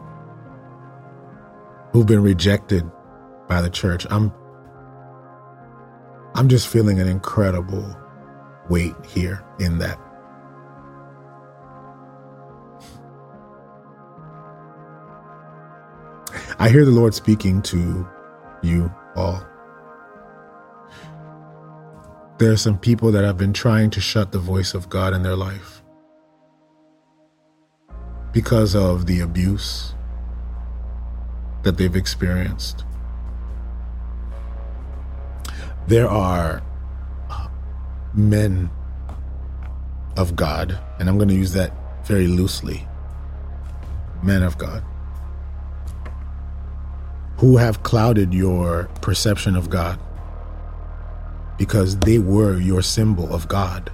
who've 1.91 2.07
been 2.07 2.23
rejected 2.23 2.89
by 3.49 3.61
the 3.61 3.71
church. 3.71 4.07
I'm 4.09 4.33
I'm 6.37 6.49
just 6.49 6.69
feeling 6.69 7.01
an 7.01 7.09
incredible 7.09 7.93
weight 8.71 8.95
here 9.05 9.45
in 9.59 9.79
that. 9.79 9.99
I 16.61 16.71
hear 16.71 16.85
the 16.85 16.91
Lord 16.91 17.15
speaking 17.15 17.63
to 17.63 18.05
you 18.63 18.93
all. 19.15 19.47
There 22.39 22.51
are 22.51 22.57
some 22.57 22.77
people 22.77 23.13
that 23.13 23.23
have 23.23 23.39
been 23.39 23.53
trying 23.53 23.91
to 23.91 24.01
shut 24.01 24.33
the 24.33 24.41
voice 24.41 24.75
of 24.75 24.89
God 24.89 25.15
in 25.15 25.23
their 25.23 25.37
life 25.37 25.83
because 28.33 28.75
of 28.75 29.07
the 29.07 29.21
abuse 29.21 29.95
that 31.63 31.77
they've 31.79 31.95
experienced. 31.95 32.85
There 35.87 36.09
are 36.09 36.61
men 38.15 38.69
of 40.17 40.35
God, 40.35 40.77
and 40.99 41.09
I'm 41.09 41.19
going 41.19 41.29
to 41.29 41.37
use 41.37 41.53
that 41.53 41.73
very 42.05 42.27
loosely 42.27 42.85
men 44.25 44.43
of 44.43 44.59
God 44.59 44.83
who 47.39 47.57
have 47.57 47.83
clouded 47.85 48.35
your 48.35 48.85
perception 49.01 49.55
of 49.55 49.71
God 49.71 49.99
because 51.57 51.97
they 51.99 52.19
were 52.19 52.59
your 52.59 52.83
symbol 52.83 53.33
of 53.33 53.47
God. 53.47 53.91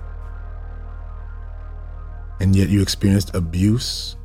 And 2.41 2.57
yet 2.57 2.69
you 2.69 2.81
experienced 2.81 3.35
abuse, 3.35 4.16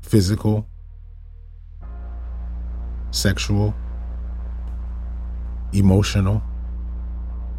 physical, 0.00 0.66
sexual, 3.10 3.74
emotional 5.72 6.42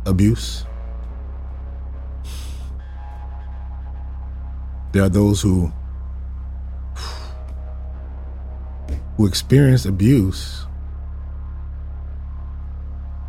abuse. 0.06 0.66
There 4.94 5.04
are 5.04 5.10
those 5.10 5.42
who 5.42 5.72
who 9.18 9.28
experienced 9.28 9.86
abuse 9.86 10.66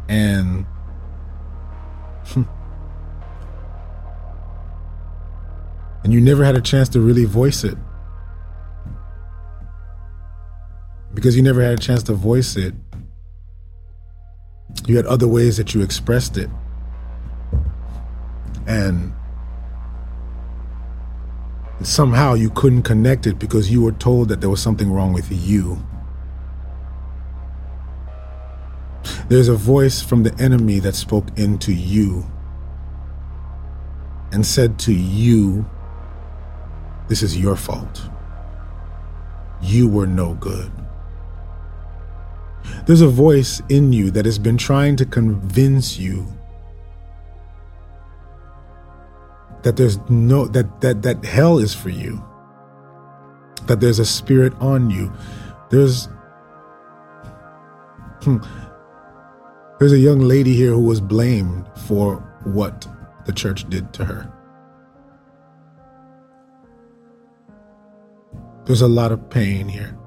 and 0.09 0.67
and 6.05 6.13
you 6.13 6.21
never 6.21 6.45
had 6.45 6.57
a 6.57 6.61
chance 6.61 6.89
to 6.89 7.01
really 7.01 7.25
voice 7.25 7.65
it 7.65 7.77
because 11.15 11.37
you 11.37 11.43
never 11.43 11.63
had 11.63 11.75
a 11.75 11.83
chance 11.83 12.03
to 12.03 12.13
voice 12.13 12.57
it. 12.57 12.75
You 14.87 14.97
had 14.97 15.07
other 15.07 15.29
ways 15.29 15.57
that 15.57 15.75
you 15.75 15.83
expressed 15.83 16.37
it. 16.37 16.51
And 18.67 19.15
somehow 21.87 22.35
you 22.35 22.51
couldn't 22.51 22.83
connect 22.83 23.27
it 23.27 23.39
because 23.39 23.71
you 23.71 23.83
were 23.83 23.93
told 23.93 24.29
that 24.29 24.41
there 24.41 24.51
was 24.51 24.63
something 24.63 24.91
wrong 24.91 25.13
with 25.13 25.31
you. 25.31 25.79
There's 29.29 29.49
a 29.49 29.55
voice 29.55 30.03
from 30.03 30.23
the 30.23 30.35
enemy 30.39 30.79
that 30.81 30.95
spoke 30.95 31.27
into 31.39 31.73
you 31.73 32.27
and 34.33 34.45
said 34.45 34.79
to 34.81 34.93
you, 34.93 35.65
This 37.09 37.23
is 37.23 37.39
your 37.39 37.57
fault. 37.57 38.03
You 39.63 39.89
were 39.89 40.07
no 40.07 40.35
good. 40.35 40.71
There's 42.87 43.01
a 43.01 43.09
voice 43.09 43.63
in 43.69 43.93
you 43.93 44.11
that 44.11 44.25
has 44.25 44.39
been 44.39 44.57
trying 44.57 44.97
to 44.97 45.07
convince 45.07 45.99
you 45.99 46.27
that 49.65 49.77
there's 49.77 49.99
no 50.09 50.47
that 50.49 50.81
that 50.83 51.03
that 51.03 51.25
hell 51.25 51.59
is 51.59 51.75
for 51.75 51.89
you. 51.89 52.23
That 53.67 53.81
there's 53.81 53.99
a 53.99 54.05
spirit 54.05 54.53
on 54.61 54.91
you. 54.91 55.11
There's 55.71 56.07
hmm, 58.23 58.39
there's 59.79 59.93
a 59.93 59.99
young 59.99 60.21
lady 60.21 60.55
here 60.55 60.71
who 60.71 60.85
was 60.85 61.01
blamed 61.01 61.67
for 61.87 62.17
what 62.45 62.87
the 63.25 63.33
church 63.33 63.69
did 63.71 63.93
to 63.95 64.05
her. 64.05 64.31
There's 68.67 68.83
a 68.83 68.89
lot 68.89 69.13
of 69.13 69.31
pain 69.31 69.69
here. 69.69 69.99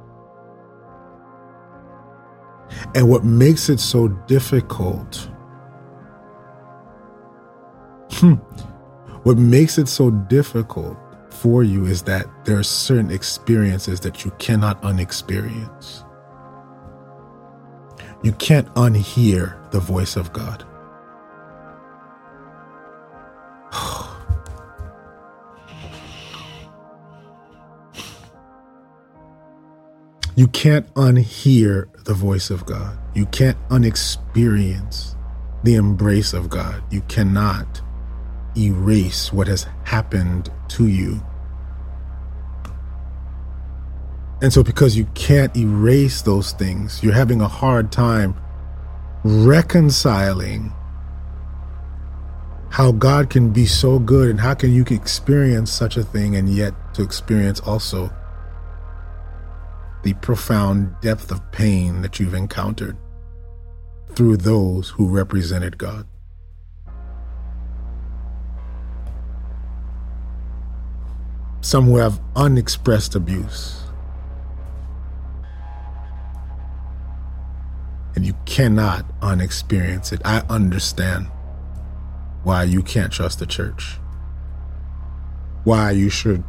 And 2.94 3.10
what 3.10 3.24
makes 3.24 3.70
it 3.70 3.80
so 3.80 4.08
difficult, 4.28 5.30
hmm, 8.12 8.36
what 9.28 9.38
makes 9.38 9.78
it 9.78 9.90
so 9.90 10.10
difficult 10.10 10.98
for 11.30 11.62
you 11.62 11.86
is 11.86 12.02
that 12.04 12.26
there 12.46 12.58
are 12.58 12.64
certain 12.64 13.12
experiences 13.12 14.00
that 14.00 14.24
you 14.24 14.32
cannot 14.40 14.82
unexperience. 14.86 16.06
You 18.24 18.32
can't 18.32 18.74
unhear 18.76 19.70
the 19.72 19.82
voice 19.82 20.16
of 20.16 20.32
God. 20.32 20.64
You 30.38 30.48
can't 30.48 30.86
unhear 30.94 31.88
the 32.06 32.14
voice 32.14 32.50
of 32.50 32.66
God. 32.66 32.98
You 33.16 33.26
can't 33.26 33.58
unexperience 33.72 35.18
the 35.64 35.74
embrace 35.74 36.32
of 36.32 36.48
God. 36.48 36.84
You 36.92 37.02
cannot 37.10 37.82
erase 38.58 39.32
what 39.32 39.48
has 39.48 39.68
happened 39.84 40.52
to 40.70 40.88
you. 40.88 41.22
And 44.42 44.54
so, 44.54 44.64
because 44.64 44.96
you 44.96 45.06
can't 45.16 45.56
erase 45.58 46.22
those 46.22 46.52
things, 46.52 47.02
you're 47.02 47.14
having 47.14 47.42
a 47.42 47.48
hard 47.48 47.92
time 47.92 48.36
reconciling 49.24 50.72
how 52.70 52.92
God 52.92 53.30
can 53.30 53.52
be 53.52 53.66
so 53.66 53.98
good 53.98 54.30
and 54.30 54.40
how 54.40 54.54
can 54.54 54.72
you 54.72 54.86
experience 54.90 55.72
such 55.72 55.98
a 55.98 56.04
thing 56.04 56.36
and 56.36 56.48
yet 56.50 56.74
to 56.94 57.02
experience 57.02 57.60
also 57.62 58.12
the 60.04 60.14
profound 60.16 60.96
depth 61.02 61.32
of 61.32 61.52
pain 61.52 62.02
that 62.02 62.20
you've 62.20 62.36
encountered 62.36 62.96
through 64.14 64.38
those 64.38 64.90
who 64.90 65.08
represented 65.08 65.78
God. 65.78 66.08
Some 71.62 71.86
who 71.86 71.98
have 71.98 72.20
unexpressed 72.36 73.16
abuse. 73.16 73.82
And 78.16 78.26
you 78.26 78.36
cannot 78.46 79.06
unexperience 79.22 80.12
it. 80.12 80.22
I 80.26 80.40
understand 80.50 81.28
why 82.44 82.64
you 82.64 82.82
can't 82.82 83.12
trust 83.12 83.40
the 83.40 83.46
church. 83.46 83.98
Why 85.64 85.92
you 85.92 86.10
should, 86.10 86.44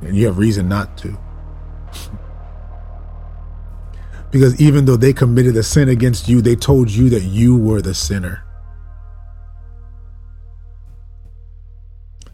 and 0.00 0.16
you 0.16 0.26
have 0.26 0.38
reason 0.38 0.68
not 0.68 0.96
to. 0.98 1.18
Because 4.30 4.60
even 4.60 4.84
though 4.84 4.96
they 4.96 5.12
committed 5.12 5.56
a 5.56 5.62
sin 5.62 5.88
against 5.88 6.28
you, 6.28 6.40
they 6.40 6.54
told 6.54 6.88
you 6.88 7.08
that 7.10 7.22
you 7.22 7.56
were 7.56 7.82
the 7.82 7.94
sinner. 7.94 8.44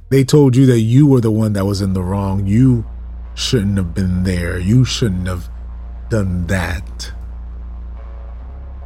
They 0.09 0.25
told 0.25 0.55
you 0.55 0.67
that 0.67 0.81
you 0.81 1.07
were 1.07 1.21
the 1.21 1.31
one 1.31 1.53
that 1.55 1.67
was 1.67 1.81
in 1.81 1.93
the 1.93 2.03
wrong. 2.03 2.47
You 2.47 2.87
shouldn't 3.35 3.77
have 3.77 3.95
been 3.95 4.23
there. 4.23 4.59
You 4.59 4.85
shouldn't 4.85 5.27
have 5.27 5.49
done 6.09 6.47
that. 6.47 7.13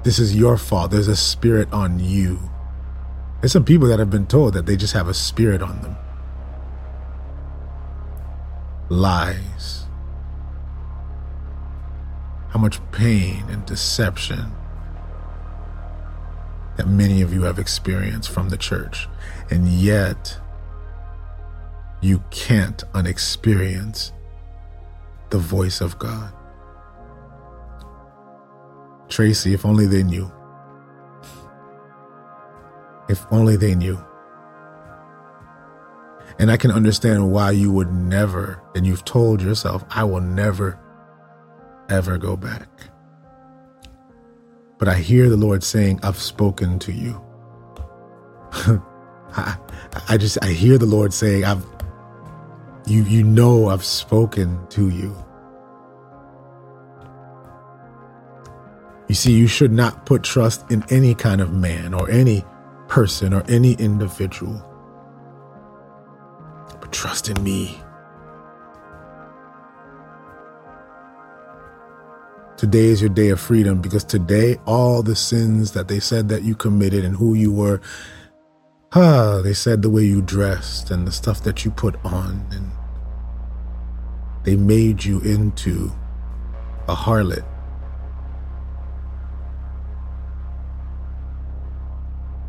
This 0.03 0.19
is 0.19 0.35
your 0.35 0.57
fault. 0.57 0.91
There's 0.91 1.09
a 1.09 1.17
spirit 1.17 1.71
on 1.73 2.01
you. 2.01 2.39
There's 3.41 3.53
some 3.53 3.65
people 3.65 3.89
that 3.89 3.99
have 3.99 4.11
been 4.11 4.27
told 4.27 4.55
that 4.55 4.67
they 4.67 4.77
just 4.77 4.95
have 4.95 5.09
a 5.09 5.15
spirit 5.15 5.63
on 5.63 5.83
them. 5.83 5.97
Lies 8.89 9.85
how 12.51 12.59
much 12.59 12.81
pain 12.91 13.45
and 13.49 13.65
deception 13.65 14.53
that 16.77 16.89
many 16.89 17.23
of 17.23 17.33
you 17.33 17.43
have 17.43 17.59
experienced 17.59 18.31
from 18.31 18.49
the 18.49 18.57
church. 18.57 19.09
And 19.51 19.69
yet, 19.69 20.40
you 22.01 22.23
can't 22.31 22.83
unexperience 22.95 24.13
the 25.31 25.39
voice 25.39 25.81
of 25.81 25.99
God. 25.99 26.33
Tracy, 29.09 29.55
if 29.55 29.65
only 29.65 29.87
they 29.87 30.03
knew. 30.03 30.31
If 33.09 33.25
only 33.31 33.57
they 33.57 33.75
knew. 33.75 34.03
And 36.39 36.51
I 36.51 36.57
can 36.57 36.71
understand 36.71 37.31
why 37.31 37.51
you 37.51 37.71
would 37.71 37.93
never, 37.93 38.63
and 38.75 38.87
you've 38.87 39.05
told 39.05 39.43
yourself, 39.43 39.85
I 39.91 40.05
will 40.05 40.21
never 40.21 40.79
ever 41.91 42.17
go 42.17 42.37
back. 42.37 42.69
But 44.79 44.89
I 44.89 44.95
hear 44.95 45.29
the 45.29 45.37
Lord 45.37 45.63
saying, 45.63 46.01
I've 46.03 46.17
spoken 46.17 46.79
to 46.81 46.93
you. 46.93 47.21
I, 49.33 49.59
I 50.09 50.17
just, 50.17 50.39
I 50.43 50.49
hear 50.49 50.79
the 50.79 50.87
Lord 50.87 51.13
saying, 51.13 51.45
I've, 51.45 51.67
you, 52.91 53.05
you 53.05 53.23
know, 53.23 53.69
I've 53.69 53.85
spoken 53.85 54.67
to 54.71 54.89
you. 54.89 55.17
You 59.09 59.15
see, 59.15 59.33
you 59.33 59.47
should 59.47 59.73
not 59.73 60.07
put 60.07 60.23
trust 60.23 60.71
in 60.71 60.85
any 60.91 61.15
kind 61.15 61.41
of 61.41 61.53
man 61.53 61.95
or 61.95 62.11
any 62.11 62.45
person 62.89 63.33
or 63.33 63.45
any 63.49 63.75
individual, 63.75 64.61
but 66.81 66.93
trust 66.93 67.29
in 67.29 67.43
me. 67.43 67.81
Today 72.57 72.87
is 72.87 73.01
your 73.01 73.11
day 73.11 73.31
of 73.31 73.41
freedom 73.41 73.81
because 73.81 74.05
today, 74.05 74.59
all 74.67 75.03
the 75.03 75.17
sins 75.17 75.73
that 75.73 75.89
they 75.89 75.99
said 75.99 76.29
that 76.29 76.43
you 76.43 76.55
committed 76.55 77.05
and 77.05 77.17
who 77.17 77.35
you 77.35 77.53
were, 77.53 77.81
ah, 78.93 79.41
they 79.45 79.55
said 79.55 79.83
the 79.83 79.91
way 79.91 80.03
you 80.03 80.21
dressed 80.23 80.91
and 80.91 81.07
the 81.07 81.13
stuff 81.13 81.43
that 81.45 81.65
you 81.65 81.71
put 81.71 81.97
on, 82.05 82.47
and 82.51 82.71
they 84.45 84.57
made 84.57 85.05
you 85.05 85.21
into 85.21 85.91
a 86.89 86.95
harlot. 86.95 87.45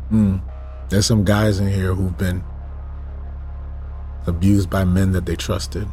Hmm. 0.08 0.38
There's 0.88 1.06
some 1.06 1.24
guys 1.24 1.58
in 1.58 1.68
here 1.68 1.94
who've 1.94 2.16
been 2.18 2.42
abused 4.26 4.68
by 4.68 4.84
men 4.84 5.12
that 5.12 5.26
they 5.26 5.36
trusted, 5.36 5.88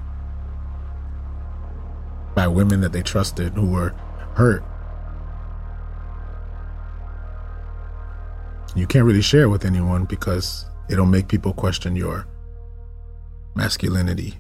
by 2.36 2.48
women 2.48 2.82
that 2.82 2.92
they 2.92 3.02
trusted 3.02 3.54
who 3.54 3.68
were 3.68 3.92
hurt. 4.36 4.64
You 8.76 8.88
can't 8.88 9.06
really 9.06 9.22
share 9.22 9.50
with 9.50 9.66
anyone 9.66 10.06
because 10.06 10.66
it'll 10.90 11.06
make 11.06 11.28
people 11.28 11.54
question 11.54 11.96
your 11.96 12.28
masculinity. 13.56 14.36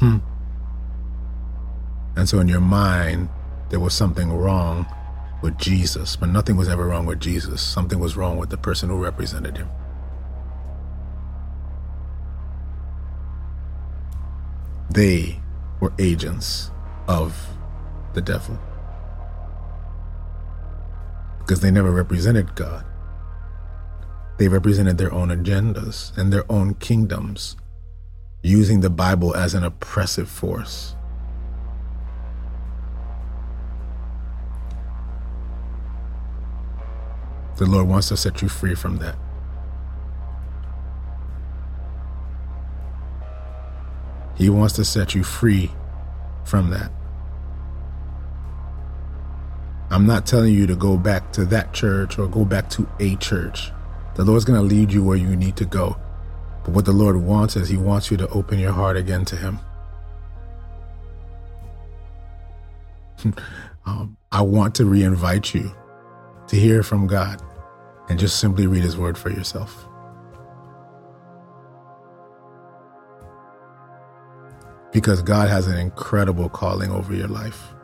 Hmm. 0.00 0.18
And 2.16 2.28
so 2.28 2.40
in 2.40 2.48
your 2.48 2.60
mind, 2.60 3.28
there 3.70 3.80
was 3.80 3.94
something 3.94 4.32
wrong 4.32 4.86
with 5.42 5.56
Jesus, 5.58 6.16
but 6.16 6.28
nothing 6.28 6.56
was 6.56 6.68
ever 6.68 6.86
wrong 6.86 7.06
with 7.06 7.20
Jesus. 7.20 7.62
Something 7.62 7.98
was 7.98 8.16
wrong 8.16 8.38
with 8.38 8.50
the 8.50 8.56
person 8.56 8.88
who 8.88 8.96
represented 8.96 9.56
him. 9.56 9.68
they 14.90 15.40
were 15.80 15.92
agents 15.98 16.70
of 17.06 17.56
the 18.14 18.20
devil. 18.20 18.58
Because 21.38 21.60
they 21.60 21.70
never 21.70 21.90
represented 21.90 22.54
God. 22.54 22.84
They 24.38 24.48
represented 24.48 24.98
their 24.98 25.12
own 25.12 25.28
agendas 25.28 26.16
and 26.16 26.32
their 26.32 26.50
own 26.50 26.74
kingdoms, 26.74 27.56
using 28.42 28.80
the 28.80 28.90
Bible 28.90 29.34
as 29.34 29.54
an 29.54 29.64
oppressive 29.64 30.28
force. 30.28 30.94
The 37.56 37.66
Lord 37.66 37.88
wants 37.88 38.08
to 38.08 38.16
set 38.16 38.40
you 38.40 38.48
free 38.48 38.76
from 38.76 38.98
that. 38.98 39.16
He 44.36 44.48
wants 44.48 44.74
to 44.74 44.84
set 44.84 45.16
you 45.16 45.24
free 45.24 45.72
from 46.44 46.70
that. 46.70 46.92
I'm 49.90 50.06
not 50.06 50.26
telling 50.26 50.54
you 50.54 50.68
to 50.68 50.76
go 50.76 50.96
back 50.96 51.32
to 51.32 51.44
that 51.46 51.72
church 51.72 52.18
or 52.18 52.28
go 52.28 52.44
back 52.44 52.70
to 52.70 52.88
a 53.00 53.16
church. 53.16 53.72
The 54.14 54.24
Lord's 54.24 54.44
going 54.44 54.60
to 54.60 54.74
lead 54.74 54.92
you 54.92 55.02
where 55.02 55.16
you 55.16 55.34
need 55.34 55.56
to 55.56 55.64
go. 55.64 55.96
But 56.64 56.74
what 56.74 56.84
the 56.84 56.92
Lord 56.92 57.16
wants 57.16 57.56
is 57.56 57.68
He 57.68 57.76
wants 57.76 58.10
you 58.10 58.16
to 58.18 58.28
open 58.28 58.58
your 58.58 58.72
heart 58.72 58.96
again 58.96 59.24
to 59.26 59.36
Him. 59.36 59.58
um, 63.86 64.16
I 64.30 64.42
want 64.42 64.74
to 64.76 64.84
reinvite 64.84 65.54
you 65.54 65.74
to 66.48 66.56
hear 66.56 66.82
from 66.82 67.06
God 67.06 67.42
and 68.08 68.18
just 68.18 68.38
simply 68.40 68.66
read 68.66 68.82
His 68.82 68.96
Word 68.96 69.18
for 69.18 69.30
yourself. 69.30 69.86
Because 74.92 75.22
God 75.22 75.48
has 75.48 75.66
an 75.66 75.78
incredible 75.78 76.48
calling 76.48 76.90
over 76.90 77.14
your 77.14 77.28
life. 77.28 77.74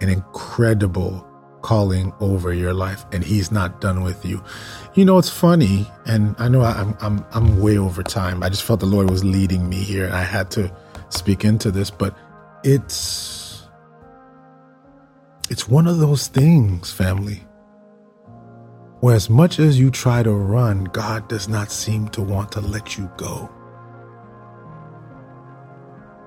An 0.00 0.08
incredible 0.08 1.27
calling 1.62 2.12
over 2.20 2.52
your 2.52 2.72
life 2.72 3.04
and 3.12 3.24
he's 3.24 3.50
not 3.50 3.80
done 3.80 4.02
with 4.02 4.24
you. 4.24 4.42
You 4.94 5.04
know, 5.04 5.18
it's 5.18 5.30
funny 5.30 5.86
and 6.06 6.34
I 6.38 6.48
know 6.48 6.62
I'm 6.62 6.96
I'm 7.00 7.24
I'm 7.32 7.60
way 7.60 7.78
over 7.78 8.02
time. 8.02 8.42
I 8.42 8.48
just 8.48 8.62
felt 8.62 8.80
the 8.80 8.86
Lord 8.86 9.10
was 9.10 9.24
leading 9.24 9.68
me 9.68 9.76
here 9.76 10.06
and 10.06 10.14
I 10.14 10.22
had 10.22 10.50
to 10.52 10.74
speak 11.10 11.44
into 11.44 11.70
this, 11.70 11.90
but 11.90 12.16
it's 12.64 13.66
it's 15.50 15.66
one 15.66 15.86
of 15.86 15.98
those 15.98 16.26
things, 16.26 16.92
family, 16.92 17.42
where 19.00 19.14
as 19.14 19.30
much 19.30 19.58
as 19.58 19.78
you 19.80 19.90
try 19.90 20.22
to 20.22 20.32
run, 20.32 20.84
God 20.84 21.28
does 21.28 21.48
not 21.48 21.70
seem 21.70 22.08
to 22.08 22.20
want 22.22 22.52
to 22.52 22.60
let 22.60 22.98
you 22.98 23.10
go. 23.16 23.50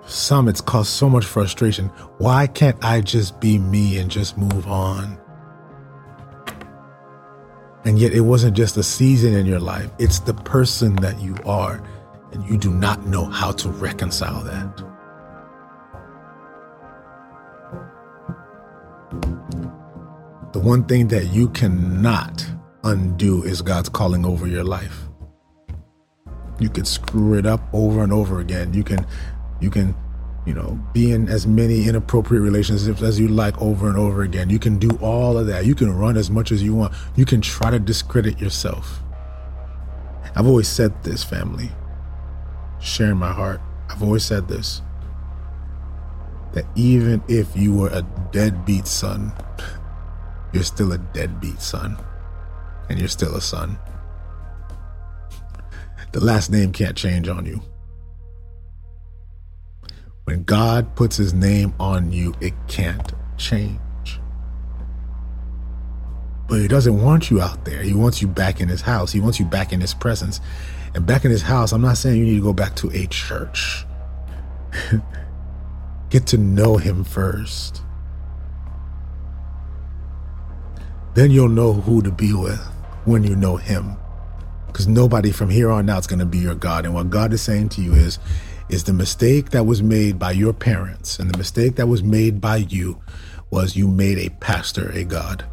Some 0.08 0.48
it's 0.48 0.62
caused 0.62 0.90
so 0.90 1.08
much 1.08 1.26
frustration. 1.26 1.88
Why 2.18 2.48
can't 2.48 2.84
I 2.84 3.02
just 3.02 3.40
be 3.40 3.60
me 3.60 4.00
and 4.00 4.10
just 4.10 4.38
move 4.38 4.68
on? 4.68 5.21
And 7.84 7.98
yet 7.98 8.14
it 8.14 8.22
wasn't 8.22 8.56
just 8.56 8.78
a 8.78 8.84
season 8.84 9.34
in 9.34 9.46
your 9.46 9.60
life, 9.60 9.90
it's 9.98 10.20
the 10.20 10.34
person 10.34 10.96
that 10.98 11.20
you 11.20 11.36
are, 11.46 11.84
and 12.32 12.48
you 12.48 12.58
do 12.58 12.72
not 12.72 13.08
know 13.08 13.26
how 13.26 13.52
to 13.54 13.70
reconcile 13.70 14.44
that. 14.44 14.84
The 20.54 20.60
one 20.60 20.84
thing 20.84 21.08
that 21.08 21.28
you 21.28 21.50
cannot 21.50 22.46
undo 22.84 23.44
is 23.44 23.62
God's 23.62 23.90
calling 23.90 24.26
over 24.26 24.48
your 24.48 24.64
life. 24.64 25.08
You 26.60 26.70
can 26.70 26.86
screw 26.86 27.36
it 27.36 27.46
up 27.46 27.62
over 27.74 28.04
and 28.04 28.14
over 28.14 28.40
again. 28.40 28.74
You 28.74 28.84
can 28.84 29.06
you 29.60 29.70
can 29.70 29.96
you 30.46 30.54
know, 30.54 30.80
be 30.94 31.12
in 31.12 31.28
as 31.30 31.46
many 31.46 31.88
inappropriate 31.88 32.42
relationships 32.42 33.02
as 33.02 33.20
you 33.20 33.28
like 33.28 33.62
over 33.62 33.88
and 33.88 33.98
over 33.98 34.24
again. 34.24 34.50
You 34.50 34.60
can 34.60 34.80
do 34.80 34.90
all 35.02 35.38
of 35.38 35.48
that. 35.48 35.66
You 35.66 35.76
can 35.76 35.96
run 35.96 36.18
as 36.18 36.32
much 36.32 36.52
as 36.52 36.64
you 36.64 36.74
want. 36.74 36.94
You 37.16 37.26
can 37.26 37.42
try 37.42 37.70
to 37.70 37.80
discredit 37.80 38.40
yourself. 38.40 39.02
I've 40.36 40.48
always 40.48 40.68
said 40.68 41.04
this, 41.04 41.24
family, 41.24 41.70
sharing 42.80 43.18
my 43.18 43.32
heart. 43.32 43.62
I've 43.90 44.02
always 44.02 44.24
said 44.24 44.48
this 44.48 44.82
that 46.54 46.66
even 46.76 47.24
if 47.30 47.56
you 47.56 47.74
were 47.74 47.90
a 47.90 48.02
deadbeat 48.32 48.86
son, 48.86 49.32
you're 50.52 50.64
still 50.64 50.92
a 50.92 50.98
deadbeat 50.98 51.62
son, 51.62 51.98
and 52.90 53.00
you're 53.00 53.08
still 53.08 53.36
a 53.36 53.42
son. 53.42 53.80
The 56.12 56.20
last 56.20 56.52
name 56.52 56.74
can't 56.74 56.98
change 56.98 57.30
on 57.30 57.46
you. 57.46 57.62
When 60.32 60.46
God 60.46 60.96
puts 60.96 61.18
his 61.18 61.34
name 61.34 61.74
on 61.78 62.14
you, 62.14 62.34
it 62.40 62.54
can't 62.70 63.12
change. 63.36 63.82
But 66.48 66.62
he 66.62 66.70
doesn't 66.70 67.04
want 67.04 67.30
you 67.30 67.42
out 67.42 67.66
there. 67.66 67.84
He 67.84 67.94
wants 67.94 68.22
you 68.22 68.30
back 68.30 68.62
in 68.62 68.70
his 68.70 68.80
house. 68.80 69.12
He 69.12 69.20
wants 69.20 69.42
you 69.42 69.46
back 69.46 69.74
in 69.74 69.82
his 69.82 69.94
presence. 69.94 70.40
And 70.96 71.06
back 71.06 71.26
in 71.26 71.32
his 71.32 71.42
house, 71.42 71.74
I'm 71.74 71.82
not 71.82 71.98
saying 71.98 72.18
you 72.18 72.24
need 72.24 72.38
to 72.38 72.44
go 72.44 72.54
back 72.54 72.78
to 72.78 72.90
a 72.92 73.08
church. 73.08 73.84
Get 76.10 76.28
to 76.28 76.38
know 76.38 76.78
him 76.78 77.04
first. 77.04 77.82
Then 81.14 81.30
you'll 81.30 81.50
know 81.50 81.74
who 81.74 82.02
to 82.04 82.12
be 82.12 82.32
with 82.32 82.66
when 83.04 83.26
you 83.26 83.36
know 83.36 83.58
him. 83.58 83.98
Because 84.68 84.88
nobody 84.88 85.32
from 85.32 85.50
here 85.50 85.70
on 85.70 85.90
out 85.90 86.00
is 86.00 86.08
going 86.08 86.20
to 86.20 86.26
be 86.26 86.38
your 86.38 86.56
God. 86.56 86.86
And 86.86 86.94
what 86.94 87.10
God 87.10 87.34
is 87.34 87.42
saying 87.42 87.68
to 87.70 87.82
you 87.82 87.92
is, 87.96 88.18
is 88.72 88.86
the 88.86 88.94
mistake 88.94 89.50
that 89.50 89.66
was 89.66 89.84
made 89.84 90.18
by 90.18 90.32
your 90.32 90.54
parents 90.54 91.20
and 91.20 91.30
the 91.30 91.38
mistake 91.38 91.76
that 91.76 91.88
was 91.88 92.02
made 92.02 92.40
by 92.40 92.56
you 92.56 92.98
was 93.50 93.76
you 93.76 93.86
made 93.86 94.18
a 94.18 94.30
pastor 94.40 94.90
a 94.92 95.04
God. 95.04 95.46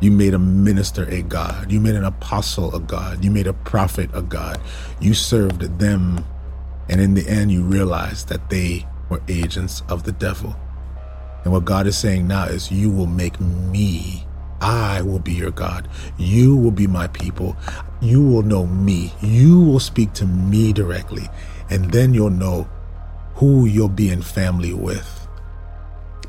You 0.00 0.12
made 0.12 0.32
a 0.32 0.38
minister 0.38 1.08
a 1.10 1.22
God. 1.22 1.72
You 1.72 1.80
made 1.80 1.96
an 1.96 2.04
apostle 2.04 2.72
a 2.72 2.78
God. 2.78 3.24
You 3.24 3.32
made 3.32 3.48
a 3.48 3.52
prophet 3.52 4.10
a 4.14 4.22
God. 4.22 4.60
You 5.00 5.12
served 5.12 5.80
them. 5.80 6.24
And 6.88 7.00
in 7.00 7.14
the 7.14 7.28
end, 7.28 7.50
you 7.50 7.64
realized 7.64 8.28
that 8.28 8.48
they 8.48 8.86
were 9.08 9.20
agents 9.26 9.82
of 9.88 10.04
the 10.04 10.12
devil. 10.12 10.54
And 11.42 11.52
what 11.52 11.64
God 11.64 11.88
is 11.88 11.98
saying 11.98 12.28
now 12.28 12.44
is, 12.44 12.70
You 12.70 12.90
will 12.90 13.06
make 13.06 13.40
me, 13.40 14.24
I 14.60 15.02
will 15.02 15.18
be 15.18 15.32
your 15.32 15.50
God. 15.50 15.88
You 16.16 16.54
will 16.54 16.70
be 16.70 16.86
my 16.86 17.08
people. 17.08 17.56
You 18.00 18.24
will 18.24 18.42
know 18.42 18.66
me. 18.66 19.12
You 19.20 19.60
will 19.60 19.80
speak 19.80 20.12
to 20.14 20.26
me 20.26 20.72
directly 20.72 21.28
and 21.70 21.90
then 21.92 22.14
you'll 22.14 22.30
know 22.30 22.68
who 23.34 23.66
you'll 23.66 23.88
be 23.88 24.10
in 24.10 24.22
family 24.22 24.72
with. 24.72 25.28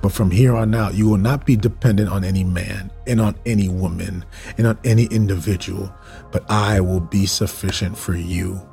But 0.01 0.13
from 0.13 0.31
here 0.31 0.55
on 0.55 0.73
out, 0.75 0.93
you 0.93 1.09
will 1.09 1.17
not 1.17 1.45
be 1.45 1.55
dependent 1.55 2.09
on 2.09 2.23
any 2.23 2.43
man 2.43 2.89
and 3.05 3.19
on 3.19 3.35
any 3.45 3.67
woman 3.67 4.23
and 4.57 4.67
on 4.67 4.79
any 4.83 5.05
individual, 5.05 5.93
but 6.31 6.49
I 6.49 6.79
will 6.79 7.01
be 7.01 7.25
sufficient 7.25 7.97
for 7.97 8.15
you. 8.15 8.65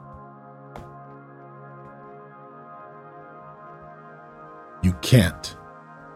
You 4.83 4.93
can't 5.03 5.57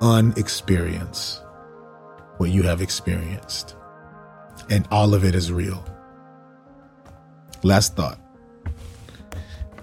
unexperience 0.00 1.42
what 2.36 2.50
you 2.50 2.62
have 2.62 2.80
experienced, 2.80 3.74
and 4.68 4.86
all 4.90 5.14
of 5.14 5.24
it 5.24 5.34
is 5.34 5.50
real. 5.50 5.84
Last 7.64 7.96
thought 7.96 8.19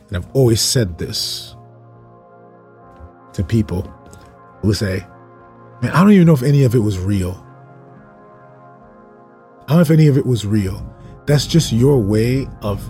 and 0.08 0.18
I've 0.18 0.30
always 0.34 0.62
said 0.62 0.98
this 0.98 1.56
to 3.34 3.44
people 3.44 3.82
who 4.62 4.74
say, 4.74 5.06
Man, 5.82 5.92
I 5.92 6.02
don't 6.02 6.12
even 6.12 6.26
know 6.26 6.34
if 6.34 6.44
any 6.44 6.64
of 6.64 6.74
it 6.74 6.80
was 6.80 6.98
real. 6.98 7.44
I 9.64 9.70
don't 9.70 9.78
know 9.78 9.82
if 9.82 9.92
any 9.92 10.08
of 10.08 10.18
it 10.18 10.26
was 10.26 10.46
real. 10.46 10.84
That's 11.28 11.46
just 11.46 11.72
your 11.72 12.00
way 12.00 12.48
of 12.62 12.90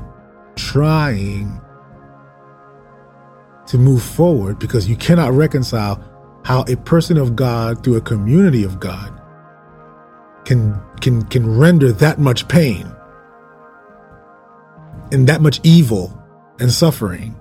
trying 0.56 1.60
to 3.66 3.78
move 3.78 4.02
forward 4.02 4.60
because 4.60 4.88
you 4.88 4.96
cannot 4.96 5.34
reconcile 5.34 6.02
how 6.46 6.64
a 6.70 6.78
person 6.78 7.18
of 7.18 7.36
God 7.36 7.84
through 7.84 7.98
a 7.98 8.02
community 8.02 8.64
of 8.64 8.80
God 8.80 9.22
can 10.46 10.80
can 11.02 11.24
can 11.24 11.58
render 11.58 11.92
that 11.92 12.20
much 12.20 12.48
pain 12.48 12.90
and 15.12 15.28
that 15.28 15.42
much 15.42 15.60
evil 15.64 16.17
and 16.60 16.72
suffering. 16.72 17.36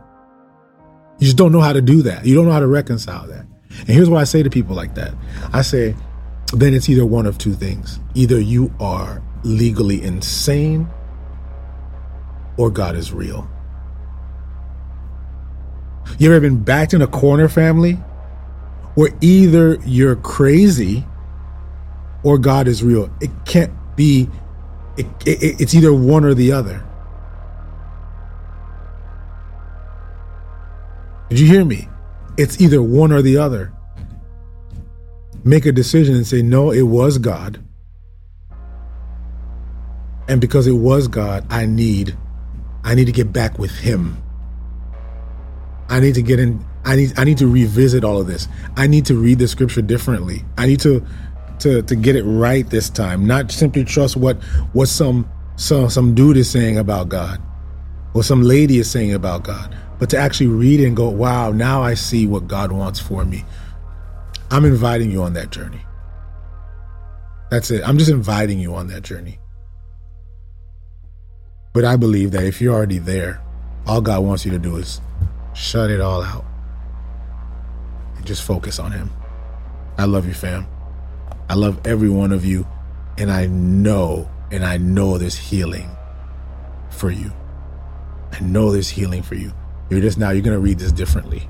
You 1.18 1.24
just 1.24 1.36
don't 1.36 1.52
know 1.52 1.60
how 1.60 1.72
to 1.72 1.80
do 1.80 2.02
that. 2.02 2.26
You 2.26 2.34
don't 2.34 2.47
know 2.47 2.52
how 2.52 2.60
to 2.60 2.66
reconcile 2.66 3.26
that. 3.28 3.47
And 3.80 3.88
here's 3.88 4.09
what 4.09 4.20
I 4.20 4.24
say 4.24 4.43
to 4.43 4.51
people 4.51 4.76
like 4.76 4.94
that 4.94 5.14
I 5.52 5.62
say, 5.62 5.94
then 6.52 6.74
it's 6.74 6.88
either 6.88 7.05
one 7.05 7.26
of 7.26 7.38
two 7.38 7.55
things. 7.55 8.01
Either 8.14 8.40
you 8.40 8.72
are 8.80 9.22
legally 9.43 10.02
insane 10.02 10.88
or 12.56 12.70
God 12.70 12.97
is 12.97 13.12
real. 13.12 13.48
You 16.18 16.30
ever 16.30 16.40
been 16.40 16.62
backed 16.62 16.94
in 16.94 17.02
a 17.02 17.06
corner, 17.06 17.48
family, 17.48 17.94
where 18.94 19.10
either 19.20 19.78
you're 19.84 20.16
crazy 20.16 21.05
or 22.22 22.38
God 22.38 22.68
is 22.68 22.82
real? 22.82 23.10
It 23.20 23.30
can't 23.44 23.72
be, 23.97 24.28
it, 24.97 25.06
it, 25.26 25.60
it's 25.60 25.74
either 25.74 25.93
one 25.93 26.24
or 26.24 26.32
the 26.32 26.52
other. 26.52 26.84
Did 31.28 31.40
you 31.40 31.47
hear 31.47 31.65
me? 31.65 31.89
It's 32.36 32.61
either 32.61 32.82
one 32.82 33.12
or 33.12 33.23
the 33.23 33.36
other. 33.39 33.73
Make 35.44 35.66
a 35.66 35.73
decision 35.73 36.15
and 36.15 36.27
say, 36.27 36.43
no, 36.43 36.70
it 36.70 36.82
was 36.82 37.19
God. 37.19 37.62
And 40.28 40.40
because 40.40 40.66
it 40.66 40.73
was 40.73 41.09
God, 41.09 41.47
I 41.51 41.66
need 41.66 42.16
I 42.82 42.94
need 42.94 43.07
to 43.07 43.12
get 43.12 43.32
back 43.32 43.59
with 43.59 43.73
him. 43.73 44.23
I 45.89 46.01
need 46.01 46.15
to 46.15 46.23
get 46.23 46.39
in 46.39 46.65
I 46.85 46.97
need 46.97 47.19
I 47.19 47.24
need 47.24 47.39
to 47.39 47.47
revisit 47.47 48.05
all 48.05 48.20
of 48.20 48.27
this. 48.27 48.48
I 48.77 48.86
need 48.86 49.07
to 49.07 49.15
read 49.15 49.39
the 49.39 49.48
scripture 49.48 49.82
differently. 49.82 50.44
I 50.59 50.66
need 50.66 50.81
to 50.81 51.05
to 51.61 51.82
to 51.82 51.97
get 51.97 52.16
it 52.16 52.24
right 52.24 52.69
this 52.69 52.90
time, 52.90 53.27
not 53.27 53.51
simply 53.51 53.85
trust 53.85 54.16
what 54.16 54.43
what 54.73 54.89
some 54.89 55.28
some 55.57 55.90
some 55.90 56.15
dude 56.15 56.36
is 56.36 56.51
saying 56.51 56.78
about 56.78 57.09
God 57.09 57.40
or 58.15 58.23
some 58.23 58.43
lady 58.43 58.78
is 58.78 58.90
saying 58.90 59.15
about 59.15 59.44
God, 59.44 59.77
but 59.98 60.10
to 60.10 60.18
actually 60.18 60.48
read 60.48 60.81
it 60.81 60.86
and 60.86 60.97
go, 60.97 61.09
"Wow, 61.09 61.52
now 61.52 61.82
I 61.82 61.94
see 61.94 62.27
what 62.27 62.48
God 62.48 62.73
wants 62.73 63.01
for 63.01 63.24
me." 63.24 63.44
I'm 64.51 64.64
inviting 64.64 65.10
you 65.10 65.23
on 65.23 65.32
that 65.35 65.51
journey. 65.51 65.81
That's 67.51 67.70
it. 67.70 67.86
I'm 67.86 67.98
just 67.98 68.10
inviting 68.10 68.59
you 68.59 68.74
on 68.74 68.89
that 68.89 69.02
journey. 69.02 69.39
But 71.73 71.85
I 71.85 71.97
believe 71.97 72.31
that 72.32 72.44
if 72.44 72.60
you're 72.60 72.74
already 72.74 72.98
there, 72.98 73.40
all 73.86 74.01
God 74.01 74.24
wants 74.24 74.44
you 74.44 74.51
to 74.52 74.59
do 74.59 74.77
is 74.77 75.01
shut 75.55 75.90
it 75.90 76.01
all 76.01 76.23
out 76.23 76.44
and 78.16 78.27
just 78.27 78.43
focus 78.43 78.78
on 78.78 78.93
Him. 78.93 79.10
I 79.98 80.05
love 80.05 80.27
you, 80.27 80.35
fam. 80.35 80.66
I 81.48 81.55
love 81.55 81.81
every 81.86 82.10
one 82.10 82.32
of 82.32 82.44
you. 82.44 82.66
And 83.18 83.31
I 83.31 83.47
know, 83.47 84.28
and 84.51 84.64
I 84.64 84.77
know 84.77 85.18
there's 85.18 85.36
healing 85.36 85.89
for 86.90 87.10
you. 87.10 87.32
I 88.32 88.40
know 88.40 88.73
there's 88.73 88.89
healing 88.90 89.23
for 89.23 89.36
you. 89.36 89.52
You're 89.90 90.00
just 90.00 90.18
now, 90.18 90.30
you're 90.30 90.42
going 90.42 90.56
to 90.56 90.60
read 90.60 90.78
this 90.78 90.92
differently 90.92 91.48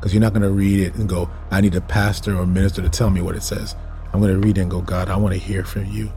because 0.00 0.14
you're 0.14 0.22
not 0.22 0.32
going 0.32 0.42
to 0.42 0.50
read 0.50 0.80
it 0.80 0.94
and 0.94 1.08
go, 1.08 1.30
I 1.50 1.60
need 1.60 1.74
a 1.74 1.80
pastor 1.80 2.36
or 2.36 2.46
minister 2.46 2.80
to 2.80 2.88
tell 2.88 3.10
me 3.10 3.20
what 3.20 3.36
it 3.36 3.42
says. 3.42 3.76
I'm 4.12 4.20
going 4.20 4.32
to 4.32 4.46
read 4.46 4.56
it 4.56 4.62
and 4.62 4.70
go, 4.70 4.80
God, 4.80 5.08
I 5.08 5.16
want 5.16 5.34
to 5.34 5.38
hear 5.38 5.62
from 5.62 5.84
you. 5.84 6.10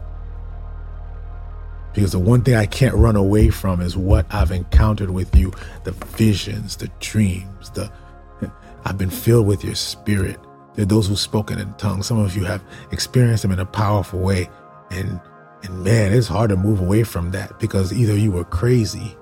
Because 1.92 2.12
the 2.12 2.18
one 2.18 2.42
thing 2.42 2.54
I 2.54 2.66
can't 2.66 2.94
run 2.94 3.14
away 3.14 3.50
from 3.50 3.80
is 3.80 3.96
what 3.96 4.26
I've 4.34 4.50
encountered 4.50 5.10
with 5.10 5.36
you 5.36 5.52
the 5.84 5.92
visions, 5.92 6.76
the 6.76 6.90
dreams, 6.98 7.70
the 7.70 7.92
I've 8.84 8.98
been 8.98 9.10
filled 9.10 9.46
with 9.46 9.62
your 9.62 9.76
spirit. 9.76 10.40
There 10.74 10.82
are 10.82 10.86
those 10.86 11.06
who've 11.06 11.18
spoken 11.18 11.60
in 11.60 11.72
tongues. 11.74 12.06
Some 12.06 12.18
of 12.18 12.34
you 12.34 12.44
have 12.44 12.64
experienced 12.90 13.42
them 13.42 13.52
in 13.52 13.60
a 13.60 13.66
powerful 13.66 14.18
way. 14.18 14.48
And 14.90 15.20
and 15.62 15.84
man, 15.84 16.12
it's 16.12 16.26
hard 16.26 16.50
to 16.50 16.56
move 16.56 16.80
away 16.80 17.04
from 17.04 17.30
that 17.30 17.58
because 17.60 17.92
either 17.92 18.16
you 18.16 18.32
were 18.32 18.44
crazy 18.44 19.16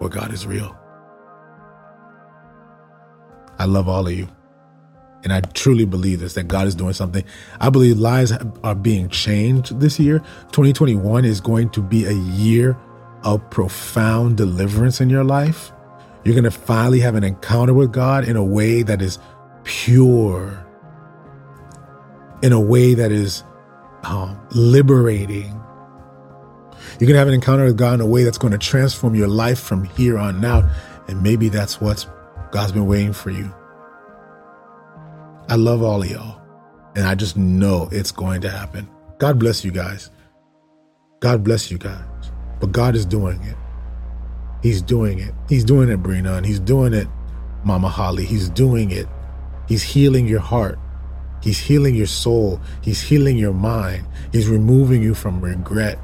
or 0.00 0.08
God 0.08 0.32
is 0.34 0.46
real. 0.46 0.76
I 3.58 3.64
love 3.64 3.88
all 3.88 4.06
of 4.06 4.12
you. 4.12 4.28
And 5.24 5.32
I 5.32 5.40
truly 5.40 5.84
believe 5.84 6.20
this 6.20 6.34
that 6.34 6.46
God 6.46 6.66
is 6.66 6.74
doing 6.74 6.92
something. 6.92 7.24
I 7.60 7.70
believe 7.70 7.98
lives 7.98 8.32
are 8.62 8.74
being 8.74 9.08
changed 9.08 9.80
this 9.80 9.98
year. 9.98 10.20
2021 10.52 11.24
is 11.24 11.40
going 11.40 11.70
to 11.70 11.82
be 11.82 12.04
a 12.04 12.12
year 12.12 12.76
of 13.24 13.48
profound 13.50 14.36
deliverance 14.36 15.00
in 15.00 15.10
your 15.10 15.24
life. 15.24 15.72
You're 16.24 16.34
going 16.34 16.44
to 16.44 16.50
finally 16.50 17.00
have 17.00 17.14
an 17.16 17.24
encounter 17.24 17.74
with 17.74 17.92
God 17.92 18.28
in 18.28 18.36
a 18.36 18.44
way 18.44 18.82
that 18.82 19.02
is 19.02 19.18
pure, 19.64 20.64
in 22.42 22.52
a 22.52 22.60
way 22.60 22.94
that 22.94 23.10
is 23.10 23.42
um, 24.04 24.38
liberating. 24.52 25.60
You're 26.98 27.08
going 27.08 27.14
to 27.14 27.18
have 27.18 27.28
an 27.28 27.34
encounter 27.34 27.64
with 27.64 27.76
God 27.76 27.94
in 27.94 28.00
a 28.00 28.06
way 28.06 28.22
that's 28.22 28.38
going 28.38 28.52
to 28.52 28.58
transform 28.58 29.14
your 29.14 29.28
life 29.28 29.58
from 29.58 29.84
here 29.84 30.18
on 30.18 30.44
out. 30.44 30.64
And 31.08 31.22
maybe 31.22 31.48
that's 31.48 31.80
what 31.80 32.08
God's 32.56 32.72
been 32.72 32.86
waiting 32.86 33.12
for 33.12 33.28
you. 33.28 33.54
I 35.46 35.56
love 35.56 35.82
all 35.82 36.02
of 36.02 36.10
y'all. 36.10 36.40
And 36.94 37.06
I 37.06 37.14
just 37.14 37.36
know 37.36 37.86
it's 37.92 38.10
going 38.10 38.40
to 38.40 38.48
happen. 38.48 38.88
God 39.18 39.38
bless 39.38 39.62
you 39.62 39.70
guys. 39.70 40.10
God 41.20 41.44
bless 41.44 41.70
you 41.70 41.76
guys. 41.76 42.02
But 42.58 42.72
God 42.72 42.96
is 42.96 43.04
doing 43.04 43.42
it. 43.42 43.58
He's 44.62 44.80
doing 44.80 45.18
it. 45.18 45.34
He's 45.50 45.64
doing 45.64 45.90
it, 45.90 46.02
Brina, 46.02 46.38
and 46.38 46.46
he's 46.46 46.58
doing 46.58 46.94
it, 46.94 47.06
Mama 47.62 47.90
Holly. 47.90 48.24
He's 48.24 48.48
doing 48.48 48.90
it. 48.90 49.06
He's 49.68 49.82
healing 49.82 50.26
your 50.26 50.40
heart. 50.40 50.78
He's 51.42 51.58
healing 51.58 51.94
your 51.94 52.06
soul. 52.06 52.58
He's 52.80 53.02
healing 53.02 53.36
your 53.36 53.52
mind. 53.52 54.06
He's 54.32 54.48
removing 54.48 55.02
you 55.02 55.12
from 55.12 55.42
regret. 55.42 55.98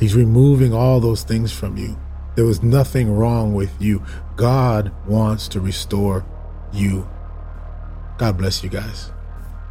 He's 0.00 0.14
removing 0.14 0.72
all 0.72 0.98
those 0.98 1.24
things 1.24 1.52
from 1.52 1.76
you. 1.76 1.94
There 2.36 2.44
was 2.44 2.62
nothing 2.62 3.10
wrong 3.14 3.54
with 3.54 3.72
you. 3.80 4.04
God 4.36 4.92
wants 5.06 5.48
to 5.48 5.60
restore 5.60 6.24
you 6.72 7.08
God 8.20 8.36
bless 8.36 8.62
you 8.62 8.68
guys. 8.68 9.10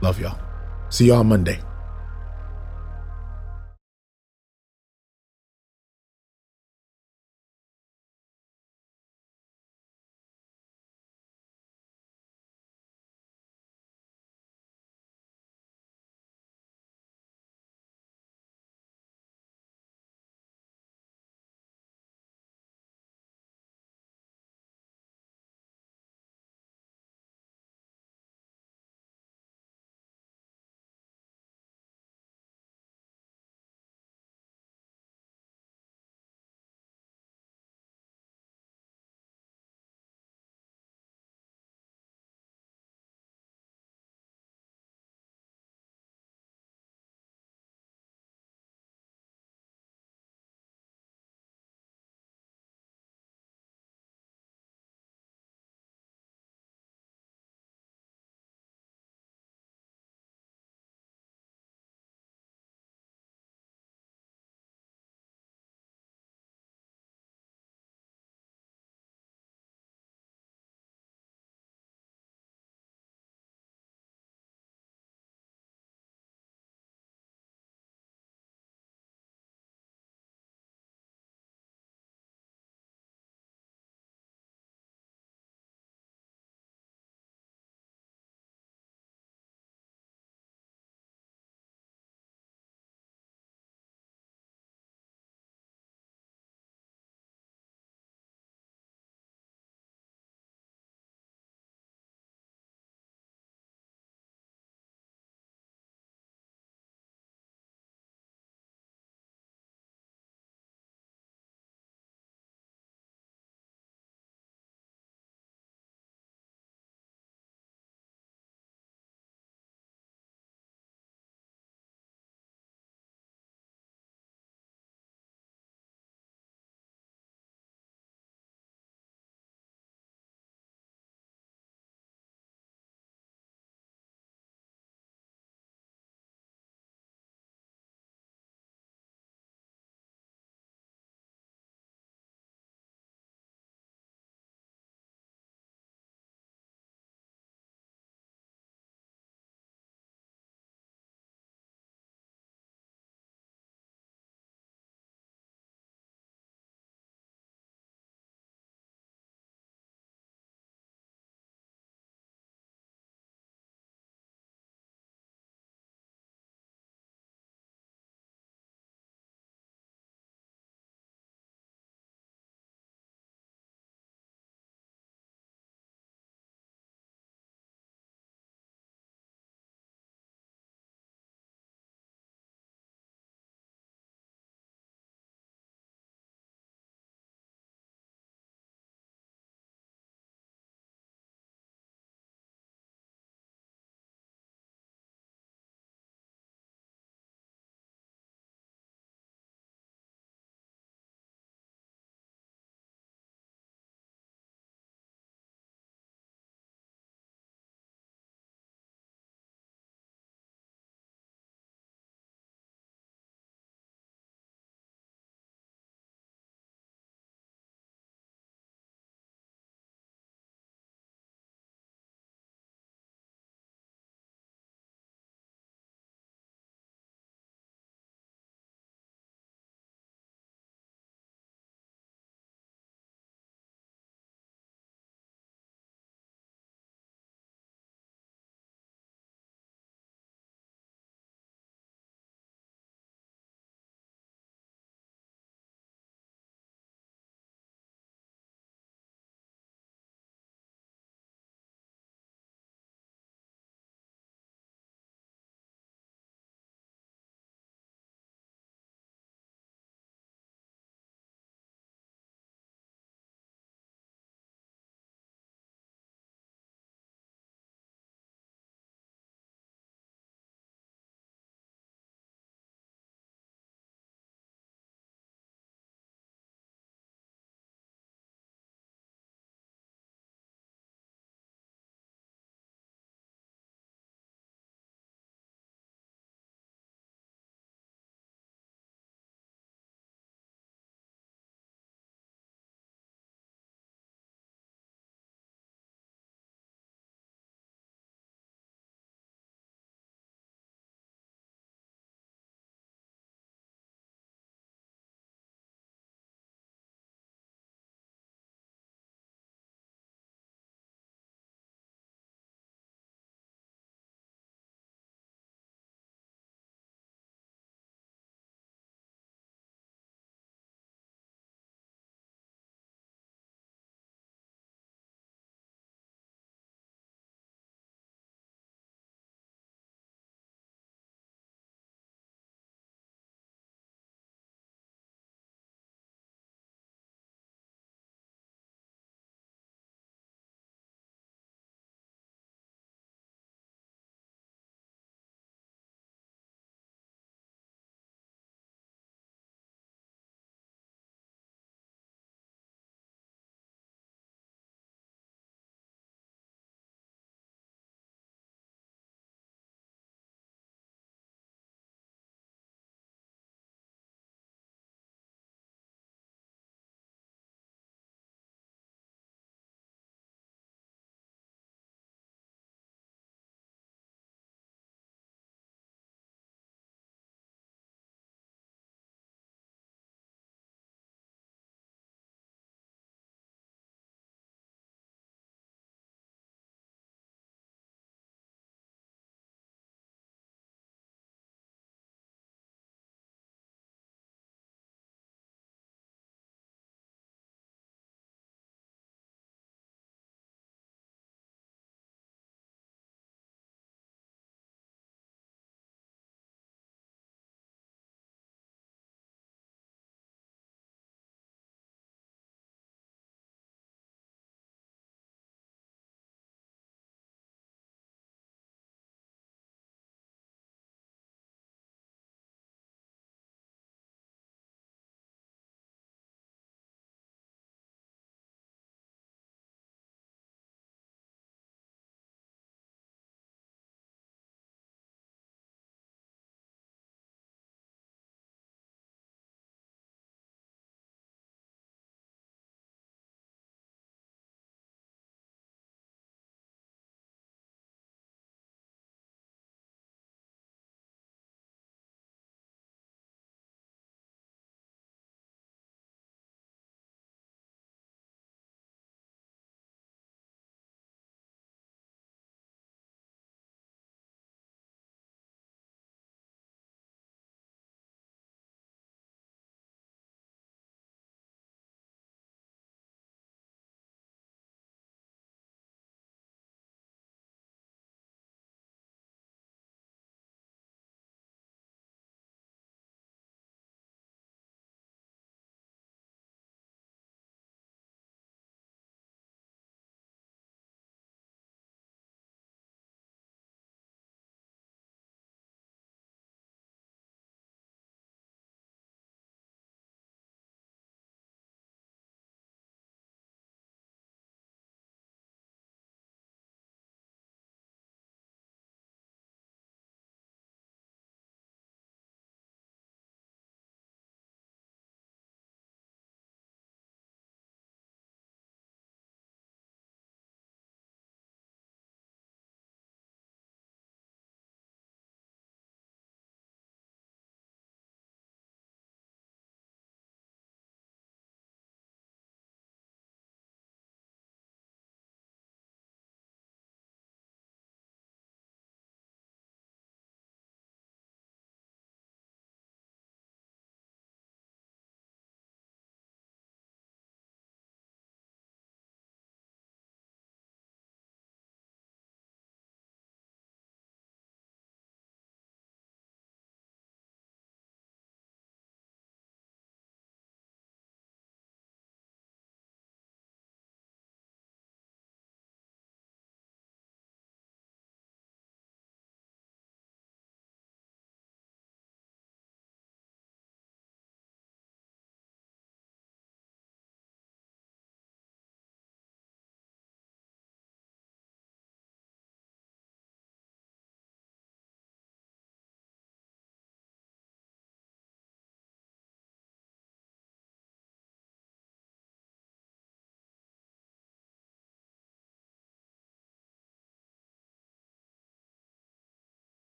Love 0.00 0.18
y'all. 0.18 0.40
See 0.88 1.08
y'all 1.08 1.22
Monday. 1.22 1.60